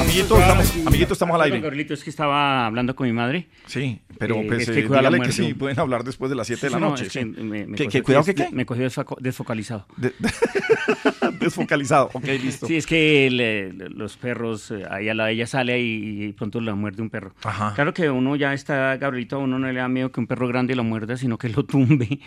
Amiguito, 0.00 0.38
estamos, 0.38 0.72
amiguito, 0.86 1.12
estamos 1.14 1.34
al 1.36 1.42
aire. 1.42 1.60
Carlito, 1.60 1.94
es 1.94 2.04
que 2.04 2.10
estaba 2.10 2.66
hablando 2.66 2.94
con 2.94 3.06
mi 3.06 3.12
madre. 3.12 3.48
Sí, 3.66 4.00
pero 4.18 4.36
Eh, 4.36 4.44
pues, 4.46 4.62
es 4.62 4.70
que 4.70 4.80
eh, 4.80 4.82
dígale 4.82 5.20
que 5.20 5.32
sí, 5.32 5.54
pueden 5.54 5.78
hablar 5.80 6.04
después 6.04 6.28
de 6.30 6.36
las 6.36 6.46
7 6.46 6.66
de 6.66 6.70
la 6.70 6.78
no, 6.80 6.90
noche. 6.90 7.06
es 7.06 7.12
que 7.12 7.20
sí. 7.20 7.24
me- 7.24 7.66
me 7.66 7.76
¿Qué- 7.76 7.86
cogió- 7.86 8.02
cuidado, 8.04 8.24
¿qué 8.24 8.34
des- 8.34 8.48
qué? 8.48 8.54
Me 8.54 8.66
cogió 8.66 8.88
desfocalizado. 9.20 9.86
Desfocalizado. 11.40 12.10
Ok, 12.12 12.24
listo. 12.42 12.66
Sí, 12.66 12.76
es 12.76 12.86
que 12.86 13.28
le- 13.30 13.72
los 13.90 14.16
perros, 14.16 14.70
eh, 14.70 14.84
ahí 14.90 15.08
a 15.08 15.14
la 15.14 15.26
de 15.26 15.32
ella 15.32 15.46
sale 15.46 15.80
y, 15.80 16.24
y 16.26 16.32
pronto 16.34 16.60
la 16.60 16.74
muerde 16.74 17.02
un 17.02 17.10
perro. 17.10 17.34
Ajá. 17.42 17.72
Claro 17.74 17.92
que 17.94 18.10
uno 18.10 18.36
ya 18.36 18.52
está, 18.54 18.96
Gabrielito, 18.96 19.36
a 19.36 19.38
uno 19.40 19.58
no 19.58 19.66
le 19.70 19.78
da 19.80 19.88
miedo 19.88 20.12
que 20.12 20.20
un 20.20 20.26
perro 20.26 20.46
grande 20.46 20.76
lo 20.76 20.84
muerda, 20.84 21.16
sino 21.16 21.38
que 21.38 21.48
lo 21.48 21.64
tumbe. 21.64 22.20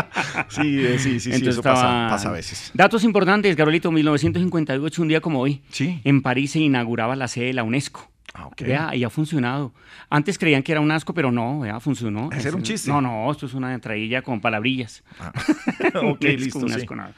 Sí, 0.49 0.79
eh, 0.85 0.97
sí, 0.97 1.11
sí, 1.13 1.19
sí, 1.19 1.29
Entonces 1.29 1.53
eso 1.55 1.63
pasa, 1.63 1.81
estaba- 1.81 2.09
pasa 2.09 2.29
a 2.29 2.31
veces. 2.33 2.71
Datos 2.73 3.03
importantes, 3.03 3.55
Gabrielito, 3.55 3.91
1958, 3.91 5.01
un 5.01 5.07
día 5.07 5.21
como 5.21 5.39
hoy, 5.39 5.61
Sí. 5.69 6.01
en 6.03 6.21
París 6.21 6.51
se 6.51 6.59
inauguraba 6.59 7.15
la 7.15 7.27
sede 7.27 7.45
de 7.47 7.53
la 7.53 7.63
UNESCO. 7.63 8.09
Ah, 8.33 8.45
ok. 8.45 8.61
Vea, 8.61 8.95
y 8.95 9.03
ha 9.03 9.09
funcionado. 9.09 9.73
Antes 10.09 10.37
creían 10.37 10.61
que 10.61 10.71
era 10.71 10.81
un 10.81 10.91
asco, 10.91 11.13
pero 11.15 11.31
no, 11.31 11.61
vea, 11.61 11.79
funcionó. 11.79 12.29
Ese 12.31 12.49
era 12.49 12.57
un 12.57 12.61
Es- 12.63 12.69
chiste. 12.69 12.89
No, 12.91 13.01
no, 13.01 13.31
esto 13.31 13.47
es 13.47 13.53
una 13.55 13.73
entradilla 13.73 14.21
con 14.21 14.39
palabrillas. 14.39 15.03
Ah. 15.19 15.31
Ok, 16.03 16.21
listo, 16.23 16.59
un 16.59 16.69
sí. 16.69 16.75
asco, 16.81 16.95
nada. 16.95 17.13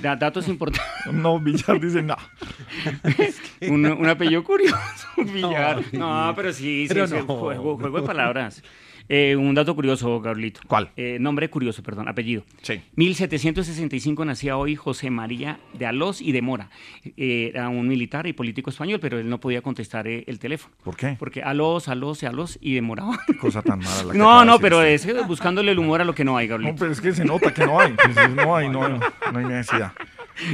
Da- 0.00 0.16
datos 0.16 0.48
importantes. 0.48 1.12
No, 1.12 1.38
Villar 1.40 1.78
dice 1.80 2.02
no. 2.02 2.16
un, 3.68 3.84
un 3.86 4.06
apellido 4.08 4.42
curioso, 4.44 4.76
Villar. 5.18 5.82
No, 5.92 6.32
pero 6.34 6.52
sí, 6.52 6.86
sí, 6.86 6.94
Pero 6.94 7.06
sí, 7.06 7.14
no. 7.14 7.24
juego, 7.36 7.76
juego 7.78 8.00
de 8.00 8.06
palabras. 8.06 8.62
Eh, 9.08 9.36
un 9.36 9.54
dato 9.54 9.74
curioso, 9.74 10.20
Gabrielito. 10.20 10.60
¿Cuál? 10.66 10.90
Eh, 10.96 11.18
nombre 11.20 11.50
curioso, 11.50 11.82
perdón, 11.82 12.08
apellido. 12.08 12.44
Sí. 12.62 12.80
1765 12.96 14.24
nacía 14.24 14.56
hoy 14.56 14.76
José 14.76 15.10
María 15.10 15.58
de 15.74 15.86
Alós 15.86 16.20
y 16.20 16.32
de 16.32 16.42
Mora. 16.42 16.70
Eh, 17.16 17.50
era 17.52 17.68
un 17.68 17.86
militar 17.88 18.26
y 18.26 18.32
político 18.32 18.70
español, 18.70 19.00
pero 19.00 19.18
él 19.18 19.28
no 19.28 19.38
podía 19.40 19.60
contestar 19.62 20.06
eh, 20.08 20.24
el 20.26 20.38
teléfono. 20.38 20.74
¿Por 20.84 20.96
qué? 20.96 21.16
Porque 21.18 21.42
Alós, 21.42 21.88
Alós, 21.88 22.22
Alós 22.22 22.58
y 22.60 22.74
demoraba. 22.74 23.18
Cosa 23.40 23.62
tan 23.62 23.80
mala 23.80 24.04
la 24.04 24.12
que 24.12 24.18
No, 24.18 24.40
de 24.40 24.46
no, 24.46 24.58
pero 24.58 24.78
usted. 24.78 24.88
es 24.92 25.06
eh, 25.06 25.14
buscándole 25.26 25.72
el 25.72 25.78
humor 25.78 26.00
a 26.00 26.04
lo 26.04 26.14
que 26.14 26.24
no 26.24 26.36
hay, 26.36 26.46
No, 26.46 26.52
Gabrielito. 26.52 26.78
pero 26.80 26.92
es 26.92 27.00
que 27.00 27.12
se 27.12 27.24
nota 27.24 27.52
que 27.52 27.66
no 27.66 27.80
hay. 27.80 27.92
pues, 27.94 28.30
no 28.34 28.56
hay, 28.56 28.68
no 28.68 28.84
hay, 28.84 28.92
no 29.32 29.38
hay 29.38 29.44
necesidad. 29.44 29.92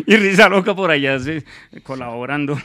Y 0.06 0.16
risa 0.16 0.48
loca 0.48 0.74
por 0.74 0.90
allá, 0.90 1.18
sí, 1.18 1.42
colaborando. 1.82 2.59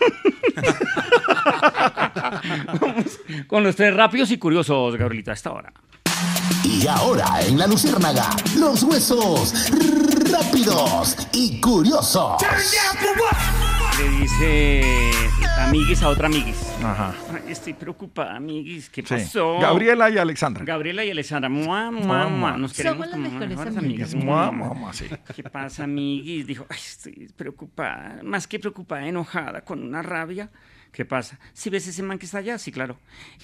Vamos 2.79 3.19
con 3.47 3.63
los 3.63 3.75
tres 3.75 3.95
rápidos 3.95 4.31
y 4.31 4.37
curiosos, 4.37 4.95
Gabrielito, 4.95 5.31
a 5.31 5.33
esta 5.33 5.51
hora. 5.51 5.71
Y 6.63 6.87
ahora 6.87 7.41
en 7.41 7.57
la 7.57 7.67
Luciérnaga, 7.67 8.29
los 8.57 8.83
huesos 8.83 9.53
rápidos 10.31 11.17
y 11.33 11.59
curiosos. 11.59 12.41
Le 13.97 14.09
dice 14.09 15.11
amiguis 15.59 16.01
a 16.01 16.09
otra 16.09 16.27
amiguis. 16.27 16.72
Ajá. 16.83 17.15
Ay, 17.33 17.51
estoy 17.51 17.73
preocupada, 17.73 18.35
amiguis. 18.35 18.89
¿Qué 18.89 19.01
Sí. 19.01 19.07
pasó? 19.15 19.59
Gabriela 19.59 20.09
y 20.09 20.17
Alexandra. 20.17 20.65
Gabriela 20.65 21.03
y 21.05 21.11
Alexandra. 21.11 21.49
Mua, 21.49 21.91
mua, 21.91 22.27
Mua. 22.27 22.57
Nos 22.57 22.73
queremos 22.73 22.97
Somos 22.97 23.07
las 23.07 23.15
como 23.15 23.29
mejores 23.29 23.49
mejores 23.49 23.77
amigas. 23.77 24.15
Mua, 24.15 24.51
mua, 24.51 24.73
mua, 24.73 24.93
sí. 24.93 25.05
¿Qué 25.35 25.43
pasa, 25.43 25.85
amiguis? 25.85 26.45
Dijo, 26.45 26.65
ay, 26.69 26.77
estoy 26.77 27.29
preocupada. 27.35 28.19
Más 28.23 28.47
que 28.47 28.59
preocupada, 28.59 29.07
enojada, 29.07 29.61
con 29.61 29.81
una 29.83 30.01
rabia. 30.01 30.49
¿Qué 30.93 31.05
pasa? 31.05 31.39
Si 31.53 31.69
ves 31.71 31.87
ese 31.87 32.03
man 32.03 32.19
que 32.19 32.27
está 32.27 32.37
allá, 32.37 32.57
sí, 32.59 32.71
claro. 32.71 32.99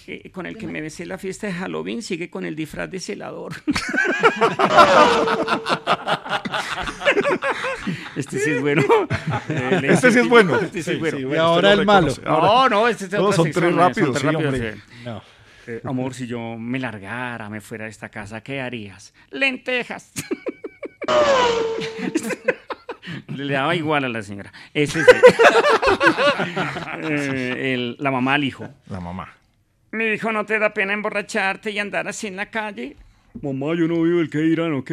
Eh, 0.05 0.29
con 0.31 0.45
el 0.45 0.55
que 0.55 0.67
me 0.67 0.81
besé 0.81 1.01
en 1.03 1.09
la 1.09 1.17
fiesta 1.17 1.47
de 1.47 1.53
Halloween, 1.53 2.03
sigue 2.03 2.29
con 2.29 2.45
el 2.45 2.55
disfraz 2.55 2.91
de 2.91 2.99
celador. 2.99 3.55
este 8.15 8.39
sí 8.39 8.51
es 8.51 8.61
bueno. 8.61 8.83
Eh, 9.49 9.81
Este 9.89 10.11
sí 10.11 10.19
es 10.19 10.29
bueno. 10.29 10.57
Este 10.59 10.83
sí 10.83 10.91
es 10.91 10.95
Sí, 10.95 10.95
bueno. 10.97 11.19
Y 11.19 11.23
bueno, 11.23 11.43
ahora 11.43 11.73
el 11.73 11.85
malo. 11.85 12.13
Ahora- 12.25 12.47
No, 12.47 12.69
no, 12.69 12.87
este 12.87 13.05
es 13.05 13.13
otra 13.13 13.35
son 13.35 13.45
sección, 13.45 13.63
tres 13.65 13.75
rápidos, 13.75 14.19
son 14.19 14.31
tres 14.37 14.41
sí, 14.51 14.59
rápidos. 14.59 14.77
No. 15.05 15.23
Eh, 15.67 15.81
amor, 15.85 16.13
si 16.13 16.27
yo 16.27 16.55
me 16.57 16.79
largara, 16.79 17.49
me 17.49 17.61
fuera 17.61 17.85
de 17.85 17.91
esta 17.91 18.09
casa, 18.09 18.41
¿qué 18.41 18.61
harías? 18.61 19.13
Lentejas. 19.31 20.11
Le 23.27 23.53
daba 23.53 23.75
igual 23.75 24.03
a 24.05 24.09
la 24.09 24.21
señora. 24.21 24.51
Ese 24.73 24.99
es 25.01 25.07
Eh, 27.03 27.73
el- 27.73 27.95
la 27.99 28.11
mamá 28.11 28.33
al 28.35 28.43
hijo. 28.43 28.67
La 28.89 28.99
mamá. 28.99 29.33
Mi 29.91 30.05
hijo, 30.13 30.31
¿no 30.31 30.45
te 30.45 30.59
da 30.59 30.73
pena 30.73 30.93
emborracharte 30.93 31.71
y 31.71 31.79
andar 31.79 32.07
así 32.07 32.27
en 32.27 32.35
la 32.35 32.49
calle? 32.49 32.95
Mamá, 33.41 33.67
yo 33.77 33.87
no 33.87 34.01
vivo 34.03 34.19
el 34.21 34.29
que 34.29 34.39
irán, 34.45 34.73
¿ok? 34.73 34.91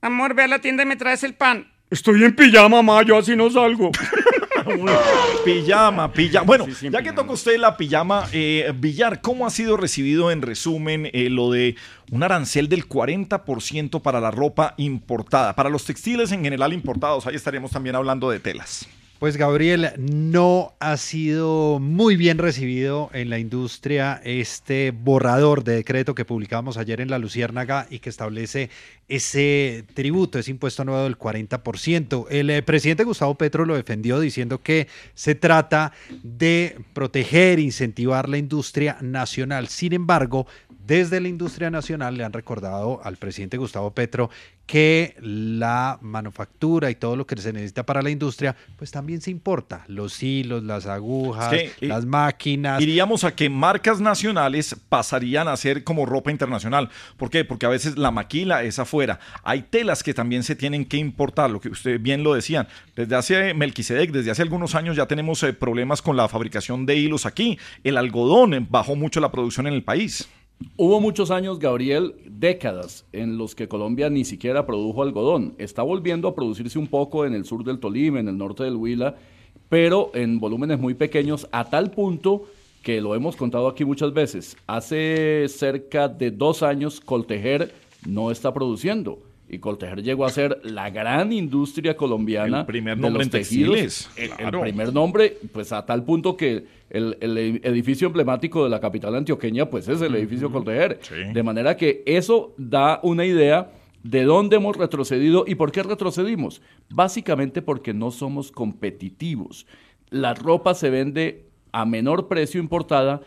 Amor, 0.00 0.34
ve 0.34 0.42
a 0.44 0.48
la 0.48 0.58
tienda 0.60 0.82
y 0.82 0.86
me 0.86 0.96
traes 0.96 1.22
el 1.24 1.34
pan. 1.34 1.66
Estoy 1.90 2.24
en 2.24 2.34
pijama, 2.34 2.82
mamá, 2.82 3.02
yo 3.02 3.16
así 3.18 3.36
no 3.36 3.48
salgo. 3.50 3.90
Pijama, 5.44 6.12
pijama. 6.12 6.46
Bueno, 6.46 6.64
Sí, 6.66 6.74
sí, 6.74 6.86
en 6.86 6.92
ya 6.92 7.02
que 7.02 7.12
toca 7.12 7.32
usted 7.32 7.58
la 7.58 7.76
pijama, 7.76 8.28
eh, 8.32 8.72
Villar, 8.74 9.20
¿cómo 9.20 9.46
ha 9.46 9.50
sido 9.50 9.76
recibido 9.76 10.30
en 10.30 10.42
resumen 10.42 11.10
eh, 11.12 11.28
lo 11.30 11.50
de 11.50 11.76
un 12.10 12.22
arancel 12.22 12.68
del 12.68 12.88
40% 12.88 14.00
para 14.02 14.20
la 14.20 14.30
ropa 14.30 14.74
importada? 14.76 15.54
Para 15.54 15.68
los 15.68 15.84
textiles 15.84 16.32
en 16.32 16.42
general 16.42 16.72
importados, 16.72 17.26
ahí 17.26 17.34
estaríamos 17.34 17.70
también 17.70 17.96
hablando 17.96 18.30
de 18.30 18.40
telas. 18.40 18.88
Pues 19.24 19.38
Gabriel, 19.38 19.88
no 19.96 20.74
ha 20.80 20.98
sido 20.98 21.78
muy 21.80 22.14
bien 22.14 22.36
recibido 22.36 23.08
en 23.14 23.30
la 23.30 23.38
industria 23.38 24.20
este 24.22 24.90
borrador 24.90 25.64
de 25.64 25.76
decreto 25.76 26.14
que 26.14 26.26
publicamos 26.26 26.76
ayer 26.76 27.00
en 27.00 27.08
La 27.08 27.18
Luciérnaga 27.18 27.86
y 27.88 28.00
que 28.00 28.10
establece 28.10 28.68
ese 29.08 29.86
tributo, 29.94 30.38
ese 30.38 30.50
impuesto 30.50 30.84
nuevo 30.84 31.04
del 31.04 31.16
40%. 31.16 32.26
El 32.28 32.50
eh, 32.50 32.62
presidente 32.62 33.04
Gustavo 33.04 33.34
Petro 33.36 33.64
lo 33.64 33.76
defendió 33.76 34.20
diciendo 34.20 34.60
que 34.62 34.88
se 35.14 35.34
trata 35.34 35.92
de 36.22 36.76
proteger, 36.92 37.60
incentivar 37.60 38.28
la 38.28 38.36
industria 38.36 38.98
nacional. 39.00 39.68
Sin 39.68 39.94
embargo, 39.94 40.46
desde 40.86 41.20
la 41.20 41.28
industria 41.28 41.70
nacional 41.70 42.16
le 42.16 42.24
han 42.24 42.32
recordado 42.32 43.00
al 43.04 43.16
presidente 43.16 43.56
Gustavo 43.56 43.92
Petro 43.92 44.30
que 44.66 45.14
la 45.20 45.98
manufactura 46.00 46.90
y 46.90 46.94
todo 46.94 47.16
lo 47.16 47.26
que 47.26 47.36
se 47.36 47.52
necesita 47.52 47.84
para 47.84 48.00
la 48.00 48.10
industria, 48.10 48.56
pues 48.76 48.90
también 48.90 49.20
se 49.20 49.30
importa. 49.30 49.84
Los 49.88 50.22
hilos, 50.22 50.62
las 50.62 50.86
agujas, 50.86 51.52
Es 51.52 51.72
que, 51.74 51.86
las 51.86 52.06
máquinas. 52.06 52.80
Iríamos 52.80 53.24
a 53.24 53.34
que 53.34 53.50
marcas 53.50 54.00
nacionales 54.00 54.74
pasarían 54.88 55.48
a 55.48 55.56
ser 55.56 55.84
como 55.84 56.06
ropa 56.06 56.30
internacional. 56.30 56.88
¿Por 57.16 57.28
qué? 57.28 57.44
Porque 57.44 57.66
a 57.66 57.68
veces 57.68 57.98
la 57.98 58.10
maquila 58.10 58.62
es 58.62 58.78
afuera. 58.78 59.20
Hay 59.42 59.62
telas 59.62 60.02
que 60.02 60.14
también 60.14 60.42
se 60.42 60.56
tienen 60.56 60.86
que 60.86 60.96
importar, 60.96 61.50
lo 61.50 61.60
que 61.60 61.68
usted 61.68 62.00
bien 62.00 62.22
lo 62.22 62.34
decían. 62.34 62.66
Desde 62.96 63.16
hace 63.16 63.54
Melquisedec, 63.54 64.12
desde 64.12 64.30
hace 64.30 64.42
algunos 64.42 64.74
años 64.74 64.96
ya 64.96 65.06
tenemos 65.06 65.42
eh, 65.42 65.52
problemas 65.52 66.00
con 66.00 66.16
la 66.16 66.28
fabricación 66.28 66.86
de 66.86 66.96
hilos 66.96 67.26
aquí. 67.26 67.58
El 67.82 67.98
algodón 67.98 68.54
eh, 68.54 68.66
bajó 68.66 68.96
mucho 68.96 69.20
la 69.20 69.30
producción 69.30 69.66
en 69.66 69.74
el 69.74 69.82
país. 69.82 70.26
Hubo 70.76 71.00
muchos 71.00 71.30
años, 71.30 71.58
Gabriel, 71.58 72.14
décadas, 72.26 73.04
en 73.12 73.38
los 73.38 73.54
que 73.54 73.68
Colombia 73.68 74.10
ni 74.10 74.24
siquiera 74.24 74.66
produjo 74.66 75.02
algodón. 75.02 75.54
Está 75.58 75.82
volviendo 75.82 76.28
a 76.28 76.34
producirse 76.34 76.78
un 76.78 76.88
poco 76.88 77.24
en 77.24 77.34
el 77.34 77.44
sur 77.44 77.64
del 77.64 77.78
Tolima, 77.78 78.20
en 78.20 78.28
el 78.28 78.38
norte 78.38 78.64
del 78.64 78.76
Huila, 78.76 79.16
pero 79.68 80.10
en 80.14 80.40
volúmenes 80.40 80.78
muy 80.78 80.94
pequeños, 80.94 81.48
a 81.52 81.70
tal 81.70 81.90
punto 81.90 82.44
que 82.82 83.00
lo 83.00 83.14
hemos 83.14 83.36
contado 83.36 83.68
aquí 83.68 83.84
muchas 83.84 84.12
veces. 84.12 84.56
Hace 84.66 85.46
cerca 85.48 86.08
de 86.08 86.30
dos 86.30 86.62
años, 86.62 87.00
Coltejer 87.00 87.72
no 88.06 88.30
está 88.30 88.52
produciendo. 88.52 89.18
Y 89.54 89.58
Coltejer 89.60 90.02
llegó 90.02 90.24
a 90.26 90.30
ser 90.30 90.60
la 90.64 90.90
gran 90.90 91.32
industria 91.32 91.96
colombiana 91.96 92.60
El 92.60 92.66
primer 92.66 92.96
de 92.96 93.02
nombre 93.02 93.18
los 93.24 93.26
en 93.26 93.30
tejidos. 93.30 93.74
textiles, 93.76 94.10
El- 94.38 94.60
primer 94.60 94.92
nombre, 94.92 95.38
pues 95.52 95.72
a 95.72 95.84
tal 95.86 96.04
punto 96.04 96.36
que 96.36 96.64
el, 96.90 97.16
el 97.20 97.38
edificio 97.62 98.06
emblemático 98.08 98.64
de 98.64 98.70
la 98.70 98.80
capital 98.80 99.14
antioqueña, 99.14 99.70
pues 99.70 99.88
es 99.88 100.00
el 100.00 100.14
edificio 100.14 100.50
Coltejer. 100.50 101.00
De 101.32 101.42
manera 101.42 101.76
que 101.76 102.02
eso 102.06 102.54
da 102.58 103.00
una 103.02 103.24
idea 103.24 103.70
de 104.02 104.24
dónde 104.24 104.56
hemos 104.56 104.76
retrocedido 104.76 105.44
y 105.46 105.54
por 105.54 105.72
qué 105.72 105.82
retrocedimos. 105.82 106.60
Básicamente 106.90 107.62
porque 107.62 107.94
no 107.94 108.10
somos 108.10 108.52
competitivos. 108.52 109.66
La 110.10 110.34
ropa 110.34 110.74
se 110.74 110.90
vende 110.90 111.46
a 111.72 111.84
menor 111.84 112.28
precio 112.28 112.60
importada 112.60 113.20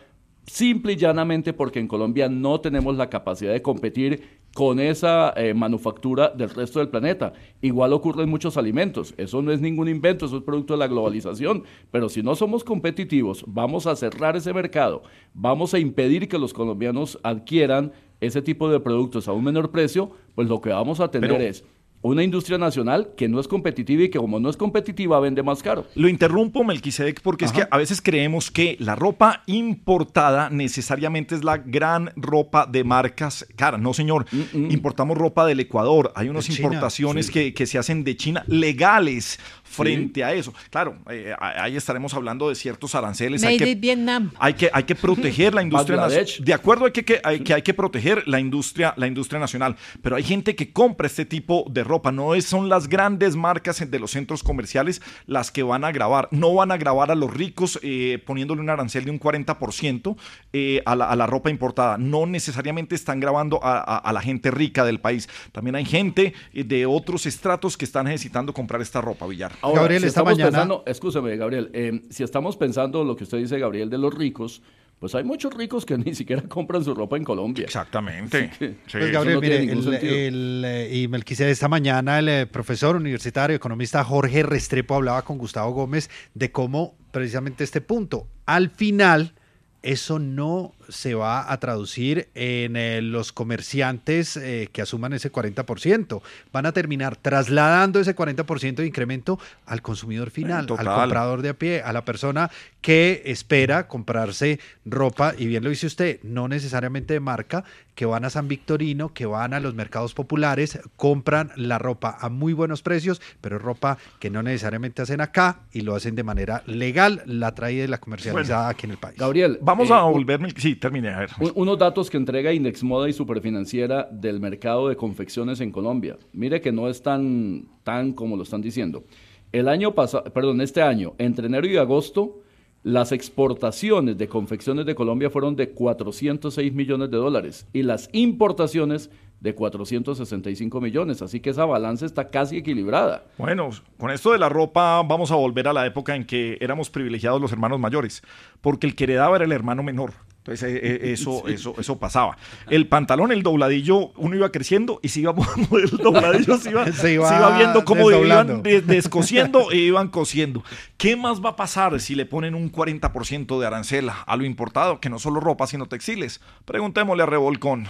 simple 0.46 0.92
y 0.94 0.96
llanamente 0.96 1.52
porque 1.52 1.78
en 1.80 1.88
Colombia 1.88 2.28
no 2.28 2.60
tenemos 2.60 2.96
la 2.96 3.10
capacidad 3.10 3.52
de 3.52 3.60
competir 3.60 4.22
con 4.54 4.80
esa 4.80 5.32
eh, 5.36 5.54
manufactura 5.54 6.30
del 6.30 6.50
resto 6.50 6.80
del 6.80 6.88
planeta. 6.88 7.32
Igual 7.62 7.92
ocurre 7.92 8.24
en 8.24 8.30
muchos 8.30 8.56
alimentos. 8.56 9.14
Eso 9.16 9.40
no 9.42 9.52
es 9.52 9.60
ningún 9.60 9.88
invento, 9.88 10.26
eso 10.26 10.38
es 10.38 10.42
producto 10.42 10.74
de 10.74 10.78
la 10.78 10.88
globalización. 10.88 11.64
Pero 11.90 12.08
si 12.08 12.22
no 12.22 12.34
somos 12.34 12.64
competitivos, 12.64 13.44
vamos 13.46 13.86
a 13.86 13.94
cerrar 13.94 14.36
ese 14.36 14.52
mercado, 14.52 15.02
vamos 15.34 15.74
a 15.74 15.78
impedir 15.78 16.28
que 16.28 16.38
los 16.38 16.52
colombianos 16.52 17.18
adquieran 17.22 17.92
ese 18.20 18.42
tipo 18.42 18.68
de 18.68 18.80
productos 18.80 19.28
a 19.28 19.32
un 19.32 19.44
menor 19.44 19.70
precio, 19.70 20.10
pues 20.34 20.48
lo 20.48 20.60
que 20.60 20.70
vamos 20.70 20.98
a 21.00 21.10
tener 21.10 21.30
Pero- 21.30 21.42
es 21.44 21.64
una 22.02 22.22
industria 22.22 22.58
nacional 22.58 23.10
que 23.16 23.28
no 23.28 23.40
es 23.40 23.48
competitiva 23.48 24.04
y 24.04 24.08
que 24.08 24.18
como 24.18 24.38
no 24.38 24.48
es 24.48 24.56
competitiva 24.56 25.18
vende 25.20 25.42
más 25.42 25.62
caro. 25.62 25.86
Lo 25.94 26.08
interrumpo, 26.08 26.62
Melquisedec, 26.64 27.20
porque 27.22 27.44
es 27.44 27.52
que 27.52 27.66
a 27.68 27.76
veces 27.76 28.00
creemos 28.00 28.50
que 28.50 28.76
la 28.78 28.94
ropa 28.94 29.42
importada 29.46 30.50
necesariamente 30.50 31.34
es 31.34 31.44
la 31.44 31.58
gran 31.58 32.12
ropa 32.16 32.66
de 32.66 32.84
marcas 32.84 33.46
caras. 33.56 33.80
No, 33.80 33.94
señor. 33.94 34.26
Importamos 34.52 35.18
ropa 35.18 35.46
del 35.46 35.60
Ecuador. 35.60 36.12
Hay 36.14 36.28
unas 36.28 36.48
importaciones 36.50 37.26
sí. 37.26 37.32
que, 37.32 37.54
que 37.54 37.66
se 37.66 37.78
hacen 37.78 38.04
de 38.04 38.16
China 38.16 38.44
legales 38.46 39.38
frente 39.68 40.24
a 40.24 40.32
eso. 40.32 40.52
Claro, 40.70 40.96
eh, 41.10 41.34
ahí 41.38 41.76
estaremos 41.76 42.14
hablando 42.14 42.48
de 42.48 42.54
ciertos 42.54 42.94
aranceles. 42.94 43.44
hay 43.44 43.56
que- 43.58 43.70
in 43.70 43.80
Vietnam. 43.80 44.30
hay 44.38 44.54
que, 44.54 44.70
hay 44.72 44.84
que 44.84 44.94
proteger 44.94 45.54
la 45.54 45.62
industria 45.68 45.96
nacional. 45.96 46.26
De 46.40 46.54
acuerdo 46.54 46.86
hay 46.86 46.92
que, 46.92 47.04
que 47.04 47.20
hay, 47.22 47.40
que 47.40 47.54
hay 47.54 47.62
que 47.62 47.74
proteger 47.74 48.26
la 48.26 48.40
industria, 48.40 48.94
la 48.96 49.06
industria 49.06 49.38
nacional. 49.38 49.76
Pero 50.02 50.16
hay 50.16 50.22
gente 50.22 50.56
que 50.56 50.72
compra 50.72 51.06
este 51.06 51.24
tipo 51.24 51.64
de 51.70 51.84
ropa. 51.84 52.10
No 52.12 52.34
es, 52.34 52.44
son 52.46 52.68
las 52.68 52.88
grandes 52.88 53.36
marcas 53.36 53.88
de 53.90 53.98
los 53.98 54.10
centros 54.12 54.42
comerciales 54.42 55.02
las 55.26 55.50
que 55.50 55.62
van 55.62 55.84
a 55.84 55.92
grabar. 55.92 56.28
No 56.30 56.54
van 56.54 56.72
a 56.72 56.76
grabar 56.76 57.10
a 57.10 57.14
los 57.14 57.32
ricos 57.32 57.78
eh, 57.82 58.22
poniéndole 58.26 58.60
un 58.60 58.70
arancel 58.70 59.04
de 59.04 59.10
un 59.10 59.20
40% 59.20 60.16
eh, 60.52 60.82
a, 60.86 60.96
la, 60.96 61.10
a 61.10 61.16
la 61.16 61.26
ropa 61.26 61.50
importada. 61.50 61.98
No 61.98 62.26
necesariamente 62.26 62.94
están 62.94 63.20
grabando 63.20 63.62
a, 63.62 63.78
a- 63.78 63.98
a 63.98 64.12
la 64.12 64.20
gente 64.20 64.50
rica 64.50 64.84
del 64.84 65.00
país. 65.00 65.28
También 65.52 65.76
hay 65.76 65.84
gente 65.84 66.34
eh, 66.52 66.64
de 66.64 66.86
otros 66.86 67.26
estratos 67.26 67.76
que 67.76 67.84
están 67.84 68.06
necesitando 68.06 68.52
comprar 68.54 68.80
esta 68.80 69.00
ropa, 69.00 69.26
Villar. 69.26 69.52
Ahora, 69.62 69.80
Gabriel, 69.82 70.02
si 70.02 70.06
esta 70.08 70.20
estamos 70.20 70.32
mañana- 70.38 70.50
pensando, 70.50 70.82
escúchame, 70.86 71.36
Gabriel, 71.36 71.70
eh, 71.72 72.02
si 72.10 72.22
estamos 72.22 72.56
pensando 72.56 73.04
lo 73.04 73.16
que 73.16 73.24
usted 73.24 73.38
dice, 73.38 73.58
Gabriel, 73.58 73.90
de 73.90 73.98
los 73.98 74.14
ricos, 74.14 74.62
pues 74.98 75.14
hay 75.14 75.22
muchos 75.24 75.54
ricos 75.54 75.86
que 75.86 75.96
ni 75.98 76.14
siquiera 76.14 76.42
compran 76.42 76.82
su 76.84 76.94
ropa 76.94 77.16
en 77.16 77.24
Colombia. 77.24 77.64
Exactamente. 77.64 78.50
Sí. 78.58 78.76
Pues 78.90 79.12
Gabriel, 79.12 79.34
no 79.36 79.40
mire, 79.40 79.62
el, 79.62 79.94
el, 80.04 80.62
eh, 80.66 80.96
y 80.96 81.08
Melquisedec, 81.08 81.52
esta 81.52 81.68
mañana 81.68 82.18
el 82.18 82.28
eh, 82.28 82.46
profesor 82.46 82.96
universitario, 82.96 83.54
economista 83.56 84.02
Jorge 84.04 84.42
Restrepo 84.42 84.94
hablaba 84.96 85.22
con 85.22 85.38
Gustavo 85.38 85.70
Gómez 85.72 86.10
de 86.34 86.50
cómo 86.50 86.96
precisamente 87.12 87.64
este 87.64 87.80
punto, 87.80 88.26
al 88.46 88.70
final, 88.70 89.34
eso 89.82 90.18
no 90.18 90.72
se 90.88 91.14
va 91.14 91.52
a 91.52 91.60
traducir 91.60 92.28
en 92.34 92.76
eh, 92.76 93.02
los 93.02 93.32
comerciantes 93.32 94.36
eh, 94.36 94.68
que 94.72 94.82
asuman 94.82 95.12
ese 95.12 95.30
40%. 95.30 96.20
Van 96.52 96.66
a 96.66 96.72
terminar 96.72 97.16
trasladando 97.16 98.00
ese 98.00 98.16
40% 98.16 98.76
de 98.76 98.86
incremento 98.86 99.38
al 99.66 99.82
consumidor 99.82 100.30
final, 100.30 100.66
Total. 100.66 100.88
al 100.88 101.00
comprador 101.00 101.42
de 101.42 101.50
a 101.50 101.54
pie, 101.54 101.82
a 101.82 101.92
la 101.92 102.04
persona 102.04 102.50
que 102.80 103.22
espera 103.26 103.88
comprarse 103.88 104.60
ropa, 104.84 105.34
y 105.36 105.46
bien 105.46 105.64
lo 105.64 105.70
dice 105.70 105.86
usted, 105.86 106.20
no 106.22 106.48
necesariamente 106.48 107.14
de 107.14 107.20
marca, 107.20 107.64
que 107.94 108.06
van 108.06 108.24
a 108.24 108.30
San 108.30 108.46
Victorino, 108.46 109.12
que 109.12 109.26
van 109.26 109.54
a 109.54 109.60
los 109.60 109.74
mercados 109.74 110.14
populares, 110.14 110.78
compran 110.96 111.50
la 111.56 111.78
ropa 111.78 112.16
a 112.20 112.28
muy 112.28 112.52
buenos 112.52 112.80
precios, 112.80 113.20
pero 113.40 113.56
es 113.56 113.62
ropa 113.62 113.98
que 114.20 114.30
no 114.30 114.40
necesariamente 114.42 115.02
hacen 115.02 115.20
acá 115.20 115.62
y 115.72 115.80
lo 115.80 115.96
hacen 115.96 116.14
de 116.14 116.22
manera 116.22 116.62
legal, 116.66 117.22
la 117.26 117.56
traída 117.56 117.82
y 117.82 117.88
la 117.88 117.98
comercializada 117.98 118.68
aquí 118.68 118.86
en 118.86 118.92
el 118.92 118.98
país. 118.98 119.18
Gabriel, 119.18 119.58
Vamos 119.60 119.90
eh, 119.90 119.94
a 119.94 120.02
volverme. 120.02 120.50
Sí, 120.56 120.76
termine. 120.78 121.08
A 121.10 121.20
ver. 121.20 121.30
un- 121.40 121.52
unos 121.54 121.78
datos 121.78 122.08
que 122.10 122.16
entrega 122.16 122.52
Index 122.52 122.82
Moda 122.82 123.08
y 123.08 123.12
Superfinanciera 123.12 124.08
del 124.10 124.40
mercado 124.40 124.88
de 124.88 124.96
confecciones 124.96 125.60
en 125.60 125.70
Colombia. 125.72 126.16
Mire 126.32 126.60
que 126.60 126.72
no 126.72 126.88
es 126.88 127.02
tan, 127.02 127.66
tan 127.84 128.12
como 128.12 128.36
lo 128.36 128.42
están 128.44 128.60
diciendo. 128.62 129.04
El 129.52 129.68
año 129.68 129.94
pasado, 129.94 130.24
perdón, 130.24 130.60
este 130.60 130.82
año, 130.82 131.14
entre 131.18 131.46
enero 131.46 131.66
y 131.66 131.76
agosto, 131.76 132.42
Las 132.84 133.10
exportaciones 133.10 134.16
de 134.16 134.28
confecciones 134.28 134.86
de 134.86 134.94
Colombia 134.94 135.30
fueron 135.30 135.56
de 135.56 135.70
406 135.70 136.72
millones 136.72 137.10
de 137.10 137.16
dólares 137.16 137.66
y 137.72 137.82
las 137.82 138.08
importaciones 138.12 139.10
de 139.40 139.52
465 139.54 140.80
millones, 140.80 141.20
así 141.20 141.40
que 141.40 141.50
esa 141.50 141.64
balanza 141.64 142.06
está 142.06 142.28
casi 142.28 142.56
equilibrada. 142.58 143.24
Bueno, 143.36 143.70
con 143.98 144.10
esto 144.12 144.30
de 144.32 144.38
la 144.38 144.48
ropa 144.48 145.02
vamos 145.02 145.30
a 145.32 145.34
volver 145.36 145.66
a 145.68 145.72
la 145.72 145.86
época 145.86 146.14
en 146.14 146.24
que 146.24 146.56
éramos 146.60 146.88
privilegiados 146.88 147.40
los 147.40 147.52
hermanos 147.52 147.80
mayores, 147.80 148.22
porque 148.60 148.86
el 148.86 148.94
que 148.94 149.04
heredaba 149.04 149.36
era 149.36 149.44
el 149.44 149.52
hermano 149.52 149.82
menor. 149.82 150.12
Entonces 150.50 150.74
eh, 150.74 150.80
eh, 150.82 151.12
eso, 151.12 151.46
eso, 151.48 151.74
eso 151.78 151.98
pasaba. 151.98 152.36
El 152.68 152.86
pantalón, 152.88 153.32
el 153.32 153.42
dobladillo, 153.42 154.12
uno 154.16 154.34
iba 154.36 154.50
creciendo 154.50 154.98
y 155.02 155.08
se 155.08 155.20
iba 155.20 155.34
el 155.72 155.90
dobladillo 155.98 156.56
se 156.58 156.70
iba, 156.70 156.84
Se 156.86 156.92
se 156.92 157.12
iba 157.14 157.36
iba 157.36 157.56
viendo 157.58 157.84
cómo 157.84 158.10
iban 158.10 158.62
de- 158.62 158.80
descosiendo 158.80 159.70
e 159.70 159.76
iban 159.76 160.08
cosiendo. 160.08 160.64
¿Qué 160.96 161.16
más 161.16 161.44
va 161.44 161.50
a 161.50 161.56
pasar 161.56 162.00
si 162.00 162.14
le 162.14 162.26
ponen 162.26 162.54
un 162.54 162.72
40% 162.72 163.58
de 163.60 163.66
arancel 163.66 164.10
a 164.26 164.36
lo 164.36 164.44
importado, 164.44 165.00
que 165.00 165.10
no 165.10 165.18
solo 165.18 165.40
ropa, 165.40 165.66
sino 165.66 165.86
textiles? 165.86 166.40
Preguntémosle 166.64 167.22
a 167.22 167.26
Revolcón. 167.26 167.86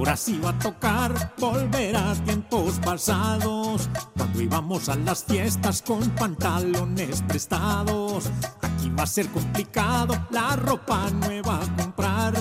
Ahora 0.00 0.16
sí 0.16 0.40
va 0.42 0.48
a 0.48 0.58
tocar 0.58 1.34
volver 1.36 1.94
a 1.94 2.14
tiempos 2.24 2.78
pasados, 2.78 3.90
cuando 4.16 4.40
íbamos 4.40 4.88
a 4.88 4.96
las 4.96 5.24
fiestas 5.24 5.82
con 5.82 6.00
pantalones 6.12 7.20
prestados. 7.28 8.30
Aquí 8.62 8.88
va 8.98 9.02
a 9.02 9.06
ser 9.06 9.28
complicado 9.28 10.16
la 10.30 10.56
ropa 10.56 11.10
nueva 11.10 11.60
a 11.62 11.76
comprar. 11.76 12.34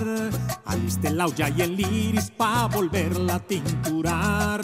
Aliste 0.63 1.09
la 1.09 1.25
olla 1.25 1.49
y 1.49 1.61
el 1.63 1.77
iris 1.77 2.31
pa' 2.31 2.67
volverla 2.67 3.35
a 3.35 3.39
tinturar. 3.39 4.61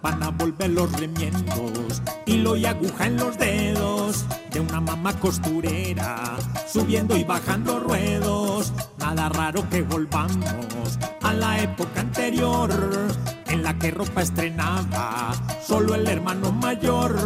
Van 0.00 0.22
a 0.22 0.30
volver 0.30 0.70
los 0.70 0.90
remiendos, 0.98 2.00
hilo 2.24 2.56
y 2.56 2.64
aguja 2.64 3.08
en 3.08 3.18
los 3.18 3.36
dedos 3.36 4.24
de 4.50 4.60
una 4.60 4.80
mamá 4.80 5.12
costurera, 5.20 6.38
subiendo 6.66 7.14
y 7.14 7.24
bajando 7.24 7.78
ruedos. 7.78 8.72
Nada 9.08 9.30
raro 9.30 9.66
que 9.70 9.80
volvamos 9.80 10.98
a 11.22 11.32
la 11.32 11.62
época 11.62 12.00
anterior, 12.00 12.70
en 13.46 13.62
la 13.62 13.72
que 13.78 13.90
ropa 13.90 14.20
estrenaba 14.20 15.32
solo 15.66 15.94
el 15.94 16.06
hermano 16.06 16.52
mayor, 16.52 17.16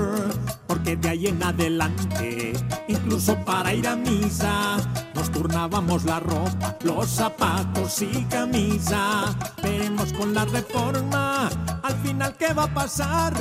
porque 0.69 0.95
de 0.95 1.09
ahí 1.09 1.27
en 1.27 1.43
adelante, 1.43 2.53
incluso 2.87 3.35
para 3.45 3.75
ir 3.75 3.89
a 3.89 3.97
misa, 3.97 4.77
nos 5.17 5.33
turnábamos 5.33 6.05
la 6.05 6.21
ropa, 6.21 6.79
los 6.85 7.09
zapatos 7.11 8.01
y 8.01 8.27
camisa. 8.27 9.35
Veremos 9.61 10.13
con 10.13 10.35
la 10.35 10.45
reforma, 10.45 11.51
al 11.83 11.95
final 12.05 12.37
qué 12.39 12.55
va 12.55 12.63
a 12.63 12.75
pasar. 12.75 13.35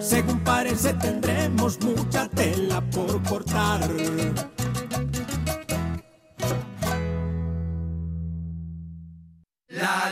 Según 0.00 0.38
parece 0.44 0.94
tendremos 0.94 1.80
mucha 1.80 2.28
tela 2.28 2.80
por 2.92 3.20
cortar. 3.24 3.80
La 9.92 10.10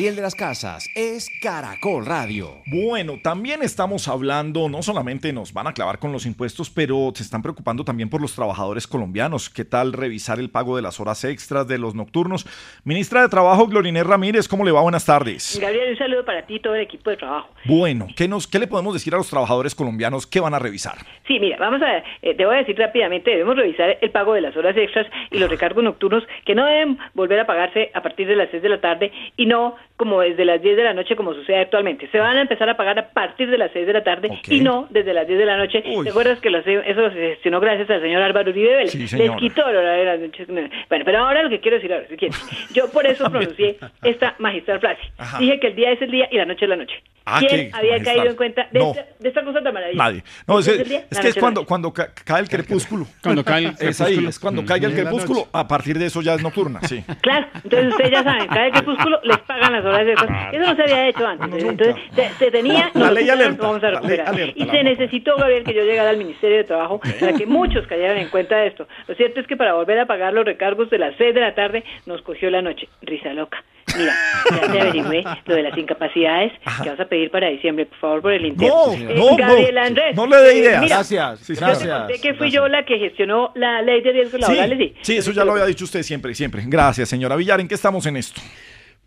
Gabriel 0.00 0.16
de 0.16 0.22
las 0.22 0.34
Casas 0.34 0.88
es 0.96 1.28
Caracol 1.42 2.06
Radio. 2.06 2.62
Bueno, 2.64 3.18
también 3.22 3.60
estamos 3.62 4.08
hablando, 4.08 4.70
no 4.70 4.82
solamente 4.82 5.30
nos 5.30 5.52
van 5.52 5.66
a 5.66 5.74
clavar 5.74 5.98
con 5.98 6.10
los 6.10 6.24
impuestos, 6.24 6.70
pero 6.70 7.12
se 7.14 7.22
están 7.22 7.42
preocupando 7.42 7.84
también 7.84 8.08
por 8.08 8.22
los 8.22 8.34
trabajadores 8.34 8.86
colombianos. 8.86 9.50
¿Qué 9.50 9.66
tal 9.66 9.92
revisar 9.92 10.38
el 10.38 10.48
pago 10.48 10.74
de 10.74 10.80
las 10.80 11.00
horas 11.00 11.22
extras, 11.24 11.68
de 11.68 11.76
los 11.76 11.94
nocturnos? 11.94 12.46
Ministra 12.82 13.20
de 13.20 13.28
Trabajo, 13.28 13.66
Glorinés 13.66 14.06
Ramírez, 14.06 14.48
¿cómo 14.48 14.64
le 14.64 14.72
va? 14.72 14.80
Buenas 14.80 15.04
tardes. 15.04 15.58
Gabriel, 15.60 15.90
un 15.90 15.98
saludo 15.98 16.24
para 16.24 16.46
ti 16.46 16.54
y 16.54 16.60
todo 16.60 16.76
el 16.76 16.80
equipo 16.80 17.10
de 17.10 17.18
trabajo. 17.18 17.50
Bueno, 17.66 18.06
¿qué, 18.16 18.26
nos, 18.26 18.46
¿qué 18.46 18.58
le 18.58 18.68
podemos 18.68 18.94
decir 18.94 19.12
a 19.12 19.18
los 19.18 19.28
trabajadores 19.28 19.74
colombianos 19.74 20.26
que 20.26 20.40
van 20.40 20.54
a 20.54 20.58
revisar? 20.58 20.96
Sí, 21.26 21.38
mira, 21.38 21.58
vamos 21.58 21.82
a, 21.82 21.98
eh, 22.22 22.34
te 22.34 22.46
voy 22.46 22.54
a 22.54 22.58
decir 22.60 22.78
rápidamente, 22.78 23.32
debemos 23.32 23.54
revisar 23.54 23.98
el 24.00 24.10
pago 24.10 24.32
de 24.32 24.40
las 24.40 24.56
horas 24.56 24.74
extras 24.78 25.06
y 25.30 25.38
los 25.38 25.50
recargos 25.50 25.84
nocturnos 25.84 26.24
que 26.46 26.54
no 26.54 26.64
deben 26.64 26.98
volver 27.12 27.38
a 27.40 27.46
pagarse 27.46 27.90
a 27.92 28.02
partir 28.02 28.26
de 28.26 28.36
las 28.36 28.48
6 28.50 28.62
de 28.62 28.68
la 28.70 28.80
tarde 28.80 29.12
y 29.36 29.44
no 29.44 29.76
como 30.00 30.22
desde 30.22 30.46
las 30.46 30.62
10 30.62 30.78
de 30.78 30.82
la 30.84 30.94
noche 30.94 31.14
como 31.14 31.34
sucede 31.34 31.58
actualmente. 31.60 32.08
Se 32.10 32.18
van 32.18 32.38
a 32.38 32.40
empezar 32.40 32.70
a 32.70 32.76
pagar 32.78 32.98
a 32.98 33.10
partir 33.10 33.50
de 33.50 33.58
las 33.58 33.70
6 33.74 33.86
de 33.86 33.92
la 33.92 34.02
tarde 34.02 34.30
y 34.48 34.60
no 34.62 34.86
desde 34.88 35.12
las 35.12 35.26
10 35.26 35.38
de 35.38 35.44
la 35.44 35.58
noche. 35.58 35.82
¿Te 35.82 36.08
acuerdas 36.08 36.40
que 36.40 36.48
lo- 36.48 36.60
eso 36.60 37.10
se 37.10 37.28
gestionó 37.34 37.60
gracias 37.60 37.90
al 37.90 38.00
señor 38.00 38.22
Álvaro 38.22 38.50
Uribe 38.50 38.76
Vélez? 38.76 38.92
Sí, 38.92 39.16
Les 39.18 39.30
quitó 39.32 39.68
el 39.68 39.76
horario 39.76 40.04
de 40.04 40.10
las 40.10 40.20
noches. 40.20 40.48
Bueno, 40.48 41.04
pero 41.04 41.18
ahora 41.18 41.42
lo 41.42 41.50
que 41.50 41.60
quiero 41.60 41.76
decir 41.76 41.92
ahora, 41.92 42.06
si 42.08 42.16
quieres, 42.16 42.70
yo 42.72 42.90
por 42.90 43.06
eso 43.06 43.24
pronuncié 43.30 43.76
esta 44.02 44.34
magistral 44.38 44.80
frase. 44.80 45.02
Ajá. 45.18 45.38
Dije 45.38 45.60
que 45.60 45.66
el 45.66 45.76
día 45.76 45.92
es 45.92 46.00
el 46.00 46.10
día 46.10 46.28
y 46.30 46.38
la 46.38 46.46
noche 46.46 46.64
es 46.64 46.68
la 46.70 46.76
noche. 46.76 46.94
Ah, 47.26 47.36
¿Quién 47.38 47.50
qué 47.70 47.76
había 47.76 47.90
magistral. 47.92 48.16
caído 48.16 48.30
en 48.30 48.36
cuenta 48.36 48.68
de, 48.72 48.78
No. 48.78 48.90
esta, 48.92 49.06
de 49.20 49.28
esta 49.28 49.44
cosa 49.44 49.62
tan 49.62 49.74
maravillosa? 49.74 50.02
Nadie. 50.04 50.22
No, 50.48 50.58
es, 50.58 50.68
¿El 50.68 50.88
día? 50.88 51.04
es 51.10 51.16
La 51.18 51.22
que 51.22 51.28
es 51.28 51.36
cuando, 51.36 51.66
cuando 51.66 51.92
ca- 51.92 52.08
cae 52.24 52.40
el 52.40 52.48
crepúsculo. 52.48 53.06
Cuando 53.22 53.44
cae 53.44 53.66
el 53.66 53.66
Es 53.80 54.00
ahí, 54.00 54.06
crepúsculo. 54.16 54.28
es 54.30 54.38
cuando 54.40 54.62
Mm. 54.62 54.66
caiga 54.66 54.88
el 54.88 54.94
crepúsculo. 54.94 55.46
A 55.52 55.68
partir 55.68 55.98
de 55.98 56.06
eso 56.06 56.22
ya 56.22 56.34
es 56.34 56.42
nocturna, 56.42 56.80
sí. 56.82 57.04
Claro, 57.20 57.46
entonces 57.62 57.88
ustedes 57.90 58.10
ya 58.10 58.22
saben, 58.24 58.46
cada 58.48 58.70
crepúsculo 58.70 59.20
les 59.22 59.38
pagan 59.38 59.72
las 59.74 59.84
horas 59.84 59.89
de 59.98 60.12
Eso 60.12 60.26
no 60.58 60.76
se 60.76 60.82
había 60.82 61.08
hecho 61.08 61.26
antes. 61.26 61.64
Entonces 61.64 61.96
se, 62.14 62.28
se 62.38 62.50
tenía, 62.50 62.90
La 62.94 63.10
ley 63.10 63.28
alerta, 63.28 63.62
vamos 63.62 63.82
a 63.82 63.90
la 63.90 64.00
ley 64.00 64.16
recuperar. 64.16 64.28
alerta, 64.28 64.52
y 64.56 64.64
la 64.64 64.70
se 64.72 64.76
vamos. 64.78 64.98
necesitó, 64.98 65.36
Gabriel, 65.36 65.64
que 65.64 65.74
yo 65.74 65.82
llegara 65.82 66.10
al 66.10 66.16
Ministerio 66.16 66.56
de 66.58 66.64
Trabajo 66.64 67.00
para 67.20 67.32
que 67.34 67.46
muchos 67.46 67.86
cayeran 67.86 68.18
en 68.18 68.28
cuenta 68.28 68.56
de 68.56 68.68
esto. 68.68 68.86
Lo 69.06 69.14
cierto 69.14 69.40
es 69.40 69.46
que 69.46 69.56
para 69.56 69.74
volver 69.74 69.98
a 70.00 70.06
pagar 70.06 70.32
los 70.32 70.44
recargos 70.44 70.88
de 70.90 70.98
las 70.98 71.14
6 71.18 71.34
de 71.34 71.40
la 71.40 71.54
tarde 71.54 71.84
nos 72.06 72.22
cogió 72.22 72.50
la 72.50 72.62
noche. 72.62 72.88
Risa 73.02 73.32
loca. 73.32 73.62
Mira, 73.98 74.12
ya 74.50 74.72
te 74.72 74.80
averigüé 74.80 75.24
lo 75.46 75.54
de 75.56 75.62
las 75.64 75.76
incapacidades 75.76 76.52
que 76.80 76.90
vas 76.90 77.00
a 77.00 77.06
pedir 77.06 77.28
para 77.32 77.48
diciembre, 77.48 77.86
por 77.86 77.98
favor, 77.98 78.22
por 78.22 78.32
el 78.32 78.46
interno. 78.46 78.72
No, 78.86 78.92
Eh, 78.92 79.14
no, 79.16 79.36
Gabriel 79.36 79.74
no, 79.74 79.80
Andrés. 79.82 80.14
no 80.16 80.26
le 80.28 80.36
dé 80.36 80.50
eh, 80.52 80.58
ideas. 80.58 80.80
mira, 80.82 80.96
Gracias, 80.96 81.40
sí, 81.40 81.54
yo 81.54 81.60
gracias. 81.60 81.82
te 82.06 82.12
conté 82.14 82.20
que 82.20 82.34
fui 82.34 82.50
yo 82.52 82.68
la 82.68 82.84
que 82.84 82.98
gestionó 82.98 83.50
la 83.56 83.82
ley 83.82 84.00
de 84.00 84.12
riesgos 84.12 84.40
laborales. 84.40 84.78
Sí, 84.78 84.84
y- 84.84 85.04
sí, 85.04 85.16
eso 85.16 85.32
ya 85.32 85.44
lo 85.44 85.52
había 85.52 85.64
dicho 85.66 85.84
usted 85.84 86.04
siempre, 86.04 86.32
siempre. 86.36 86.62
Gracias, 86.66 87.08
señora 87.08 87.34
Villar. 87.34 87.58
¿En 87.58 87.66
qué 87.66 87.74
estamos 87.74 88.06
en 88.06 88.16
esto? 88.16 88.40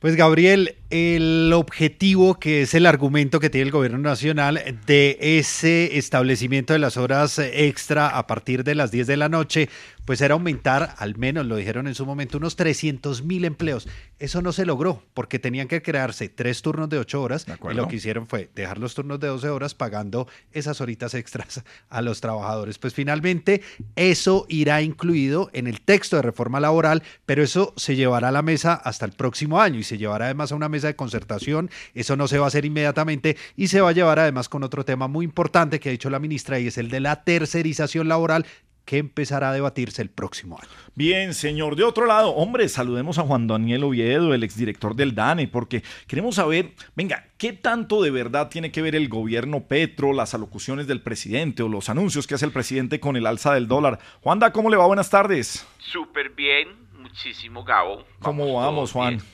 Pues 0.03 0.17
Gabriel, 0.17 0.75
el 0.89 1.53
objetivo 1.55 2.37
que 2.37 2.63
es 2.63 2.73
el 2.73 2.87
argumento 2.87 3.39
que 3.39 3.49
tiene 3.49 3.67
el 3.67 3.71
gobierno 3.71 3.99
nacional 3.99 4.61
de 4.85 5.17
ese 5.21 5.97
establecimiento 5.97 6.73
de 6.73 6.79
las 6.79 6.97
horas 6.97 7.39
extra 7.39 8.09
a 8.09 8.27
partir 8.27 8.65
de 8.65 8.75
las 8.75 8.91
10 8.91 9.07
de 9.07 9.15
la 9.15 9.29
noche, 9.29 9.69
pues 10.05 10.21
era 10.21 10.33
aumentar, 10.33 10.95
al 10.97 11.17
menos 11.17 11.45
lo 11.45 11.55
dijeron 11.55 11.87
en 11.87 11.95
su 11.95 12.05
momento, 12.05 12.37
unos 12.37 12.55
300 12.55 13.23
mil 13.23 13.45
empleos. 13.45 13.87
Eso 14.19 14.41
no 14.41 14.51
se 14.51 14.65
logró 14.65 15.03
porque 15.13 15.39
tenían 15.39 15.67
que 15.67 15.81
crearse 15.81 16.29
tres 16.29 16.61
turnos 16.61 16.89
de 16.89 16.99
8 16.99 17.21
horas 17.21 17.45
y 17.69 17.73
lo 17.73 17.87
que 17.87 17.97
hicieron 17.97 18.27
fue 18.27 18.49
dejar 18.55 18.77
los 18.77 18.95
turnos 18.95 19.19
de 19.19 19.27
12 19.27 19.49
horas 19.49 19.73
pagando 19.75 20.27
esas 20.51 20.81
horitas 20.81 21.13
extras 21.13 21.63
a 21.89 22.01
los 22.01 22.21
trabajadores. 22.21 22.77
Pues 22.77 22.93
finalmente 22.93 23.61
eso 23.95 24.45
irá 24.49 24.81
incluido 24.81 25.49
en 25.53 25.67
el 25.67 25.81
texto 25.81 26.15
de 26.17 26.21
reforma 26.21 26.59
laboral, 26.59 27.03
pero 27.25 27.43
eso 27.43 27.73
se 27.77 27.95
llevará 27.95 28.29
a 28.29 28.31
la 28.31 28.41
mesa 28.41 28.73
hasta 28.73 29.05
el 29.05 29.13
próximo 29.13 29.61
año 29.61 29.79
y 29.79 29.83
se 29.83 29.97
llevará 29.97 30.25
además 30.25 30.51
a 30.51 30.55
una 30.55 30.69
mesa 30.69 30.87
de 30.87 30.95
concertación. 30.95 31.69
Eso 31.93 32.15
no 32.15 32.27
se 32.27 32.37
va 32.37 32.45
a 32.45 32.47
hacer 32.47 32.65
inmediatamente 32.65 33.37
y 33.55 33.67
se 33.67 33.81
va 33.81 33.89
a 33.89 33.93
llevar 33.93 34.19
además 34.19 34.49
con 34.49 34.63
otro 34.63 34.85
tema 34.85 35.07
muy 35.07 35.25
importante 35.25 35.79
que 35.79 35.89
ha 35.89 35.91
dicho 35.91 36.09
la 36.09 36.19
ministra 36.19 36.59
y 36.59 36.67
es 36.67 36.77
el 36.77 36.89
de 36.89 36.99
la 36.99 37.23
tercerización 37.23 38.07
laboral 38.07 38.45
que 38.85 38.97
empezará 38.97 39.49
a 39.49 39.53
debatirse 39.53 40.01
el 40.01 40.09
próximo 40.09 40.57
año. 40.59 40.69
Bien, 40.95 41.33
señor. 41.33 41.75
De 41.75 41.83
otro 41.83 42.05
lado, 42.05 42.31
hombre, 42.31 42.67
saludemos 42.69 43.17
a 43.17 43.23
Juan 43.23 43.47
Daniel 43.47 43.83
Oviedo, 43.85 44.33
el 44.33 44.43
exdirector 44.43 44.95
del 44.95 45.15
DANE, 45.15 45.47
porque 45.47 45.83
queremos 46.07 46.35
saber, 46.35 46.73
venga, 46.95 47.27
¿qué 47.37 47.53
tanto 47.53 48.01
de 48.01 48.11
verdad 48.11 48.49
tiene 48.49 48.71
que 48.71 48.81
ver 48.81 48.95
el 48.95 49.09
gobierno 49.09 49.67
Petro, 49.67 50.13
las 50.13 50.33
alocuciones 50.33 50.87
del 50.87 51.01
presidente 51.01 51.63
o 51.63 51.69
los 51.69 51.89
anuncios 51.89 52.27
que 52.27 52.35
hace 52.35 52.45
el 52.45 52.51
presidente 52.51 52.99
con 52.99 53.15
el 53.15 53.25
alza 53.25 53.53
del 53.53 53.67
dólar? 53.67 53.99
Juanda, 54.21 54.51
¿cómo 54.51 54.69
le 54.69 54.77
va? 54.77 54.85
Buenas 54.85 55.09
tardes. 55.09 55.65
Súper 55.79 56.31
bien, 56.31 56.67
muchísimo 56.97 57.63
Gabo. 57.63 58.05
¿Cómo 58.19 58.53
vamos, 58.53 58.91
Juan? 58.91 59.17
bien. 59.17 59.32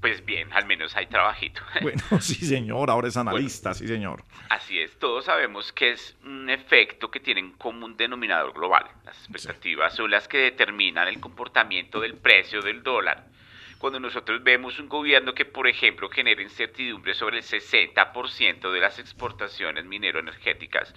Pues 0.00 0.24
bien, 0.24 0.52
al 0.52 0.64
menos 0.66 0.96
hay 0.96 1.06
trabajito. 1.06 1.60
Bueno, 1.82 2.02
sí, 2.20 2.34
señor, 2.34 2.90
ahora 2.90 3.08
es 3.08 3.16
analista, 3.16 3.74
sí, 3.74 3.86
señor. 3.86 4.22
Así 4.48 4.78
es, 4.78 4.96
todos 4.98 5.24
sabemos 5.24 5.72
que 5.72 5.90
es 5.90 6.16
un 6.24 6.48
efecto 6.50 7.10
que 7.10 7.20
tiene 7.20 7.42
un 7.42 7.52
común 7.52 7.96
denominador 7.96 8.52
global. 8.52 8.86
Las 9.04 9.16
expectativas 9.18 9.94
son 9.94 10.10
las 10.10 10.28
que 10.28 10.38
determinan 10.38 11.08
el 11.08 11.20
comportamiento 11.20 12.00
del 12.00 12.14
precio 12.14 12.62
del 12.62 12.82
dólar. 12.82 13.24
Cuando 13.78 14.00
nosotros 14.00 14.42
vemos 14.42 14.78
un 14.80 14.88
gobierno 14.88 15.34
que, 15.34 15.44
por 15.44 15.68
ejemplo, 15.68 16.08
genera 16.08 16.42
incertidumbre 16.42 17.14
sobre 17.14 17.38
el 17.38 17.44
60% 17.44 18.72
de 18.72 18.80
las 18.80 18.98
exportaciones 18.98 19.84
minero-energéticas, 19.84 20.92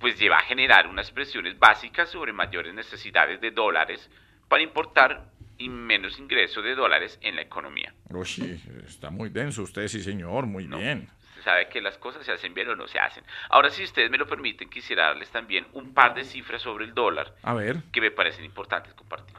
pues 0.00 0.18
lleva 0.18 0.38
a 0.38 0.42
generar 0.44 0.86
unas 0.88 1.10
presiones 1.10 1.58
básicas 1.58 2.10
sobre 2.10 2.32
mayores 2.32 2.74
necesidades 2.74 3.40
de 3.40 3.50
dólares 3.50 4.10
para 4.48 4.62
importar 4.62 5.26
y 5.58 5.68
menos 5.68 6.18
ingreso 6.18 6.62
de 6.62 6.74
dólares 6.74 7.18
en 7.20 7.36
la 7.36 7.42
economía. 7.42 7.92
Uy, 8.10 8.60
está 8.86 9.10
muy 9.10 9.28
denso 9.28 9.62
usted, 9.62 9.88
sí, 9.88 10.00
señor, 10.02 10.46
muy 10.46 10.66
bien. 10.66 11.10
Usted 11.30 11.42
sabe 11.42 11.68
que 11.68 11.80
las 11.80 11.98
cosas 11.98 12.24
se 12.24 12.32
hacen 12.32 12.54
bien 12.54 12.68
o 12.68 12.76
no 12.76 12.86
se 12.88 12.98
hacen. 12.98 13.24
Ahora, 13.50 13.70
si 13.70 13.82
ustedes 13.84 14.10
me 14.10 14.18
lo 14.18 14.26
permiten, 14.26 14.70
quisiera 14.70 15.06
darles 15.06 15.30
también 15.30 15.66
un 15.72 15.94
par 15.94 16.14
de 16.14 16.24
cifras 16.24 16.62
sobre 16.62 16.84
el 16.84 16.94
dólar 16.94 17.34
A 17.42 17.54
ver. 17.54 17.82
que 17.92 18.00
me 18.00 18.10
parecen 18.10 18.44
importantes 18.44 18.94
compartir. 18.94 19.36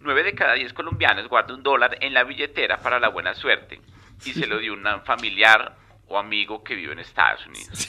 Nueve 0.00 0.22
de 0.22 0.34
cada 0.34 0.54
diez 0.54 0.72
colombianos 0.72 1.28
guarda 1.28 1.54
un 1.54 1.62
dólar 1.62 1.96
en 2.00 2.12
la 2.12 2.24
billetera 2.24 2.78
para 2.78 3.00
la 3.00 3.08
buena 3.08 3.34
suerte 3.34 3.80
y 4.24 4.32
se 4.32 4.46
lo 4.46 4.58
dio 4.58 4.74
un 4.74 4.84
familiar 5.04 5.76
o 6.08 6.18
amigo 6.18 6.62
que 6.62 6.74
vive 6.74 6.92
en 6.92 6.98
Estados 6.98 7.46
Unidos. 7.46 7.88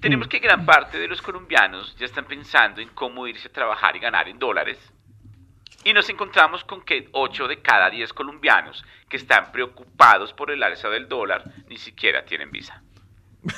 Tenemos 0.00 0.28
que 0.28 0.40
gran 0.40 0.66
parte 0.66 0.98
de 0.98 1.08
los 1.08 1.22
colombianos 1.22 1.96
ya 1.96 2.04
están 2.06 2.26
pensando 2.26 2.80
en 2.80 2.88
cómo 2.88 3.26
irse 3.26 3.48
a 3.48 3.52
trabajar 3.52 3.96
y 3.96 4.00
ganar 4.00 4.28
en 4.28 4.38
dólares. 4.38 4.78
Y 5.86 5.92
nos 5.92 6.08
encontramos 6.10 6.64
con 6.64 6.82
que 6.82 7.08
8 7.12 7.46
de 7.46 7.60
cada 7.62 7.88
10 7.90 8.12
colombianos 8.12 8.84
que 9.08 9.16
están 9.18 9.52
preocupados 9.52 10.32
por 10.32 10.50
el 10.50 10.60
alza 10.64 10.88
del 10.88 11.06
dólar 11.08 11.44
ni 11.68 11.76
siquiera 11.76 12.24
tienen 12.24 12.50
visa. 12.50 12.82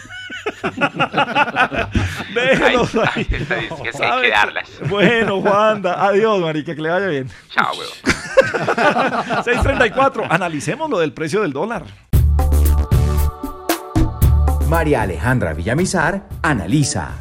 Déjelo 2.34 2.82
Hay- 2.82 3.00
ahí. 3.14 3.26
hay 3.30 3.40
estadísticas 3.40 4.20
que 4.20 4.28
darlas. 4.28 4.68
Bueno, 4.90 5.36
Wanda. 5.36 6.04
Adiós, 6.06 6.38
marica, 6.40 6.74
que 6.74 6.82
le 6.82 6.90
vaya 6.90 7.06
bien. 7.06 7.30
Chao, 7.48 7.72
weón. 7.72 7.92
634. 9.44 10.26
Analicemos 10.30 10.90
lo 10.90 10.98
del 10.98 11.14
precio 11.14 11.40
del 11.40 11.54
dólar. 11.54 11.84
María 14.68 15.00
Alejandra 15.00 15.54
Villamizar 15.54 16.24
analiza. 16.42 17.12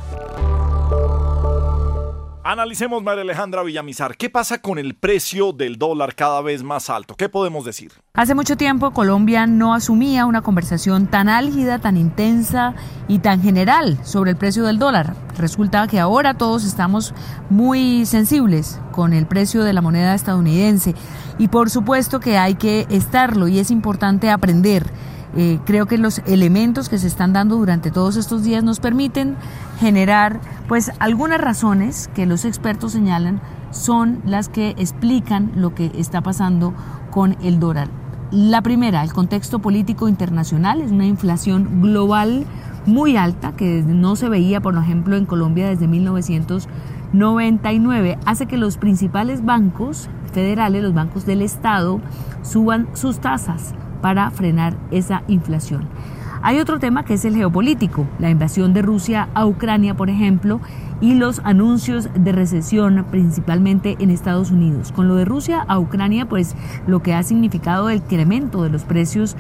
Analicemos, 2.49 3.03
María 3.03 3.23
Alejandra 3.23 3.61
Villamizar. 3.61 4.15
¿Qué 4.15 4.29
pasa 4.29 4.61
con 4.61 4.79
el 4.79 4.95
precio 4.95 5.51
del 5.51 5.77
dólar 5.77 6.15
cada 6.15 6.41
vez 6.41 6.63
más 6.63 6.89
alto? 6.89 7.15
¿Qué 7.15 7.27
podemos 7.27 7.65
decir? 7.65 7.91
Hace 8.13 8.35
mucho 8.35 8.55
tiempo 8.55 8.91
Colombia 8.91 9.45
no 9.45 9.73
asumía 9.73 10.25
una 10.25 10.41
conversación 10.41 11.07
tan 11.07 11.27
álgida, 11.27 11.79
tan 11.79 11.97
intensa 11.97 12.73
y 13.09 13.19
tan 13.19 13.41
general 13.41 13.99
sobre 14.05 14.31
el 14.31 14.37
precio 14.37 14.63
del 14.63 14.79
dólar. 14.79 15.13
Resulta 15.37 15.89
que 15.89 15.99
ahora 15.99 16.35
todos 16.35 16.63
estamos 16.63 17.13
muy 17.49 18.05
sensibles 18.05 18.79
con 18.93 19.11
el 19.11 19.25
precio 19.27 19.65
de 19.65 19.73
la 19.73 19.81
moneda 19.81 20.15
estadounidense 20.15 20.95
y 21.37 21.49
por 21.49 21.69
supuesto 21.69 22.21
que 22.21 22.37
hay 22.37 22.55
que 22.55 22.87
estarlo 22.89 23.49
y 23.49 23.59
es 23.59 23.71
importante 23.71 24.29
aprender. 24.29 24.89
Eh, 25.35 25.59
creo 25.65 25.87
que 25.87 25.97
los 25.97 26.19
elementos 26.19 26.87
que 26.89 26.97
se 26.97 27.07
están 27.07 27.33
dando 27.33 27.57
durante 27.57 27.91
todos 27.91 28.15
estos 28.15 28.43
días 28.43 28.63
nos 28.63 28.79
permiten 28.79 29.35
generar 29.79 30.39
pues 30.67 30.91
algunas 30.99 31.41
razones 31.41 32.09
que 32.15 32.25
los 32.25 32.45
expertos 32.45 32.93
señalan 32.93 33.41
son 33.71 34.21
las 34.25 34.47
que 34.49 34.69
explican 34.77 35.51
lo 35.55 35.75
que 35.75 35.91
está 35.95 36.21
pasando 36.21 36.73
con 37.11 37.35
el 37.41 37.59
dólar. 37.59 37.89
La 38.31 38.61
primera, 38.61 39.03
el 39.03 39.11
contexto 39.13 39.59
político 39.59 40.07
internacional, 40.07 40.81
es 40.81 40.91
una 40.91 41.05
inflación 41.05 41.81
global 41.81 42.45
muy 42.85 43.17
alta 43.17 43.55
que 43.55 43.83
no 43.85 44.15
se 44.15 44.29
veía, 44.29 44.61
por 44.61 44.75
ejemplo, 44.75 45.17
en 45.17 45.25
Colombia 45.25 45.67
desde 45.67 45.87
1999. 45.87 48.17
Hace 48.25 48.45
que 48.47 48.57
los 48.57 48.77
principales 48.77 49.45
bancos 49.45 50.09
federales, 50.33 50.83
los 50.83 50.93
bancos 50.93 51.25
del 51.25 51.41
Estado, 51.41 52.01
suban 52.43 52.87
sus 52.93 53.19
tasas 53.19 53.73
para 54.01 54.31
frenar 54.31 54.75
esa 54.91 55.23
inflación. 55.27 55.87
Hay 56.41 56.59
otro 56.59 56.79
tema 56.79 57.03
que 57.03 57.15
es 57.15 57.25
el 57.25 57.35
geopolítico, 57.35 58.05
la 58.19 58.29
invasión 58.29 58.73
de 58.73 58.81
Rusia 58.81 59.27
a 59.33 59.45
Ucrania, 59.45 59.95
por 59.95 60.09
ejemplo, 60.09 60.61
y 61.01 61.15
los 61.15 61.41
anuncios 61.43 62.09
de 62.13 62.31
recesión 62.31 63.05
principalmente 63.11 63.95
en 63.99 64.09
Estados 64.09 64.51
Unidos. 64.51 64.91
Con 64.91 65.07
lo 65.07 65.15
de 65.15 65.25
Rusia 65.25 65.65
a 65.67 65.79
Ucrania, 65.79 66.27
pues 66.27 66.55
lo 66.85 67.01
que 67.01 67.13
ha 67.13 67.23
significado 67.23 67.89
el 67.89 67.97
incremento 67.97 68.63
de 68.63 68.69
los 68.69 68.83
precios 68.83 69.35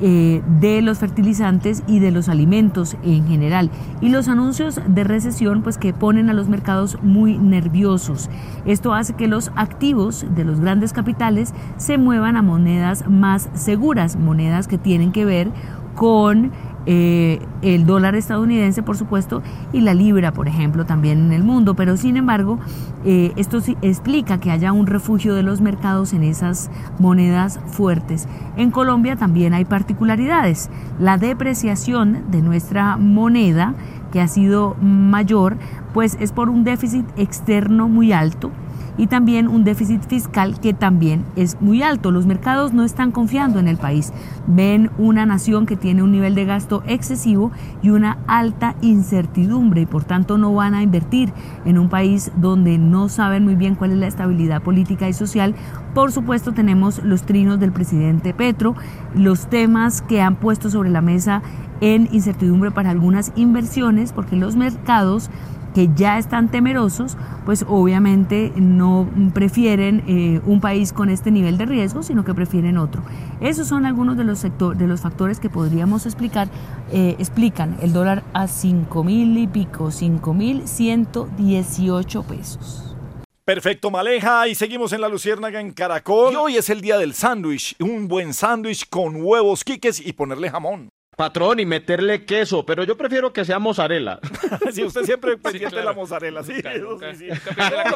eh, 0.00 0.42
de 0.60 0.82
los 0.82 0.98
fertilizantes 0.98 1.82
y 1.86 2.00
de 2.00 2.10
los 2.10 2.28
alimentos 2.28 2.96
en 3.02 3.26
general. 3.26 3.70
Y 4.00 4.10
los 4.10 4.28
anuncios 4.28 4.80
de 4.86 5.04
recesión, 5.04 5.62
pues 5.62 5.78
que 5.78 5.92
ponen 5.92 6.28
a 6.30 6.34
los 6.34 6.48
mercados 6.48 6.98
muy 7.02 7.38
nerviosos. 7.38 8.28
Esto 8.64 8.92
hace 8.92 9.14
que 9.14 9.26
los 9.26 9.50
activos 9.56 10.26
de 10.34 10.44
los 10.44 10.60
grandes 10.60 10.92
capitales 10.92 11.54
se 11.76 11.98
muevan 11.98 12.36
a 12.36 12.42
monedas 12.42 13.08
más 13.08 13.48
seguras, 13.54 14.16
monedas 14.16 14.68
que 14.68 14.78
tienen 14.78 15.12
que 15.12 15.24
ver 15.24 15.50
con 15.94 16.52
eh, 16.86 17.40
el 17.62 17.84
dólar 17.84 18.14
estadounidense, 18.14 18.82
por 18.82 18.96
supuesto, 18.96 19.42
y 19.72 19.80
la 19.80 19.92
libra, 19.92 20.32
por 20.32 20.48
ejemplo, 20.48 20.86
también 20.86 21.26
en 21.26 21.32
el 21.32 21.42
mundo. 21.42 21.74
Pero 21.74 21.96
sin 21.96 22.16
embargo, 22.16 22.58
eh, 23.04 23.32
esto 23.36 23.60
sí 23.60 23.76
explica 23.82 24.38
que 24.38 24.50
haya 24.50 24.72
un 24.72 24.86
refugio 24.86 25.34
de 25.34 25.42
los 25.42 25.60
mercados 25.60 26.12
en 26.12 26.22
esas 26.22 26.70
monedas 26.98 27.60
fuertes. 27.66 28.28
En 28.56 28.70
Colombia 28.70 29.16
también 29.16 29.52
hay 29.54 29.64
particularidades. 29.64 30.70
La 30.98 31.18
depreciación 31.18 32.30
de 32.30 32.42
nuestra 32.42 32.96
moneda, 32.96 33.74
que 34.12 34.20
ha 34.20 34.28
sido 34.28 34.76
mayor, 34.80 35.56
pues 35.92 36.16
es 36.20 36.32
por 36.32 36.48
un 36.48 36.64
déficit 36.64 37.06
externo 37.16 37.88
muy 37.88 38.12
alto 38.12 38.50
y 38.98 39.06
también 39.06 39.48
un 39.48 39.64
déficit 39.64 40.02
fiscal 40.02 40.60
que 40.60 40.72
también 40.72 41.24
es 41.36 41.60
muy 41.60 41.82
alto. 41.82 42.10
Los 42.10 42.26
mercados 42.26 42.72
no 42.72 42.84
están 42.84 43.12
confiando 43.12 43.58
en 43.58 43.68
el 43.68 43.76
país. 43.76 44.12
Ven 44.46 44.90
una 44.98 45.26
nación 45.26 45.66
que 45.66 45.76
tiene 45.76 46.02
un 46.02 46.12
nivel 46.12 46.34
de 46.34 46.44
gasto 46.44 46.82
excesivo 46.86 47.50
y 47.82 47.90
una 47.90 48.18
alta 48.26 48.74
incertidumbre 48.80 49.82
y 49.82 49.86
por 49.86 50.04
tanto 50.04 50.38
no 50.38 50.54
van 50.54 50.74
a 50.74 50.82
invertir 50.82 51.32
en 51.64 51.78
un 51.78 51.88
país 51.88 52.30
donde 52.36 52.78
no 52.78 53.08
saben 53.08 53.44
muy 53.44 53.54
bien 53.54 53.74
cuál 53.74 53.92
es 53.92 53.98
la 53.98 54.06
estabilidad 54.06 54.62
política 54.62 55.08
y 55.08 55.12
social. 55.12 55.54
Por 55.94 56.12
supuesto 56.12 56.52
tenemos 56.52 57.02
los 57.02 57.22
trinos 57.22 57.60
del 57.60 57.72
presidente 57.72 58.34
Petro, 58.34 58.74
los 59.14 59.48
temas 59.48 60.02
que 60.02 60.20
han 60.20 60.36
puesto 60.36 60.70
sobre 60.70 60.90
la 60.90 61.00
mesa 61.00 61.42
en 61.80 62.08
incertidumbre 62.12 62.70
para 62.70 62.90
algunas 62.90 63.32
inversiones 63.36 64.12
porque 64.12 64.36
los 64.36 64.56
mercados 64.56 65.30
que 65.76 65.90
ya 65.94 66.16
están 66.16 66.50
temerosos, 66.50 67.18
pues 67.44 67.66
obviamente 67.68 68.50
no 68.56 69.06
prefieren 69.34 70.02
eh, 70.08 70.40
un 70.46 70.62
país 70.62 70.94
con 70.94 71.10
este 71.10 71.30
nivel 71.30 71.58
de 71.58 71.66
riesgo, 71.66 72.02
sino 72.02 72.24
que 72.24 72.32
prefieren 72.32 72.78
otro. 72.78 73.02
Esos 73.42 73.68
son 73.68 73.84
algunos 73.84 74.16
de 74.16 74.24
los, 74.24 74.38
sector, 74.38 74.74
de 74.78 74.86
los 74.86 75.02
factores 75.02 75.38
que 75.38 75.50
podríamos 75.50 76.06
explicar, 76.06 76.48
eh, 76.92 77.16
explican 77.18 77.76
el 77.82 77.92
dólar 77.92 78.24
a 78.32 78.48
5 78.48 79.04
mil 79.04 79.36
y 79.36 79.46
pico, 79.48 79.90
5 79.90 80.32
mil 80.32 80.66
118 80.66 82.22
pesos. 82.22 82.96
Perfecto, 83.44 83.90
Maleja. 83.90 84.48
Y 84.48 84.54
seguimos 84.54 84.94
en 84.94 85.02
la 85.02 85.10
Luciérnaga 85.10 85.60
en 85.60 85.72
Caracol. 85.72 86.32
Y 86.32 86.36
hoy 86.36 86.56
es 86.56 86.70
el 86.70 86.80
día 86.80 86.96
del 86.96 87.12
sándwich. 87.12 87.76
Un 87.80 88.08
buen 88.08 88.32
sándwich 88.32 88.88
con 88.88 89.22
huevos 89.22 89.62
quiques 89.62 90.00
y 90.00 90.14
ponerle 90.14 90.48
jamón. 90.48 90.88
Patrón, 91.16 91.60
y 91.60 91.64
meterle 91.64 92.26
queso, 92.26 92.66
pero 92.66 92.84
yo 92.84 92.94
prefiero 92.94 93.32
que 93.32 93.42
sea 93.46 93.58
mozzarella. 93.58 94.20
sí, 94.72 94.84
usted 94.84 95.02
siempre 95.04 95.38
pendiente 95.38 95.76
de 95.76 95.82
la 95.82 95.94
mozzarella, 95.94 96.42
sí. 96.42 96.52
eso 96.52 96.98
sí, 97.14 97.30
sí. 97.30 97.40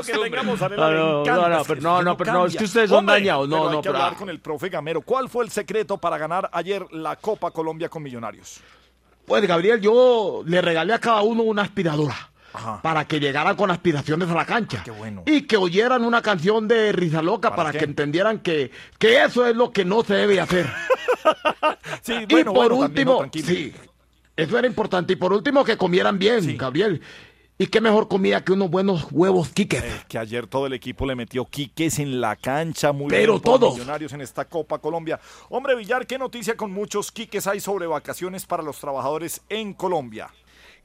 Que 0.06 0.18
tenga 0.18 0.42
mozzarella 0.42 0.90
No, 0.90 1.24
no, 1.24 1.48
no, 1.50 1.64
pero 1.64 1.80
no, 1.82 2.02
no, 2.02 2.16
pero 2.16 2.32
no, 2.32 2.46
es 2.46 2.56
que 2.56 2.64
ustedes 2.64 2.88
son 2.88 3.00
Hombre, 3.00 3.16
dañados, 3.16 3.46
no, 3.46 3.56
pero 3.56 3.68
hay 3.68 3.76
no, 3.76 3.82
que 3.82 3.88
pero- 3.90 4.02
hablar 4.02 4.18
con 4.18 4.30
el 4.30 4.40
profe 4.40 4.70
Gamero. 4.70 5.02
¿Cuál 5.02 5.28
fue 5.28 5.44
el 5.44 5.50
secreto 5.50 5.98
para 5.98 6.16
ganar 6.16 6.48
ayer 6.50 6.86
la 6.92 7.16
Copa 7.16 7.50
Colombia 7.50 7.90
con 7.90 8.02
Millonarios? 8.02 8.60
Pues 9.26 9.46
Gabriel, 9.46 9.82
yo 9.82 10.42
le 10.46 10.62
regalé 10.62 10.94
a 10.94 10.98
cada 10.98 11.20
uno 11.20 11.42
una 11.42 11.60
aspiradora. 11.62 12.16
Para 12.82 13.04
que 13.06 13.20
llegaran 13.20 13.54
con 13.54 13.70
aspiraciones 13.70 14.28
a 14.28 14.34
la 14.34 14.44
cancha. 14.44 14.82
Y 15.24 15.42
que 15.42 15.56
oyeran 15.56 16.04
una 16.04 16.20
canción 16.20 16.66
de 16.66 16.90
Risa 16.90 17.22
Loca 17.22 17.54
para, 17.54 17.70
que 17.70 17.84
entendieran 17.84 18.40
que, 18.40 18.72
que 18.98 19.22
eso 19.22 19.46
es 19.46 19.54
lo 19.54 19.70
que 19.70 19.84
no 19.84 20.02
se 20.02 20.14
debe 20.14 20.40
hacer. 20.40 20.66
Sí, 22.02 22.14
y 22.28 22.44
por 22.44 22.54
bueno, 22.54 22.78
también, 22.80 23.06
no, 23.06 23.18
último, 23.18 23.44
sí, 23.46 23.72
eso 24.36 24.58
era 24.58 24.66
importante. 24.66 25.12
Y 25.12 25.16
por 25.16 25.32
último, 25.32 25.64
que 25.64 25.76
comieran 25.76 26.18
bien, 26.18 26.56
Gabriel. 26.56 27.00
Y 27.58 27.66
qué 27.66 27.82
mejor 27.82 28.08
comida 28.08 28.42
que 28.42 28.52
unos 28.52 28.70
buenos 28.70 29.08
huevos 29.10 29.50
quiques. 29.50 29.84
Que 30.08 30.16
ayer 30.16 30.46
todo 30.46 30.66
el 30.66 30.72
equipo 30.72 31.04
le 31.04 31.14
metió 31.14 31.44
quiques 31.44 31.98
en 31.98 32.18
la 32.18 32.34
cancha, 32.36 32.92
muy 32.92 33.10
Pero 33.10 33.34
bien 33.34 33.42
todos. 33.42 33.74
Millonarios 33.74 34.14
en 34.14 34.22
esta 34.22 34.46
Copa 34.46 34.78
Colombia. 34.78 35.20
Hombre, 35.50 35.76
Villar, 35.76 36.06
¿qué 36.06 36.16
noticia 36.16 36.56
con 36.56 36.72
muchos 36.72 37.12
quiques 37.12 37.46
hay 37.46 37.60
sobre 37.60 37.86
vacaciones 37.86 38.46
para 38.46 38.62
los 38.62 38.78
trabajadores 38.78 39.42
en 39.50 39.74
Colombia? 39.74 40.30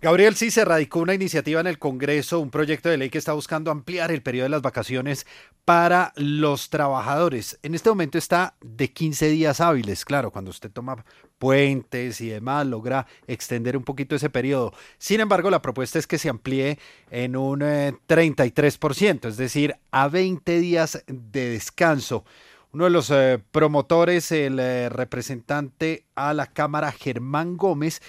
Gabriel, 0.02 0.36
sí 0.36 0.52
se 0.52 0.66
radicó 0.66 1.00
una 1.00 1.14
iniciativa 1.14 1.62
en 1.62 1.68
el 1.68 1.80
Congreso, 1.80 2.40
un 2.40 2.52
proyecto 2.52 2.90
de 2.90 2.98
ley 2.98 3.10
que 3.10 3.18
está 3.18 3.34
buscando 3.34 3.72
ampliar 3.72 4.12
el 4.12 4.22
periodo 4.22 4.44
de 4.44 4.50
las 4.50 4.62
vacaciones 4.62 5.26
para 5.64 6.14
los 6.16 6.70
trabajadores. 6.70 7.58
En 7.64 7.76
este 7.76 7.90
momento 7.90 8.18
está 8.18 8.56
de 8.62 8.92
15 8.92 9.30
días 9.30 9.62
hábiles, 9.62 10.04
claro, 10.04 10.32
cuando 10.32 10.52
usted 10.52 10.70
toma 10.70 11.04
puentes 11.38 12.22
y 12.22 12.30
demás, 12.30 12.68
logra 12.68 13.08
extender 13.26 13.78
un 13.78 13.84
poquito 13.84 14.16
ese 14.16 14.30
periodo. 14.30 14.74
Sin 14.98 15.22
embargo, 15.22 15.50
la 15.50 15.62
propuesta 15.62 15.98
es 15.98 16.08
que 16.08 16.18
se 16.18 16.30
amplíe 16.30 16.78
en 17.10 17.36
un 17.36 17.62
eh, 17.62 17.94
33%, 18.08 19.30
es 19.30 19.38
decir, 19.38 19.76
a 19.92 20.08
20 20.08 20.60
días 20.60 21.04
de 21.08 21.50
descanso. 21.52 22.26
Uno 22.76 22.84
de 22.84 22.90
los 22.90 23.10
eh, 23.10 23.40
promotores, 23.52 24.34
el 24.34 24.60
eh, 24.60 24.90
representante 24.90 26.04
a 26.14 26.34
la 26.34 26.48
Cámara, 26.48 26.92
Germán 26.92 27.56
Gómez, 27.56 28.02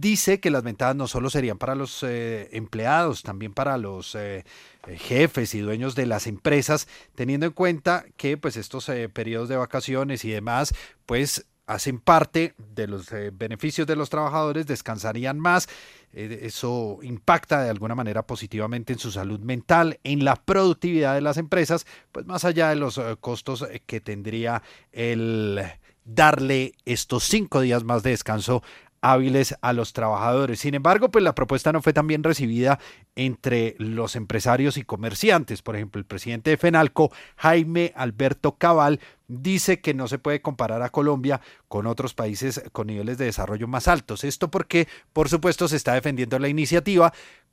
dice 0.00 0.40
que 0.40 0.50
las 0.50 0.62
ventajas 0.62 0.96
no 0.96 1.06
solo 1.06 1.30
serían 1.30 1.58
para 1.58 1.74
los 1.74 2.02
eh, 2.02 2.48
empleados, 2.52 3.22
también 3.22 3.52
para 3.52 3.76
los 3.78 4.14
eh, 4.14 4.44
eh, 4.86 4.96
jefes 4.98 5.54
y 5.54 5.60
dueños 5.60 5.94
de 5.94 6.06
las 6.06 6.26
empresas, 6.26 6.88
teniendo 7.14 7.46
en 7.46 7.52
cuenta 7.52 8.04
que 8.16 8.36
pues 8.36 8.56
estos 8.56 8.90
periodos 9.12 9.48
de 9.48 9.56
vacaciones 9.56 10.24
y 10.24 10.30
demás, 10.30 10.74
pues 11.06 11.46
hacen 11.66 12.00
parte 12.00 12.54
de 12.74 12.86
los 12.88 13.06
beneficios 13.32 13.86
de 13.86 13.96
los 13.96 14.10
trabajadores, 14.10 14.66
descansarían 14.66 15.38
más. 15.38 15.68
Eso 16.12 16.98
impacta 17.02 17.62
de 17.62 17.70
alguna 17.70 17.94
manera 17.94 18.26
positivamente 18.26 18.92
en 18.92 18.98
su 18.98 19.10
salud 19.10 19.40
mental, 19.40 19.98
en 20.04 20.24
la 20.24 20.36
productividad 20.36 21.14
de 21.14 21.22
las 21.22 21.38
empresas, 21.38 21.86
pues 22.10 22.26
más 22.26 22.44
allá 22.44 22.68
de 22.68 22.76
los 22.76 23.00
costos 23.20 23.64
que 23.86 24.00
tendría 24.00 24.62
el 24.90 25.62
darle 26.04 26.74
estos 26.84 27.24
cinco 27.24 27.60
días 27.60 27.84
más 27.84 28.02
de 28.02 28.10
descanso 28.10 28.62
hábiles 29.02 29.56
a 29.60 29.72
los 29.72 29.92
trabajadores. 29.92 30.60
Sin 30.60 30.74
embargo, 30.74 31.10
pues 31.10 31.22
la 31.22 31.34
propuesta 31.34 31.72
no 31.72 31.82
fue 31.82 31.92
tan 31.92 32.06
bien 32.06 32.22
recibida 32.22 32.78
entre 33.16 33.74
los 33.78 34.16
empresarios 34.16 34.78
y 34.78 34.84
comerciantes. 34.84 35.60
Por 35.60 35.76
ejemplo, 35.76 35.98
el 35.98 36.06
presidente 36.06 36.50
de 36.50 36.56
FENALCO, 36.56 37.12
Jaime 37.36 37.92
Alberto 37.96 38.56
Cabal, 38.56 39.00
dice 39.28 39.80
que 39.80 39.92
no 39.94 40.08
se 40.08 40.18
puede 40.18 40.40
comparar 40.40 40.82
a 40.82 40.90
Colombia 40.90 41.40
con 41.68 41.86
otros 41.86 42.14
países 42.14 42.62
con 42.72 42.86
niveles 42.86 43.18
de 43.18 43.26
desarrollo 43.26 43.66
más 43.66 43.88
altos. 43.88 44.24
Esto 44.24 44.50
porque, 44.50 44.88
por 45.12 45.28
supuesto, 45.28 45.68
se 45.68 45.76
está 45.76 45.94
defendiendo 45.94 46.38
la 46.38 46.48
iniciativa 46.48 47.12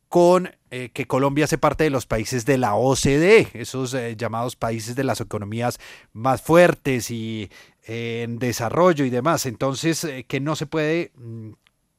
con 0.09 0.51
eh, 0.71 0.89
que 0.91 1.05
Colombia 1.05 1.45
hace 1.45 1.57
parte 1.57 1.83
de 1.83 1.91
los 1.91 2.07
países 2.07 2.45
de 2.45 2.57
la 2.57 2.75
OCDE, 2.75 3.47
esos 3.53 3.93
eh, 3.93 4.15
llamados 4.17 4.55
países 4.55 4.95
de 4.95 5.03
las 5.03 5.21
economías 5.21 5.79
más 6.13 6.41
fuertes 6.41 7.11
y 7.11 7.49
eh, 7.87 8.23
en 8.23 8.39
desarrollo 8.39 9.05
y 9.05 9.11
demás. 9.11 9.45
Entonces, 9.45 10.05
que 10.27 10.39
no 10.39 10.55
se 10.55 10.65
puede 10.65 11.11
mm, 11.15 11.51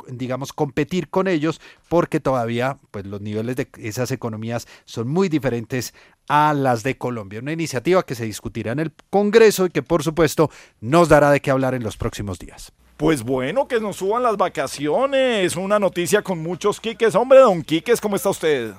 digamos 0.09 0.53
competir 0.53 1.09
con 1.09 1.29
ellos 1.29 1.61
porque 1.89 2.21
todavía 2.21 2.79
pues 2.91 3.07
los 3.07 3.21
niveles 3.21 3.57
de 3.57 3.69
esas 3.79 4.11
economías 4.11 4.67
son 4.85 5.09
muy 5.09 5.29
diferentes 5.29 5.95
a 6.27 6.53
las 6.53 6.83
de 6.83 6.97
Colombia. 6.97 7.41
Una 7.41 7.53
iniciativa 7.53 8.05
que 8.05 8.15
se 8.15 8.25
discutirá 8.25 8.73
en 8.73 8.81
el 8.81 8.93
Congreso 9.11 9.67
y 9.67 9.71
que 9.71 9.83
por 9.83 10.03
supuesto 10.03 10.51
nos 10.81 11.09
dará 11.09 11.31
de 11.31 11.41
qué 11.41 11.51
hablar 11.51 11.75
en 11.75 11.83
los 11.83 11.97
próximos 11.97 12.39
días. 12.39 12.73
Pues 13.01 13.23
bueno, 13.23 13.67
que 13.67 13.81
nos 13.81 13.97
suban 13.97 14.23
las 14.23 14.37
vacaciones. 14.37 15.57
Una 15.57 15.79
noticia 15.79 16.21
con 16.21 16.39
muchos 16.39 16.79
quiques. 16.79 17.15
Hombre, 17.15 17.39
don 17.39 17.63
Quiques, 17.63 17.99
¿cómo 17.99 18.15
está 18.15 18.29
usted? 18.29 18.75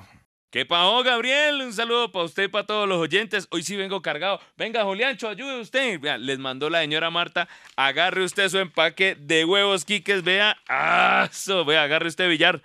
¿Qué 0.51 0.63
pasó, 0.63 1.01
Gabriel? 1.01 1.59
Un 1.63 1.73
saludo 1.73 2.11
para 2.11 2.25
usted 2.25 2.43
y 2.43 2.47
para 2.47 2.67
todos 2.67 2.87
los 2.87 2.99
oyentes. 2.99 3.47
Hoy 3.49 3.63
sí 3.63 3.75
vengo 3.75 4.03
cargado. 4.03 4.39
Venga, 4.55 4.83
Juliancho, 4.83 5.27
ayude 5.27 5.59
usted. 5.59 5.99
Vea, 5.99 6.19
les 6.19 6.37
mandó 6.37 6.69
la 6.69 6.81
señora 6.81 7.09
Marta. 7.09 7.49
Agarre 7.75 8.23
usted 8.23 8.47
su 8.49 8.59
empaque 8.59 9.15
de 9.15 9.43
huevos 9.43 9.85
quiques. 9.85 10.21
Vea. 10.23 10.55
¡Ah! 10.69 11.27
Eso, 11.31 11.65
vea, 11.65 11.81
agarre 11.81 12.09
usted 12.09 12.29
Villar. 12.29 12.61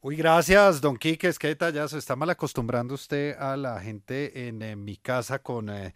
Uy, 0.00 0.16
gracias, 0.16 0.80
don 0.80 0.96
Quiques, 0.96 1.38
qué 1.38 1.48
detallazo. 1.48 1.98
Está 1.98 2.16
mal 2.16 2.30
acostumbrando 2.30 2.94
usted 2.94 3.36
a 3.38 3.56
la 3.56 3.78
gente 3.80 4.48
en, 4.48 4.60
eh, 4.60 4.74
mi 4.74 4.96
casa 4.96 5.38
con 5.38 5.70
eh, 5.70 5.94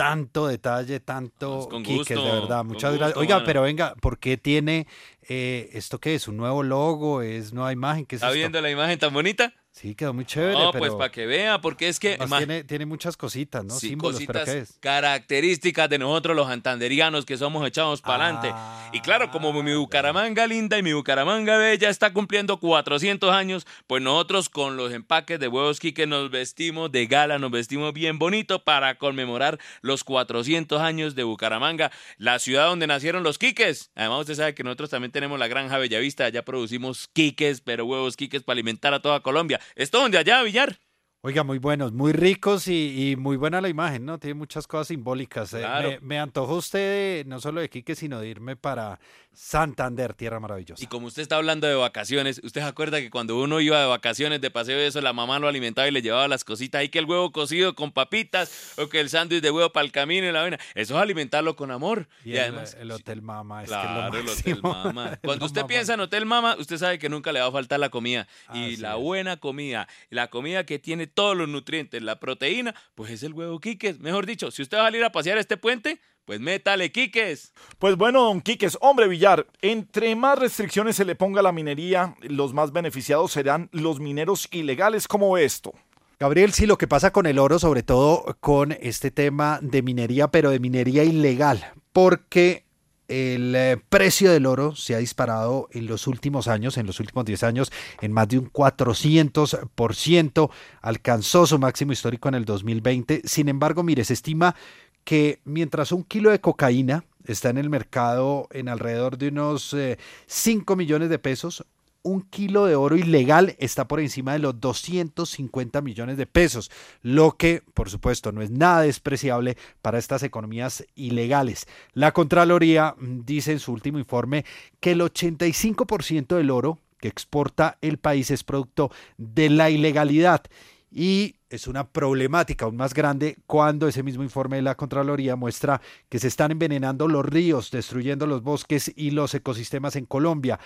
tanto 0.00 0.46
detalle, 0.46 1.00
tanto 1.00 1.68
con 1.68 1.82
Quiques, 1.82 2.16
gusto, 2.16 2.24
de 2.24 2.40
verdad. 2.40 2.64
Muchas 2.64 2.96
gracias. 2.96 3.18
Oiga, 3.18 3.44
pero 3.44 3.60
venga, 3.60 3.94
¿por 4.00 4.18
qué 4.18 4.38
tiene 4.38 4.86
eh, 5.28 5.68
esto 5.74 5.98
qué 5.98 6.14
es? 6.14 6.26
¿Un 6.26 6.38
nuevo 6.38 6.62
logo? 6.62 7.20
¿Es 7.20 7.52
nueva 7.52 7.70
imagen? 7.70 8.06
¿Qué 8.06 8.16
es 8.16 8.22
¿Está 8.22 8.28
esto? 8.28 8.38
viendo 8.38 8.62
la 8.62 8.70
imagen 8.70 8.98
tan 8.98 9.12
bonita? 9.12 9.52
Sí, 9.72 9.94
quedó 9.94 10.12
muy 10.12 10.24
chévere. 10.24 10.52
No, 10.52 10.72
pero 10.72 10.80
pues 10.80 10.92
para 10.94 11.12
que 11.12 11.26
vea, 11.26 11.60
porque 11.60 11.88
es 11.88 12.00
que... 12.00 12.18
tiene, 12.38 12.64
tiene 12.64 12.86
muchas 12.86 13.16
cositas, 13.16 13.64
¿no? 13.64 13.74
Sí, 13.74 13.90
Símbolos, 13.90 14.20
pero 14.26 14.40
cositas 14.40 14.54
¿qué 14.54 14.60
es? 14.62 14.78
características 14.80 15.88
de 15.88 15.98
nosotros 15.98 16.36
los 16.36 16.48
antanderianos 16.48 17.24
que 17.24 17.38
somos 17.38 17.66
echados 17.66 18.02
para 18.02 18.24
adelante. 18.24 18.50
Ah, 18.52 18.90
y 18.92 19.00
claro, 19.00 19.30
como 19.30 19.52
mi 19.62 19.74
Bucaramanga 19.74 20.46
linda 20.48 20.76
y 20.76 20.82
mi 20.82 20.92
Bucaramanga 20.92 21.56
bella 21.56 21.88
está 21.88 22.12
cumpliendo 22.12 22.58
400 22.58 23.32
años, 23.32 23.66
pues 23.86 24.02
nosotros 24.02 24.48
con 24.48 24.76
los 24.76 24.92
empaques 24.92 25.38
de 25.38 25.46
huevos 25.46 25.78
quique 25.78 26.06
nos 26.06 26.30
vestimos 26.30 26.90
de 26.90 27.06
gala, 27.06 27.38
nos 27.38 27.52
vestimos 27.52 27.92
bien 27.92 28.18
bonito 28.18 28.64
para 28.64 28.98
conmemorar 28.98 29.58
los 29.82 30.02
400 30.02 30.80
años 30.80 31.14
de 31.14 31.22
Bucaramanga, 31.22 31.92
la 32.18 32.40
ciudad 32.40 32.66
donde 32.66 32.88
nacieron 32.88 33.22
los 33.22 33.38
quiques. 33.38 33.92
Además 33.94 34.22
usted 34.22 34.34
sabe 34.34 34.54
que 34.54 34.64
nosotros 34.64 34.90
también 34.90 35.12
tenemos 35.12 35.38
la 35.38 35.46
granja 35.46 35.78
Bellavista, 35.78 36.24
allá 36.24 36.44
producimos 36.44 37.08
quiques, 37.12 37.60
pero 37.60 37.86
huevos 37.86 38.16
quiques 38.16 38.42
para 38.42 38.54
alimentar 38.54 38.92
a 38.94 39.00
toda 39.00 39.20
Colombia. 39.20 39.59
¿Esto 39.74 40.00
donde 40.00 40.18
allá, 40.18 40.42
Villar? 40.42 40.78
Oiga, 41.22 41.44
muy 41.44 41.58
buenos, 41.58 41.92
muy 41.92 42.12
ricos 42.12 42.66
y, 42.66 43.10
y 43.10 43.16
muy 43.16 43.36
buena 43.36 43.60
la 43.60 43.68
imagen, 43.68 44.06
¿no? 44.06 44.18
Tiene 44.18 44.34
muchas 44.34 44.66
cosas 44.66 44.86
simbólicas. 44.88 45.52
eh. 45.52 45.62
Me, 45.82 46.00
me 46.00 46.18
antojó 46.18 46.56
usted 46.56 47.26
no 47.26 47.40
solo 47.42 47.60
de 47.60 47.68
Quique, 47.68 47.94
sino 47.94 48.18
de 48.20 48.28
irme 48.28 48.56
para 48.56 48.98
Santander, 49.32 50.14
tierra 50.14 50.40
maravillosa. 50.40 50.82
Y 50.82 50.86
como 50.86 51.06
usted 51.08 51.20
está 51.20 51.36
hablando 51.36 51.66
de 51.66 51.74
vacaciones, 51.74 52.40
¿usted 52.42 52.62
se 52.62 52.66
acuerda 52.66 53.00
que 53.00 53.10
cuando 53.10 53.38
uno 53.38 53.60
iba 53.60 53.78
de 53.78 53.86
vacaciones, 53.86 54.40
de 54.40 54.50
paseo 54.50 54.78
y 54.82 54.86
eso, 54.86 55.00
la 55.02 55.12
mamá 55.12 55.38
lo 55.38 55.46
alimentaba 55.46 55.86
y 55.86 55.90
le 55.90 56.00
llevaba 56.00 56.26
las 56.26 56.42
cositas? 56.42 56.80
Ahí 56.80 56.88
que 56.88 56.98
el 56.98 57.04
huevo 57.04 57.30
cocido 57.32 57.74
con 57.74 57.92
papitas 57.92 58.72
o 58.78 58.88
que 58.88 58.98
el 58.98 59.10
sándwich 59.10 59.42
de 59.42 59.50
huevo 59.50 59.70
para 59.72 59.84
el 59.84 59.92
camino 59.92 60.26
y 60.26 60.32
la 60.32 60.40
vaina. 60.40 60.58
Eso 60.74 60.94
es 60.96 61.02
alimentarlo 61.02 61.54
con 61.54 61.70
amor. 61.70 62.08
Y, 62.24 62.30
Y, 62.30 62.32
el, 62.36 62.40
además... 62.40 62.76
el 62.80 62.90
Hotel 62.90 63.20
Mama, 63.20 63.62
es 63.62 63.68
Claro, 63.68 64.10
que 64.10 64.18
el 64.20 64.26
es 64.26 64.26
lo 64.26 64.32
Hotel 64.32 64.62
máximo. 64.62 64.84
Mama. 64.84 65.18
Cuando 65.24 65.44
usted 65.44 65.66
piensa 65.66 65.94
en 65.94 66.00
Hotel 66.00 66.24
Mama, 66.24 66.56
usted 66.58 66.78
sabe 66.78 66.98
que 66.98 67.10
nunca 67.10 67.30
le 67.32 67.40
va 67.40 67.46
a 67.46 67.52
faltar 67.52 67.78
la 67.78 67.90
comida. 67.90 68.26
y 68.54 68.78
la 68.78 68.94
buena 68.94 69.36
comida, 69.36 69.86
la 70.08 70.28
comida 70.28 70.64
que 70.64 70.78
tiene 70.78 71.09
todos 71.14 71.36
los 71.36 71.48
nutrientes, 71.48 72.02
la 72.02 72.20
proteína, 72.20 72.74
pues 72.94 73.10
es 73.10 73.22
el 73.22 73.32
huevo 73.32 73.60
quiques. 73.60 74.00
Mejor 74.00 74.26
dicho, 74.26 74.50
si 74.50 74.62
usted 74.62 74.78
va 74.78 74.82
a 74.82 74.86
salir 74.86 75.04
a 75.04 75.12
pasear 75.12 75.38
a 75.38 75.40
este 75.40 75.56
puente, 75.56 76.00
pues 76.24 76.40
métale 76.40 76.92
quiques. 76.92 77.52
Pues 77.78 77.96
bueno, 77.96 78.22
don 78.22 78.40
Quiques, 78.40 78.78
hombre 78.80 79.08
Villar, 79.08 79.46
entre 79.62 80.14
más 80.14 80.38
restricciones 80.38 80.96
se 80.96 81.04
le 81.04 81.14
ponga 81.16 81.40
a 81.40 81.42
la 81.42 81.52
minería, 81.52 82.14
los 82.22 82.54
más 82.54 82.72
beneficiados 82.72 83.32
serán 83.32 83.68
los 83.72 84.00
mineros 84.00 84.48
ilegales 84.52 85.08
como 85.08 85.38
esto. 85.38 85.72
Gabriel, 86.20 86.52
sí, 86.52 86.66
lo 86.66 86.76
que 86.76 86.86
pasa 86.86 87.12
con 87.12 87.26
el 87.26 87.38
oro, 87.38 87.58
sobre 87.58 87.82
todo 87.82 88.36
con 88.40 88.72
este 88.80 89.10
tema 89.10 89.58
de 89.62 89.82
minería, 89.82 90.28
pero 90.28 90.50
de 90.50 90.60
minería 90.60 91.02
ilegal, 91.02 91.72
porque 91.92 92.66
el 93.10 93.54
eh, 93.56 93.76
precio 93.88 94.30
del 94.30 94.46
oro 94.46 94.76
se 94.76 94.94
ha 94.94 94.98
disparado 94.98 95.68
en 95.72 95.86
los 95.86 96.06
últimos 96.06 96.46
años, 96.46 96.78
en 96.78 96.86
los 96.86 97.00
últimos 97.00 97.24
10 97.24 97.42
años, 97.42 97.72
en 98.00 98.12
más 98.12 98.28
de 98.28 98.38
un 98.38 98.52
400%, 98.52 100.50
alcanzó 100.80 101.46
su 101.46 101.58
máximo 101.58 101.92
histórico 101.92 102.28
en 102.28 102.36
el 102.36 102.44
2020. 102.44 103.22
Sin 103.24 103.48
embargo, 103.48 103.82
mire, 103.82 104.04
se 104.04 104.12
estima 104.12 104.54
que 105.02 105.40
mientras 105.44 105.90
un 105.90 106.04
kilo 106.04 106.30
de 106.30 106.40
cocaína 106.40 107.04
está 107.26 107.50
en 107.50 107.58
el 107.58 107.68
mercado 107.68 108.46
en 108.52 108.68
alrededor 108.68 109.18
de 109.18 109.28
unos 109.28 109.74
eh, 109.74 109.98
5 110.26 110.76
millones 110.76 111.10
de 111.10 111.18
pesos, 111.18 111.64
un 112.02 112.22
kilo 112.22 112.66
de 112.66 112.76
oro 112.76 112.96
ilegal 112.96 113.56
está 113.58 113.86
por 113.86 114.00
encima 114.00 114.32
de 114.32 114.38
los 114.38 114.60
250 114.60 115.80
millones 115.82 116.16
de 116.16 116.26
pesos, 116.26 116.70
lo 117.02 117.36
que, 117.36 117.62
por 117.74 117.90
supuesto, 117.90 118.32
no 118.32 118.42
es 118.42 118.50
nada 118.50 118.82
despreciable 118.82 119.56
para 119.82 119.98
estas 119.98 120.22
economías 120.22 120.84
ilegales. 120.94 121.66
La 121.92 122.12
Contraloría 122.12 122.94
mm, 122.98 123.24
dice 123.24 123.52
en 123.52 123.60
su 123.60 123.72
último 123.72 123.98
informe 123.98 124.44
que 124.80 124.92
el 124.92 125.00
85% 125.00 126.36
del 126.36 126.50
oro 126.50 126.78
que 126.98 127.08
exporta 127.08 127.78
el 127.80 127.98
país 127.98 128.30
es 128.30 128.44
producto 128.44 128.90
de 129.16 129.48
la 129.48 129.70
ilegalidad 129.70 130.42
y 130.90 131.36
es 131.48 131.66
una 131.66 131.88
problemática 131.88 132.64
aún 132.64 132.76
más 132.76 132.94
grande 132.94 133.38
cuando 133.46 133.88
ese 133.88 134.02
mismo 134.02 134.22
informe 134.22 134.56
de 134.56 134.62
la 134.62 134.76
Contraloría 134.76 135.36
muestra 135.36 135.80
que 136.08 136.18
se 136.18 136.28
están 136.28 136.50
envenenando 136.50 137.08
los 137.08 137.24
ríos, 137.24 137.70
destruyendo 137.70 138.26
los 138.26 138.42
bosques 138.42 138.92
y 138.94 139.10
los 139.10 139.34
ecosistemas 139.34 139.96
en 139.96 140.06
Colombia. 140.06 140.58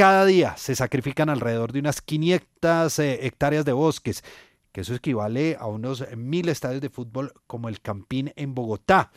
Cada 0.00 0.24
día 0.24 0.56
se 0.56 0.74
sacrifican 0.74 1.28
alrededor 1.28 1.72
de 1.72 1.80
unas 1.80 2.00
500 2.00 2.98
eh, 3.00 3.26
hectáreas 3.26 3.66
de 3.66 3.74
bosques, 3.74 4.24
que 4.72 4.80
eso 4.80 4.94
equivale 4.94 5.58
a 5.60 5.66
unos 5.66 6.06
mil 6.16 6.48
estadios 6.48 6.80
de 6.80 6.88
fútbol 6.88 7.34
como 7.46 7.68
el 7.68 7.82
Campín 7.82 8.32
en 8.36 8.54
Bogotá. 8.54 9.10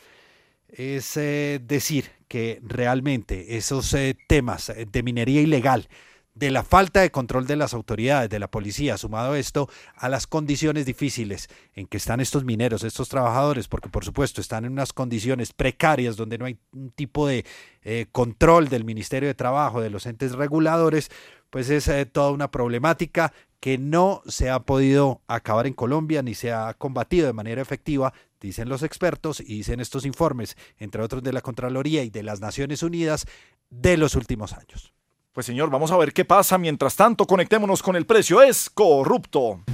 Es 0.68 1.16
eh, 1.16 1.58
decir, 1.64 2.10
que 2.28 2.60
realmente 2.62 3.56
esos 3.56 3.94
eh, 3.94 4.14
temas 4.28 4.70
de 4.76 5.02
minería 5.02 5.40
ilegal, 5.40 5.88
de 6.34 6.50
la 6.50 6.64
falta 6.64 7.00
de 7.00 7.12
control 7.12 7.46
de 7.46 7.56
las 7.56 7.74
autoridades, 7.74 8.28
de 8.28 8.40
la 8.40 8.50
policía, 8.50 8.98
sumado 8.98 9.36
esto 9.36 9.68
a 9.94 10.08
las 10.08 10.26
condiciones 10.26 10.84
difíciles 10.84 11.48
en 11.74 11.86
que 11.86 11.96
están 11.96 12.20
estos 12.20 12.44
mineros, 12.44 12.82
estos 12.82 13.08
trabajadores, 13.08 13.68
porque 13.68 13.88
por 13.88 14.04
supuesto 14.04 14.40
están 14.40 14.64
en 14.64 14.72
unas 14.72 14.92
condiciones 14.92 15.52
precarias 15.52 16.16
donde 16.16 16.38
no 16.38 16.46
hay 16.46 16.58
un 16.72 16.90
tipo 16.90 17.28
de 17.28 17.44
eh, 17.82 18.06
control 18.10 18.68
del 18.68 18.84
Ministerio 18.84 19.28
de 19.28 19.34
Trabajo, 19.34 19.80
de 19.80 19.90
los 19.90 20.06
entes 20.06 20.32
reguladores, 20.32 21.10
pues 21.50 21.70
es 21.70 21.86
eh, 21.86 22.04
toda 22.04 22.32
una 22.32 22.50
problemática 22.50 23.32
que 23.60 23.78
no 23.78 24.20
se 24.26 24.50
ha 24.50 24.60
podido 24.60 25.22
acabar 25.28 25.68
en 25.68 25.72
Colombia 25.72 26.20
ni 26.22 26.34
se 26.34 26.52
ha 26.52 26.74
combatido 26.74 27.28
de 27.28 27.32
manera 27.32 27.62
efectiva, 27.62 28.12
dicen 28.40 28.68
los 28.68 28.82
expertos 28.82 29.40
y 29.40 29.58
dicen 29.58 29.78
estos 29.78 30.04
informes, 30.04 30.56
entre 30.78 31.00
otros 31.00 31.22
de 31.22 31.32
la 31.32 31.40
Contraloría 31.42 32.02
y 32.02 32.10
de 32.10 32.24
las 32.24 32.40
Naciones 32.40 32.82
Unidas, 32.82 33.24
de 33.70 33.96
los 33.96 34.16
últimos 34.16 34.52
años. 34.52 34.93
Pues 35.34 35.46
señor, 35.46 35.68
vamos 35.68 35.90
a 35.90 35.96
ver 35.96 36.12
qué 36.12 36.24
pasa. 36.24 36.58
Mientras 36.58 36.94
tanto, 36.94 37.26
conectémonos 37.26 37.82
con 37.82 37.96
el 37.96 38.06
precio. 38.06 38.40
Es 38.40 38.70
corrupto. 38.70 39.64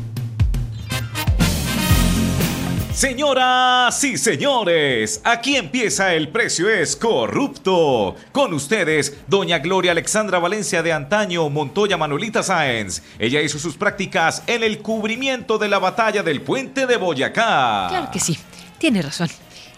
Señoras 2.95 4.03
y 4.03 4.17
señores, 4.17 5.21
aquí 5.23 5.57
empieza 5.57 6.15
el 6.15 6.31
precio 6.31 6.71
es 6.71 6.97
corrupto. 6.97 8.17
Con 8.33 8.55
ustedes, 8.55 9.19
doña 9.27 9.59
Gloria 9.59 9.93
Alexandra 9.93 10.39
Valencia 10.39 10.83
de 10.83 10.95
antaño, 10.95 11.51
Montoya 11.51 11.99
Manolita 11.99 12.43
Sáenz. 12.43 13.03
Ella 13.19 13.43
hizo 13.43 13.59
sus 13.59 13.77
prácticas 13.77 14.43
en 14.47 14.63
el 14.63 14.79
cubrimiento 14.79 15.59
de 15.59 15.69
la 15.69 15.79
batalla 15.79 16.23
del 16.23 16.41
puente 16.41 16.87
de 16.87 16.97
Boyacá. 16.97 17.87
Claro 17.91 18.11
que 18.11 18.19
sí, 18.19 18.39
tiene 18.79 19.03
razón. 19.03 19.29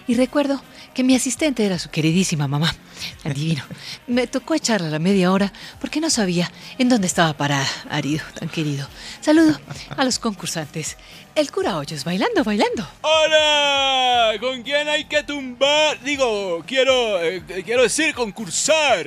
Y 0.06 0.14
recuerdo 0.14 0.62
que 0.94 1.04
mi 1.04 1.14
asistente 1.14 1.64
era 1.64 1.78
su 1.78 1.90
queridísima 1.90 2.48
mamá. 2.48 2.74
Adivino. 3.24 3.64
Me 4.06 4.26
tocó 4.26 4.54
echarla 4.54 4.88
la 4.88 4.98
media 4.98 5.32
hora 5.32 5.52
porque 5.80 6.00
no 6.00 6.10
sabía 6.10 6.50
en 6.78 6.88
dónde 6.88 7.06
estaba 7.06 7.32
parada, 7.32 7.68
Arido, 7.90 8.24
tan 8.38 8.48
querido. 8.48 8.86
Saludo 9.20 9.58
a 9.96 10.04
los 10.04 10.18
concursantes. 10.18 10.96
El 11.34 11.50
cura 11.50 11.78
Hoyos, 11.78 12.04
bailando, 12.04 12.44
bailando. 12.44 12.86
¡Hola! 13.00 14.32
¿Con 14.40 14.62
quién 14.62 14.88
hay 14.88 15.04
que 15.04 15.22
tumbar? 15.22 16.00
Digo, 16.02 16.62
quiero, 16.66 17.22
eh, 17.22 17.42
quiero 17.64 17.82
decir 17.82 18.14
concursar. 18.14 19.06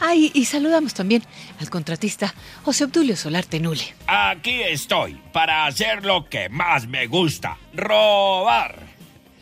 Ay, 0.00 0.30
y 0.32 0.44
saludamos 0.44 0.94
también 0.94 1.24
al 1.60 1.68
contratista 1.70 2.32
José 2.62 2.84
Obdulio 2.84 3.16
Solar 3.16 3.44
Tenule. 3.44 3.94
Aquí 4.06 4.62
estoy 4.62 5.20
para 5.32 5.66
hacer 5.66 6.04
lo 6.04 6.28
que 6.28 6.48
más 6.48 6.86
me 6.86 7.06
gusta, 7.08 7.58
robar. 7.74 8.78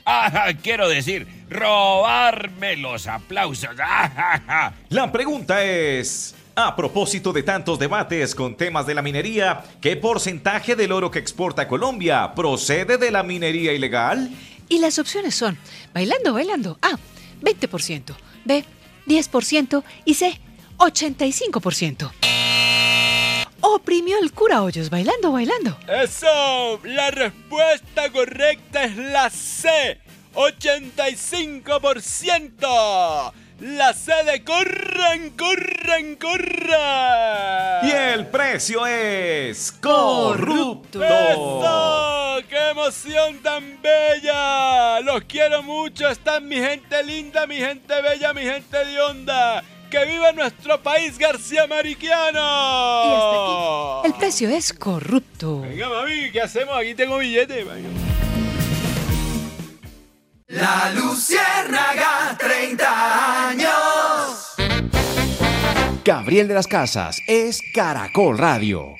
Ah, 0.06 0.48
quiero 0.62 0.88
decir, 0.88 1.26
robarme 1.48 2.76
los 2.76 3.06
aplausos. 3.06 3.70
La 4.88 5.12
pregunta 5.12 5.64
es, 5.64 6.34
a 6.54 6.74
propósito 6.74 7.32
de 7.32 7.42
tantos 7.42 7.78
debates 7.78 8.34
con 8.34 8.56
temas 8.56 8.86
de 8.86 8.94
la 8.94 9.02
minería, 9.02 9.64
¿qué 9.80 9.96
porcentaje 9.96 10.74
del 10.74 10.92
oro 10.92 11.10
que 11.10 11.18
exporta 11.18 11.68
Colombia 11.68 12.32
procede 12.34 12.98
de 12.98 13.10
la 13.10 13.22
minería 13.22 13.72
ilegal? 13.72 14.30
Y 14.68 14.78
las 14.78 14.98
opciones 14.98 15.34
son 15.34 15.58
bailando, 15.94 16.32
bailando. 16.32 16.78
A, 16.82 16.98
20%. 17.42 18.14
B, 18.44 18.64
10%. 19.06 19.84
Y 20.04 20.14
C, 20.14 20.40
85%. 20.78 22.10
Oprimió 23.60 24.18
el 24.18 24.32
cura 24.32 24.62
Hoyos 24.62 24.90
bailando, 24.90 25.32
bailando. 25.32 25.76
Eso, 25.88 26.80
la 26.84 27.10
respuesta 27.10 28.10
correcta 28.12 28.84
es 28.84 28.96
la 28.96 29.30
C, 29.30 29.98
85%. 30.36 33.32
La 33.58 33.94
C 33.94 34.12
de 34.24 34.44
corran, 34.44 35.30
corran, 35.30 36.16
corran. 36.16 37.88
Y 37.88 37.90
el 37.90 38.26
precio 38.26 38.86
es 38.86 39.72
corrupto. 39.72 41.02
¡Eso! 41.02 42.36
¡Qué 42.50 42.68
emoción 42.68 43.38
tan 43.38 43.80
bella! 43.80 45.00
Los 45.00 45.24
quiero 45.24 45.62
mucho, 45.62 46.06
están 46.06 46.46
mi 46.46 46.56
gente 46.56 47.02
linda, 47.02 47.46
mi 47.46 47.56
gente 47.56 48.02
bella, 48.02 48.34
mi 48.34 48.42
gente 48.42 48.84
de 48.84 49.00
onda. 49.00 49.64
¡Que 49.90 50.04
viva 50.04 50.32
nuestro 50.32 50.82
país, 50.82 51.16
García 51.16 51.66
Mariquiano! 51.66 53.04
Y 53.04 53.14
hasta 53.14 53.42
aquí. 53.42 54.08
El 54.08 54.12
precio 54.18 54.50
es 54.50 54.74
corrupto. 54.74 55.62
Venga, 55.62 55.88
mami, 55.88 56.30
¿qué 56.30 56.42
hacemos? 56.42 56.76
Aquí 56.76 56.94
tengo 56.94 57.16
billete. 57.16 57.64
Venga. 57.64 57.88
La 60.48 60.92
Luciérnaga, 60.94 62.36
30 62.38 63.48
años. 63.48 64.54
Gabriel 66.04 66.46
de 66.46 66.54
las 66.54 66.68
Casas 66.68 67.20
es 67.26 67.60
Caracol 67.74 68.38
Radio. 68.38 68.94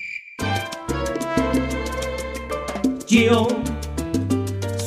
Yo 3.06 3.46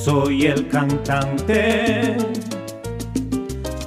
soy 0.04 0.48
el 0.48 0.68
cantante 0.68 2.18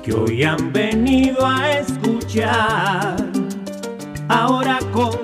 que 0.03 0.12
hoy 0.15 0.43
han 0.43 0.73
venido 0.73 1.47
a 1.47 1.73
escuchar. 1.73 3.16
Ahora 4.28 4.78
con 4.94 5.19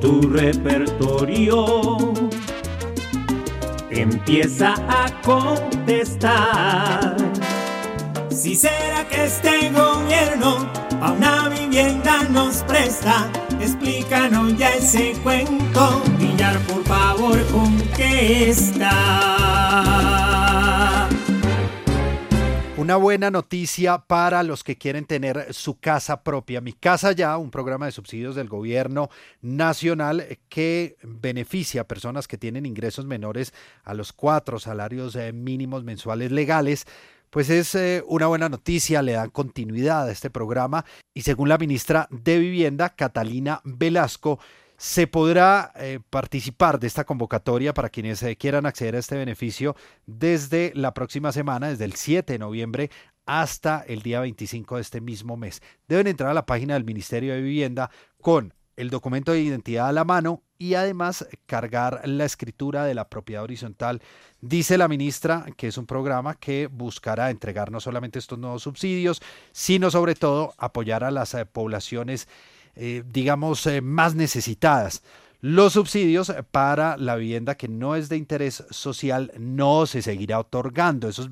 tu 0.00 0.22
repertorio 0.22 2.12
empieza 3.90 4.74
a 4.88 5.10
contestar. 5.22 7.16
Si 8.30 8.54
será 8.54 9.06
que 9.08 9.24
este 9.24 9.70
gobierno 9.70 10.70
a 11.00 11.12
una 11.12 11.48
vivienda 11.48 12.22
nos 12.30 12.62
presta, 12.62 13.30
explícanos 13.60 14.56
ya 14.56 14.70
ese 14.70 15.12
cuento. 15.22 16.02
Villar, 16.18 16.58
por 16.60 16.84
favor, 16.84 17.44
contesta. 17.46 18.88
Una 22.88 22.96
buena 22.96 23.30
noticia 23.30 23.98
para 23.98 24.42
los 24.42 24.64
que 24.64 24.78
quieren 24.78 25.04
tener 25.04 25.52
su 25.52 25.78
casa 25.78 26.22
propia. 26.22 26.62
Mi 26.62 26.72
Casa 26.72 27.12
Ya, 27.12 27.36
un 27.36 27.50
programa 27.50 27.84
de 27.84 27.92
subsidios 27.92 28.34
del 28.34 28.48
gobierno 28.48 29.10
nacional 29.42 30.38
que 30.48 30.96
beneficia 31.02 31.82
a 31.82 31.86
personas 31.86 32.26
que 32.26 32.38
tienen 32.38 32.64
ingresos 32.64 33.04
menores 33.04 33.52
a 33.84 33.92
los 33.92 34.14
cuatro 34.14 34.58
salarios 34.58 35.16
eh, 35.16 35.34
mínimos 35.34 35.84
mensuales 35.84 36.32
legales. 36.32 36.86
Pues 37.28 37.50
es 37.50 37.74
eh, 37.74 38.02
una 38.06 38.26
buena 38.26 38.48
noticia, 38.48 39.02
le 39.02 39.12
dan 39.12 39.28
continuidad 39.28 40.08
a 40.08 40.10
este 40.10 40.30
programa 40.30 40.86
y 41.12 41.20
según 41.20 41.50
la 41.50 41.58
ministra 41.58 42.08
de 42.10 42.38
Vivienda, 42.38 42.94
Catalina 42.94 43.60
Velasco, 43.64 44.38
se 44.78 45.08
podrá 45.08 45.72
eh, 45.74 45.98
participar 46.08 46.78
de 46.78 46.86
esta 46.86 47.04
convocatoria 47.04 47.74
para 47.74 47.88
quienes 47.88 48.22
eh, 48.22 48.36
quieran 48.36 48.64
acceder 48.64 48.94
a 48.94 49.00
este 49.00 49.16
beneficio 49.16 49.74
desde 50.06 50.72
la 50.74 50.94
próxima 50.94 51.32
semana, 51.32 51.68
desde 51.68 51.84
el 51.84 51.94
7 51.94 52.32
de 52.32 52.38
noviembre 52.38 52.90
hasta 53.26 53.84
el 53.88 54.02
día 54.02 54.20
25 54.20 54.76
de 54.76 54.82
este 54.82 55.00
mismo 55.00 55.36
mes. 55.36 55.60
Deben 55.88 56.06
entrar 56.06 56.30
a 56.30 56.34
la 56.34 56.46
página 56.46 56.74
del 56.74 56.84
Ministerio 56.84 57.34
de 57.34 57.42
Vivienda 57.42 57.90
con 58.22 58.54
el 58.76 58.90
documento 58.90 59.32
de 59.32 59.40
identidad 59.40 59.88
a 59.88 59.92
la 59.92 60.04
mano 60.04 60.44
y 60.56 60.74
además 60.74 61.26
cargar 61.46 62.00
la 62.08 62.24
escritura 62.24 62.84
de 62.84 62.94
la 62.94 63.08
propiedad 63.08 63.42
horizontal. 63.42 64.00
Dice 64.40 64.78
la 64.78 64.86
ministra 64.86 65.44
que 65.56 65.66
es 65.66 65.76
un 65.76 65.86
programa 65.86 66.36
que 66.36 66.68
buscará 66.68 67.30
entregar 67.30 67.72
no 67.72 67.80
solamente 67.80 68.20
estos 68.20 68.38
nuevos 68.38 68.62
subsidios, 68.62 69.20
sino 69.50 69.90
sobre 69.90 70.14
todo 70.14 70.54
apoyar 70.56 71.02
a 71.02 71.10
las 71.10 71.34
eh, 71.34 71.44
poblaciones 71.44 72.28
eh, 72.78 73.02
digamos, 73.12 73.66
eh, 73.66 73.80
más 73.80 74.14
necesitadas. 74.14 75.02
Los 75.40 75.74
subsidios 75.74 76.32
para 76.50 76.96
la 76.96 77.14
vivienda 77.14 77.56
que 77.56 77.68
no 77.68 77.94
es 77.94 78.08
de 78.08 78.16
interés 78.16 78.64
social 78.70 79.32
no 79.38 79.86
se 79.86 80.02
seguirá 80.02 80.40
otorgando. 80.40 81.08
Esos, 81.08 81.28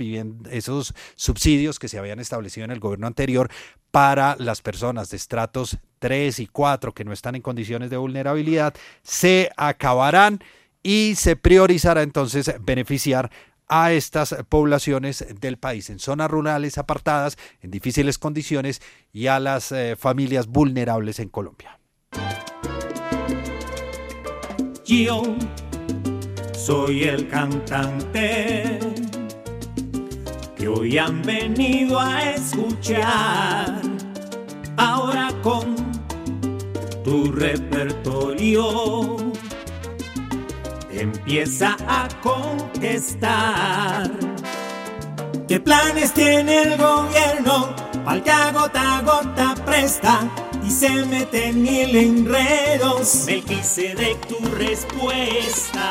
esos 0.50 0.94
subsidios 1.16 1.78
que 1.80 1.88
se 1.88 1.98
habían 1.98 2.20
establecido 2.20 2.64
en 2.64 2.70
el 2.70 2.78
gobierno 2.78 3.08
anterior 3.08 3.50
para 3.90 4.36
las 4.38 4.60
personas 4.60 5.10
de 5.10 5.16
estratos 5.16 5.78
3 6.00 6.38
y 6.38 6.46
4 6.46 6.92
que 6.92 7.04
no 7.04 7.12
están 7.12 7.34
en 7.34 7.42
condiciones 7.42 7.90
de 7.90 7.96
vulnerabilidad 7.96 8.74
se 9.02 9.50
acabarán 9.56 10.40
y 10.82 11.14
se 11.16 11.34
priorizará 11.34 12.02
entonces 12.02 12.54
beneficiar 12.60 13.30
a 13.68 13.92
estas 13.92 14.36
poblaciones 14.48 15.26
del 15.40 15.58
país, 15.58 15.90
en 15.90 15.98
zonas 15.98 16.30
rurales 16.30 16.78
apartadas, 16.78 17.36
en 17.60 17.70
difíciles 17.70 18.18
condiciones 18.18 18.80
y 19.12 19.26
a 19.26 19.40
las 19.40 19.72
eh, 19.72 19.96
familias 19.96 20.46
vulnerables 20.46 21.18
en 21.18 21.28
Colombia. 21.28 21.78
Yo 24.84 25.36
soy 26.54 27.04
el 27.04 27.28
cantante 27.28 28.78
que 30.56 30.68
hoy 30.68 30.98
han 30.98 31.22
venido 31.22 31.98
a 32.00 32.30
escuchar. 32.30 33.80
Ahora 34.76 35.30
con 35.42 35.74
tu 37.02 37.32
repertorio 37.32 39.25
empieza 41.00 41.76
a 41.86 42.08
contestar. 42.22 44.10
¿Qué 45.48 45.60
planes 45.60 46.12
tiene 46.12 46.62
el 46.62 46.76
gobierno? 46.76 47.74
Pa'l 48.04 48.22
que 48.22 48.30
a 48.30 48.52
gota 48.52 48.98
a 48.98 49.02
gota 49.02 49.54
presta 49.64 50.28
y 50.64 50.70
se 50.70 50.90
mete 51.06 51.48
en 51.48 51.62
mil 51.62 51.96
enredos. 51.96 53.24
Me 53.26 53.40
quise 53.42 53.94
de 53.94 54.16
tu 54.28 54.38
respuesta. 54.56 55.86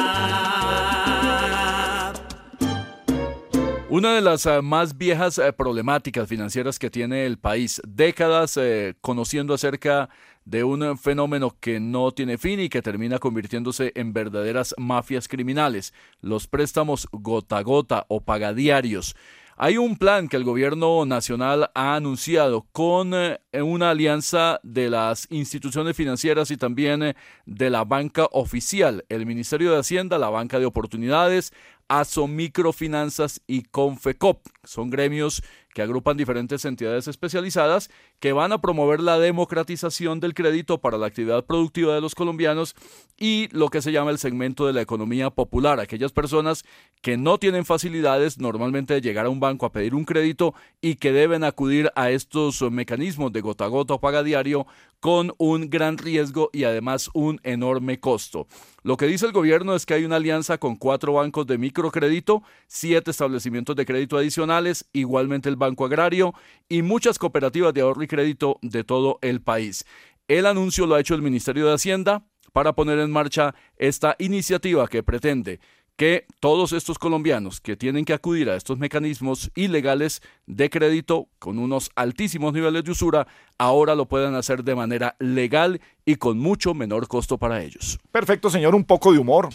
Una 3.95 4.13
de 4.13 4.19
las 4.19 4.45
eh, 4.45 4.61
más 4.61 4.97
viejas 4.97 5.37
eh, 5.37 5.53
problemáticas 5.53 6.27
financieras 6.27 6.77
que 6.77 6.89
tiene 6.89 7.25
el 7.25 7.37
país, 7.37 7.81
décadas 7.87 8.57
eh, 8.57 8.95
conociendo 8.99 9.53
acerca 9.53 10.09
de 10.45 10.63
un 10.63 10.97
fenómeno 10.97 11.55
que 11.59 11.79
no 11.79 12.11
tiene 12.11 12.37
fin 12.37 12.59
y 12.59 12.69
que 12.69 12.81
termina 12.81 13.19
convirtiéndose 13.19 13.91
en 13.95 14.13
verdaderas 14.13 14.73
mafias 14.77 15.27
criminales, 15.27 15.93
los 16.21 16.47
préstamos 16.47 17.07
gota 17.11 17.57
a 17.57 17.63
gota 17.63 18.05
o 18.07 18.21
pagadiarios. 18.21 19.15
Hay 19.57 19.77
un 19.77 19.95
plan 19.95 20.27
que 20.27 20.35
el 20.35 20.43
gobierno 20.43 21.05
nacional 21.05 21.71
ha 21.75 21.95
anunciado 21.95 22.67
con 22.73 23.13
eh, 23.13 23.39
una 23.53 23.91
alianza 23.91 24.59
de 24.63 24.89
las 24.89 25.27
instituciones 25.31 25.95
financieras 25.95 26.51
y 26.51 26.57
también 26.57 27.01
eh, 27.01 27.15
de 27.45 27.69
la 27.69 27.85
banca 27.85 28.27
oficial, 28.33 29.05
el 29.07 29.25
Ministerio 29.25 29.71
de 29.71 29.79
Hacienda, 29.79 30.17
la 30.17 30.29
Banca 30.29 30.59
de 30.59 30.65
Oportunidades, 30.65 31.53
ASO 31.87 32.27
Microfinanzas 32.27 33.41
y 33.47 33.63
Confecop. 33.63 34.45
Son 34.65 34.89
gremios 34.89 35.41
que 35.75 35.81
agrupan 35.81 36.15
diferentes 36.15 36.63
entidades 36.63 37.09
especializadas 37.09 37.89
que 38.21 38.31
van 38.31 38.53
a 38.53 38.61
promover 38.61 39.01
la 39.01 39.19
democratización 39.19 40.21
del 40.21 40.33
crédito 40.33 40.79
para 40.79 40.97
la 40.97 41.07
actividad 41.07 41.43
productiva 41.43 41.93
de 41.93 41.99
los 41.99 42.15
colombianos 42.15 42.75
y 43.17 43.49
lo 43.51 43.67
que 43.67 43.81
se 43.81 43.91
llama 43.91 44.11
el 44.11 44.17
segmento 44.17 44.65
de 44.65 44.71
la 44.71 44.81
economía 44.81 45.31
popular, 45.31 45.81
aquellas 45.81 46.13
personas 46.13 46.63
que 47.01 47.17
no 47.17 47.39
tienen 47.39 47.65
facilidades 47.65 48.39
normalmente 48.39 48.93
de 48.93 49.01
llegar 49.01 49.25
a 49.25 49.29
un 49.29 49.41
banco 49.41 49.65
a 49.65 49.73
pedir 49.73 49.95
un 49.95 50.05
crédito 50.05 50.55
y 50.79 50.95
que 50.95 51.11
deben 51.11 51.43
acudir 51.43 51.91
a 51.95 52.09
estos 52.09 52.61
mecanismos 52.71 53.33
de 53.33 53.41
gota 53.41 53.65
a 53.65 53.67
gota 53.67 53.95
o 53.95 53.99
paga 53.99 54.23
diario 54.23 54.65
con 55.01 55.33
un 55.37 55.69
gran 55.69 55.97
riesgo 55.97 56.49
y 56.53 56.63
además 56.63 57.09
un 57.13 57.39
enorme 57.43 57.99
costo. 57.99 58.47
Lo 58.81 58.97
que 58.97 59.07
dice 59.07 59.25
el 59.25 59.33
gobierno 59.33 59.75
es 59.75 59.85
que 59.85 59.93
hay 59.93 60.05
una 60.05 60.15
alianza 60.15 60.57
con 60.57 60.77
cuatro 60.77 61.13
bancos 61.13 61.45
de 61.47 61.57
microcrédito, 61.57 62.43
siete 62.67 63.11
establecimientos 63.11 63.75
de 63.75 63.85
crédito 63.85 64.17
adicionales, 64.17 64.85
igualmente 64.93 65.49
el 65.49 65.57
Banco 65.57 65.64
Agrario 65.65 66.33
y 66.69 66.81
muchas 66.81 67.17
cooperativas 67.17 67.73
de 67.73 67.81
ahorro 67.81 68.03
y 68.03 68.07
crédito 68.07 68.59
de 68.61 68.83
todo 68.83 69.19
el 69.21 69.41
país. 69.41 69.85
El 70.27 70.45
anuncio 70.45 70.85
lo 70.85 70.95
ha 70.95 70.99
hecho 70.99 71.15
el 71.15 71.21
Ministerio 71.21 71.67
de 71.67 71.73
Hacienda 71.73 72.23
para 72.53 72.73
poner 72.73 72.99
en 72.99 73.11
marcha 73.11 73.53
esta 73.77 74.15
iniciativa 74.19 74.87
que 74.87 75.03
pretende 75.03 75.59
que 75.95 76.25
todos 76.39 76.73
estos 76.73 76.99
colombianos 76.99 77.61
que 77.61 77.77
tienen 77.77 78.05
que 78.05 78.13
acudir 78.13 78.49
a 78.49 78.55
estos 78.55 78.77
mecanismos 78.77 79.51
ilegales 79.55 80.21
de 80.45 80.69
crédito 80.69 81.29
con 81.39 81.57
unos 81.57 81.89
altísimos 81.95 82.53
niveles 82.53 82.83
de 82.83 82.91
usura, 82.91 83.27
ahora 83.57 83.95
lo 83.95 84.07
puedan 84.07 84.35
hacer 84.35 84.63
de 84.63 84.75
manera 84.75 85.15
legal 85.19 85.79
y 86.05 86.15
con 86.15 86.37
mucho 86.37 86.73
menor 86.73 87.07
costo 87.07 87.37
para 87.37 87.63
ellos. 87.63 87.99
Perfecto, 88.11 88.49
señor, 88.49 88.75
un 88.75 88.83
poco 88.83 89.13
de 89.13 89.19
humor. 89.19 89.49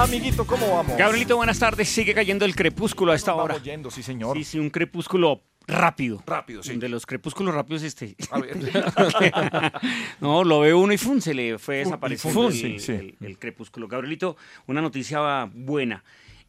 Amiguito, 0.00 0.46
¿cómo 0.46 0.74
vamos? 0.76 0.96
Gabrielito, 0.96 1.36
buenas 1.36 1.58
tardes. 1.58 1.88
Sigue 1.88 2.14
cayendo 2.14 2.44
el 2.44 2.54
crepúsculo 2.54 3.12
a 3.12 3.14
esta 3.14 3.34
hora. 3.34 3.54
Vamos 3.54 3.64
yendo, 3.64 3.90
sí, 3.90 4.02
señor. 4.02 4.36
Sí, 4.36 4.44
sí, 4.44 4.58
un 4.58 4.70
crepúsculo 4.70 5.42
rápido. 5.66 6.22
Rápido, 6.26 6.62
sí. 6.62 6.76
De 6.76 6.88
los 6.88 7.06
crepúsculos 7.06 7.54
rápidos 7.54 7.82
este. 7.82 8.16
no, 10.20 10.44
lo 10.44 10.60
ve 10.60 10.74
uno 10.74 10.92
y 10.92 10.98
fun, 10.98 11.20
se 11.20 11.34
le 11.34 11.58
fue 11.58 11.76
desapareciendo 11.78 12.40
fun, 12.42 12.52
el, 12.52 12.58
sí, 12.58 12.78
sí. 12.78 12.92
el- 12.92 13.16
el 13.20 13.38
crepúsculo. 13.38 13.86
Gabrielito, 13.88 14.36
una 14.66 14.80
noticia 14.80 15.48
buena. 15.52 16.02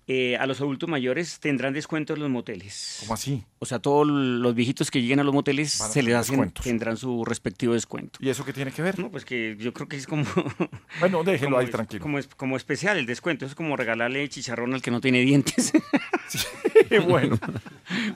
Eh, 0.05 0.35
a 0.37 0.45
los 0.47 0.59
adultos 0.59 0.89
mayores 0.89 1.39
tendrán 1.39 1.73
descuento 1.73 2.13
en 2.13 2.19
los 2.19 2.29
moteles. 2.29 2.97
¿Cómo 3.01 3.13
así? 3.13 3.43
O 3.59 3.65
sea, 3.65 3.79
todos 3.79 4.05
los 4.05 4.53
viejitos 4.53 4.91
que 4.91 5.01
lleguen 5.01 5.21
a 5.21 5.23
los 5.23 5.33
moteles 5.33 5.71
se 5.71 6.03
les 6.03 6.13
hacen, 6.15 6.33
descuentos. 6.35 6.65
tendrán 6.65 6.97
su 6.97 7.23
respectivo 7.23 7.73
descuento. 7.73 8.19
¿Y 8.21 8.27
eso 8.27 8.43
qué 8.43 8.51
tiene 8.51 8.71
que 8.73 8.81
ver? 8.81 8.99
No, 8.99 9.09
pues 9.09 9.23
que 9.23 9.55
yo 9.57 9.71
creo 9.73 9.87
que 9.87 9.95
es 9.95 10.05
como... 10.05 10.25
Bueno, 10.99 11.23
déjelo 11.23 11.51
como 11.51 11.59
ahí 11.59 11.65
es- 11.65 11.71
tranquilo. 11.71 12.01
Como, 12.01 12.19
es- 12.19 12.27
como 12.27 12.57
especial 12.57 12.97
el 12.97 13.05
descuento. 13.05 13.45
Es 13.45 13.55
como 13.55 13.77
regalarle 13.77 14.27
chicharrón 14.27 14.73
al 14.73 14.81
que 14.81 14.91
no 14.91 14.99
tiene 14.99 15.21
dientes. 15.21 15.71
bueno. 17.07 17.39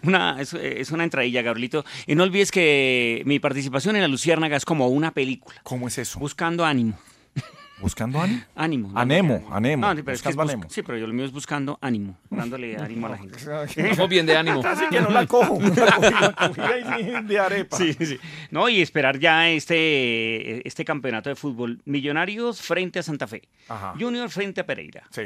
Una, 0.04 0.42
es, 0.42 0.54
es 0.54 0.92
una 0.92 1.04
entradilla, 1.04 1.42
Gabrielito. 1.42 1.86
Y 2.06 2.16
no 2.16 2.24
olvides 2.24 2.52
que 2.52 3.22
mi 3.26 3.40
participación 3.40 3.96
en 3.96 4.02
La 4.02 4.08
Luciérnaga 4.08 4.58
es 4.58 4.66
como 4.66 4.88
una 4.90 5.12
película. 5.12 5.56
¿Cómo 5.64 5.88
es 5.88 5.98
eso? 5.98 6.20
Buscando 6.20 6.66
ánimo. 6.66 6.98
¿Buscando 7.80 8.20
ánimo? 8.20 8.42
Ánimo. 8.56 8.92
Anemo, 8.96 9.48
anemo. 9.52 9.88
No, 9.88 9.96
pero 10.04 10.14
es 10.14 10.22
que 10.22 10.30
es 10.30 10.38
anemo. 10.38 10.64
Sí, 10.68 10.82
pero 10.82 10.98
yo 10.98 11.06
lo 11.06 11.14
mío 11.14 11.26
es 11.26 11.32
buscando 11.32 11.78
ánimo, 11.80 12.18
dándole 12.30 12.76
ánimo 12.76 13.06
a 13.06 13.12
la 13.12 13.18
gente. 13.18 13.38
Estamos 13.76 14.10
bien 14.10 14.26
de 14.26 14.36
ánimo. 14.36 14.62
Así 14.66 14.86
que 14.90 15.00
no 15.00 15.10
la 15.10 15.28
cojo. 15.28 15.60
La 15.78 16.34
cogí 16.34 16.62
ahí 16.62 17.24
de 17.24 17.40
arepa. 17.40 17.78
Sí, 17.78 17.94
sí. 17.94 18.18
No, 18.50 18.68
y 18.68 18.82
esperar 18.82 19.20
ya 19.20 19.50
este, 19.50 20.68
este 20.68 20.84
campeonato 20.84 21.30
de 21.30 21.36
fútbol. 21.36 21.80
Millonarios 21.86 22.62
frente 22.62 23.00
a 23.00 23.04
Santa 23.04 23.28
Fe. 23.28 23.44
Ajá. 23.70 23.94
Junior 24.00 24.30
frente 24.30 24.62
a 24.62 24.66
Pereira. 24.66 25.04
Sí. 25.12 25.24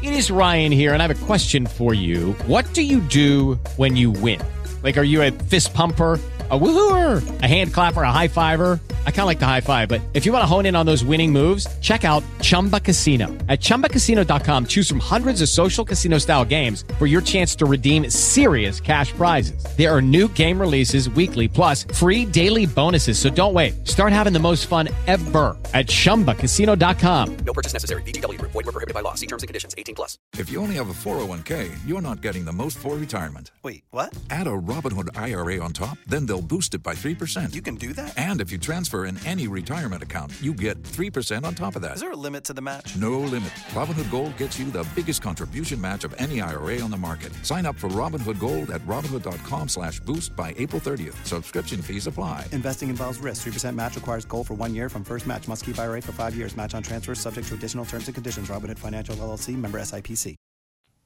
It 0.00 0.12
is 0.12 0.30
Ryan 0.30 0.72
here, 0.72 0.92
and 0.92 1.00
I 1.00 1.06
have 1.06 1.22
a 1.22 1.26
question 1.26 1.66
for 1.66 1.94
you. 1.94 2.34
What 2.46 2.64
do 2.74 2.82
you 2.82 3.00
do 3.00 3.58
when 3.76 3.96
you 3.96 4.10
win? 4.10 4.40
Like, 4.82 4.98
are 4.98 5.04
you 5.04 5.22
a 5.22 5.30
fist 5.30 5.72
pumper? 5.74 6.18
A 6.52 6.58
woohooer, 6.58 7.40
a 7.40 7.46
hand 7.46 7.72
clapper, 7.72 8.02
a 8.02 8.12
high 8.12 8.28
fiver. 8.28 8.78
I 9.06 9.10
kind 9.10 9.20
of 9.20 9.26
like 9.26 9.38
the 9.38 9.46
high 9.46 9.62
five, 9.62 9.88
but 9.88 10.02
if 10.12 10.26
you 10.26 10.32
want 10.34 10.42
to 10.42 10.46
hone 10.46 10.66
in 10.66 10.76
on 10.76 10.84
those 10.84 11.02
winning 11.02 11.32
moves, 11.32 11.66
check 11.80 12.04
out 12.04 12.22
Chumba 12.42 12.78
Casino. 12.78 13.28
At 13.48 13.60
chumbacasino.com, 13.60 14.66
choose 14.66 14.86
from 14.86 14.98
hundreds 14.98 15.40
of 15.40 15.48
social 15.48 15.82
casino 15.82 16.18
style 16.18 16.44
games 16.44 16.84
for 16.98 17.06
your 17.06 17.22
chance 17.22 17.54
to 17.54 17.64
redeem 17.64 18.10
serious 18.10 18.80
cash 18.80 19.12
prizes. 19.12 19.64
There 19.78 19.90
are 19.90 20.02
new 20.02 20.28
game 20.28 20.60
releases 20.60 21.08
weekly, 21.08 21.48
plus 21.48 21.84
free 21.84 22.26
daily 22.26 22.66
bonuses. 22.66 23.18
So 23.18 23.30
don't 23.30 23.54
wait. 23.54 23.88
Start 23.88 24.12
having 24.12 24.34
the 24.34 24.38
most 24.38 24.66
fun 24.66 24.90
ever 25.06 25.56
at 25.72 25.86
chumbacasino.com. 25.86 27.36
No 27.46 27.54
purchase 27.54 27.72
necessary. 27.72 28.02
VGW 28.02 28.38
Group. 28.38 28.52
Void 28.52 28.66
were 28.66 28.72
prohibited 28.72 28.92
by 28.94 29.00
law. 29.00 29.14
See 29.14 29.26
terms 29.26 29.42
and 29.42 29.48
conditions. 29.48 29.74
18 29.78 29.94
plus. 29.94 30.18
If 30.38 30.50
you 30.50 30.60
only 30.60 30.74
have 30.74 30.90
a 30.90 30.92
401k, 30.92 31.72
you're 31.86 32.02
not 32.02 32.20
getting 32.20 32.44
the 32.44 32.52
most 32.52 32.76
for 32.76 32.96
retirement. 32.96 33.52
Wait, 33.62 33.84
what? 33.90 34.14
Add 34.28 34.46
a 34.46 34.50
Robinhood 34.50 35.16
IRA 35.16 35.58
on 35.58 35.72
top, 35.72 35.96
then 36.06 36.26
they'll 36.26 36.41
boost 36.42 36.74
it 36.74 36.82
by 36.82 36.94
3%. 36.94 37.54
You 37.54 37.62
can 37.62 37.76
do 37.76 37.92
that? 37.92 38.16
And 38.18 38.40
if 38.40 38.50
you 38.50 38.58
transfer 38.58 39.06
in 39.06 39.18
any 39.26 39.46
retirement 39.48 40.02
account, 40.02 40.32
you 40.40 40.54
get 40.54 40.82
3% 40.82 41.44
on 41.44 41.54
top 41.54 41.76
of 41.76 41.82
that. 41.82 41.94
Is 41.94 42.00
there 42.00 42.12
a 42.12 42.16
limit 42.16 42.44
to 42.44 42.52
the 42.52 42.60
match? 42.60 42.96
No 42.96 43.20
limit. 43.20 43.50
Robinhood 43.74 44.10
Gold 44.10 44.36
gets 44.36 44.58
you 44.58 44.70
the 44.70 44.86
biggest 44.94 45.22
contribution 45.22 45.80
match 45.80 46.04
of 46.04 46.14
any 46.18 46.40
IRA 46.40 46.80
on 46.80 46.90
the 46.90 46.96
market. 46.96 47.32
Sign 47.44 47.66
up 47.66 47.76
for 47.76 47.88
Robinhood 47.90 48.38
Gold 48.38 48.70
at 48.70 48.80
Robinhood.com 48.86 49.68
slash 49.68 50.00
boost 50.00 50.34
by 50.34 50.54
April 50.58 50.80
30th. 50.80 51.14
Subscription 51.26 51.82
fees 51.82 52.06
apply. 52.06 52.46
Investing 52.52 52.88
involves 52.88 53.18
risk. 53.18 53.46
3% 53.46 53.74
match 53.74 53.96
requires 53.96 54.24
gold 54.24 54.46
for 54.46 54.54
one 54.54 54.74
year 54.74 54.88
from 54.88 55.04
first 55.04 55.26
match. 55.26 55.46
Must 55.48 55.64
keep 55.64 55.78
IRA 55.78 56.00
for 56.02 56.12
five 56.12 56.34
years. 56.34 56.56
Match 56.56 56.74
on 56.74 56.82
transfers 56.82 57.20
subject 57.20 57.46
to 57.48 57.54
additional 57.54 57.84
terms 57.84 58.06
and 58.08 58.14
conditions. 58.14 58.48
Robinhood 58.48 58.78
Financial 58.78 59.14
LLC 59.14 59.54
member 59.56 59.78
SIPC. 59.80 60.34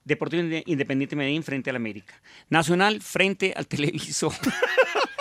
Deportivo 0.09 0.63
Independiente 0.67 1.17
Medellín 1.17 1.43
frente 1.43 1.69
al 1.69 1.75
América. 1.75 2.15
Nacional 2.49 3.01
frente 3.03 3.53
al 3.57 3.67
televisor. 3.69 4.33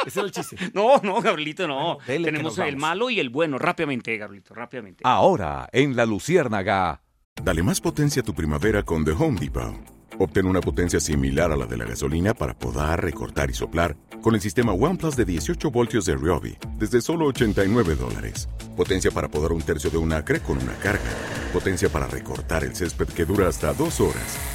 Ese 0.05 0.19
era 0.19 0.27
el 0.27 0.31
chiste. 0.31 0.55
No, 0.73 0.97
no, 1.03 1.21
Gabrielito, 1.21 1.67
no. 1.67 1.97
Tenemos 2.05 2.57
el 2.59 2.77
malo 2.77 3.09
y 3.09 3.19
el 3.19 3.29
bueno. 3.29 3.57
Rápidamente, 3.57 4.17
Gabrielito, 4.17 4.53
rápidamente. 4.53 5.01
Ahora, 5.05 5.67
en 5.71 5.95
La 5.95 6.05
Luciérnaga. 6.05 7.01
Dale 7.43 7.63
más 7.63 7.81
potencia 7.81 8.21
a 8.21 8.25
tu 8.25 8.33
primavera 8.33 8.83
con 8.83 9.03
The 9.03 9.11
Home 9.11 9.39
Depot. 9.39 9.95
Obtén 10.17 10.45
una 10.45 10.61
potencia 10.61 10.99
similar 10.99 11.51
a 11.51 11.57
la 11.57 11.65
de 11.65 11.75
la 11.75 11.85
gasolina 11.85 12.33
para 12.33 12.57
podar, 12.57 13.03
recortar 13.03 13.49
y 13.49 13.53
soplar 13.53 13.97
con 14.21 14.33
el 14.33 14.41
sistema 14.41 14.71
OnePlus 14.71 15.15
de 15.17 15.25
18 15.25 15.69
voltios 15.71 16.05
de 16.05 16.15
Ryobi 16.15 16.57
desde 16.77 17.01
solo 17.01 17.25
89 17.25 17.95
dólares. 17.95 18.47
Potencia 18.77 19.11
para 19.11 19.27
podar 19.27 19.51
un 19.51 19.61
tercio 19.61 19.89
de 19.89 19.97
un 19.97 20.13
acre 20.13 20.39
con 20.39 20.57
una 20.57 20.73
carga. 20.75 21.03
Potencia 21.51 21.89
para 21.89 22.07
recortar 22.07 22.63
el 22.63 22.75
césped 22.75 23.07
que 23.07 23.25
dura 23.25 23.49
hasta 23.49 23.73
dos 23.73 23.99
horas. 23.99 24.54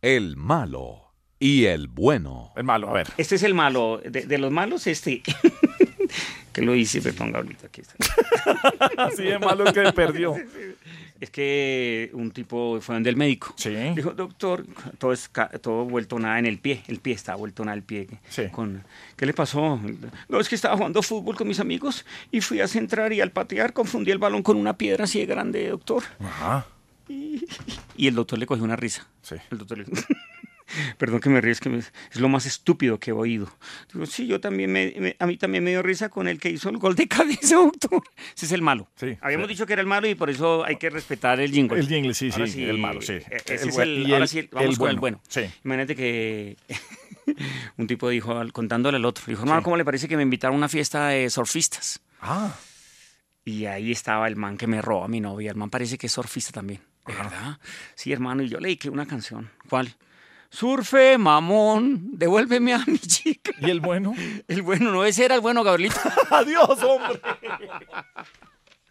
El 0.00 0.36
malo 0.36 1.12
y 1.40 1.64
el 1.64 1.88
bueno. 1.88 2.52
El 2.56 2.64
malo, 2.64 2.88
a 2.88 2.92
ver. 2.92 3.08
Este 3.16 3.34
es 3.34 3.42
el 3.42 3.54
malo. 3.54 4.00
De, 4.04 4.26
de 4.26 4.38
los 4.38 4.52
malos, 4.52 4.86
este. 4.86 5.22
que 6.52 6.62
lo 6.62 6.74
hice, 6.74 7.02
perdón, 7.02 7.32
Gabrielito, 7.32 7.66
aquí 7.66 7.80
está. 7.80 7.94
Así 9.04 9.24
de 9.24 9.38
malo 9.38 9.64
es 9.64 9.72
que 9.72 9.92
perdió. 9.92 10.36
Es 11.20 11.30
que 11.30 12.10
un 12.12 12.30
tipo 12.30 12.80
fue 12.80 12.94
donde 12.94 13.10
el 13.10 13.16
médico. 13.16 13.54
Dijo, 13.94 14.12
doctor, 14.12 14.64
todo, 14.98 15.12
es 15.12 15.30
todo 15.60 15.84
vuelto 15.84 16.18
nada 16.20 16.38
en 16.38 16.46
el 16.46 16.58
pie. 16.58 16.84
El 16.86 17.00
pie 17.00 17.14
está 17.14 17.34
vuelto 17.34 17.64
nada 17.64 17.76
el 17.76 17.82
pie. 17.82 18.06
Con, 18.52 18.84
¿Qué 19.16 19.26
le 19.26 19.34
pasó? 19.34 19.80
No, 20.28 20.38
es 20.38 20.48
que 20.48 20.54
estaba 20.54 20.76
jugando 20.76 21.02
fútbol 21.02 21.34
con 21.34 21.48
mis 21.48 21.58
amigos 21.58 22.06
y 22.30 22.40
fui 22.40 22.60
a 22.60 22.68
centrar 22.68 23.12
y 23.12 23.20
al 23.20 23.32
patear 23.32 23.72
confundí 23.72 24.12
el 24.12 24.18
balón 24.18 24.44
con 24.44 24.56
una 24.56 24.78
piedra 24.78 25.04
así 25.04 25.18
de 25.18 25.26
grande, 25.26 25.68
doctor. 25.68 26.04
Ajá. 26.20 26.66
Y 27.08 28.06
el 28.06 28.14
doctor 28.14 28.38
le 28.38 28.46
cogió 28.46 28.64
una 28.64 28.76
risa. 28.76 29.06
El 29.50 29.58
doctor 29.58 29.78
le 29.78 29.84
Perdón 30.98 31.20
que 31.20 31.30
me 31.30 31.40
ríes, 31.40 31.60
que 31.60 31.70
me- 31.70 31.78
es 31.78 31.92
lo 32.20 32.28
más 32.28 32.44
estúpido 32.44 33.00
que 33.00 33.10
he 33.10 33.14
oído. 33.14 33.50
Digo, 33.90 34.04
sí, 34.04 34.26
yo 34.26 34.38
también 34.38 34.70
me, 34.70 34.92
me- 34.98 35.16
a 35.18 35.26
mí 35.26 35.38
también 35.38 35.64
me 35.64 35.70
dio 35.70 35.82
risa 35.82 36.10
con 36.10 36.28
el 36.28 36.38
que 36.38 36.50
hizo 36.50 36.68
el 36.68 36.76
gol 36.76 36.94
de 36.94 37.08
cabeza, 37.08 37.54
doctor. 37.56 38.02
Ese 38.36 38.44
es 38.44 38.52
el 38.52 38.60
malo. 38.60 38.86
Habíamos 39.22 39.46
sí. 39.48 39.54
dicho 39.54 39.64
que 39.66 39.72
era 39.72 39.80
el 39.80 39.88
malo 39.88 40.06
y 40.08 40.14
por 40.14 40.28
eso 40.28 40.64
hay 40.64 40.76
que 40.76 40.90
respetar 40.90 41.40
el 41.40 41.50
jingle. 41.52 41.80
El 41.80 41.88
jingle, 41.88 42.12
sí, 42.12 42.28
Ahora 42.32 42.46
sí, 42.46 42.64
el 42.64 42.76
malo, 42.76 43.00
sí. 43.00 43.14
eh, 43.14 43.24
Ese 43.46 43.62
El 43.62 43.68
es 43.70 43.78
el, 43.78 43.98
y 44.08 44.12
ahora 44.12 44.24
el- 44.24 44.28
sí, 44.28 44.48
vamos 44.52 44.70
el 44.72 44.78
con 44.78 44.90
el 44.90 44.96
bueno, 44.98 45.20
bueno. 45.34 45.50
Imagínate 45.64 45.96
que 45.96 46.56
un 47.78 47.86
tipo 47.86 48.10
dijo, 48.10 48.38
contándole 48.52 48.98
al 48.98 49.04
otro, 49.06 49.24
dijo, 49.26 49.42
hermano, 49.42 49.62
¿cómo 49.62 49.78
le 49.78 49.86
parece 49.86 50.06
que 50.06 50.16
me 50.18 50.22
invitaron 50.22 50.56
a 50.56 50.58
una 50.58 50.68
fiesta 50.68 51.08
de 51.08 51.30
surfistas? 51.30 52.00
Ah. 52.20 52.54
Y 53.42 53.64
ahí 53.64 53.90
estaba 53.90 54.28
el 54.28 54.36
man 54.36 54.58
que 54.58 54.66
me 54.66 54.82
robó 54.82 55.04
a 55.04 55.08
mi 55.08 55.20
novia. 55.22 55.50
El 55.50 55.56
man 55.56 55.70
parece 55.70 55.96
que 55.96 56.08
es 56.08 56.12
surfista 56.12 56.52
también. 56.52 56.82
¿De 57.08 57.14
verdad? 57.14 57.58
Sí, 57.94 58.12
hermano. 58.12 58.42
Y 58.42 58.48
yo 58.48 58.60
le 58.60 58.68
dediqué 58.68 58.90
una 58.90 59.06
canción. 59.06 59.50
¿Cuál? 59.68 59.96
Surfe, 60.50 61.18
mamón, 61.18 62.18
devuélveme 62.18 62.72
a 62.74 62.78
mi 62.86 62.98
chica. 62.98 63.52
¿Y 63.60 63.70
el 63.70 63.80
bueno? 63.80 64.14
El 64.48 64.62
bueno, 64.62 64.92
no, 64.92 65.04
ese 65.04 65.24
era 65.24 65.34
el 65.34 65.40
bueno, 65.40 65.62
Gabrielito. 65.62 66.00
Adiós, 66.30 66.82
hombre. 66.82 67.20